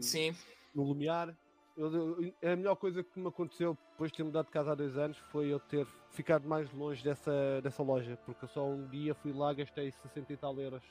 Sim, 0.00 0.34
no 0.74 0.84
Lumiar. 0.84 1.34
Eu- 1.76 1.92
eu- 2.22 2.34
a 2.52 2.56
melhor 2.56 2.76
coisa 2.76 3.02
que 3.02 3.18
me 3.18 3.28
aconteceu 3.28 3.76
depois 3.90 4.10
de 4.10 4.16
ter 4.16 4.22
mudado 4.24 4.46
de 4.46 4.52
casa 4.52 4.72
há 4.72 4.74
dois 4.74 4.96
anos 4.96 5.18
foi 5.30 5.48
eu 5.52 5.58
ter 5.60 5.86
ficado 6.12 6.46
mais 6.48 6.72
longe 6.72 7.02
dessa, 7.02 7.60
dessa 7.62 7.82
loja, 7.82 8.16
porque 8.24 8.44
eu 8.44 8.48
só 8.48 8.64
um 8.64 8.86
dia 8.88 9.14
fui 9.14 9.32
lá 9.32 9.52
gastei 9.52 9.90
60 9.90 10.32
e 10.32 10.36
tal 10.36 10.58
euros 10.60 10.82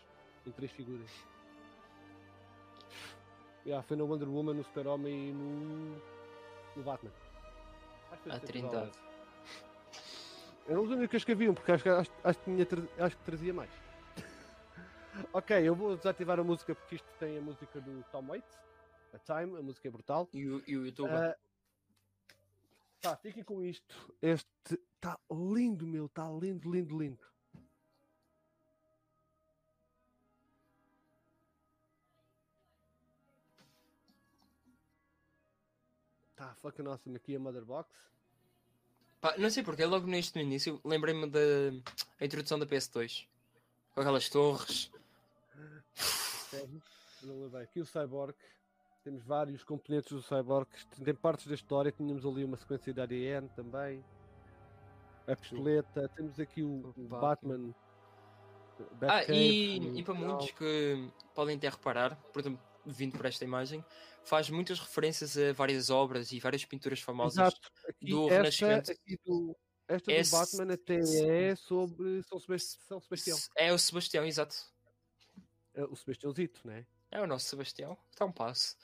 em 0.45 0.51
três 0.51 0.71
figuras. 0.71 1.09
Yeah, 3.65 3.81
foi 3.87 3.95
no 3.95 4.05
Wonder 4.05 4.27
Woman, 4.29 4.55
no 4.55 4.63
Super-Homem 4.65 5.29
e 5.29 5.31
no, 5.31 5.95
no 6.75 6.83
Batman. 6.83 7.11
Acho 8.11 8.17
que 8.21 8.23
foi 8.23 8.31
a 8.31 8.35
60 8.35 8.47
Trindade. 8.51 8.73
dólares. 8.73 8.99
Eram 10.67 10.83
as 10.83 10.89
únicas 10.89 11.23
que 11.23 11.31
haviam, 11.31 11.53
porque 11.53 11.71
acho 11.71 11.83
que, 11.83 11.89
acho, 11.89 12.11
acho 12.25 12.39
que, 12.39 12.45
tinha 12.45 12.67
acho 13.05 13.17
que 13.17 13.23
trazia 13.23 13.53
mais. 13.53 13.82
Ok, 15.31 15.67
eu 15.67 15.75
vou 15.75 15.95
desativar 15.95 16.39
a 16.39 16.43
música 16.43 16.73
porque 16.75 16.95
isto 16.95 17.07
tem 17.19 17.37
a 17.37 17.41
música 17.41 17.79
do 17.81 18.03
Tom 18.11 18.25
Waits. 18.27 18.57
a 19.13 19.19
Time, 19.19 19.57
a 19.57 19.61
música 19.61 19.87
é 19.87 19.91
brutal. 19.91 20.27
E 20.33 20.47
o, 20.47 20.63
e 20.67 20.77
o 20.77 20.85
YouTube. 20.85 21.11
Ah, 21.11 21.35
Pá, 23.03 23.17
fiquem 23.17 23.43
com 23.43 23.61
isto. 23.61 24.15
Este 24.21 24.79
está 24.95 25.19
lindo, 25.29 25.85
meu. 25.85 26.05
Está 26.05 26.29
lindo, 26.31 26.71
lindo, 26.71 26.97
lindo. 26.97 27.19
Tá 36.37 36.55
fucking 36.61 36.87
awesome 36.87 37.17
aqui 37.17 37.35
a 37.35 37.39
Mother 37.39 37.65
Box. 37.65 37.89
Pá, 39.19 39.37
não 39.37 39.49
sei 39.49 39.63
porque, 39.63 39.83
logo 39.83 40.07
neste 40.07 40.37
no 40.37 40.41
início, 40.41 40.79
lembrei-me 40.85 41.29
da 41.29 41.39
introdução 42.21 42.57
da 42.57 42.65
PS2. 42.65 43.27
Com 43.93 43.99
aquelas 43.99 44.29
torres. 44.29 44.89
Aqui 47.61 47.79
o 47.79 47.85
Cyborg. 47.85 48.35
Temos 49.03 49.23
vários 49.23 49.63
componentes 49.63 50.11
do 50.11 50.21
Cyborg. 50.21 50.67
Tem 51.03 51.13
partes 51.13 51.47
da 51.47 51.55
história. 51.55 51.91
Tínhamos 51.91 52.25
ali 52.25 52.43
uma 52.43 52.57
sequência 52.57 52.93
de 52.93 53.01
ADN 53.01 53.49
também. 53.49 54.03
A 55.27 55.35
pistoleta. 55.35 56.09
Temos 56.15 56.39
aqui 56.39 56.63
o, 56.63 56.93
o 56.95 57.07
Batman. 57.07 57.73
Ah, 58.79 58.83
Batcave, 58.95 59.33
e, 59.37 59.99
e 59.99 60.03
para 60.03 60.13
muitos 60.13 60.51
que 60.51 61.09
podem 61.35 61.55
até 61.57 61.69
reparar, 61.69 62.15
por 62.33 62.39
exemplo, 62.39 62.59
vindo 62.85 63.15
por 63.15 63.25
esta 63.25 63.43
imagem, 63.43 63.85
faz 64.23 64.49
muitas 64.49 64.79
referências 64.79 65.37
a 65.37 65.53
várias 65.53 65.89
obras 65.89 66.31
e 66.31 66.39
várias 66.39 66.65
pinturas 66.65 66.99
famosas. 66.99 67.37
Exato. 67.37 67.71
Aqui, 67.87 68.09
do 68.09 68.25
esta, 68.25 68.35
Renascimento. 68.65 68.91
aqui 68.91 69.17
do, 69.25 69.55
esta 69.87 70.11
Esse- 70.11 70.31
do 70.31 70.37
Batman 70.37 70.73
até 70.73 70.99
é 71.49 71.55
sobre 71.55 72.23
São 72.23 72.99
Sebastião. 72.99 73.37
É 73.55 73.71
o 73.71 73.77
Sebastião, 73.77 74.25
exato. 74.25 74.55
É 75.73 75.83
O 75.83 75.95
Sebastiãozito, 75.95 76.67
né? 76.67 76.85
É 77.11 77.21
o 77.21 77.27
nosso 77.27 77.47
Sebastião. 77.47 77.97
Está 78.11 78.25
um 78.25 78.31
passo. 78.31 78.75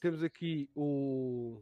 Temos 0.00 0.22
aqui 0.22 0.70
o. 0.74 1.60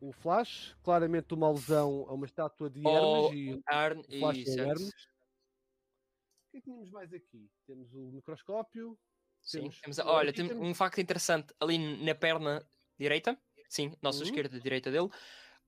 O 0.00 0.12
Flash, 0.12 0.76
claramente 0.82 1.32
uma 1.32 1.46
alusão 1.46 2.04
a 2.08 2.12
uma 2.12 2.26
estátua 2.26 2.68
de 2.68 2.82
Oh, 2.86 3.30
Hermes 3.70 4.06
e 4.08 4.16
o 4.16 4.20
Flash 4.20 4.36
e 4.38 4.50
é. 4.60 4.62
Hermes. 4.62 4.88
O 4.88 6.50
que 6.50 6.56
é 6.56 6.60
que 6.60 6.64
tínhamos 6.64 6.90
mais 6.90 7.12
aqui? 7.12 7.50
Temos 7.66 7.92
o 7.94 8.10
microscópio. 8.12 8.98
Sim, 9.42 9.60
Temos- 9.60 9.80
temos, 9.80 9.98
olha, 10.00 10.30
aqui 10.30 10.36
temos 10.38 10.52
temos- 10.52 10.68
um 10.68 10.74
facto 10.74 11.00
interessante 11.00 11.54
ali 11.60 11.78
na 12.04 12.14
perna 12.14 12.66
direita, 12.98 13.40
sim, 13.68 13.94
nossa 14.02 14.18
Uhum. 14.18 14.24
esquerda, 14.24 14.58
direita 14.60 14.90
dele, 14.90 15.08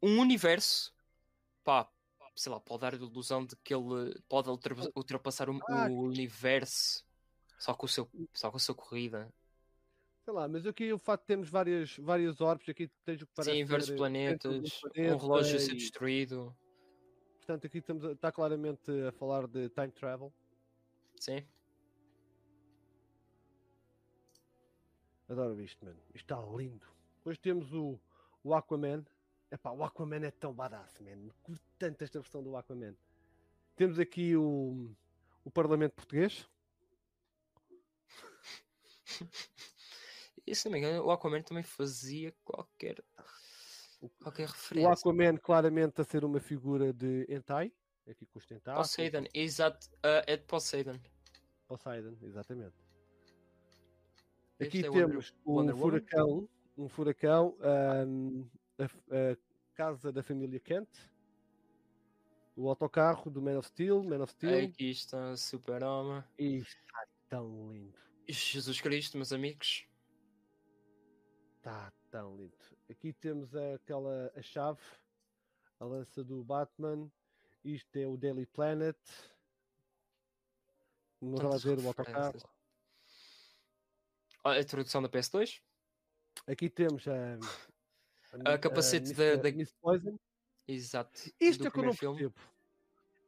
um 0.02 0.18
universo, 0.20 0.92
pá, 1.64 1.88
sei 2.38 2.52
lá, 2.52 2.60
pode 2.60 2.80
dar 2.82 2.94
a 2.94 2.96
ilusão 2.96 3.44
de 3.44 3.56
que 3.56 3.74
ele 3.74 4.14
pode 4.28 4.48
ultra- 4.48 4.74
ultrapassar 4.94 5.50
o, 5.50 5.58
Ah, 5.68 5.88
o 5.90 6.02
universo 6.04 7.04
só 7.58 7.74
com, 7.74 7.86
o 7.86 7.88
seu, 7.88 8.08
só 8.32 8.50
com 8.50 8.56
a 8.56 8.60
sua 8.60 8.74
corrida. 8.74 9.32
Sei 10.24 10.32
lá, 10.32 10.46
mas 10.46 10.64
aqui 10.66 10.92
o 10.92 10.98
facto 10.98 11.22
de 11.22 11.26
termos 11.26 11.48
várias, 11.48 11.96
várias 11.98 12.40
orbes, 12.40 12.68
aqui 12.68 12.88
tens 13.04 13.22
o 13.22 13.26
que 13.26 13.32
parece 13.34 13.56
sim, 13.56 13.64
vários 13.64 13.90
eh, 13.90 13.96
planetas, 13.96 14.52
dentro 14.52 14.62
de 14.62 14.66
um 14.66 14.90
planeta 14.92 15.22
relógio 15.22 15.56
a 15.56 15.60
ser 15.60 15.72
e, 15.72 15.76
destruído, 15.76 16.56
Portanto, 17.38 17.66
aqui 17.66 17.78
estamos 17.78 18.04
a- 18.04 18.12
está 18.12 18.30
claramente 18.30 18.90
a 19.08 19.12
falar 19.12 19.46
de 19.48 19.68
time 19.70 19.90
travel. 19.90 20.32
sim. 21.18 21.44
Adoro 25.28 25.60
isto, 25.60 25.84
mano. 25.84 25.98
Isto 26.14 26.34
está 26.34 26.40
lindo. 26.56 26.86
Depois 27.16 27.36
temos 27.38 27.72
o, 27.72 27.98
o 28.44 28.54
Aquaman. 28.54 29.04
Epá, 29.50 29.70
o 29.72 29.82
Aquaman 29.82 30.24
é 30.26 30.30
tão 30.30 30.52
badass, 30.52 30.98
man. 31.00 31.28
Curto 31.42 31.64
tanto 31.78 32.04
esta 32.04 32.20
versão 32.20 32.42
do 32.42 32.56
Aquaman. 32.56 32.94
Temos 33.76 33.98
aqui 33.98 34.36
o, 34.36 34.90
o 35.44 35.50
Parlamento 35.50 35.94
Português. 35.94 36.46
E 40.46 40.54
se 40.54 40.66
não 40.66 40.72
me 40.72 40.78
engano, 40.78 41.04
o 41.04 41.10
Aquaman 41.10 41.42
também 41.42 41.62
fazia 41.62 42.32
qualquer, 42.44 43.02
qualquer 44.22 44.48
O 44.48 44.52
referência. 44.52 44.92
Aquaman 44.92 45.36
claramente 45.38 46.00
a 46.00 46.04
ser 46.04 46.24
uma 46.24 46.40
figura 46.40 46.92
de 46.92 47.26
hentai. 47.28 47.72
Aqui 48.08 48.24
com 48.26 48.38
os 48.38 48.46
tentáculos. 48.46 48.88
Poseidon, 48.88 49.24
exato, 49.34 49.88
ah, 50.02 50.24
é 50.26 50.36
de 50.36 50.44
Poseidon. 50.44 50.98
Poseidon, 51.66 52.16
exatamente. 52.22 52.74
Este 54.58 54.78
Aqui 54.78 54.86
é 54.86 54.90
Wonder- 54.90 55.08
temos 55.08 55.34
um 55.44 55.52
Wonder 55.52 55.76
furacão, 55.76 56.48
um 56.76 56.88
furacão, 56.88 57.56
ahm, 57.60 58.44
a, 58.78 58.84
a 58.84 59.36
casa 59.74 60.12
da 60.12 60.22
família 60.22 60.60
Kent, 60.60 60.88
o 62.56 62.68
autocarro 62.68 63.30
do 63.30 63.40
Man 63.42 63.58
of 63.58 63.68
Steel, 63.68 64.02
Man 64.02 64.22
of 64.22 64.32
Steel, 64.32 64.68
Aqui 64.68 64.90
está 64.90 65.36
Super-Homem. 65.36 66.24
e 66.38 66.56
está 66.58 67.06
tão 67.28 67.72
lindo, 67.72 67.98
Jesus 68.28 68.80
Cristo, 68.80 69.16
meus 69.16 69.32
amigos. 69.32 69.86
está 71.56 71.92
tão 72.10 72.36
lindo. 72.36 72.56
Aqui 72.90 73.12
temos 73.12 73.54
aquela 73.54 74.32
a 74.34 74.42
chave, 74.42 74.80
a 75.78 75.84
lança 75.84 76.24
do 76.24 76.42
Batman, 76.42 77.10
isto 77.64 77.96
é 77.96 78.06
o 78.06 78.16
Daily 78.16 78.46
Planet, 78.46 78.96
vamos 81.20 81.40
lá 81.40 81.56
ver 81.56 81.78
o 81.78 81.86
autocarro. 81.86 82.38
a 84.44 84.64
tradução 84.64 85.02
da 85.02 85.08
PS2. 85.08 85.60
Aqui 86.46 86.70
temos 86.70 87.06
a, 87.06 87.38
A 88.44 88.58
capacete 88.58 89.12
da- 89.14 89.38
Poison. 89.80 90.18
Exato. 90.66 91.30
Isto 91.40 91.66
é 91.66 91.70
que 91.70 91.78
eu 91.78 91.84
não 91.84 91.94
filme. 91.94 92.18
percebo. 92.18 92.40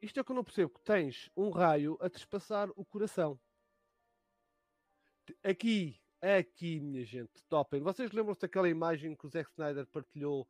Isto 0.02 0.20
é 0.20 0.24
que 0.24 0.30
eu 0.30 0.36
não 0.36 0.44
percebo. 0.44 0.70
Que 0.70 0.80
tens 0.82 1.30
um 1.36 1.50
raio 1.50 1.96
a 2.00 2.08
trespassar 2.10 2.68
o 2.76 2.84
coração. 2.84 3.38
Aqui, 5.42 5.98
aqui, 6.20 6.80
minha 6.80 7.04
gente, 7.04 7.30
topem. 7.48 7.80
Vocês 7.80 8.10
lembram-se 8.12 8.40
daquela 8.40 8.68
imagem 8.68 9.14
que 9.14 9.26
o 9.26 9.30
Zack 9.30 9.50
Snyder 9.50 9.86
partilhou 9.86 10.46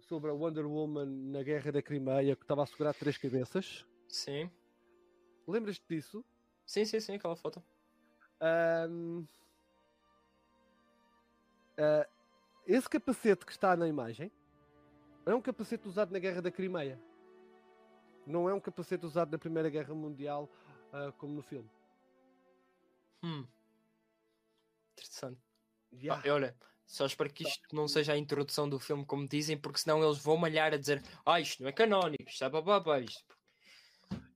sobre 0.00 0.30
a 0.30 0.34
Wonder 0.34 0.66
Woman 0.66 1.06
na 1.06 1.42
Guerra 1.42 1.72
da 1.72 1.82
Crimeia, 1.82 2.34
que 2.36 2.42
estava 2.42 2.62
a 2.62 2.66
segurar 2.66 2.94
três 2.94 3.16
cabeças? 3.16 3.86
Sim. 4.08 4.50
Lembras-te 5.46 5.84
disso? 5.88 6.24
Sim, 6.66 6.84
sim, 6.84 7.00
sim, 7.00 7.14
aquela 7.14 7.36
foto. 7.36 7.62
Ahm, 8.40 9.24
ah, 11.78 12.06
esse 12.68 12.88
capacete 12.88 13.46
que 13.46 13.52
está 13.52 13.74
na 13.74 13.88
imagem 13.88 14.30
é 15.24 15.34
um 15.34 15.40
capacete 15.40 15.88
usado 15.88 16.12
na 16.12 16.18
Guerra 16.18 16.42
da 16.42 16.50
Crimeia. 16.50 17.00
Não 18.26 18.46
é 18.46 18.52
um 18.52 18.60
capacete 18.60 19.06
usado 19.06 19.32
na 19.32 19.38
Primeira 19.38 19.70
Guerra 19.70 19.94
Mundial, 19.94 20.50
ah, 20.92 21.10
como 21.16 21.34
no 21.34 21.42
filme. 21.42 21.68
Hum. 23.22 23.46
Interessante. 24.92 25.40
Yeah. 25.92 26.22
Ah, 26.22 26.34
olha, 26.34 26.56
só 26.86 27.06
espero 27.06 27.32
que 27.32 27.44
isto 27.44 27.74
não 27.74 27.88
seja 27.88 28.12
a 28.12 28.18
introdução 28.18 28.68
do 28.68 28.78
filme, 28.78 29.06
como 29.06 29.26
dizem, 29.26 29.56
porque 29.56 29.78
senão 29.78 30.04
eles 30.04 30.18
vão 30.18 30.36
malhar 30.36 30.74
a 30.74 30.76
dizer 30.76 31.02
ah, 31.24 31.40
isto 31.40 31.62
não 31.62 31.70
é 31.70 31.72
canónico, 31.72 32.28
isto 32.28 32.44
é 32.44 32.50
babá, 32.50 33.00
isto. 33.00 33.38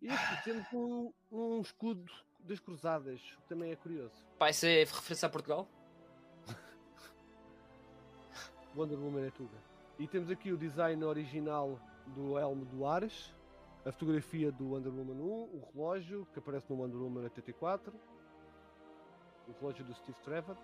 E 0.01 0.09
aqui 0.09 0.45
temos 0.45 0.67
um, 0.73 1.13
um 1.31 1.61
escudo 1.61 2.11
das 2.41 2.59
cruzadas, 2.59 3.21
que 3.21 3.49
também 3.49 3.73
é 3.73 3.77
curioso. 3.77 4.15
Pá, 4.39 4.49
isso 4.49 4.65
é 4.65 4.81
referência 4.81 5.27
a 5.27 5.31
Portugal? 5.31 5.69
Wonder 8.75 8.99
Woman 8.99 9.27
é 9.27 9.31
Tuga. 9.31 9.59
E 9.99 10.07
temos 10.09 10.31
aqui 10.31 10.53
o 10.53 10.57
design 10.59 11.05
original 11.05 11.79
do 12.09 12.39
Elmo 12.39 12.65
do 12.65 12.87
Ares, 12.87 13.35
a 13.85 13.93
fotografia 13.93 14.51
do 14.51 14.71
Wonder 14.73 14.93
Woman 14.93 15.15
1, 15.15 15.25
o 15.25 15.71
relógio 15.73 16.27
que 16.33 16.39
aparece 16.39 16.67
no 16.71 16.77
Wonder 16.81 17.01
Woman 17.01 17.23
84, 17.25 17.93
o 19.49 19.53
relógio 19.61 19.85
do 19.85 19.95
Steve 19.95 20.19
Trevor, 20.23 20.57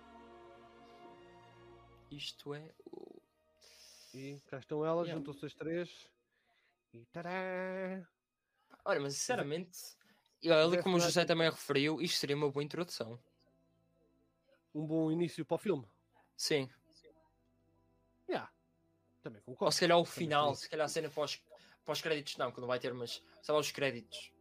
Isto 2.11 2.53
é. 2.55 2.73
o- 2.91 3.21
e 4.15 4.39
cá 4.47 4.57
estão 4.57 4.83
elas, 4.83 5.07
Yeah. 5.07 5.19
juntam-se 5.19 5.45
as 5.45 5.53
três, 5.53 6.09
e 6.93 7.05
tará! 7.05 7.29
Olha, 8.83 8.99
mas 8.99 9.13
sinceramente, 9.13 9.77
e 10.41 10.51
ali 10.51 10.71
Zack 10.71 10.83
como 10.83 10.95
o 10.97 10.99
José 10.99 11.23
também 11.25 11.49
referiu, 11.49 12.01
isto 12.01 12.17
seria 12.17 12.35
uma 12.35 12.49
boa 12.49 12.63
introdução. 12.63 13.19
Um 14.73 14.85
bom 14.87 15.11
início 15.11 15.45
para 15.45 15.55
o 15.55 15.57
filme. 15.59 15.85
Sim. 16.35 16.67
Yeah. 18.29 18.49
Também 19.23 19.41
Ou 19.45 19.53
concordo. 19.53 19.73
se 19.73 19.79
calhar 19.81 19.97
o 19.97 20.03
Também 20.03 20.17
final, 20.17 20.43
seria. 20.45 20.55
se 20.57 20.69
calhar 20.69 20.85
a 20.85 20.89
cena 20.89 21.09
pós, 21.09 21.41
pós-créditos 21.83 22.37
não, 22.37 22.51
que 22.51 22.61
não 22.61 22.67
vai 22.67 22.79
ter, 22.79 22.93
mas 22.93 23.21
sei 23.41 23.53
lá 23.53 23.59
os 23.59 23.71
créditos. 23.71 24.31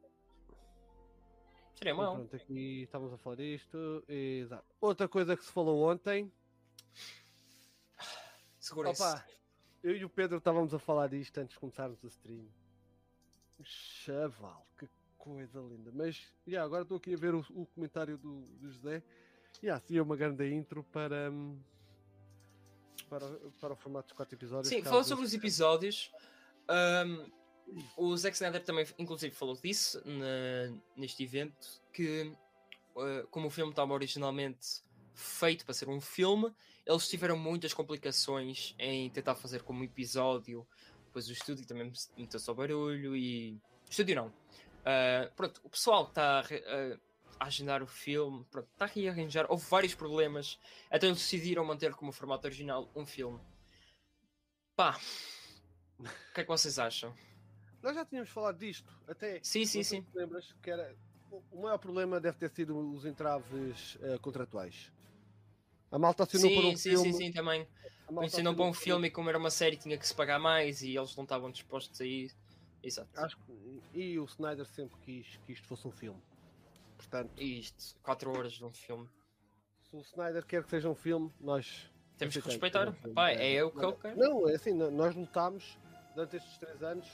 Seria 1.74 1.94
mal. 1.94 2.16
Pronto, 2.16 2.36
aqui 2.36 2.82
estávamos 2.82 3.12
a 3.15 3.19
falar 3.19 3.36
disto. 3.36 4.05
Exato. 4.09 4.66
Outra 4.81 5.09
coisa 5.09 5.36
que 5.36 5.44
se 5.44 5.52
falou 5.52 5.89
ontem. 5.89 6.31
Segura-se. 8.59 9.02
Opa, 9.02 9.24
eu 9.82 9.97
e 9.97 10.05
o 10.05 10.09
Pedro 10.10 10.39
estávamos 10.39 10.74
a 10.74 10.78
falar 10.78 11.09
disto 11.09 11.39
antes 11.39 11.55
de 11.55 11.60
começarmos 11.60 12.05
a 12.05 12.09
stream. 12.09 12.48
Chaval, 13.62 14.66
que 14.78 14.89
coisa 15.16 15.60
linda. 15.60 15.90
Mas, 15.94 16.32
yeah, 16.47 16.65
agora 16.65 16.82
estou 16.82 16.98
aqui 16.98 17.15
a 17.15 17.16
ver 17.16 17.35
o, 17.35 17.44
o 17.51 17.66
comentário 17.66 18.19
do, 18.19 18.43
do 18.43 18.70
José. 18.70 19.02
E 19.62 19.66
yeah, 19.66 19.81
sim, 19.85 19.97
é 19.97 20.02
uma 20.02 20.16
grande 20.16 20.52
intro 20.52 20.82
para, 20.85 21.31
hum, 21.31 21.59
para, 23.09 23.27
para 23.61 23.73
o 23.73 23.77
formato 23.77 24.09
dos 24.09 24.16
4 24.16 24.35
episódios. 24.35 24.69
Sim, 24.69 24.83
falando 24.83 25.05
sobre 25.05 25.25
os 25.25 25.35
episódios, 25.35 26.12
ahm, 26.69 27.27
o 27.97 28.16
Zack 28.16 28.35
Snyder 28.35 28.65
também, 28.65 28.87
inclusive, 28.99 29.35
falou 29.35 29.57
disso 29.57 30.03
na- 30.05 30.75
neste 30.97 31.23
evento, 31.23 31.83
que 31.93 32.33
ah, 32.97 33.27
como 33.31 33.47
o 33.47 33.51
filme 33.51 33.70
estava 33.70 33.93
originalmente 33.93 34.83
feito 35.15 35.65
para 35.65 35.75
ser 35.75 35.89
um 35.89 36.01
filme. 36.01 36.53
Eles 36.87 37.09
tiveram 37.09 37.37
muitas 37.37 37.75
complicações 37.75 38.75
em 38.79 39.11
tentar 39.11 39.35
fazer 39.35 39.62
como 39.62 39.85
episódio. 39.85 40.66
Depois 41.07 41.29
o 41.29 41.33
estúdio 41.33 41.66
também 41.66 41.93
meteu-se 42.16 42.49
ao 42.49 42.57
barulho 42.57 43.16
e. 43.16 43.59
Estúdio 43.89 44.16
não. 44.16 44.27
Uh, 44.29 45.31
pronto, 45.37 45.61
o 45.65 45.69
pessoal 45.69 46.05
está 46.09 46.43
uh, 46.43 47.01
agendar 47.39 47.82
o 47.82 47.86
filme, 47.86 48.44
pronto, 48.51 48.69
está 48.73 48.85
a 48.85 48.89
rearranjar. 48.89 49.47
Houve 49.48 49.65
vários 49.69 49.94
problemas. 49.94 50.59
Até 50.90 51.06
eles 51.06 51.19
decidiram 51.19 51.65
manter 51.65 51.94
como 51.94 52.12
formato 52.12 52.47
original 52.47 52.90
um 52.94 53.06
filme. 53.06 53.40
Pá, 54.77 54.98
o 55.98 56.05
que 56.35 56.40
é 56.40 56.43
que 56.43 56.48
vocês 56.48 56.78
acham? 56.78 57.15
Nós 57.82 57.94
já 57.94 58.05
tínhamos 58.05 58.31
falado 58.31 58.59
disto, 58.59 58.93
até. 59.06 59.40
Sim, 59.43 59.65
sim, 59.65 59.82
sim. 59.82 60.06
Lembras 60.15 60.55
que 60.62 60.70
era. 60.70 60.97
O 61.51 61.62
maior 61.62 61.78
problema 61.78 62.19
deve 62.19 62.39
ter 62.39 62.51
sido 62.51 62.78
os 62.94 63.05
entraves 63.05 63.97
uh, 63.97 64.19
contratuais. 64.20 64.90
A 65.90 65.98
malta 65.98 66.23
assinou 66.23 66.48
sim, 66.48 66.56
para 66.56 66.69
um 66.69 66.77
sim, 66.77 66.90
filme. 66.90 67.12
Sim, 67.12 67.19
sim, 67.19 67.32
também. 67.32 67.66
Assinou 68.23 68.55
para 68.55 68.65
um 68.65 68.73
filme 68.73 69.09
e 69.09 69.10
como 69.10 69.28
era 69.28 69.39
uma 69.39 69.51
série 69.51 69.77
tinha 69.77 69.98
que 69.98 70.06
se 70.06 70.15
pagar 70.15 70.39
mais 70.39 70.82
e 70.82 70.97
eles 70.97 71.15
não 71.15 71.24
estavam 71.24 71.51
dispostos 71.51 72.01
a 72.01 72.05
ir. 72.05 72.32
Exato. 72.82 73.09
Acho 73.20 73.36
que, 73.39 73.82
e 73.93 74.19
o 74.19 74.24
Snyder 74.24 74.65
sempre 74.65 74.98
quis 75.01 75.36
que 75.44 75.52
isto 75.52 75.66
fosse 75.66 75.86
um 75.86 75.90
filme. 75.90 76.20
Portanto, 76.99 77.41
isto, 77.41 77.97
4 78.03 78.31
horas 78.31 78.53
de 78.53 78.65
um 78.65 78.73
filme. 78.73 79.09
Se 79.85 79.97
o 79.97 80.01
Snyder 80.01 80.45
quer 80.45 80.65
que 80.65 80.70
seja 80.70 80.91
um 80.91 80.95
filme, 80.95 81.33
nós 81.41 81.91
temos 82.19 82.37
que 82.37 82.41
respeitar. 82.41 82.89
Um 82.89 83.15
Pai, 83.15 83.57
é 83.57 83.65
o 83.65 83.70
que 83.70 83.83
eu 83.83 83.93
quero. 83.95 84.19
Não, 84.19 84.49
é 84.49 84.57
assim, 84.57 84.75
nós 84.75 85.15
lutámos 85.15 85.79
durante 86.15 86.37
estes 86.37 86.59
3 86.59 86.83
anos 86.83 87.09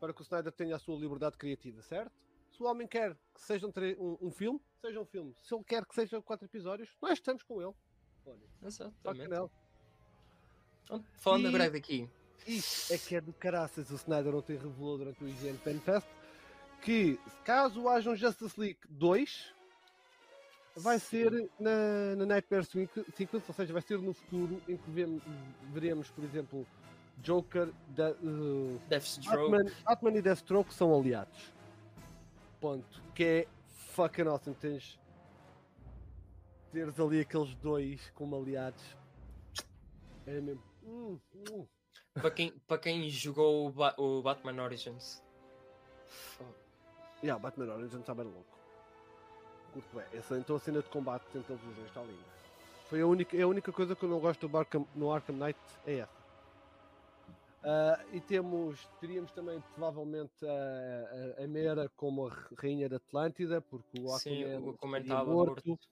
para 0.00 0.12
que 0.12 0.20
o 0.20 0.24
Snyder 0.24 0.50
tenha 0.50 0.74
a 0.76 0.78
sua 0.78 0.98
liberdade 0.98 1.36
criativa, 1.36 1.82
certo? 1.82 2.10
Se 2.50 2.62
o 2.62 2.66
homem 2.66 2.88
quer 2.88 3.14
que 3.34 3.40
seja 3.40 3.66
um, 3.66 4.18
um 4.20 4.30
filme, 4.30 4.60
seja 4.80 4.98
um 4.98 5.04
filme. 5.04 5.34
Se 5.42 5.54
ele 5.54 5.62
quer 5.62 5.84
que 5.84 5.94
seja 5.94 6.20
quatro 6.22 6.46
episódios, 6.46 6.88
nós 7.00 7.12
estamos 7.12 7.42
com 7.42 7.60
ele. 7.60 7.74
Olha, 8.26 8.38
Exatamente. 8.62 9.50
Falando 11.18 11.44
e... 11.44 11.48
agora 11.48 11.70
daqui. 11.70 12.08
Isso 12.46 12.94
é 12.94 12.98
que 12.98 13.14
é 13.14 13.20
do 13.20 13.32
caraças. 13.34 13.90
O 13.90 13.94
Snyder 13.96 14.34
ontem 14.34 14.56
revelou 14.56 14.96
durante 14.96 15.22
o 15.22 15.28
IGN 15.28 15.58
Pen 15.58 15.78
Fest 15.80 16.08
que 16.82 17.18
caso 17.44 17.88
haja 17.88 18.10
um 18.10 18.16
Justice 18.16 18.58
League 18.58 18.80
2, 18.88 19.54
vai 20.76 20.98
ser 20.98 21.50
na, 21.58 22.16
na 22.16 22.26
Nightmare 22.26 22.64
Sequence, 22.64 23.44
ou 23.48 23.54
seja, 23.54 23.72
vai 23.72 23.82
ser 23.82 23.98
no 23.98 24.14
futuro 24.14 24.62
em 24.68 24.76
que 24.76 24.90
vemos, 24.90 25.22
veremos, 25.72 26.10
por 26.10 26.24
exemplo, 26.24 26.66
Joker, 27.22 27.72
da, 27.88 28.12
uh, 28.12 28.80
Batman, 28.88 29.64
Batman 29.84 30.18
e 30.18 30.22
Deathstroke 30.22 30.72
são 30.72 30.94
aliados. 30.96 31.52
Ponto. 32.60 33.02
Que 33.14 33.24
é 33.24 33.48
fucking 33.94 34.28
awesome. 34.28 34.56
Tens 34.56 34.98
teres 36.72 36.98
ali 37.00 37.20
aqueles 37.20 37.54
dois 37.56 38.10
como 38.10 38.36
aliados. 38.36 38.82
É 40.26 40.40
mesmo. 40.40 40.62
Hum, 40.84 41.18
hum. 41.50 41.66
Para 42.14 42.30
quem, 42.30 42.52
para 42.66 42.78
quem 42.78 43.08
jogou 43.10 43.66
o, 43.66 43.70
ba 43.70 43.94
o 43.96 44.22
Batman 44.22 44.62
Origins. 44.62 45.22
Yeah, 47.22 47.40
Batman 47.42 47.72
Origins 47.72 48.00
está 48.00 48.14
bem 48.14 48.24
louco. 48.24 48.58
Curto 49.72 49.96
bem. 49.96 50.04
Essa 50.12 50.38
então 50.38 50.56
a 50.56 50.60
cena 50.60 50.80
de 50.82 50.88
combate 50.88 51.24
entre 51.34 51.52
eles 51.52 51.64
dois 51.64 51.88
está 51.88 52.00
linda. 52.02 52.38
Foi 52.88 53.00
a 53.00 53.06
única, 53.06 53.36
é 53.36 53.42
a 53.42 53.48
única 53.48 53.70
coisa 53.70 53.94
que 53.94 54.02
eu 54.02 54.08
não 54.08 54.18
gosto 54.18 54.48
do 54.48 54.56
Arkham, 54.56 54.86
no 54.94 55.12
Arkham 55.12 55.36
Knight 55.36 55.58
é 55.86 55.98
essa. 55.98 56.18
Uh, 57.58 58.16
e 58.16 58.20
temos, 58.20 58.88
teríamos 59.00 59.32
também 59.32 59.62
provavelmente 59.74 60.46
a, 60.46 61.40
a, 61.40 61.44
a, 61.44 61.46
Mera 61.48 61.90
como 61.96 62.28
a 62.28 62.32
rainha 62.56 62.88
da 62.88 62.96
Atlântida, 62.96 63.60
porque 63.60 64.00
o 64.00 64.14
Aquaman 64.14 64.72
comentava 64.74 65.30
morto. 65.30 65.62
morto. 65.66 65.88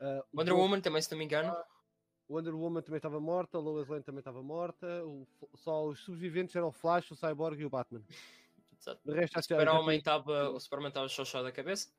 Uh, 0.00 0.22
Wonder 0.34 0.52
o 0.52 0.58
Woman 0.58 0.80
também, 0.80 1.00
se 1.00 1.10
não 1.10 1.18
me 1.18 1.24
engano. 1.24 1.52
Uh, 1.52 2.34
Wonder 2.34 2.54
Woman 2.54 2.82
também 2.82 2.98
estava 2.98 3.20
morta, 3.20 3.58
Lois 3.58 3.88
Lane 3.88 4.02
também 4.02 4.18
estava 4.18 4.42
morta, 4.42 4.86
o, 5.04 5.26
só 5.54 5.86
os 5.86 6.00
sobreviventes 6.00 6.54
eram 6.56 6.68
o 6.68 6.72
Flash, 6.72 7.12
o 7.12 7.16
Cyborg 7.16 7.60
e 7.60 7.64
o 7.64 7.70
Batman. 7.70 8.02
Exato. 8.80 9.00
De 9.04 9.14
resto, 9.14 9.38
o 9.38 9.42
Super-Homem 9.42 9.98
estava 9.98 10.56
estava 10.56 11.08
xoxó 11.08 11.42
da 11.42 11.52
cabeça. 11.52 11.90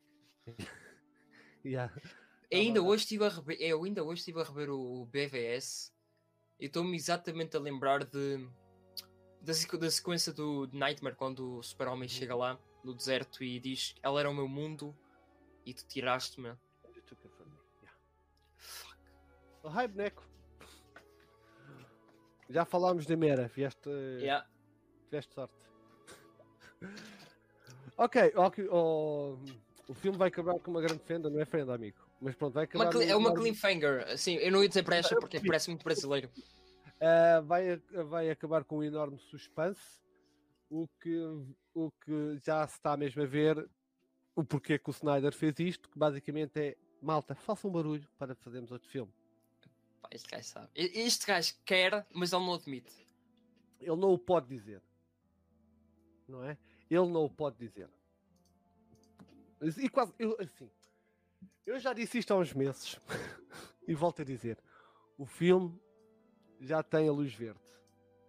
yeah. 1.65 1.93
ainda 2.51 2.81
hoje 2.81 3.03
estive 3.03 3.25
a 3.25 3.29
rever, 3.29 3.57
eu 3.59 3.83
ainda 3.83 4.03
hoje 4.03 4.19
estive 4.19 4.39
a 4.39 4.43
rever 4.43 4.69
o 4.69 5.05
BVS 5.05 5.93
e 6.59 6.65
estou-me 6.67 6.95
exatamente 6.95 7.57
a 7.57 7.59
lembrar 7.59 8.05
de 8.05 8.47
da, 9.41 9.53
da 9.77 9.91
sequência 9.91 10.31
do 10.31 10.69
Nightmare 10.71 11.15
quando 11.15 11.57
o 11.57 11.63
Super-Homem 11.63 12.07
chega 12.07 12.35
lá 12.35 12.57
no 12.83 12.93
deserto 12.93 13.43
e 13.43 13.59
diz 13.59 13.95
ela 14.01 14.19
era 14.19 14.29
o 14.29 14.33
meu 14.33 14.47
mundo 14.47 14.97
e 15.65 15.73
tu 15.73 15.85
tiraste-me. 15.85 16.55
Oh, 19.63 19.69
hi, 19.69 19.87
boneco. 19.87 20.23
Já 22.49 22.63
falámos 22.63 23.05
da 23.05 23.17
Mera, 23.17 23.49
vieste. 23.49 23.89
Yeah. 24.21 24.47
Tiveste 25.09 25.33
sorte. 25.33 25.56
Ok, 27.97 28.33
oh, 28.71 29.37
o 29.87 29.93
filme 29.93 30.17
vai 30.17 30.27
acabar 30.27 30.59
com 30.59 30.71
uma 30.71 30.81
grande 30.81 31.03
fenda, 31.03 31.29
não 31.29 31.39
é 31.39 31.45
fenda, 31.45 31.73
amigo. 31.73 31.97
Mas 32.19 32.35
pronto, 32.35 32.53
vai 32.53 32.65
acabar. 32.65 32.93
Uma, 32.93 33.03
é 33.03 33.15
uma 33.15 33.33
cliffhanger, 33.33 34.17
sim, 34.17 34.35
eu 34.35 34.51
não 34.51 34.61
ia 34.61 34.67
dizer 34.67 34.83
para 34.83 34.97
esta 34.97 35.15
porque 35.15 35.39
parece 35.39 35.69
muito 35.69 35.83
brasileiro. 35.83 36.29
Uh, 36.97 37.43
vai, 37.45 37.77
vai 38.05 38.29
acabar 38.29 38.63
com 38.63 38.79
um 38.79 38.83
enorme 38.83 39.19
suspense, 39.19 40.01
o 40.69 40.87
que, 40.99 41.15
o 41.73 41.91
que 42.03 42.39
já 42.43 42.67
se 42.67 42.75
está 42.75 42.97
mesmo 42.97 43.21
a 43.21 43.25
ver 43.25 43.69
o 44.37 44.43
porquê 44.43 44.77
que 44.77 44.89
o 44.89 44.91
Snyder 44.91 45.33
fez 45.33 45.59
isto, 45.59 45.89
que 45.89 45.97
basicamente 45.97 46.59
é 46.59 46.77
malta, 47.01 47.33
faça 47.33 47.67
um 47.67 47.71
barulho 47.71 48.07
para 48.19 48.35
fazermos 48.35 48.71
outro 48.71 48.87
filme. 48.87 49.11
Pá, 49.99 50.09
este 50.11 50.29
gajo 50.29 50.47
sabe. 50.47 50.69
Este 50.75 51.25
gajo 51.25 51.53
quer, 51.65 52.05
mas 52.13 52.33
ele 52.33 52.45
não 52.45 52.53
admite. 52.53 52.93
Ele 53.79 53.95
não 53.95 54.11
o 54.11 54.17
pode 54.17 54.47
dizer. 54.47 54.79
Não 56.27 56.43
é? 56.43 56.55
Ele 56.89 57.07
não 57.09 57.25
o 57.25 57.29
pode 57.29 57.57
dizer. 57.57 57.89
E 59.77 59.89
quase, 59.89 60.13
eu, 60.19 60.37
assim, 60.39 60.69
eu 61.65 61.79
já 61.79 61.93
disse 61.93 62.19
isto 62.19 62.33
há 62.33 62.37
uns 62.37 62.53
meses 62.53 62.99
e 63.87 63.93
volto 63.93 64.21
a 64.21 64.25
dizer: 64.25 64.57
o 65.17 65.25
filme 65.25 65.79
já 66.59 66.83
tem 66.83 67.09
a 67.09 67.11
luz 67.11 67.33
verde. 67.33 67.59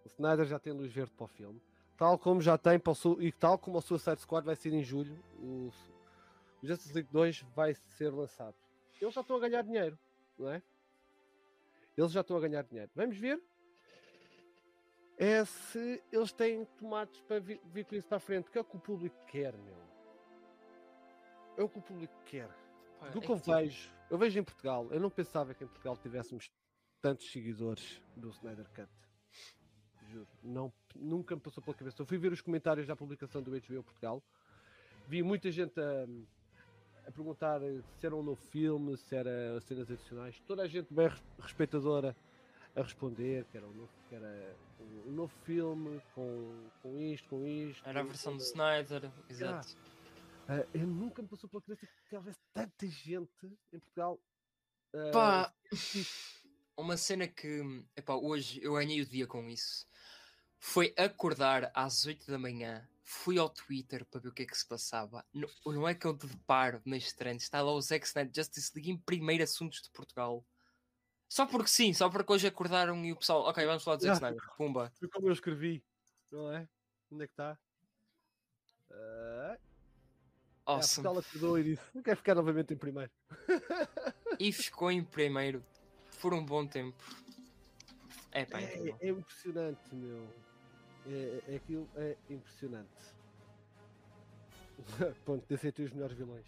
O 0.03 0.07
Snyder 0.07 0.45
já 0.45 0.59
tem 0.59 0.73
a 0.73 0.75
luz 0.75 0.91
verde 0.91 1.11
para 1.11 1.25
o 1.25 1.27
filme. 1.27 1.61
Tal 1.95 2.17
como 2.17 2.41
já 2.41 2.57
tem 2.57 2.79
para 2.79 2.93
o, 2.93 3.21
e 3.21 3.31
tal 3.31 3.57
como 3.57 3.77
o 3.77 3.81
Suicide 3.81 4.21
Squad 4.21 4.45
vai 4.45 4.55
ser 4.55 4.73
em 4.73 4.83
julho, 4.83 5.21
o, 5.37 5.69
o 6.63 6.67
Justice 6.67 6.93
League 6.93 7.09
2 7.11 7.41
vai 7.53 7.73
ser 7.73 8.09
lançado. 8.09 8.55
Eles 9.01 9.13
já 9.13 9.21
estão 9.21 9.35
a 9.35 9.39
ganhar 9.39 9.61
dinheiro, 9.63 9.99
não 10.37 10.49
é? 10.49 10.63
Eles 11.97 12.11
já 12.11 12.21
estão 12.21 12.37
a 12.37 12.39
ganhar 12.39 12.63
dinheiro. 12.63 12.89
Vamos 12.95 13.17
ver 13.17 13.41
é 15.19 15.43
se 15.43 16.01
eles 16.13 16.31
têm 16.31 16.63
tomates 16.77 17.19
para 17.21 17.41
vir, 17.41 17.59
vir 17.65 17.83
com 17.83 17.93
isso 17.93 18.07
para 18.07 18.17
a 18.17 18.21
frente, 18.21 18.49
que 18.49 18.57
é 18.57 18.61
o 18.61 18.63
que 18.63 18.77
o 18.77 18.79
público 18.79 19.17
quer, 19.27 19.53
meu. 19.57 19.77
É 21.57 21.61
o 21.61 21.67
que 21.67 21.77
o 21.77 21.81
público 21.81 22.13
quer. 22.25 22.49
Do 23.11 23.19
é 23.19 23.21
que 23.21 23.29
eu 23.29 23.35
vejo, 23.35 23.91
eu 24.09 24.17
vejo 24.17 24.39
em 24.39 24.43
Portugal, 24.43 24.87
eu 24.91 24.99
não 24.99 25.09
pensava 25.09 25.53
que 25.53 25.61
em 25.61 25.67
Portugal 25.67 25.97
tivéssemos 25.97 26.49
tantos 27.01 27.29
seguidores 27.31 28.01
do 28.15 28.29
Snyder 28.29 28.65
Cut. 28.69 28.89
Juro, 30.09 30.27
não, 30.41 30.71
nunca 30.95 31.35
me 31.35 31.41
passou 31.41 31.61
pela 31.61 31.75
cabeça. 31.75 32.01
Eu 32.01 32.05
fui 32.05 32.17
ver 32.17 32.31
os 32.31 32.41
comentários 32.41 32.87
da 32.87 32.95
publicação 32.95 33.41
do 33.43 33.51
HBO 33.51 33.83
Portugal, 33.83 34.23
vi 35.05 35.21
muita 35.21 35.51
gente 35.51 35.79
a, 35.79 36.07
a 37.07 37.11
perguntar 37.11 37.59
se 37.97 38.05
era 38.05 38.15
um 38.15 38.23
novo 38.23 38.41
filme, 38.41 38.95
se 38.95 39.15
era 39.15 39.59
cenas 39.61 39.91
adicionais, 39.91 40.39
toda 40.47 40.63
a 40.63 40.67
gente 40.67 40.93
bem 40.93 41.09
respeitadora 41.39 42.15
a 42.73 42.81
responder 42.81 43.45
que 43.45 43.57
era 43.57 43.67
um 43.67 43.73
novo, 43.73 43.98
que 44.09 44.15
era 44.15 44.57
um 44.79 45.11
novo 45.11 45.33
filme 45.45 46.01
com, 46.13 46.69
com 46.81 46.99
isto, 46.99 47.29
com 47.29 47.45
isto. 47.45 47.87
Era 47.87 48.01
a 48.01 48.03
versão 48.03 48.35
do 48.35 48.43
Snyder, 48.43 49.11
exato. 49.29 49.77
Ah, 50.47 50.65
eu 50.73 50.87
nunca 50.87 51.21
me 51.21 51.27
passou 51.27 51.49
pela 51.49 51.61
cabeça 51.61 51.87
que 52.09 52.15
houvesse 52.15 52.39
tanta 52.51 52.87
gente 52.87 53.45
em 53.71 53.79
Portugal. 53.79 54.19
Uh, 54.93 55.11
Pá, 55.11 55.53
uma 56.75 56.97
cena 56.97 57.27
que 57.27 57.85
epá, 57.95 58.15
hoje 58.15 58.59
eu 58.63 58.73
ganhei 58.73 58.99
o 59.01 59.05
dia 59.05 59.27
com 59.27 59.47
isso 59.47 59.87
foi 60.59 60.93
acordar 60.97 61.71
às 61.73 62.05
8 62.05 62.29
da 62.29 62.37
manhã, 62.37 62.87
fui 63.01 63.37
ao 63.37 63.49
Twitter 63.49 64.05
para 64.05 64.19
ver 64.19 64.27
o 64.27 64.33
que 64.33 64.43
é 64.43 64.45
que 64.45 64.57
se 64.57 64.67
passava. 64.67 65.25
Não, 65.33 65.49
não 65.65 65.87
é 65.87 65.95
que 65.95 66.05
eu 66.05 66.15
te 66.15 66.27
deparo 66.27 66.81
nas 66.85 67.13
trends, 67.13 67.43
está 67.43 67.61
lá 67.61 67.71
o 67.71 67.81
Zack 67.81 68.05
Snyder 68.05 68.33
Justice 68.35 68.71
League 68.75 68.91
em 68.91 68.97
primeiro 68.97 69.43
assuntos 69.43 69.81
de 69.81 69.89
Portugal. 69.89 70.45
Só 71.29 71.45
porque 71.45 71.69
sim, 71.69 71.93
só 71.93 72.09
porque 72.09 72.33
hoje 72.33 72.47
acordaram 72.47 73.05
e 73.05 73.13
o 73.13 73.15
pessoal, 73.15 73.43
ok, 73.43 73.63
vamos 73.63 73.83
falar 73.83 73.97
de 73.97 74.03
Zack 74.03 74.17
Snyder, 74.17 74.41
pumba. 74.57 74.91
Foi 74.99 75.07
como 75.07 75.27
eu 75.27 75.31
escrevi, 75.31 75.83
não 76.31 76.51
é? 76.51 76.67
Onde 77.11 77.23
é 77.23 77.27
que 77.27 77.33
está? 77.33 77.57
Uh... 78.89 79.57
Awesome. 80.65 81.07
É, 81.07 81.19
acordou 81.19 81.59
e 81.59 81.63
disse, 81.63 81.83
não 81.93 82.01
quer 82.01 82.15
ficar 82.17 82.33
novamente 82.33 82.73
em 82.73 82.77
primeiro. 82.77 83.11
e 84.39 84.51
ficou 84.51 84.91
em 84.91 85.03
primeiro 85.03 85.63
por 86.19 86.33
um 86.33 86.43
bom 86.43 86.65
tempo. 86.65 86.97
É, 88.31 88.45
pá, 88.45 88.59
é, 88.61 88.95
é 88.99 89.09
impressionante, 89.09 89.81
meu. 89.93 90.27
É, 91.07 91.41
é, 91.47 91.55
aquilo 91.55 91.89
é 91.95 92.15
impressionante. 92.29 92.89
Ponto, 95.25 95.45
desse 95.47 95.81
os 95.81 95.91
melhores 95.91 96.17
vilões. 96.17 96.45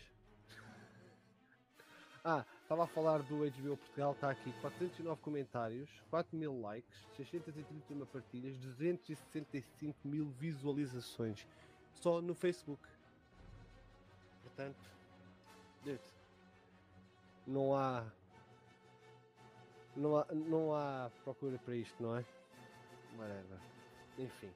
Ah, 2.24 2.46
estava 2.72 2.86
a 2.86 2.88
falar 2.88 3.22
do 3.24 3.40
HBO 3.40 3.76
Portugal, 3.76 4.14
está 4.14 4.30
aqui 4.30 4.50
409 4.62 5.22
comentários, 5.22 5.90
4 6.10 6.38
mil 6.38 6.62
likes, 6.62 7.06
631 7.18 8.06
partilhas, 8.06 8.58
265 8.60 10.08
mil 10.08 10.30
visualizações 10.40 11.46
só 11.96 12.22
no 12.22 12.34
Facebook. 12.34 12.82
Portanto, 14.44 14.80
dude, 15.84 16.00
não 17.46 17.76
há, 17.76 18.06
não 19.94 20.18
há, 20.18 20.26
não 20.32 20.74
há 20.74 21.12
procura 21.26 21.58
para 21.58 21.76
isto, 21.76 22.02
não 22.02 22.16
é? 22.16 22.26
Whatever. 23.18 23.60
Enfim. 24.18 24.50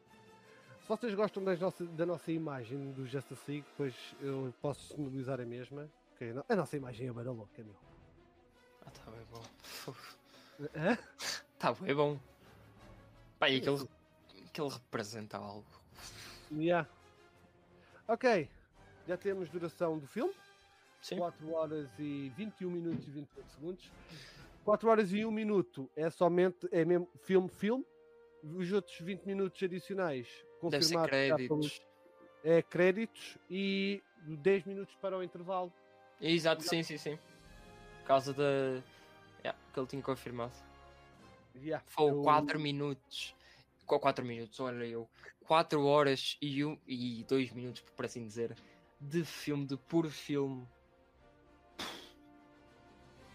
Se 0.84 0.88
vocês 0.88 1.14
gostam 1.14 1.44
das 1.44 1.60
nossa, 1.60 1.84
da 1.84 2.06
nossa 2.06 2.32
imagem 2.32 2.94
do 2.94 3.06
Justice 3.06 3.52
League, 3.52 3.68
pois 3.76 3.94
eu 4.22 4.54
posso 4.62 4.80
disponibilizar 4.88 5.42
a 5.42 5.46
mesma. 5.46 5.90
que 6.18 6.34
a 6.48 6.56
nossa 6.56 6.78
imagem 6.78 7.10
é 7.10 7.12
bem 7.12 7.26
louca, 7.26 7.62
meu. 7.62 7.85
Ah, 8.86 8.91
tá 8.91 9.12
bem 9.12 9.26
bom. 9.32 9.44
Hã? 10.76 10.98
Tá 11.60 11.74
bem 11.74 11.95
bom. 11.95 12.20
Pá, 13.40 13.49
e 13.49 13.57
aquele, 13.57 13.88
aquele 14.48 14.70
representa 14.70 15.38
algo. 15.38 15.66
Yeah. 16.52 16.88
Ok. 18.07 18.49
Já 19.07 19.18
temos 19.18 19.49
duração 19.49 19.98
do 19.98 20.07
filme. 20.07 20.34
Sim. 21.02 21.18
4 21.18 21.53
horas 21.53 21.90
e 21.99 22.32
21 22.36 22.70
minutos 22.72 23.07
e 23.07 23.12
28 23.12 23.49
segundos. 23.52 23.91
4 24.64 24.90
horas 24.90 25.12
e 25.12 25.26
1 25.26 25.32
minuto 25.32 25.90
é 25.95 26.10
somente, 26.10 26.68
é 26.72 26.84
mesmo 26.84 27.07
filme-filme. 27.24 27.86
Os 28.44 28.72
outros 28.72 28.99
20 28.99 29.24
minutos 29.26 29.62
adicionais 29.62 30.28
Deve 30.64 30.84
ser 30.84 30.95
confirmados 30.95 31.10
créditos. 31.10 31.82
é 32.44 32.62
créditos 32.62 33.38
e 33.49 34.03
10 34.22 34.66
minutos 34.66 34.95
para 34.95 35.18
o 35.18 35.24
intervalo. 35.24 35.74
Exato, 36.22 36.64
sim, 36.64 36.82
sim, 36.84 36.98
sim. 36.98 37.20
Por 38.06 38.10
causa 38.10 38.34
da. 38.34 38.84
Yeah, 39.44 39.60
que 39.73 39.80
ele 39.80 39.88
tinha 39.88 40.02
confirmado. 40.03 40.53
Yeah. 41.56 41.84
Foi 41.88 42.11
Eu- 42.11 42.22
4 42.22 42.60
minutos. 42.60 43.36
Com 43.84 43.99
4 43.99 44.23
minutos, 44.23 44.60
olha 44.60 44.86
eu. 44.86 45.10
4 45.48 45.84
horas 45.84 46.38
e, 46.40 46.64
um, 46.64 46.77
e 46.86 47.23
2 47.27 47.52
minutos, 47.52 47.82
por 47.95 48.06
assim 48.06 48.23
dizer, 48.27 48.56
de 49.02 49.26
filme, 49.26 49.65
de 49.65 49.76
puro 49.76 50.11
filme. 50.11 50.68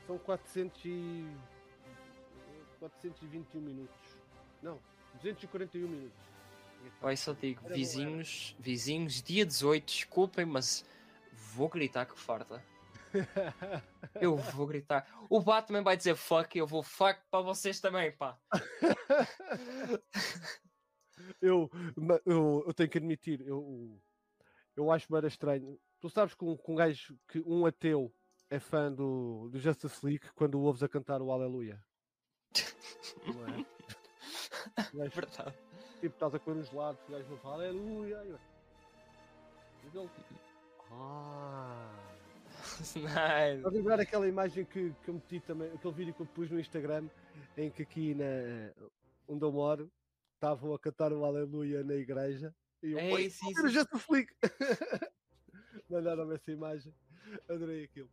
São 0.07 0.17
400 0.19 0.85
e... 0.85 1.27
421 2.79 3.61
minutos. 3.61 4.17
Não, 4.63 4.79
241 5.15 5.89
minutos. 5.89 6.19
Vai 7.01 7.17
só 7.17 7.33
digo, 7.33 7.61
vizinhos, 7.69 8.55
vizinhos, 8.59 9.21
dia 9.21 9.45
18, 9.45 9.85
desculpem, 9.85 10.47
mas 10.47 10.85
vou 11.33 11.69
gritar 11.69 12.07
que 12.07 12.17
farta. 12.19 12.65
Eu 14.21 14.37
vou 14.37 14.67
gritar. 14.67 15.07
O 15.29 15.41
Batman 15.41 15.83
vai 15.83 15.97
dizer 15.97 16.17
fuck, 16.17 16.57
eu 16.59 16.67
vou 16.67 16.83
fuck 16.83 17.21
para 17.31 17.43
vocês 17.43 17.81
também, 17.81 18.13
pá. 18.13 18.39
eu, 21.41 21.71
eu, 22.27 22.65
eu 22.67 22.75
tenho 22.75 22.89
que 22.89 22.99
admitir, 22.99 23.41
eu, 23.47 24.01
eu 24.77 24.91
acho 24.91 25.07
bem 25.11 25.27
estranho. 25.27 25.79
Tu 26.01 26.09
sabes 26.11 26.35
que 26.35 26.45
um, 26.45 26.57
que 26.57 26.71
um 26.71 26.75
gajo, 26.75 27.19
que 27.29 27.41
um 27.47 27.67
ateu 27.67 28.13
é 28.49 28.59
fã 28.59 28.93
do, 28.93 29.49
do 29.51 29.59
Justice 29.59 30.05
League 30.05 30.29
quando 30.35 30.57
o 30.57 30.63
ouves 30.63 30.83
a 30.83 30.89
cantar 30.89 31.23
o 31.23 31.31
Aleluia. 31.31 31.83
Não 34.93 35.05
é? 35.05 35.09
Verdade. 35.09 35.55
tipo, 36.01 36.15
estás 36.15 36.35
a 36.35 36.39
comer 36.39 36.61
uns 36.61 36.73
lados, 36.73 37.01
o 37.09 37.13
gajo 37.13 37.29
não 37.31 37.39
fala 37.39 37.65
Aleluia. 37.65 38.23
e 38.25 39.97
ele, 39.97 40.11
Ah. 40.91 42.20
Nice. 42.97 43.57
Estás 43.59 43.77
a 43.77 43.83
ver 43.83 44.01
aquela 44.01 44.27
imagem 44.29 44.65
que, 44.65 44.93
que 45.05 45.09
eu 45.09 45.15
meti 45.15 45.41
também, 45.41 45.71
aquele 45.73 45.95
vídeo 45.95 46.15
que 46.15 46.21
eu 46.23 46.27
pus 46.27 46.51
no 46.51 46.59
Instagram, 46.59 47.09
em 47.57 47.71
que 47.71 47.83
aqui 47.83 48.15
na, 48.15 48.25
onde 49.29 49.45
eu 49.45 49.53
moro 49.53 49.91
estavam 50.35 50.73
a 50.75 50.79
cantar 50.79 51.13
o 51.13 51.25
Aleluia 51.25 51.85
na 51.85 51.95
igreja 51.95 52.55
e 52.83 52.93
eu 52.93 52.99
"Oi, 53.15 53.29
sim, 53.31 53.55
sim. 53.55 53.69
Justice 53.69 54.07
League." 54.11 54.31
Mandaram-me 55.91 56.35
essa 56.35 56.51
imagem, 56.51 56.95
adorei 57.49 57.85
aquilo. 57.85 58.09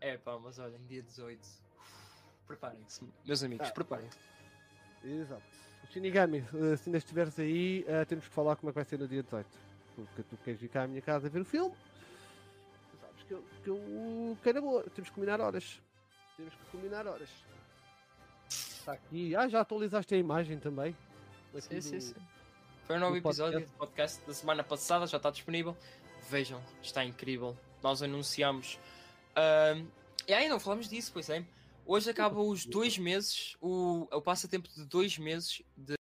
É 0.00 0.16
pá, 0.16 0.38
mas 0.38 0.58
olhem, 0.58 0.84
dia 0.86 1.02
18. 1.02 1.40
Preparem-se, 2.46 3.04
meus 3.26 3.42
amigos, 3.42 3.68
Ah. 3.68 3.72
preparem-se. 3.72 4.18
Exato. 5.04 5.42
Shinigami, 5.90 6.38
eh, 6.38 6.76
se 6.76 6.88
ainda 6.88 6.98
estiveres 6.98 7.38
aí, 7.38 7.84
eh, 7.86 8.04
temos 8.04 8.26
que 8.26 8.34
falar 8.34 8.56
como 8.56 8.70
é 8.70 8.72
que 8.72 8.76
vai 8.76 8.84
ser 8.84 8.98
no 8.98 9.06
dia 9.08 9.22
18. 9.22 9.48
Porque 9.94 10.22
tu 10.22 10.36
queres 10.38 10.60
vir 10.60 10.68
cá 10.68 10.82
à 10.84 10.86
minha 10.88 11.00
casa 11.02 11.28
ver 11.28 11.40
o 11.40 11.44
filme. 11.44 11.74
Que 13.28 13.34
eu, 13.34 13.44
que 13.62 13.70
eu 13.70 14.38
quero 14.42 14.62
boa. 14.62 14.82
Temos 14.84 15.08
que 15.10 15.14
combinar 15.14 15.40
horas. 15.40 15.80
Temos 16.36 16.54
que 16.54 16.64
combinar 16.72 17.06
horas. 17.06 17.28
Está 18.48 18.92
aqui. 18.92 19.36
Ah, 19.36 19.48
já 19.48 19.60
atualizaste 19.60 20.14
a 20.14 20.18
imagem 20.18 20.58
também. 20.58 20.96
Sim, 21.60 21.80
sim, 21.80 21.96
do- 21.98 22.00
sim. 22.02 22.14
Foi 22.86 22.96
um 22.96 23.00
novo 23.00 23.12
do 23.12 23.18
episódio 23.18 23.60
podcast. 23.60 23.72
do 23.74 23.78
podcast 23.78 24.26
da 24.26 24.34
semana 24.34 24.64
passada, 24.64 25.06
já 25.06 25.18
está 25.18 25.30
disponível. 25.30 25.76
Vejam, 26.30 26.62
está 26.82 27.04
incrível. 27.04 27.56
Nós 27.82 28.02
anunciamos. 28.02 28.78
ahm, 29.36 29.86
e 30.26 30.32
aí, 30.32 30.48
não 30.48 30.58
falamos 30.58 30.88
disso, 30.88 31.10
pois 31.12 31.28
é. 31.28 31.44
Hoje 31.86 32.10
acaba 32.10 32.40
os 32.40 32.66
dois 32.66 32.98
meses, 32.98 33.56
o, 33.62 34.06
o 34.12 34.20
passatempo 34.20 34.68
de 34.68 34.84
dois 34.84 35.16
meses 35.18 35.62
de 35.76 35.96